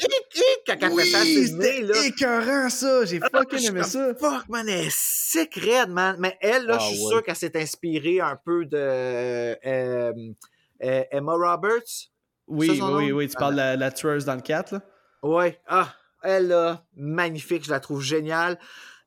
quand 0.68 0.76
elle 0.82 0.92
Oui, 0.92 1.04
fait 1.04 1.48
ça 1.48 1.82
là. 1.82 2.06
écœurant, 2.06 2.70
ça! 2.70 3.06
J'ai 3.06 3.20
Ah, 3.22 3.28
fucking 3.32 3.68
aimé 3.68 3.84
ça! 3.84 4.14
Fuck, 4.16 4.48
man, 4.48 4.68
elle 4.70 4.86
est 4.88 4.92
sick 4.96 5.60
man. 5.90 6.16
Mais 6.20 6.38
elle, 6.42 6.66
là, 6.66 6.78
Ah, 6.80 6.84
je 6.84 6.96
suis 6.96 7.04
ouais. 7.06 7.10
sûr 7.12 7.24
qu'elle 7.24 7.36
s'est 7.36 7.58
inspirée 7.62 8.20
un 8.22 8.38
peu 8.44 8.66
de 8.66 8.78
euh, 8.78 9.56
euh, 9.66 11.04
Emma 11.12 11.34
Roberts. 11.34 12.10
Oui, 12.50 12.78
Ça, 12.78 12.92
oui, 12.92 13.12
oui, 13.12 13.28
tu 13.28 13.36
parles 13.36 13.54
de 13.54 13.58
la, 13.60 13.76
la 13.76 13.92
tueuse 13.92 14.26
dans 14.26 14.36
le 14.36 14.42
4, 14.42 14.72
là? 14.74 14.82
Ouais. 15.22 15.60
Ah, 15.68 15.94
elle, 16.24 16.48
là, 16.48 16.84
magnifique. 16.96 17.64
Je 17.66 17.72
la 17.72 17.80
trouve 17.80 18.02
géniale 18.02 18.58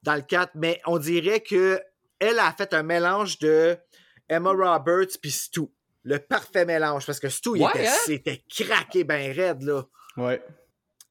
dans 0.03 0.15
le 0.15 0.23
4. 0.23 0.53
Mais 0.55 0.81
on 0.87 0.99
dirait 0.99 1.41
que 1.41 1.81
elle 2.19 2.39
a 2.39 2.53
fait 2.53 2.73
un 2.73 2.83
mélange 2.83 3.39
de 3.39 3.77
Emma 4.29 4.51
Roberts 4.51 5.19
puis 5.21 5.31
Stu. 5.31 5.63
Le 6.05 6.19
parfait 6.19 6.65
mélange. 6.65 7.05
Parce 7.05 7.21
que 7.21 7.29
Stu, 7.29 7.51
il 7.57 7.63
était, 7.63 7.87
hein? 7.87 7.93
c'était 8.05 8.43
craqué 8.49 9.05
ben 9.05 9.33
raide, 9.33 9.63
là. 9.63 9.83
Ouais. 10.17 10.43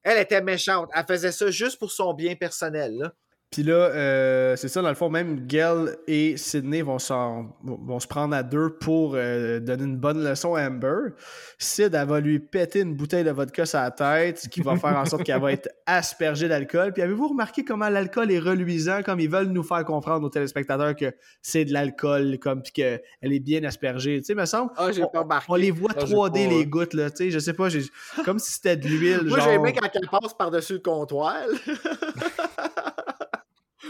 Elle 0.03 0.19
était 0.19 0.41
méchante. 0.41 0.89
Elle 0.95 1.05
faisait 1.05 1.31
ça 1.31 1.51
juste 1.51 1.77
pour 1.79 1.91
son 1.91 2.13
bien 2.13 2.35
personnel, 2.35 2.97
là. 2.97 3.13
Puis 3.51 3.63
là, 3.63 3.73
euh, 3.73 4.55
c'est 4.55 4.69
ça, 4.69 4.81
dans 4.81 4.87
le 4.87 4.95
fond, 4.95 5.09
même 5.09 5.45
Gail 5.45 5.89
et 6.07 6.37
Sydney 6.37 6.81
vont, 6.83 6.99
s'en- 6.99 7.49
vont 7.61 7.99
se 7.99 8.07
prendre 8.07 8.33
à 8.33 8.43
deux 8.43 8.69
pour 8.69 9.15
euh, 9.15 9.59
donner 9.59 9.83
une 9.83 9.97
bonne 9.97 10.23
leçon 10.23 10.55
à 10.55 10.65
Amber. 10.69 11.09
Sid, 11.57 11.93
elle 11.93 12.07
va 12.07 12.21
lui 12.21 12.39
péter 12.39 12.79
une 12.79 12.95
bouteille 12.95 13.25
de 13.25 13.31
vodka 13.31 13.65
sur 13.65 13.79
la 13.79 13.91
tête, 13.91 14.39
ce 14.39 14.47
qui 14.47 14.61
va 14.61 14.77
faire 14.77 14.95
en 14.95 15.03
sorte 15.05 15.23
qu'elle 15.23 15.41
va 15.41 15.51
être 15.51 15.67
aspergée 15.85 16.47
d'alcool. 16.47 16.93
Puis 16.93 17.01
avez-vous 17.03 17.27
remarqué 17.27 17.65
comment 17.65 17.89
l'alcool 17.89 18.31
est 18.31 18.39
reluisant, 18.39 19.03
comme 19.03 19.19
ils 19.19 19.29
veulent 19.29 19.47
nous 19.49 19.63
faire 19.63 19.83
comprendre 19.83 20.25
aux 20.25 20.29
téléspectateurs 20.29 20.95
que 20.95 21.11
c'est 21.41 21.65
de 21.65 21.73
l'alcool, 21.73 22.37
comme 22.39 22.61
puis 22.61 22.71
qu'elle 22.71 23.01
est 23.21 23.39
bien 23.41 23.61
aspergée? 23.65 24.19
Tu 24.21 24.27
sais, 24.27 24.33
me 24.35 24.45
semble, 24.45 24.71
Ah, 24.77 24.93
j'ai 24.93 25.03
On- 25.03 25.09
pas 25.09 25.19
remarqué. 25.23 25.47
on 25.49 25.55
les 25.55 25.71
voit 25.71 25.91
Ah, 25.97 26.05
j'ai 26.05 26.13
3D, 26.15 26.45
pas- 26.47 26.53
les 26.55 26.65
gouttes, 26.65 26.93
là. 26.93 27.09
Tu 27.09 27.17
sais, 27.17 27.31
je 27.31 27.39
sais 27.39 27.51
pas, 27.53 27.67
j'ai- 27.67 27.83
comme 28.23 28.39
si 28.39 28.53
c'était 28.53 28.77
de 28.77 28.87
l'huile. 28.87 29.23
Moi, 29.25 29.39
genre... 29.39 29.47
j'ai 29.49 29.55
aimé 29.55 29.73
quand 29.77 29.89
elle 29.93 30.07
passe 30.07 30.33
par-dessus 30.35 30.73
le 30.75 30.79
comptoir. 30.79 31.35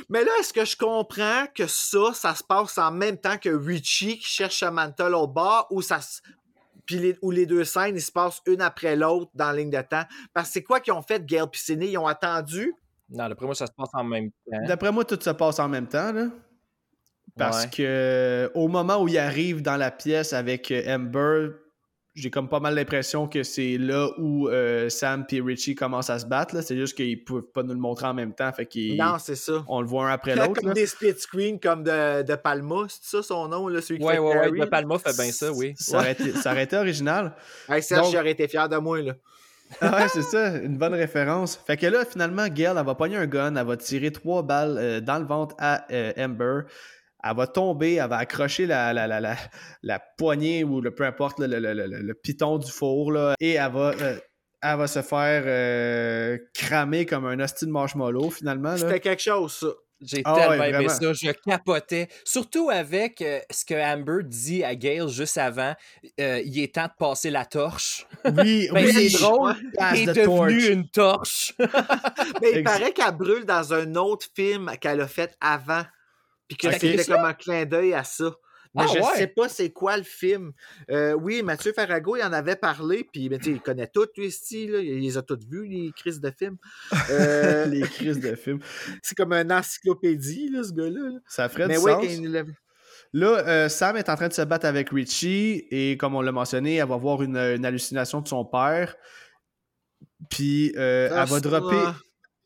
Mais 0.10 0.24
là, 0.24 0.32
est-ce 0.40 0.54
que 0.54 0.66
je 0.66 0.76
comprends 0.78 1.46
que 1.54 1.68
ça, 1.68 2.14
ça 2.14 2.36
se 2.36 2.44
passe 2.44 2.78
en 2.78 2.92
même 2.92 3.18
temps 3.18 3.38
que 3.38 3.50
Richie 3.50 4.18
qui 4.20 4.28
cherche 4.28 4.60
Samantha 4.60 5.10
l'autre 5.10 5.34
bord 5.34 5.68
ou 5.70 5.82
ça 5.82 6.02
se- 6.02 6.22
Puis 6.86 6.96
les, 6.98 7.18
ou 7.22 7.32
les 7.32 7.46
deux 7.46 7.64
scènes, 7.64 7.96
ils 7.96 8.02
se 8.02 8.12
passent 8.12 8.42
une 8.48 8.62
après 8.62 8.96
l'autre 8.96 9.32
dans 9.36 9.48
la 9.48 9.54
ligne 9.58 9.70
de 9.70 9.82
temps? 9.82 10.04
Parce 10.34 10.48
que 10.48 10.54
c'est 10.54 10.64
quoi 10.64 10.80
qu'ils 10.80 10.94
ont 10.94 11.02
fait, 11.02 11.26
Gail 11.26 11.46
Sidney? 11.54 11.92
Ils 11.92 11.98
ont 11.98 12.08
attendu? 12.08 12.74
Non, 13.10 13.30
d'après 13.30 13.46
moi, 13.46 13.56
ça 13.56 13.68
se 13.68 13.72
passe 13.78 13.90
en 13.94 14.04
même 14.04 14.30
temps. 14.32 14.58
D'après 14.68 14.92
moi, 14.92 15.06
tout 15.06 15.20
se 15.22 15.30
passe 15.30 15.60
en 15.60 15.68
même 15.70 15.88
temps, 15.88 16.12
là. 16.12 16.28
Parce 17.38 17.64
Ouais. 17.64 17.70
que 17.70 18.52
au 18.56 18.68
moment 18.68 19.02
où 19.02 19.08
il 19.08 19.18
arrive 19.18 19.62
dans 19.62 19.78
la 19.78 19.90
pièce 19.92 20.34
avec 20.34 20.74
Amber, 20.88 21.50
j'ai 22.22 22.30
comme 22.30 22.48
pas 22.48 22.60
mal 22.60 22.76
l'impression 22.76 23.28
que 23.28 23.42
c'est 23.42 23.78
là 23.80 24.10
où 24.20 24.48
euh, 24.48 24.90
Sam 24.90 25.26
et 25.32 25.42
Richie 25.42 25.74
commencent 25.74 26.12
à 26.12 26.20
se 26.20 26.26
battre. 26.26 26.54
là. 26.54 26.62
C'est 26.62 26.78
juste 26.78 26.96
qu'ils 26.96 27.24
peuvent 27.24 27.42
pas 27.54 27.64
nous 27.64 27.74
le 27.74 27.80
montrer 27.80 28.06
en 28.06 28.14
même 28.14 28.34
temps. 28.34 28.52
Fait 28.54 28.70
Non, 28.96 29.18
c'est 29.20 29.36
ça. 29.36 29.64
on 29.68 29.82
le 29.82 29.88
voit 29.88 30.08
un 30.10 30.14
après 30.14 30.36
l'autre. 30.36 30.54
Comme 30.54 30.68
là. 30.68 30.74
des 30.74 30.86
split 30.86 31.16
screen 31.18 31.60
comme 31.60 31.84
de, 31.84 32.22
de 32.22 32.36
Palma, 32.36 32.86
c'est 32.90 33.18
ça 33.18 33.24
son 33.24 33.48
nom, 33.48 33.68
là, 33.68 33.82
celui 33.82 34.00
qui 34.00 34.06
Ouais? 34.06 34.18
De 34.18 34.66
Palma 34.66 35.00
fait 35.00 35.16
bien 35.16 35.32
ça, 35.32 35.52
oui. 35.52 35.74
Ça 35.78 35.98
aurait, 35.98 36.12
été, 36.12 36.32
ça 36.34 36.52
aurait 36.52 36.64
été 36.64 36.78
original. 36.78 37.34
Hey, 37.68 37.82
Serge, 37.82 38.04
Donc- 38.04 38.14
j'aurais 38.14 38.32
été 38.32 38.48
fier 38.48 38.70
de 38.70 38.78
moi, 38.78 39.02
là. 39.02 39.14
Ah 39.80 39.96
ouais, 40.02 40.08
c'est 40.10 40.22
ça, 40.22 40.58
une 40.58 40.78
bonne 40.78 40.94
référence. 40.94 41.60
Fait 41.66 41.78
que 41.78 41.86
là, 41.88 42.04
finalement, 42.06 42.48
Gail, 42.50 42.76
elle 42.78 42.86
va 42.86 42.94
pogner 42.94 43.16
un 43.16 43.26
gun, 43.26 43.56
elle 43.56 43.66
va 43.66 43.78
tirer 43.78 44.12
trois 44.12 44.44
balles 44.44 44.78
euh, 44.78 45.00
dans 45.00 45.18
le 45.18 45.26
ventre 45.26 45.56
à 45.60 45.86
euh, 45.92 46.12
Amber. 46.18 46.62
Elle 47.24 47.36
va 47.36 47.48
tomber, 47.48 47.96
elle 47.96 48.10
va 48.10 48.18
accrocher 48.18 48.66
la, 48.66 48.94
la, 48.94 49.08
la, 49.08 49.20
la, 49.20 49.36
la 49.84 50.00
poignée 50.18 50.64
ou 50.64 50.82
le 50.82 50.92
peu 50.94 51.06
importe 51.06 51.40
le, 51.40 51.48
le, 51.48 51.60
le, 51.60 51.74
le- 51.74 51.86
le 52.02 52.14
piton 52.14 52.58
du 52.58 52.72
four 52.72 53.12
là, 53.12 53.36
et 53.40 53.54
elle 53.54 53.72
va, 53.72 53.92
euh, 54.02 54.20
elle 54.64 54.78
va 54.78 54.88
se 54.88 55.02
faire 55.02 55.44
euh, 55.46 56.38
cramer 56.54 57.06
comme 57.06 57.26
un 57.26 57.40
hostie 57.40 57.66
de 57.66 57.72
marshmallow 57.72 58.30
finalement. 58.32 58.72
Là. 58.72 58.78
C'était 58.78 59.00
quelque 59.00 59.22
chose, 59.22 59.54
ça. 59.54 59.68
J'ai 60.04 60.24
Ah 60.26 60.34
tellement 60.36 60.64
ouais, 60.64 60.70
aimé 60.74 60.90
ça, 60.90 61.14
je 61.14 61.30
capotais. 61.46 62.08
Surtout 62.26 62.72
avec 62.72 63.22
euh, 63.22 63.40
ce 63.52 63.64
que 63.64 63.76
Amber 63.76 64.24
dit 64.24 64.64
à 64.64 64.74
Gail 64.74 65.08
juste 65.10 65.38
avant, 65.38 65.76
euh, 66.20 66.42
il 66.44 66.58
est 66.60 66.74
temps 66.74 66.86
de 66.88 66.92
passer 66.98 67.30
la 67.30 67.46
torche. 67.46 68.08
Oui, 68.26 68.68
Ben, 68.74 68.84
oui, 68.84 69.10
c'est 69.12 69.20
drôle, 69.20 69.54
il 69.94 70.10
est 70.10 70.12
the 70.12 70.16
devenu 70.16 70.26
torch. 70.26 70.70
une 70.70 70.90
torche. 70.90 71.54
Mais 72.42 72.52
il 72.56 72.64
paraît 72.64 72.94
qu'elle 72.94 73.16
brûle 73.16 73.46
dans 73.46 73.76
un 73.76 73.94
autre 73.94 74.26
film 74.36 74.72
qu'elle 74.82 75.02
a 75.02 75.08
fait 75.08 75.36
avant. 75.40 75.84
Puis 76.52 76.58
que 76.58 76.68
Ok. 76.68 76.74
c'était 76.82 77.06
comme 77.06 77.24
un 77.24 77.34
clin 77.34 77.64
d'œil 77.66 77.94
à 77.94 78.04
ça. 78.04 78.36
Mais 78.76 78.84
Ah, 78.86 78.88
je 78.94 79.00
ouais. 79.00 79.16
sais 79.16 79.28
pas 79.28 79.48
c'est 79.48 79.70
quoi 79.72 79.96
le 79.96 80.04
film. 80.04 80.52
Euh, 80.90 81.14
oui, 81.14 81.44
Mathieu 81.44 81.72
Farago, 81.74 82.18
il 82.18 82.24
en 82.24 82.34
avait 82.34 82.56
parlé, 82.58 83.06
puis 83.12 83.30
ben, 83.30 83.38
tu 83.40 83.46
sais, 83.46 83.52
il 83.52 83.62
connaît 83.62 83.88
tout, 83.88 84.06
lui, 84.18 84.28
ici, 84.28 84.68
là. 84.68 84.80
il 84.80 85.00
les 85.00 85.18
a 85.18 85.22
toutes 85.22 85.44
vus, 85.46 85.66
les 85.66 85.92
crises 85.96 86.20
de 86.20 86.30
films. 86.38 86.58
Euh, 87.10 87.66
les 87.68 87.82
crises 87.82 88.20
de 88.20 88.36
film. 88.36 88.60
c'est 89.02 89.16
comme 89.16 89.32
une 89.34 89.52
encyclopédie, 89.52 90.50
là, 90.50 90.64
ce 90.64 90.72
gars-là. 90.74 91.10
là. 91.10 91.20
Ça 91.28 91.48
ferait 91.50 91.68
Mais 91.68 91.78
du 91.78 91.82
oui, 91.84 91.92
sens. 91.92 92.04
il 92.06 92.46
Là, 93.14 93.46
euh, 93.48 93.70
Sam 93.70 93.96
est 93.98 94.10
en 94.10 94.16
train 94.16 94.28
de 94.30 94.34
se 94.34 94.42
battre 94.42 94.66
avec 94.66 94.90
Richie 94.90 95.68
et 95.72 95.96
comme 95.98 96.16
on 96.16 96.22
l'a 96.22 96.32
mentionné, 96.34 96.76
elle 96.76 96.88
va 96.88 96.96
voir 96.98 97.22
une, 97.24 97.36
une 97.38 97.66
hallucination 97.66 98.22
de 98.22 98.28
son 98.28 98.46
père. 98.46 98.96
Puis 100.30 100.72
Ah, 100.78 100.80
elle, 100.80 101.12
va 101.30 101.40
dropper, 101.42 101.76
ah. 101.88 101.96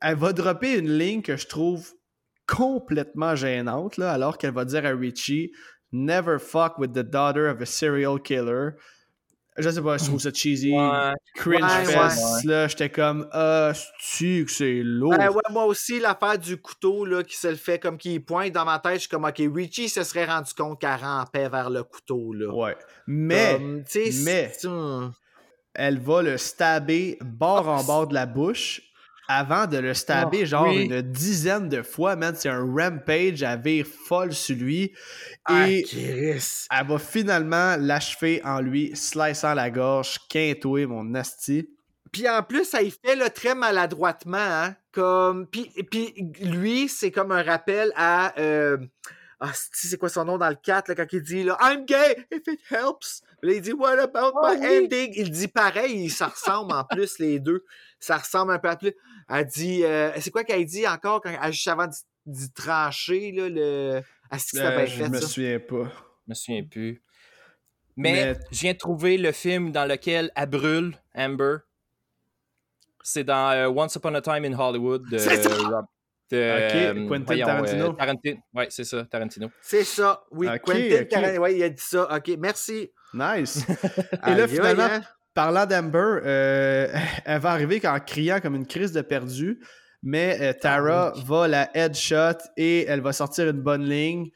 elle 0.01 0.15
va 0.15 0.33
dropper 0.33 0.77
une 0.77 0.97
ligne 0.97 1.21
que 1.21 1.37
je 1.37 1.45
trouve 1.47 1.91
complètement 2.47 3.35
gênante, 3.35 3.97
là, 3.97 4.11
alors 4.11 4.37
qu'elle 4.37 4.53
va 4.53 4.65
dire 4.65 4.85
à 4.85 4.89
Richie 4.89 5.51
Never 5.91 6.39
fuck 6.39 6.77
with 6.77 6.91
the 6.93 6.99
daughter 7.03 7.47
of 7.49 7.61
a 7.61 7.65
serial 7.65 8.19
killer. 8.21 8.71
Je 9.57 9.69
sais 9.69 9.81
pas, 9.81 9.97
je 9.97 10.03
trouve 10.03 10.19
ça 10.19 10.31
cheesy. 10.33 10.73
Ouais. 10.73 11.13
Cringe 11.35 11.61
Ouais, 11.61 11.85
fest, 11.85 12.43
là, 12.43 12.67
j'étais 12.67 12.89
comme, 12.89 13.25
ah, 13.31 13.71
tu 14.17 14.43
que 14.43 14.51
c'est 14.51 14.81
lourd? 14.83 15.15
Ben 15.17 15.29
ouais, 15.29 15.41
moi 15.49 15.63
aussi, 15.63 16.01
l'affaire 16.01 16.37
du 16.37 16.57
couteau 16.57 17.05
là, 17.05 17.23
qui 17.23 17.37
se 17.37 17.47
le 17.47 17.55
fait 17.55 17.79
comme 17.79 17.97
qui 17.97 18.19
pointe 18.19 18.51
dans 18.51 18.65
ma 18.65 18.79
tête, 18.79 18.95
je 18.95 18.99
suis 19.01 19.09
comme, 19.09 19.23
OK, 19.23 19.41
Richie 19.55 19.87
se 19.87 20.03
serait 20.03 20.25
rendu 20.25 20.53
compte 20.53 20.81
qu'elle 20.81 20.99
rampait 20.99 21.47
vers 21.47 21.69
le 21.69 21.83
couteau. 21.83 22.33
Là. 22.33 22.53
Ouais. 22.53 22.75
Mais, 23.07 23.53
Comme, 23.53 23.83
tu 23.85 24.11
sais, 24.11 24.23
mais- 24.25 24.51
hum. 24.67 25.13
elle 25.73 25.99
va 25.99 26.21
le 26.21 26.35
stabber 26.37 27.17
bord 27.21 27.69
en 27.69 27.81
bord 27.85 28.07
de 28.07 28.13
la 28.13 28.25
bouche 28.25 28.81
avant 29.27 29.67
de 29.67 29.77
le 29.77 29.93
stabber 29.93 30.41
Oh, 30.43 30.45
genre 30.45 30.67
oui. 30.69 30.85
une 30.85 31.01
dizaine 31.01 31.69
de 31.69 31.81
fois, 31.81 32.15
man. 32.15 32.35
C'est 32.37 32.49
un 32.49 32.63
rampage 32.63 33.43
à 33.43 33.55
vire 33.55 33.85
folle 33.87 34.33
sur 34.33 34.55
lui. 34.55 34.93
Ah, 35.45 35.69
Et 35.69 35.83
Chris. 35.83 36.65
elle 36.71 36.87
va 36.87 36.97
finalement 36.99 37.75
l'achever 37.79 38.41
en 38.43 38.61
lui, 38.61 38.95
sliçant 38.95 39.53
la 39.53 39.69
gorge, 39.69 40.19
quintoué, 40.29 40.85
mon 40.85 41.03
nasty. 41.03 41.69
Puis 42.11 42.29
en 42.29 42.43
plus, 42.43 42.65
ça 42.65 42.81
y 42.81 42.91
fait 42.91 43.15
là, 43.15 43.29
très 43.29 43.55
maladroitement. 43.55 44.37
Hein? 44.37 44.75
Comme... 44.91 45.47
Puis, 45.47 45.69
puis 45.91 46.13
lui, 46.41 46.87
c'est 46.87 47.11
comme 47.11 47.31
un 47.31 47.43
rappel 47.43 47.91
à. 47.95 48.33
euh, 48.39 48.77
Ah, 49.41 49.51
c'est 49.73 49.97
quoi 49.97 50.07
son 50.07 50.23
nom 50.23 50.37
dans 50.37 50.47
le 50.47 50.55
4 50.55 50.87
là, 50.87 50.95
quand 50.95 51.05
il 51.11 51.21
dit 51.21 51.43
là, 51.43 51.57
I'm 51.61 51.85
gay, 51.85 52.25
if 52.31 52.41
it 52.47 52.59
helps. 52.71 53.21
Là, 53.41 53.51
il 53.53 53.61
dit 53.61 53.73
What 53.73 53.99
about 53.99 54.31
Ah, 54.41 54.53
my 54.55 54.65
oui. 54.65 54.77
ending? 54.85 55.11
Il 55.15 55.29
dit 55.29 55.49
pareil, 55.49 56.09
ça 56.09 56.27
ressemble 56.27 56.71
en 56.71 56.85
plus, 56.85 57.19
les 57.19 57.39
deux. 57.39 57.65
Ça 57.99 58.17
ressemble 58.17 58.53
un 58.53 58.59
peu 58.59 58.69
à 58.69 58.77
plus. 58.77 58.93
Elle 59.29 59.45
dit 59.45 59.83
euh, 59.83 60.11
C'est 60.19 60.31
quoi 60.31 60.43
qu'elle 60.43 60.65
dit 60.65 60.87
encore 60.87 61.21
quand, 61.21 61.29
elle- 61.41 61.51
juste 61.53 61.67
avant 61.67 61.87
d'y- 62.25 62.51
trancher, 62.53 63.31
là, 63.31 63.49
le. 63.49 64.01
Ah, 64.29 64.37
c'est 64.39 64.57
que 64.57 64.63
Euh, 64.63 64.75
bien 64.75 64.85
je 64.85 65.03
fait, 65.03 65.09
me 65.09 65.19
ça? 65.21 65.27
souviens 65.27 65.59
pas. 65.59 65.83
Je 66.25 66.29
me 66.29 66.33
souviens 66.33 66.63
plus. 66.63 67.01
Mais, 67.97 68.11
Mais- 68.33 68.39
je 68.51 68.59
viens 68.61 68.73
de 68.73 68.77
trouver 68.77 69.17
le 69.17 69.31
film 69.31 69.71
dans 69.71 69.85
lequel 69.85 70.31
elle 70.35 70.49
brûle, 70.49 70.97
Amber. 71.15 71.57
C'est 73.03 73.23
dans 73.23 73.51
euh, 73.51 73.67
Once 73.69 73.95
Upon 73.95 74.15
a 74.15 74.21
Time 74.21 74.45
in 74.45 74.53
Hollywood 74.57 75.07
de 75.09 75.17
C'est 75.17 75.43
ça! 75.43 75.49
Rob- 75.49 75.85
de, 76.31 76.37
Ok, 76.37 76.75
euh, 76.75 77.07
Quentin 77.07 77.23
voyons, 77.25 77.45
Tarantino. 77.45 77.85
euh, 77.85 77.93
Tarantino. 77.93 78.37
Ouais, 78.55 78.67
c'est 78.71 78.83
ça, 78.83 79.05
Tarantino. 79.05 79.51
C'est 79.61 79.83
ça, 79.83 80.23
oui. 80.31 80.47
Quentin. 80.63 81.05
Tarantino, 81.09 81.41
ouais, 81.43 81.55
il 81.55 81.63
a 81.63 81.69
dit 81.69 81.83
ça. 81.85 82.15
OK, 82.17 82.31
merci. 82.39 82.91
Nice. 83.13 83.63
Et 84.27 84.33
là, 84.33 84.47
finalement, 84.47 84.83
hein? 84.89 85.01
Parlant 85.35 85.67
d'Amber, 85.67 86.21
euh, 86.25 86.87
elle 87.25 87.39
va 87.39 87.51
arriver 87.51 87.79
en 87.85 87.99
criant 87.99 88.39
comme 88.41 88.55
une 88.55 88.65
crise 88.65 88.91
de 88.91 89.01
perdu, 89.01 89.59
mais 90.01 90.39
euh, 90.41 90.53
Tara 90.59 91.13
Ah 91.15 91.19
va 91.23 91.47
la 91.47 91.77
headshot 91.77 92.39
et 92.57 92.85
elle 92.85 93.01
va 93.01 93.13
sortir 93.13 93.47
une 93.47 93.61
bonne 93.61 93.83
ligne 93.83 94.31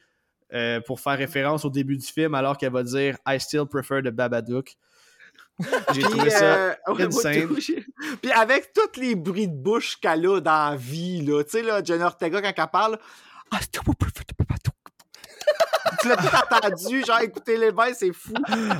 euh, 0.52 0.80
pour 0.80 1.00
faire 1.00 1.18
référence 1.18 1.64
au 1.64 1.70
début 1.70 1.96
du 1.96 2.06
film, 2.06 2.34
alors 2.34 2.56
qu'elle 2.56 2.72
va 2.72 2.84
dire 2.84 3.16
I 3.26 3.40
still 3.40 3.66
prefer 3.68 4.02
the 4.02 4.10
Babadook. 4.10 4.76
J'ai 5.92 6.02
trouvé 6.02 6.30
ça. 6.30 6.76
insane. 6.86 7.48
Puis 8.22 8.32
avec 8.32 8.72
tous 8.72 8.98
les 8.98 9.14
bruits 9.14 9.48
de 9.48 9.54
bouche 9.54 9.96
qu'elle 10.00 10.26
a 10.26 10.40
dans 10.40 10.70
la 10.70 10.76
vie, 10.76 11.20
là, 11.22 11.42
tu 11.42 11.50
sais, 11.50 11.62
là, 11.62 11.82
Jenna 11.84 12.06
Ortega, 12.06 12.40
quand 12.40 12.62
elle 12.64 12.70
parle, 12.70 12.98
ah, 13.50 13.58
c'est 13.60 13.70
tout 13.72 13.82
Tu 16.00 16.08
l'as 16.08 16.16
tout 16.16 16.54
entendu, 16.54 17.04
genre, 17.04 17.20
écoutez 17.20 17.56
les 17.56 17.72
bains, 17.72 17.92
c'est 17.92 18.12
fou. 18.12 18.32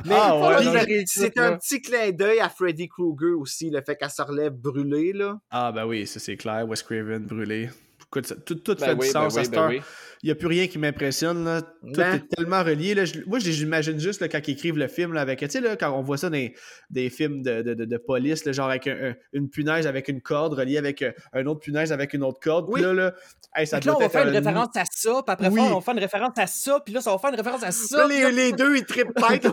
Mais 0.05 0.15
Ah 0.19 0.37
ouais, 0.37 1.03
c'est 1.05 1.37
un 1.37 1.57
petit 1.57 1.81
clin 1.81 2.11
d'œil 2.11 2.39
à 2.39 2.49
Freddy 2.49 2.87
Krueger 2.87 3.37
aussi, 3.37 3.69
le 3.69 3.81
fait 3.81 3.95
qu'elle 3.95 4.09
se 4.09 4.21
relève 4.21 4.53
brûlée, 4.53 5.13
là. 5.13 5.37
Ah, 5.51 5.71
ben 5.71 5.85
oui, 5.85 6.07
ça 6.07 6.19
c'est 6.19 6.37
clair. 6.37 6.67
Wes 6.67 6.81
Craven 6.81 7.25
brûlé. 7.25 7.69
Écoute, 8.13 8.27
ça- 8.27 8.35
tout, 8.35 8.55
tout 8.55 8.75
Ben 8.75 8.85
fait 8.87 8.91
oui, 8.93 9.07
du 9.07 9.13
ben 9.13 9.21
sens 9.21 9.35
à 9.35 9.39
oui, 9.39 9.45
cette 9.45 9.53
ben 9.53 9.61
heure. 9.61 9.69
oui. 9.69 9.81
Il 10.23 10.27
n'y 10.27 10.31
a 10.33 10.35
plus 10.35 10.47
rien 10.47 10.67
qui 10.67 10.77
m'impressionne. 10.77 11.45
là. 11.45 11.61
Tout 11.61 11.93
Ben. 11.95 12.15
est 12.15 12.35
tellement 12.35 12.61
relié. 12.61 12.93
Là. 12.93 13.05
Je- 13.05 13.21
moi, 13.25 13.39
j'imagine 13.39 13.99
juste 13.99 14.21
là, 14.21 14.27
quand 14.27 14.39
ils 14.47 14.51
écrivent 14.51 14.77
le 14.77 14.87
film 14.87 15.13
là, 15.13 15.21
avec. 15.21 15.39
Tu 15.39 15.49
sais, 15.49 15.61
là, 15.61 15.75
quand 15.77 15.89
on 15.97 16.01
voit 16.03 16.17
ça 16.17 16.27
dans 16.29 16.33
des, 16.37 16.53
des 16.91 17.09
films 17.09 17.41
de, 17.41 17.61
de, 17.63 17.73
de- 17.73 17.85
de 17.85 17.97
police, 17.97 18.43
genre 18.51 18.69
avec 18.69 18.85
un- 18.87 19.11
un- 19.11 19.15
une 19.33 19.49
punaise 19.49 19.87
avec 19.87 20.09
une 20.09 20.21
corde 20.21 20.53
reliée 20.53 20.77
avec 20.77 21.01
euh, 21.01 21.11
un 21.33 21.45
autre 21.47 21.61
punaise 21.61 21.91
avec 21.91 22.13
une 22.13 22.23
autre 22.23 22.39
corde. 22.39 22.71
Puis 22.71 22.83
là, 22.83 22.93
là, 22.93 23.13
hey, 23.55 23.65
ça 23.65 23.79
doit 23.79 23.95
on 23.95 23.99
va 23.99 24.09
faire 24.09 24.27
une 24.27 24.35
un- 24.35 24.39
référence 24.39 24.75
à 24.75 24.83
ça, 24.91 25.23
puis 25.25 25.33
après, 25.33 25.47
Oui. 25.47 25.59
on 25.63 25.75
va 25.75 25.81
faire 25.81 25.93
une 25.95 25.99
référence 26.01 26.37
à 26.37 26.45
ça, 26.47 26.79
puis 26.85 26.93
là, 26.93 27.01
ça 27.01 27.11
va 27.11 27.17
faire 27.17 27.29
une 27.31 27.37
référence 27.37 27.63
à 27.63 27.71
ça. 27.71 28.07
Les, 28.07 28.29
les 28.31 28.51
deux, 28.51 28.75
ils 28.77 28.85
trippent 28.85 29.15
tête. 29.15 29.47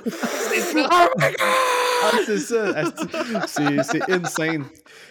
c'est 0.50 0.60
ça. 0.60 1.10
Ah, 2.00 2.12
c'est 2.26 2.38
ça. 2.38 2.74
c'est 3.46 4.10
insane. 4.12 4.64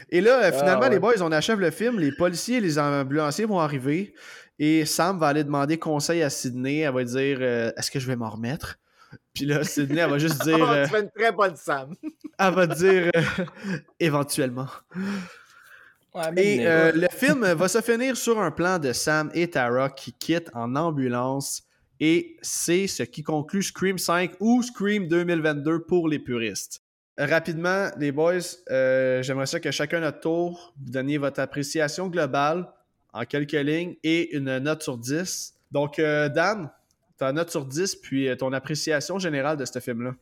Et 0.09 0.21
là, 0.21 0.43
euh, 0.45 0.51
finalement, 0.51 0.81
Ah, 0.84 0.88
ouais. 0.88 0.89
les 0.91 0.99
boys, 0.99 1.21
on 1.21 1.31
achève 1.31 1.59
le 1.59 1.71
film. 1.71 1.99
Les 1.99 2.11
policiers 2.11 2.57
et 2.57 2.61
les 2.61 2.79
ambulanciers 2.79 3.45
vont 3.45 3.59
arriver. 3.59 4.13
Et 4.59 4.85
Sam 4.85 5.19
va 5.19 5.27
aller 5.27 5.43
demander 5.43 5.77
conseil 5.77 6.23
à 6.23 6.29
Sydney. 6.29 6.79
Elle 6.79 6.93
va 6.93 7.03
dire 7.03 7.38
euh, 7.41 7.71
Est-ce 7.77 7.91
que 7.91 7.99
je 7.99 8.07
vais 8.07 8.15
m'en 8.15 8.29
remettre? 8.29 8.77
Puis 9.34 9.45
là, 9.45 9.63
Sydney, 9.63 9.99
elle 10.01 10.09
va 10.09 10.17
juste 10.17 10.41
dire 10.43 10.57
Oh, 10.59 10.65
euh, 10.73 10.85
tu 10.85 10.91
fais 10.91 11.01
une 11.01 11.11
très 11.11 11.31
bonne 11.31 11.55
Sam. 11.55 11.93
Elle 12.39 12.53
va 12.53 12.67
dire 12.67 13.11
euh, 13.15 13.21
éventuellement. 13.99 14.67
Ouais, 16.13 16.23
Et 16.38 16.65
euh, 16.67 16.91
le 16.93 17.07
film 17.11 17.45
va 17.45 17.67
se 17.67 17.81
finir 17.81 18.17
sur 18.17 18.39
un 18.39 18.49
plan 18.51 18.79
de 18.79 18.93
Sam 18.93 19.29
et 19.34 19.49
Tara 19.49 19.89
qui 19.89 20.13
quittent 20.13 20.49
en 20.53 20.75
ambulance. 20.75 21.63
Et 21.99 22.38
c'est 22.41 22.88
ce 22.88 23.03
qui 23.03 23.23
conclut 23.23 23.63
Scream 23.63 23.97
5 23.97 24.34
ou 24.39 24.61
Scream 24.63 25.07
2022 25.07 25.84
pour 25.84 26.07
les 26.07 26.19
puristes. 26.19 26.81
Rapidement, 27.18 27.89
les 27.98 28.11
boys, 28.11 28.39
euh, 28.69 29.23
j'aimerais 29.23 29.48
ça 29.48 29.60
que 29.60 29.72
chacun 29.72 30.02
notre 30.02 30.19
tour, 30.19 30.73
vous 30.80 30.91
donniez 30.91 31.18
votre 31.18 31.39
appréciation 31.39 32.10
globale 32.10 32.68
en 33.11 33.26
quelques 33.26 33.53
lignes 33.53 33.95
et 34.03 34.35
une 34.35 34.60
note 34.60 34.84
sur 34.84 34.99
10. 34.99 35.56
Donc, 35.72 35.98
euh, 35.98 36.30
Dan, 36.30 36.69
ta 37.18 37.31
note 37.31 37.49
sur 37.49 37.65
10, 37.65 37.95
puis 37.95 38.27
euh, 38.30 38.35
ton 38.35 38.53
appréciation 38.53 39.18
générale 39.18 39.57
de 39.57 39.65
ce 39.65 39.80
film-là. 39.80 40.14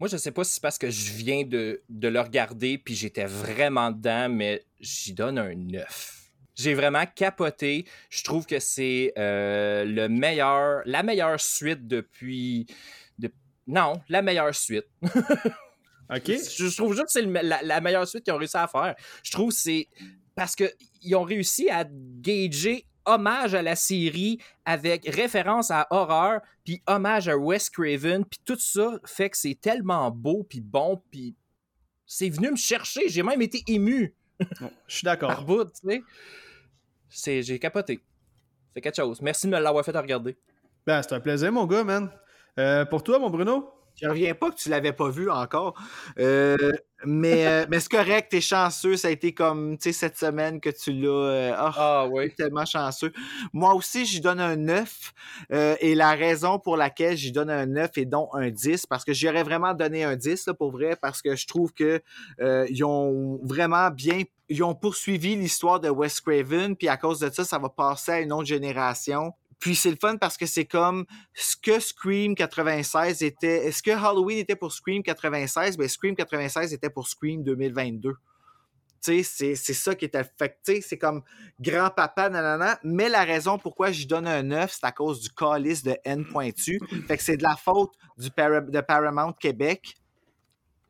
Moi, 0.00 0.08
je 0.08 0.16
sais 0.16 0.30
pas 0.30 0.44
si 0.44 0.54
c'est 0.54 0.62
parce 0.62 0.78
que 0.78 0.88
je 0.88 1.12
viens 1.12 1.44
de, 1.44 1.82
de 1.90 2.08
le 2.08 2.20
regarder 2.20 2.78
puis 2.78 2.94
j'étais 2.94 3.26
vraiment 3.26 3.90
dedans, 3.90 4.30
mais 4.30 4.64
j'y 4.80 5.12
donne 5.12 5.38
un 5.38 5.54
9. 5.54 6.14
J'ai 6.54 6.72
vraiment 6.72 7.04
capoté. 7.14 7.84
Je 8.08 8.24
trouve 8.24 8.46
que 8.46 8.60
c'est 8.60 9.12
le 9.16 10.06
meilleur, 10.06 10.82
la 10.86 11.02
meilleure 11.02 11.38
suite 11.40 11.86
depuis. 11.86 12.66
de- 13.18 13.30
non, 13.66 14.00
la 14.08 14.22
meilleure 14.22 14.54
suite. 14.54 14.86
OK? 16.10 16.26
Je, 16.26 16.76
trouve 16.76 16.94
juste 16.94 17.06
que 17.06 17.12
c'est 17.12 17.22
la, 17.22 17.62
la 17.62 17.80
meilleure 17.80 18.06
suite 18.06 18.24
qu'ils 18.24 18.32
ont 18.32 18.38
réussi 18.38 18.56
à 18.56 18.66
faire. 18.66 18.94
Je 19.22 19.30
trouve 19.30 19.50
que 19.50 19.56
c'est 19.56 19.88
parce 20.34 20.54
qu'ils 20.54 21.16
ont 21.16 21.22
réussi 21.24 21.68
à 21.68 21.84
gager 22.20 22.86
hommage 23.04 23.54
à 23.54 23.62
la 23.62 23.74
série 23.74 24.38
avec 24.64 25.08
référence 25.08 25.70
à 25.70 25.86
horreur, 25.90 26.40
puis 26.64 26.82
hommage 26.86 27.28
à 27.28 27.36
Wes 27.36 27.70
Craven, 27.70 28.24
puis 28.24 28.38
tout 28.44 28.58
ça 28.58 28.98
fait 29.04 29.30
que 29.30 29.36
c'est 29.36 29.58
tellement 29.60 30.10
beau, 30.10 30.44
puis 30.48 30.60
bon, 30.60 31.02
puis 31.10 31.34
c'est 32.06 32.28
venu 32.28 32.50
me 32.50 32.56
chercher. 32.56 33.08
J'ai 33.08 33.22
même 33.22 33.40
été 33.42 33.62
ému 33.66 34.14
Je 34.40 34.46
suis 34.86 35.04
d'accord. 35.04 35.44
tu 35.46 35.88
sais. 35.88 36.02
C'est- 37.08 37.42
J'ai 37.42 37.58
capoté. 37.58 38.00
C'est 38.74 38.80
quelque 38.80 38.96
chose. 38.96 39.20
Merci 39.22 39.46
de 39.46 39.52
me 39.52 39.58
l'avoir 39.58 39.84
fait 39.84 39.96
regarder. 39.96 40.36
Ben, 40.86 41.02
c'est 41.02 41.14
un 41.14 41.20
plaisir, 41.20 41.50
mon 41.50 41.66
gars, 41.66 41.84
man. 41.84 42.10
Euh, 42.58 42.84
pour 42.84 43.02
toi, 43.02 43.18
mon 43.18 43.30
Bruno? 43.30 43.72
Je 44.00 44.08
reviens 44.08 44.34
pas 44.34 44.50
que 44.50 44.56
tu 44.56 44.68
l'avais 44.68 44.92
pas 44.92 45.08
vu 45.10 45.28
encore. 45.30 45.74
Euh, 46.20 46.56
mais 47.04 47.46
euh, 47.46 47.66
mais 47.68 47.80
c'est 47.80 47.90
correct, 47.90 48.28
t'es 48.30 48.40
chanceux. 48.40 48.96
Ça 48.96 49.08
a 49.08 49.10
été 49.10 49.32
comme, 49.34 49.76
tu 49.78 49.84
sais, 49.84 49.92
cette 49.92 50.16
semaine 50.18 50.60
que 50.60 50.70
tu 50.70 50.92
l'as. 50.92 51.08
euh, 51.08 51.52
ah, 51.56 51.72
Ah 51.76 52.06
oui. 52.08 52.32
tellement 52.36 52.64
chanceux. 52.64 53.12
Moi 53.52 53.74
aussi, 53.74 54.06
j'y 54.06 54.20
donne 54.20 54.40
un 54.40 54.56
9. 54.56 55.12
euh, 55.52 55.74
et 55.80 55.94
la 55.96 56.12
raison 56.12 56.58
pour 56.60 56.76
laquelle 56.76 57.16
j'y 57.16 57.32
donne 57.32 57.50
un 57.50 57.66
9 57.66 57.98
et 57.98 58.04
donc 58.04 58.28
un 58.34 58.50
10, 58.50 58.86
parce 58.86 59.04
que 59.04 59.12
j'aurais 59.12 59.42
vraiment 59.42 59.74
donné 59.74 60.04
un 60.04 60.16
10, 60.16 60.46
là, 60.46 60.54
pour 60.54 60.70
vrai, 60.70 60.96
parce 61.00 61.22
que 61.22 61.34
je 61.36 61.46
trouve 61.46 61.72
que 61.72 62.00
euh, 62.40 62.66
ils 62.70 62.84
ont 62.84 63.40
vraiment 63.42 63.90
bien. 63.90 64.22
Ils 64.48 64.62
ont 64.64 64.74
poursuivi 64.74 65.36
l'histoire 65.36 65.78
de 65.80 65.90
Wes 65.90 66.20
Craven, 66.20 66.74
puis 66.76 66.88
à 66.88 66.96
cause 66.96 67.20
de 67.20 67.30
ça, 67.30 67.44
ça 67.44 67.58
va 67.58 67.68
passer 67.68 68.12
à 68.12 68.20
une 68.20 68.32
autre 68.32 68.46
génération. 68.46 69.32
Puis 69.58 69.74
c'est 69.74 69.90
le 69.90 69.96
fun 70.00 70.16
parce 70.16 70.36
que 70.36 70.46
c'est 70.46 70.66
comme 70.66 71.04
ce 71.34 71.56
que 71.56 71.80
Scream 71.80 72.34
96 72.34 73.22
était. 73.22 73.66
Est-ce 73.66 73.82
que 73.82 73.90
Halloween 73.90 74.38
était 74.38 74.56
pour 74.56 74.72
Scream 74.72 75.02
96? 75.02 75.76
Ben 75.76 75.88
Scream 75.88 76.14
96 76.14 76.72
était 76.72 76.90
pour 76.90 77.08
Scream 77.08 77.42
2022. 77.42 78.14
Tu 79.00 79.22
sais, 79.22 79.54
c'est 79.54 79.74
ça 79.74 79.94
qui 79.94 80.10
tu 80.10 80.18
sais, 80.64 80.80
c'est 80.80 80.98
comme 80.98 81.22
grand-papa, 81.60 82.30
nanana. 82.30 82.80
Mais 82.82 83.08
la 83.08 83.22
raison 83.22 83.56
pourquoi 83.56 83.92
je 83.92 84.06
donne 84.06 84.26
un 84.26 84.42
9, 84.42 84.72
c'est 84.72 84.86
à 84.86 84.90
cause 84.90 85.20
du 85.20 85.30
calice 85.30 85.84
de 85.84 85.96
N 86.04 86.26
pointu. 86.26 86.80
Fait 87.06 87.16
que 87.16 87.22
c'est 87.22 87.36
de 87.36 87.44
la 87.44 87.54
faute 87.54 87.92
de 88.16 88.80
Paramount 88.80 89.32
Québec. 89.34 89.94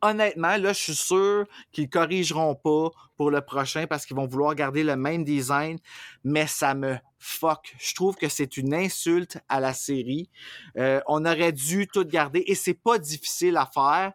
Honnêtement, 0.01 0.57
là, 0.57 0.73
je 0.73 0.79
suis 0.79 0.95
sûr 0.95 1.45
qu'ils 1.71 1.89
corrigeront 1.89 2.55
pas 2.55 2.89
pour 3.17 3.31
le 3.31 3.41
prochain 3.41 3.85
parce 3.85 4.05
qu'ils 4.05 4.15
vont 4.15 4.27
vouloir 4.27 4.55
garder 4.55 4.83
le 4.83 4.95
même 4.95 5.25
design, 5.25 5.77
mais 6.23 6.47
ça 6.47 6.73
me 6.73 6.95
fuck. 7.17 7.75
Je 7.79 7.93
trouve 7.93 8.15
que 8.15 8.29
c'est 8.29 8.55
une 8.55 8.73
insulte 8.73 9.39
à 9.49 9.59
la 9.59 9.73
série. 9.73 10.29
Euh, 10.77 11.01
on 11.07 11.25
aurait 11.25 11.51
dû 11.51 11.87
tout 11.87 12.05
garder 12.05 12.43
et 12.47 12.55
c'est 12.55 12.73
pas 12.73 12.97
difficile 12.97 13.57
à 13.57 13.65
faire. 13.65 14.13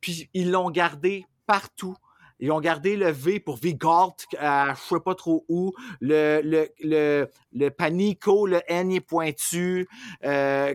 Puis 0.00 0.30
ils 0.32 0.50
l'ont 0.50 0.70
gardé 0.70 1.26
partout. 1.46 1.96
Ils 2.40 2.50
ont 2.50 2.60
gardé 2.60 2.96
le 2.96 3.10
V 3.10 3.40
pour 3.40 3.56
Vigalt, 3.56 4.26
à 4.38 4.74
je 4.74 4.80
sais 4.80 5.00
pas 5.00 5.14
trop 5.14 5.44
où. 5.48 5.72
Le, 6.00 6.40
le, 6.42 6.68
le, 6.80 7.30
le 7.52 7.70
Panico, 7.70 8.46
le 8.46 8.60
N 8.66 8.90
est 8.90 9.00
pointu. 9.00 9.88
Euh, 10.24 10.74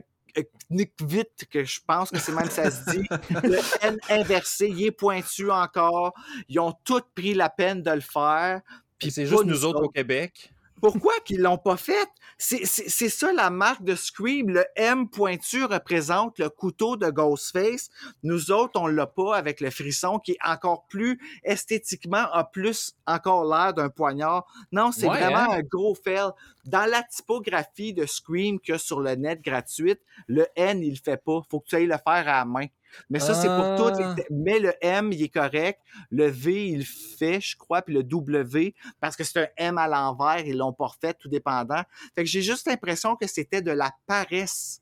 Nick 0.69 0.93
vite, 1.01 1.45
que 1.49 1.63
je 1.63 1.79
pense 1.85 2.09
que 2.09 2.19
c'est 2.19 2.31
même 2.31 2.49
ça 2.49 2.69
se 2.69 2.91
dit. 2.91 3.07
Le 3.43 3.59
N 3.81 3.97
inversé, 4.09 4.67
il 4.69 4.85
est 4.85 4.91
pointu 4.91 5.51
encore. 5.51 6.13
Ils 6.47 6.59
ont 6.59 6.73
tous 6.83 7.03
pris 7.15 7.33
la 7.33 7.49
peine 7.49 7.81
de 7.81 7.91
le 7.91 8.01
faire. 8.01 8.61
Puis 8.97 9.11
c'est 9.11 9.25
juste 9.25 9.45
nous 9.45 9.65
autres 9.65 9.83
au. 9.83 9.89
Québec. 9.89 10.51
Pourquoi 10.81 11.13
qu'ils 11.25 11.41
l'ont 11.41 11.57
pas 11.57 11.77
fait? 11.77 12.07
C'est 12.37 13.09
ça 13.09 13.33
la 13.33 13.49
marque 13.49 13.83
de 13.83 13.95
Scream. 13.95 14.49
Le 14.49 14.65
M 14.75 15.09
pointu 15.09 15.65
représente 15.65 16.39
le 16.39 16.49
couteau 16.49 16.95
de 16.95 17.09
Ghostface. 17.09 17.89
Nous 18.23 18.51
autres, 18.51 18.79
on 18.79 18.87
l'a 18.87 19.07
pas 19.07 19.35
avec 19.35 19.59
le 19.59 19.71
frisson 19.71 20.19
qui 20.19 20.33
est 20.33 20.47
encore 20.47 20.85
plus 20.87 21.19
esthétiquement 21.43 22.31
a 22.31 22.45
plus 22.45 22.93
encore 23.05 23.43
l'air 23.43 23.73
d'un 23.73 23.89
poignard. 23.89 24.45
Non, 24.71 24.91
c'est 24.91 25.07
vraiment 25.07 25.51
hein? 25.51 25.57
un 25.57 25.61
gros 25.61 25.95
fail. 25.95 26.29
Dans 26.69 26.85
la 26.85 27.01
typographie 27.01 27.93
de 27.93 28.05
Scream 28.05 28.59
que 28.59 28.77
sur 28.77 28.99
le 28.99 29.15
net 29.15 29.41
gratuite, 29.41 30.01
le 30.27 30.45
N, 30.55 30.83
il 30.83 30.91
le 30.91 30.99
fait 31.03 31.17
pas. 31.17 31.41
Faut 31.49 31.61
que 31.61 31.67
tu 31.67 31.75
ailles 31.75 31.87
le 31.87 31.97
faire 31.97 32.03
à 32.05 32.23
la 32.23 32.45
main. 32.45 32.67
Mais 33.09 33.19
ça, 33.19 33.33
c'est 33.33 33.47
pour 33.47 33.75
tout. 33.75 33.99
Ah. 34.03 34.15
Mais 34.29 34.59
le 34.59 34.73
M, 34.81 35.11
il 35.11 35.23
est 35.23 35.29
correct. 35.29 35.79
Le 36.11 36.27
V, 36.27 36.67
il 36.67 36.85
fait, 36.85 37.41
je 37.41 37.57
crois, 37.57 37.81
puis 37.81 37.95
le 37.95 38.03
W, 38.03 38.75
parce 38.99 39.15
que 39.15 39.23
c'est 39.23 39.39
un 39.39 39.47
M 39.57 39.77
à 39.79 39.87
l'envers, 39.87 40.45
ils 40.45 40.57
l'ont 40.57 40.73
pas 40.73 40.91
fait, 41.01 41.15
tout 41.15 41.29
dépendant. 41.29 41.81
Fait 42.13 42.23
que 42.23 42.29
j'ai 42.29 42.43
juste 42.43 42.67
l'impression 42.67 43.15
que 43.15 43.25
c'était 43.25 43.63
de 43.63 43.71
la 43.71 43.91
paresse. 44.05 44.81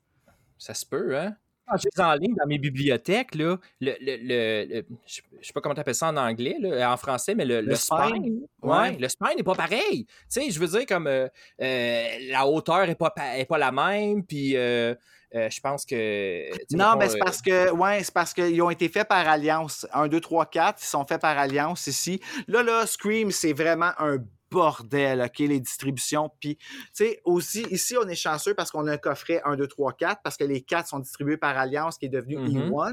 Ça 0.58 0.74
se 0.74 0.84
peut, 0.84 1.16
hein? 1.16 1.36
Quand 1.68 1.76
j'ai 1.76 2.02
en 2.02 2.14
ligne 2.14 2.34
dans 2.34 2.46
mes 2.46 2.58
bibliothèques, 2.58 3.34
là, 3.34 3.56
le, 3.80 3.94
le, 4.00 4.84
je 5.06 5.20
sais 5.42 5.52
pas 5.52 5.60
comment 5.60 5.74
tu 5.74 5.80
appelles 5.80 5.94
ça 5.94 6.08
en 6.08 6.16
anglais, 6.16 6.56
là, 6.60 6.92
en 6.92 6.96
français, 6.96 7.34
mais 7.34 7.44
le, 7.44 7.74
spine, 7.74 8.46
ouais. 8.62 8.96
le 8.96 9.08
spine 9.08 9.36
n'est 9.36 9.42
pas 9.42 9.54
pareil. 9.54 10.06
Tu 10.06 10.14
sais, 10.28 10.50
je 10.50 10.58
veux 10.58 10.66
dire, 10.66 10.86
comme 10.86 11.06
euh, 11.06 11.28
euh, 11.60 12.04
la 12.30 12.46
hauteur 12.46 12.86
n'est 12.86 12.94
pas, 12.94 13.12
est 13.36 13.46
pas 13.46 13.58
la 13.58 13.72
même, 13.72 14.24
puis 14.24 14.56
euh, 14.56 14.94
euh, 15.34 15.50
je 15.50 15.60
pense 15.60 15.84
que. 15.84 16.48
Non, 16.74 16.96
mais 16.98 17.08
c'est 17.08 17.18
parce 17.18 17.42
que. 17.42 17.70
Ouais, 17.70 18.02
c'est 18.02 18.14
parce 18.14 18.32
qu'ils 18.32 18.60
ont 18.62 18.70
été 18.70 18.88
faits 18.88 19.08
par 19.08 19.28
Alliance. 19.28 19.86
1, 19.92 20.08
2, 20.08 20.20
3, 20.20 20.46
4, 20.46 20.82
ils 20.82 20.86
sont 20.86 21.04
faits 21.06 21.20
par 21.20 21.36
Alliance 21.36 21.86
ici. 21.86 22.20
Là, 22.46 22.62
là, 22.62 22.86
Scream, 22.86 23.30
c'est 23.30 23.52
vraiment 23.52 23.90
un 23.98 24.18
bordel, 24.50 25.20
OK, 25.20 25.38
les 25.38 25.60
distributions. 25.60 26.30
Puis, 26.40 26.56
tu 26.56 26.66
sais, 26.92 27.20
aussi, 27.24 27.62
ici, 27.70 27.96
on 27.96 28.08
est 28.08 28.14
chanceux 28.14 28.54
parce 28.54 28.70
qu'on 28.70 28.86
a 28.86 28.92
un 28.92 28.98
coffret 28.98 29.40
1, 29.44 29.56
2, 29.56 29.66
3, 29.66 29.92
4, 29.92 30.22
parce 30.22 30.36
que 30.36 30.44
les 30.44 30.62
4 30.62 30.88
sont 30.88 30.98
distribués 30.98 31.36
par 31.36 31.56
Alliance, 31.56 31.98
qui 31.98 32.06
est 32.06 32.10
devenu 32.10 32.36
mm-hmm. 32.38 32.70
E1. 32.70 32.92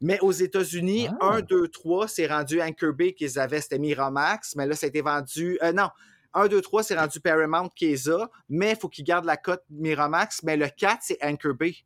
Mais 0.00 0.18
aux 0.20 0.32
États-Unis, 0.32 1.08
1, 1.20 1.42
2, 1.42 1.68
3, 1.68 2.08
c'est 2.08 2.26
rendu 2.26 2.60
Anchor 2.60 2.92
Bay 2.92 3.12
qu'ils 3.12 3.38
avaient, 3.38 3.60
c'était 3.60 3.78
Miramax, 3.78 4.56
mais 4.56 4.66
là, 4.66 4.74
ça 4.74 4.86
a 4.86 4.88
été 4.88 5.00
vendu. 5.00 5.58
Euh, 5.62 5.72
non, 5.72 5.90
1, 6.34 6.48
2, 6.48 6.60
3, 6.60 6.82
c'est 6.82 6.98
rendu 6.98 7.20
Paramount 7.20 7.68
Keza, 7.68 8.28
mais 8.48 8.70
il 8.70 8.76
faut 8.76 8.88
qu'ils 8.88 9.04
gardent 9.04 9.26
la 9.26 9.36
cote 9.36 9.62
Miramax. 9.70 10.42
Mais 10.42 10.56
le 10.56 10.68
4, 10.68 10.98
c'est 11.02 11.18
Anchor 11.22 11.54
Bay. 11.54 11.76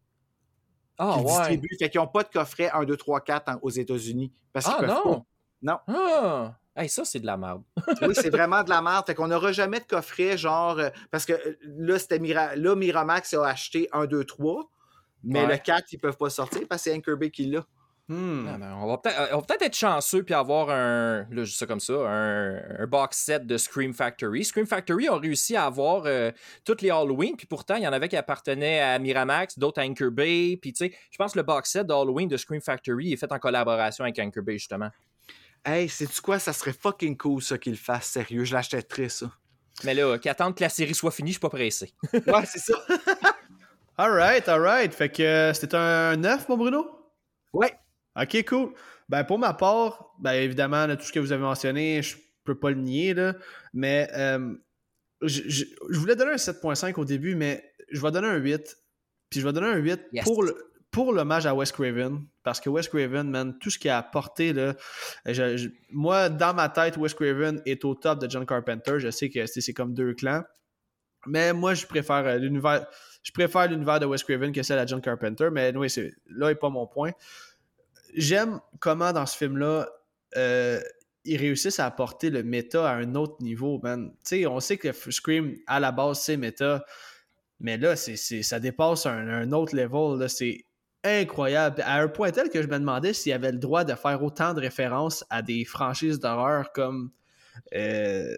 Ah, 0.99 1.19
ouais. 1.19 1.25
Distribue. 1.25 1.77
Fait 1.79 1.91
qu'ils 1.91 2.01
n'ont 2.01 2.07
pas 2.07 2.23
de 2.23 2.29
coffret 2.29 2.71
1, 2.71 2.85
2, 2.85 2.97
3, 2.97 3.21
4 3.21 3.59
aux 3.63 3.71
États-unis. 3.71 4.33
Parce 4.53 4.67
ah, 4.67 4.83
non. 4.87 5.27
Non. 5.63 5.79
Ah. 5.89 6.57
Hey, 6.77 6.90
ça, 6.90 7.05
c'est 7.05 7.20
de 7.20 7.27
la 7.27 7.36
merde. 7.36 7.62
oui, 8.03 8.15
c'est 8.15 8.31
vraiment 8.31 8.62
de 8.62 8.69
la 8.69 8.82
merde. 8.82 9.07
Fait 9.07 9.15
qu'on 9.15 9.28
n'aura 9.28 9.53
jamais 9.53 9.81
de 9.81 9.86
coffret, 9.86 10.36
genre. 10.36 10.78
Euh, 10.78 10.90
parce 11.11 11.24
que 11.24 11.32
euh, 11.32 11.57
là, 11.62 11.98
c'était 11.98 12.19
là, 12.19 12.77
Miramax 12.77 13.32
a 13.35 13.47
acheté 13.47 13.89
1, 13.93 14.07
2, 14.07 14.24
3. 14.24 14.70
Mais 15.24 15.47
le 15.47 15.57
4, 15.57 15.93
ils 15.93 15.97
ne 15.97 16.01
peuvent 16.01 16.16
pas 16.16 16.31
sortir 16.31 16.62
parce 16.69 16.85
que 16.85 16.90
c'est 16.90 16.97
Anchor 16.97 17.16
Bay 17.16 17.31
qui 17.31 17.47
l'a. 17.47 17.65
Hmm. 18.09 18.47
Ah, 18.48 18.59
ben, 18.59 18.73
on 18.81 18.86
va 18.86 18.98
peut-être 18.98 19.62
être 19.62 19.74
chanceux 19.74 20.23
puis 20.23 20.32
avoir 20.32 20.70
un, 20.70 21.27
là, 21.28 21.44
ça 21.44 21.66
comme 21.66 21.81
ça, 21.81 21.93
un, 21.93 22.86
box 22.86 23.16
set 23.19 23.47
de 23.47 23.57
Scream 23.57 23.93
Factory. 23.93 24.44
Scream 24.44 24.66
Factory 24.66 25.09
ont 25.09 25.19
réussi 25.19 25.57
à 25.57 25.65
avoir 25.65 26.05
euh, 26.07 26.31
toutes 26.65 26.82
les 26.82 26.90
Halloween, 26.90 27.36
puis 27.36 27.48
pourtant, 27.48 27.74
il 27.74 27.82
y 27.82 27.89
en 27.89 27.93
avait 27.93 28.09
qui 28.09 28.16
appartenaient 28.16 28.78
à 28.78 29.01
Miramax, 29.01 29.59
d'autres 29.59 29.81
à 29.81 29.85
Anchor 29.85 30.12
Bay, 30.12 30.57
puis 30.62 30.73
tu 30.73 30.86
sais, 30.86 30.97
je 31.11 31.16
pense 31.16 31.32
que 31.32 31.40
le 31.40 31.43
box 31.43 31.73
set 31.73 31.85
d'Halloween 31.85 32.28
de 32.28 32.36
Scream 32.36 32.61
Factory 32.61 33.12
est 33.12 33.16
fait 33.16 33.32
en 33.32 33.40
collaboration 33.40 34.05
avec 34.05 34.16
Anchor 34.20 34.44
Bay, 34.44 34.53
justement. 34.53 34.90
Hey, 35.68 35.88
sais-tu 35.88 36.20
quoi? 36.20 36.38
Ça 36.38 36.52
serait 36.52 36.72
fucking 36.72 37.16
cool, 37.16 37.43
ça, 37.43 37.59
qu'ils 37.59 37.72
le 37.72 37.78
fassent, 37.78 38.06
sérieux. 38.06 38.44
Je 38.44 38.55
l'achèterais, 38.55 39.09
ça. 39.09 39.32
Mais 39.82 39.94
là, 39.94 40.16
qu'attendre 40.16 40.55
que 40.55 40.62
la 40.62 40.68
série 40.68 40.94
soit 40.94 41.10
finie, 41.10 41.30
je 41.30 41.34
suis 41.34 41.40
pas 41.40 41.51
pressé. 41.51 41.93
ouais, 42.12 42.47
c'est 42.47 42.60
ça. 42.60 42.74
alright, 43.98 44.48
alright. 44.48 44.94
Fait 44.94 45.09
que 45.09 45.24
euh, 45.24 45.52
c'était 45.52 45.76
un 45.76 46.16
9, 46.16 46.48
mon 46.48 46.56
Bruno? 46.56 46.86
Ouais. 47.52 47.74
OK, 48.14 48.44
cool. 48.44 48.74
Ben, 49.09 49.24
pour 49.24 49.40
ma 49.40 49.55
part, 49.55 50.14
ben, 50.20 50.34
évidemment, 50.34 50.86
tout 50.94 51.02
ce 51.02 51.12
que 51.12 51.18
vous 51.18 51.32
avez 51.32 51.43
mentionné, 51.43 52.01
je 52.01 52.16
peux 52.44 52.59
pas 52.59 52.70
le 52.70 52.76
nier, 52.76 53.12
là, 53.12 53.34
mais 53.74 54.09
euh, 54.14 54.55
je, 55.22 55.64
voulais 55.90 56.14
donner 56.14 56.32
un 56.32 56.36
7.5 56.36 56.94
au 56.94 57.05
début, 57.05 57.34
mais 57.34 57.72
je 57.90 58.01
vais 58.01 58.12
donner 58.12 58.28
un 58.28 58.36
8. 58.36 58.78
Puis 59.30 59.40
je 59.40 59.47
vais 59.47 59.52
donner 59.52 59.66
un 59.66 59.76
8 59.76 60.01
pour 60.22 60.44
le 60.44 60.56
pour 60.97 61.12
l'hommage 61.12 61.44
à 61.44 61.55
Wes 61.55 61.70
Craven, 61.73 62.24
parce 62.43 62.59
que 62.59 62.70
Wes 62.70 62.89
Craven, 62.89 63.28
man, 63.28 63.59
tout 63.59 63.68
ce 63.68 63.78
qu'il 63.78 63.90
a 63.90 63.98
apporté, 63.98 64.55
là, 64.55 64.74
moi, 65.90 66.31
dans 66.31 66.55
ma 66.55 66.70
tête, 66.70 66.97
Wes 66.97 67.12
Craven 67.12 67.60
est 67.66 67.85
au 67.85 67.94
top 67.94 68.18
de 68.18 68.31
John 68.31 68.47
Carpenter. 68.47 68.98
Je 68.98 69.10
sais 69.10 69.28
que 69.28 69.44
c'est 69.44 69.74
comme 69.74 69.93
deux 69.93 70.14
clans. 70.14 70.43
Mais 71.27 71.52
moi, 71.52 71.74
je 71.74 71.85
préfère 71.85 72.24
euh, 72.27 72.39
l'univers. 72.39 72.86
Je 73.23 73.31
préfère 73.31 73.68
l'univers 73.68 74.01
de 74.01 74.06
Wes 74.06 74.24
Craven 74.24 74.52
que 74.52 74.62
celle 74.62 74.82
de 74.82 74.89
John 74.89 75.02
Carpenter, 75.02 75.51
mais 75.52 75.77
oui, 75.77 75.93
là 76.31 76.48
n'est 76.48 76.55
pas 76.55 76.70
mon 76.70 76.86
point 76.86 77.12
j'aime 78.14 78.60
comment 78.81 79.12
dans 79.12 79.27
ce 79.27 79.36
film-là, 79.36 79.89
euh, 80.36 80.81
ils 81.24 81.36
réussissent 81.36 81.78
à 81.78 81.86
apporter 81.86 82.31
le 82.31 82.43
méta 82.43 82.90
à 82.90 82.94
un 82.94 83.14
autre 83.16 83.43
niveau, 83.43 83.78
man. 83.82 84.12
On 84.48 84.60
sait 84.60 84.78
que 84.78 84.93
Scream, 84.93 85.56
à 85.66 85.78
la 85.78 85.93
base, 85.93 86.20
c'est 86.20 86.36
méta, 86.36 86.85
mais 87.60 87.77
là, 87.77 87.97
ça 87.97 88.60
dépasse 88.60 89.06
un, 89.06 89.52
autre 89.52 89.77
level. 89.77 90.28
C'est 90.31 90.64
incroyable. 91.05 91.82
À 91.85 92.01
un 92.01 92.09
point 92.09 92.31
tel 92.31 92.51
que 92.51 92.62
je 92.62 92.68
me 92.68 92.78
demandais 92.78 93.12
s'il 93.12 93.31
y 93.31 93.35
avait 93.35 93.52
le 93.52 93.59
droit 93.59 93.85
de 93.85 93.94
faire 93.94 94.23
autant 94.23 94.55
de 94.55 94.60
références 94.60 95.24
à 95.31 95.43
des 95.43 95.64
franchises 95.64 96.20
d'horreur 96.20 96.73
comme. 96.73 97.10
Euh, 97.74 98.36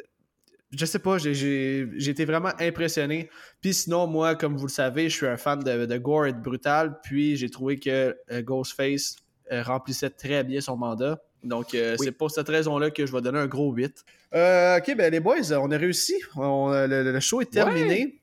je 0.71 0.85
sais 0.85 0.99
pas, 0.99 1.17
j'ai, 1.17 1.89
été 2.11 2.27
vraiment 2.27 2.53
impressionné. 2.61 3.31
Puis 3.63 3.73
sinon, 3.73 4.07
moi, 4.07 4.35
comme 4.35 4.55
vous 4.55 4.67
le 4.67 4.73
savez, 4.73 5.09
je 5.09 5.17
suis 5.17 5.27
un 5.27 5.39
fan 5.39 5.61
de, 5.61 5.97
gore 5.97 6.27
et 6.27 6.33
de 6.33 6.41
brutal. 6.41 7.01
Puis 7.03 7.37
j'ai 7.37 7.49
trouvé 7.49 7.79
que 7.79 8.15
euh, 8.31 8.43
Ghostface 8.43 9.17
euh, 9.51 9.63
remplissait 9.63 10.11
très 10.11 10.45
bien 10.45 10.61
son 10.61 10.77
mandat. 10.77 11.23
Donc, 11.43 11.75
euh, 11.75 11.97
c'est 11.99 12.13
pour 12.13 12.31
cette 12.31 12.49
raison-là 12.49 12.91
que 12.91 13.07
je 13.07 13.13
vais 13.13 13.23
donner 13.23 13.39
un 13.39 13.47
gros 13.47 13.73
8. 13.73 14.05
Euh, 14.35 14.79
ok, 14.79 14.95
ben 14.97 15.11
les 15.11 15.21
boys, 15.21 15.53
on 15.53 15.71
a 15.71 15.77
réussi. 15.79 16.15
le, 16.37 17.21
show 17.21 17.41
est 17.41 17.51
terminé. 17.51 18.18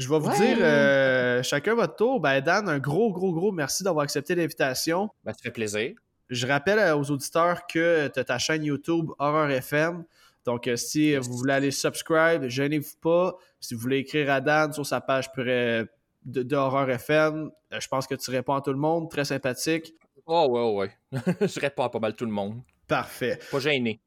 Je 0.00 0.08
vais 0.08 0.18
vous 0.18 0.30
dire, 0.30 1.44
chacun 1.44 1.74
votre 1.74 1.94
tour. 1.94 2.20
Ben, 2.20 2.40
Dan, 2.40 2.70
un 2.70 2.78
gros, 2.78 3.12
gros, 3.12 3.34
gros 3.34 3.52
merci 3.52 3.84
d'avoir 3.84 4.04
accepté 4.04 4.34
l'invitation. 4.34 5.10
Ben, 5.24 5.34
ça 5.34 5.40
fait 5.42 5.50
plaisir. 5.50 5.92
Je 6.30 6.46
rappelle 6.46 6.78
aux 6.94 7.10
auditeurs 7.10 7.66
que 7.66 8.08
tu 8.08 8.18
as 8.18 8.24
ta 8.24 8.38
chaîne 8.38 8.64
YouTube 8.64 9.10
Horror 9.18 9.50
FM. 9.50 10.04
Donc, 10.46 10.70
si 10.76 11.14
vous 11.16 11.36
voulez 11.36 11.52
aller 11.52 11.70
subscribe, 11.70 12.46
gênez-vous 12.48 12.96
pas. 13.02 13.34
Si 13.60 13.74
vous 13.74 13.80
voulez 13.80 13.98
écrire 13.98 14.30
à 14.30 14.40
Dan 14.40 14.72
sur 14.72 14.86
sa 14.86 15.02
page 15.02 15.30
de, 15.36 15.86
de 16.24 16.56
Horror 16.56 16.88
FM, 16.88 17.50
je 17.70 17.88
pense 17.88 18.06
que 18.06 18.14
tu 18.14 18.30
réponds 18.30 18.54
à 18.54 18.62
tout 18.62 18.72
le 18.72 18.78
monde. 18.78 19.10
Très 19.10 19.26
sympathique. 19.26 19.92
Oh, 20.24 20.46
ouais, 20.48 20.88
ouais. 21.12 21.34
je 21.46 21.60
réponds 21.60 21.82
à 21.82 21.90
pas 21.90 21.98
mal 21.98 22.14
tout 22.14 22.24
le 22.24 22.32
monde. 22.32 22.62
Parfait. 22.88 23.38
Pas 23.50 23.60
gêné. 23.60 24.00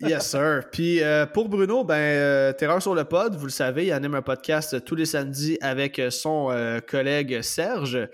Yes, 0.00 0.30
sir. 0.30 0.64
Puis 0.72 1.02
euh, 1.02 1.26
pour 1.26 1.48
Bruno, 1.48 1.84
ben, 1.84 1.94
euh, 1.94 2.52
Terreur 2.52 2.82
sur 2.82 2.94
le 2.94 3.04
pod, 3.04 3.34
vous 3.36 3.46
le 3.46 3.50
savez, 3.50 3.86
il 3.86 3.92
anime 3.92 4.14
un 4.14 4.22
podcast 4.22 4.84
tous 4.84 4.94
les 4.94 5.06
samedis 5.06 5.58
avec 5.60 6.00
son 6.10 6.50
euh, 6.50 6.80
collègue 6.80 7.42
Serge. 7.42 8.08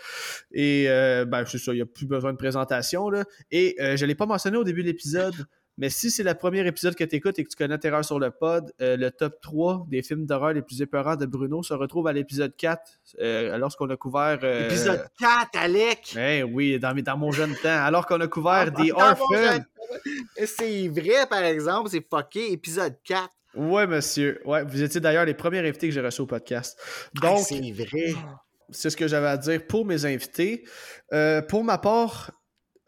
Et 0.52 0.86
ben, 1.26 1.44
c'est 1.46 1.58
ça, 1.58 1.72
il 1.72 1.76
n'y 1.76 1.82
a 1.82 1.86
plus 1.86 2.06
besoin 2.06 2.32
de 2.32 2.38
présentation. 2.38 3.08
Là. 3.10 3.24
Et 3.50 3.76
je 3.78 4.02
ne 4.02 4.06
l'ai 4.06 4.14
pas 4.14 4.26
mentionné 4.26 4.56
au 4.56 4.64
début 4.64 4.82
de 4.82 4.88
l'épisode, 4.88 5.34
mais 5.76 5.90
si 5.90 6.10
c'est 6.10 6.22
le 6.22 6.34
premier 6.34 6.64
épisode 6.66 6.94
que 6.94 7.02
tu 7.02 7.16
écoutes 7.16 7.38
et 7.38 7.44
que 7.44 7.48
tu 7.48 7.56
connais 7.56 7.78
Terreur 7.78 8.04
sur 8.04 8.20
le 8.20 8.30
pod, 8.30 8.72
euh, 8.80 8.96
le 8.96 9.10
top 9.10 9.40
3 9.40 9.86
des 9.88 10.02
films 10.02 10.24
d'horreur 10.24 10.52
les 10.52 10.62
plus 10.62 10.80
épeurants 10.80 11.16
de 11.16 11.26
Bruno 11.26 11.64
se 11.64 11.74
retrouve 11.74 12.06
à 12.06 12.12
l'épisode 12.12 12.54
4, 12.56 12.80
euh, 13.20 13.58
lorsqu'on 13.58 13.90
a 13.90 13.96
couvert... 13.96 14.38
Euh, 14.44 14.66
épisode 14.66 15.04
4, 15.18 15.48
Alec! 15.54 16.16
Eh 16.16 16.44
oui, 16.44 16.78
dans, 16.78 16.94
dans 16.94 17.16
mon 17.16 17.32
jeune 17.32 17.54
temps. 17.56 17.68
Alors 17.68 18.06
qu'on 18.06 18.20
a 18.20 18.28
couvert 18.28 18.70
des 18.70 18.92
Orphans. 18.92 19.64
C'est 20.44 20.88
vrai, 20.88 21.26
par 21.28 21.42
exemple, 21.42 21.90
c'est 21.90 22.04
fucké, 22.08 22.52
épisode 22.52 22.94
4. 23.02 23.28
Ouais, 23.56 23.86
monsieur. 23.88 24.40
Ouais, 24.44 24.64
vous 24.64 24.82
étiez 24.82 25.00
d'ailleurs 25.00 25.24
les 25.24 25.34
premiers 25.34 25.58
invités 25.58 25.88
que 25.88 25.94
j'ai 25.94 26.00
reçus 26.00 26.20
au 26.20 26.26
podcast. 26.26 26.78
Donc, 27.14 27.40
c'est 27.40 27.72
vrai. 27.72 28.14
C'est 28.70 28.90
ce 28.90 28.96
que 28.96 29.08
j'avais 29.08 29.26
à 29.26 29.36
dire 29.36 29.66
pour 29.66 29.84
mes 29.84 30.04
invités. 30.04 30.64
pour 31.48 31.64
ma 31.64 31.78
part, 31.78 32.30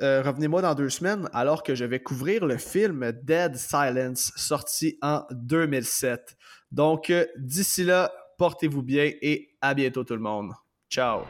euh, 0.02 0.22
revenez-moi 0.22 0.62
dans 0.62 0.74
deux 0.74 0.90
semaines 0.90 1.28
alors 1.32 1.62
que 1.62 1.74
je 1.74 1.84
vais 1.84 2.00
couvrir 2.00 2.44
le 2.44 2.58
film 2.58 3.12
Dead 3.22 3.56
Silence 3.56 4.32
sorti 4.36 4.98
en 5.02 5.22
2007. 5.30 6.36
Donc 6.70 7.10
euh, 7.10 7.24
d'ici 7.38 7.84
là, 7.84 8.12
portez-vous 8.38 8.82
bien 8.82 9.10
et 9.22 9.56
à 9.60 9.74
bientôt 9.74 10.04
tout 10.04 10.14
le 10.14 10.20
monde. 10.20 10.52
Ciao. 10.90 11.22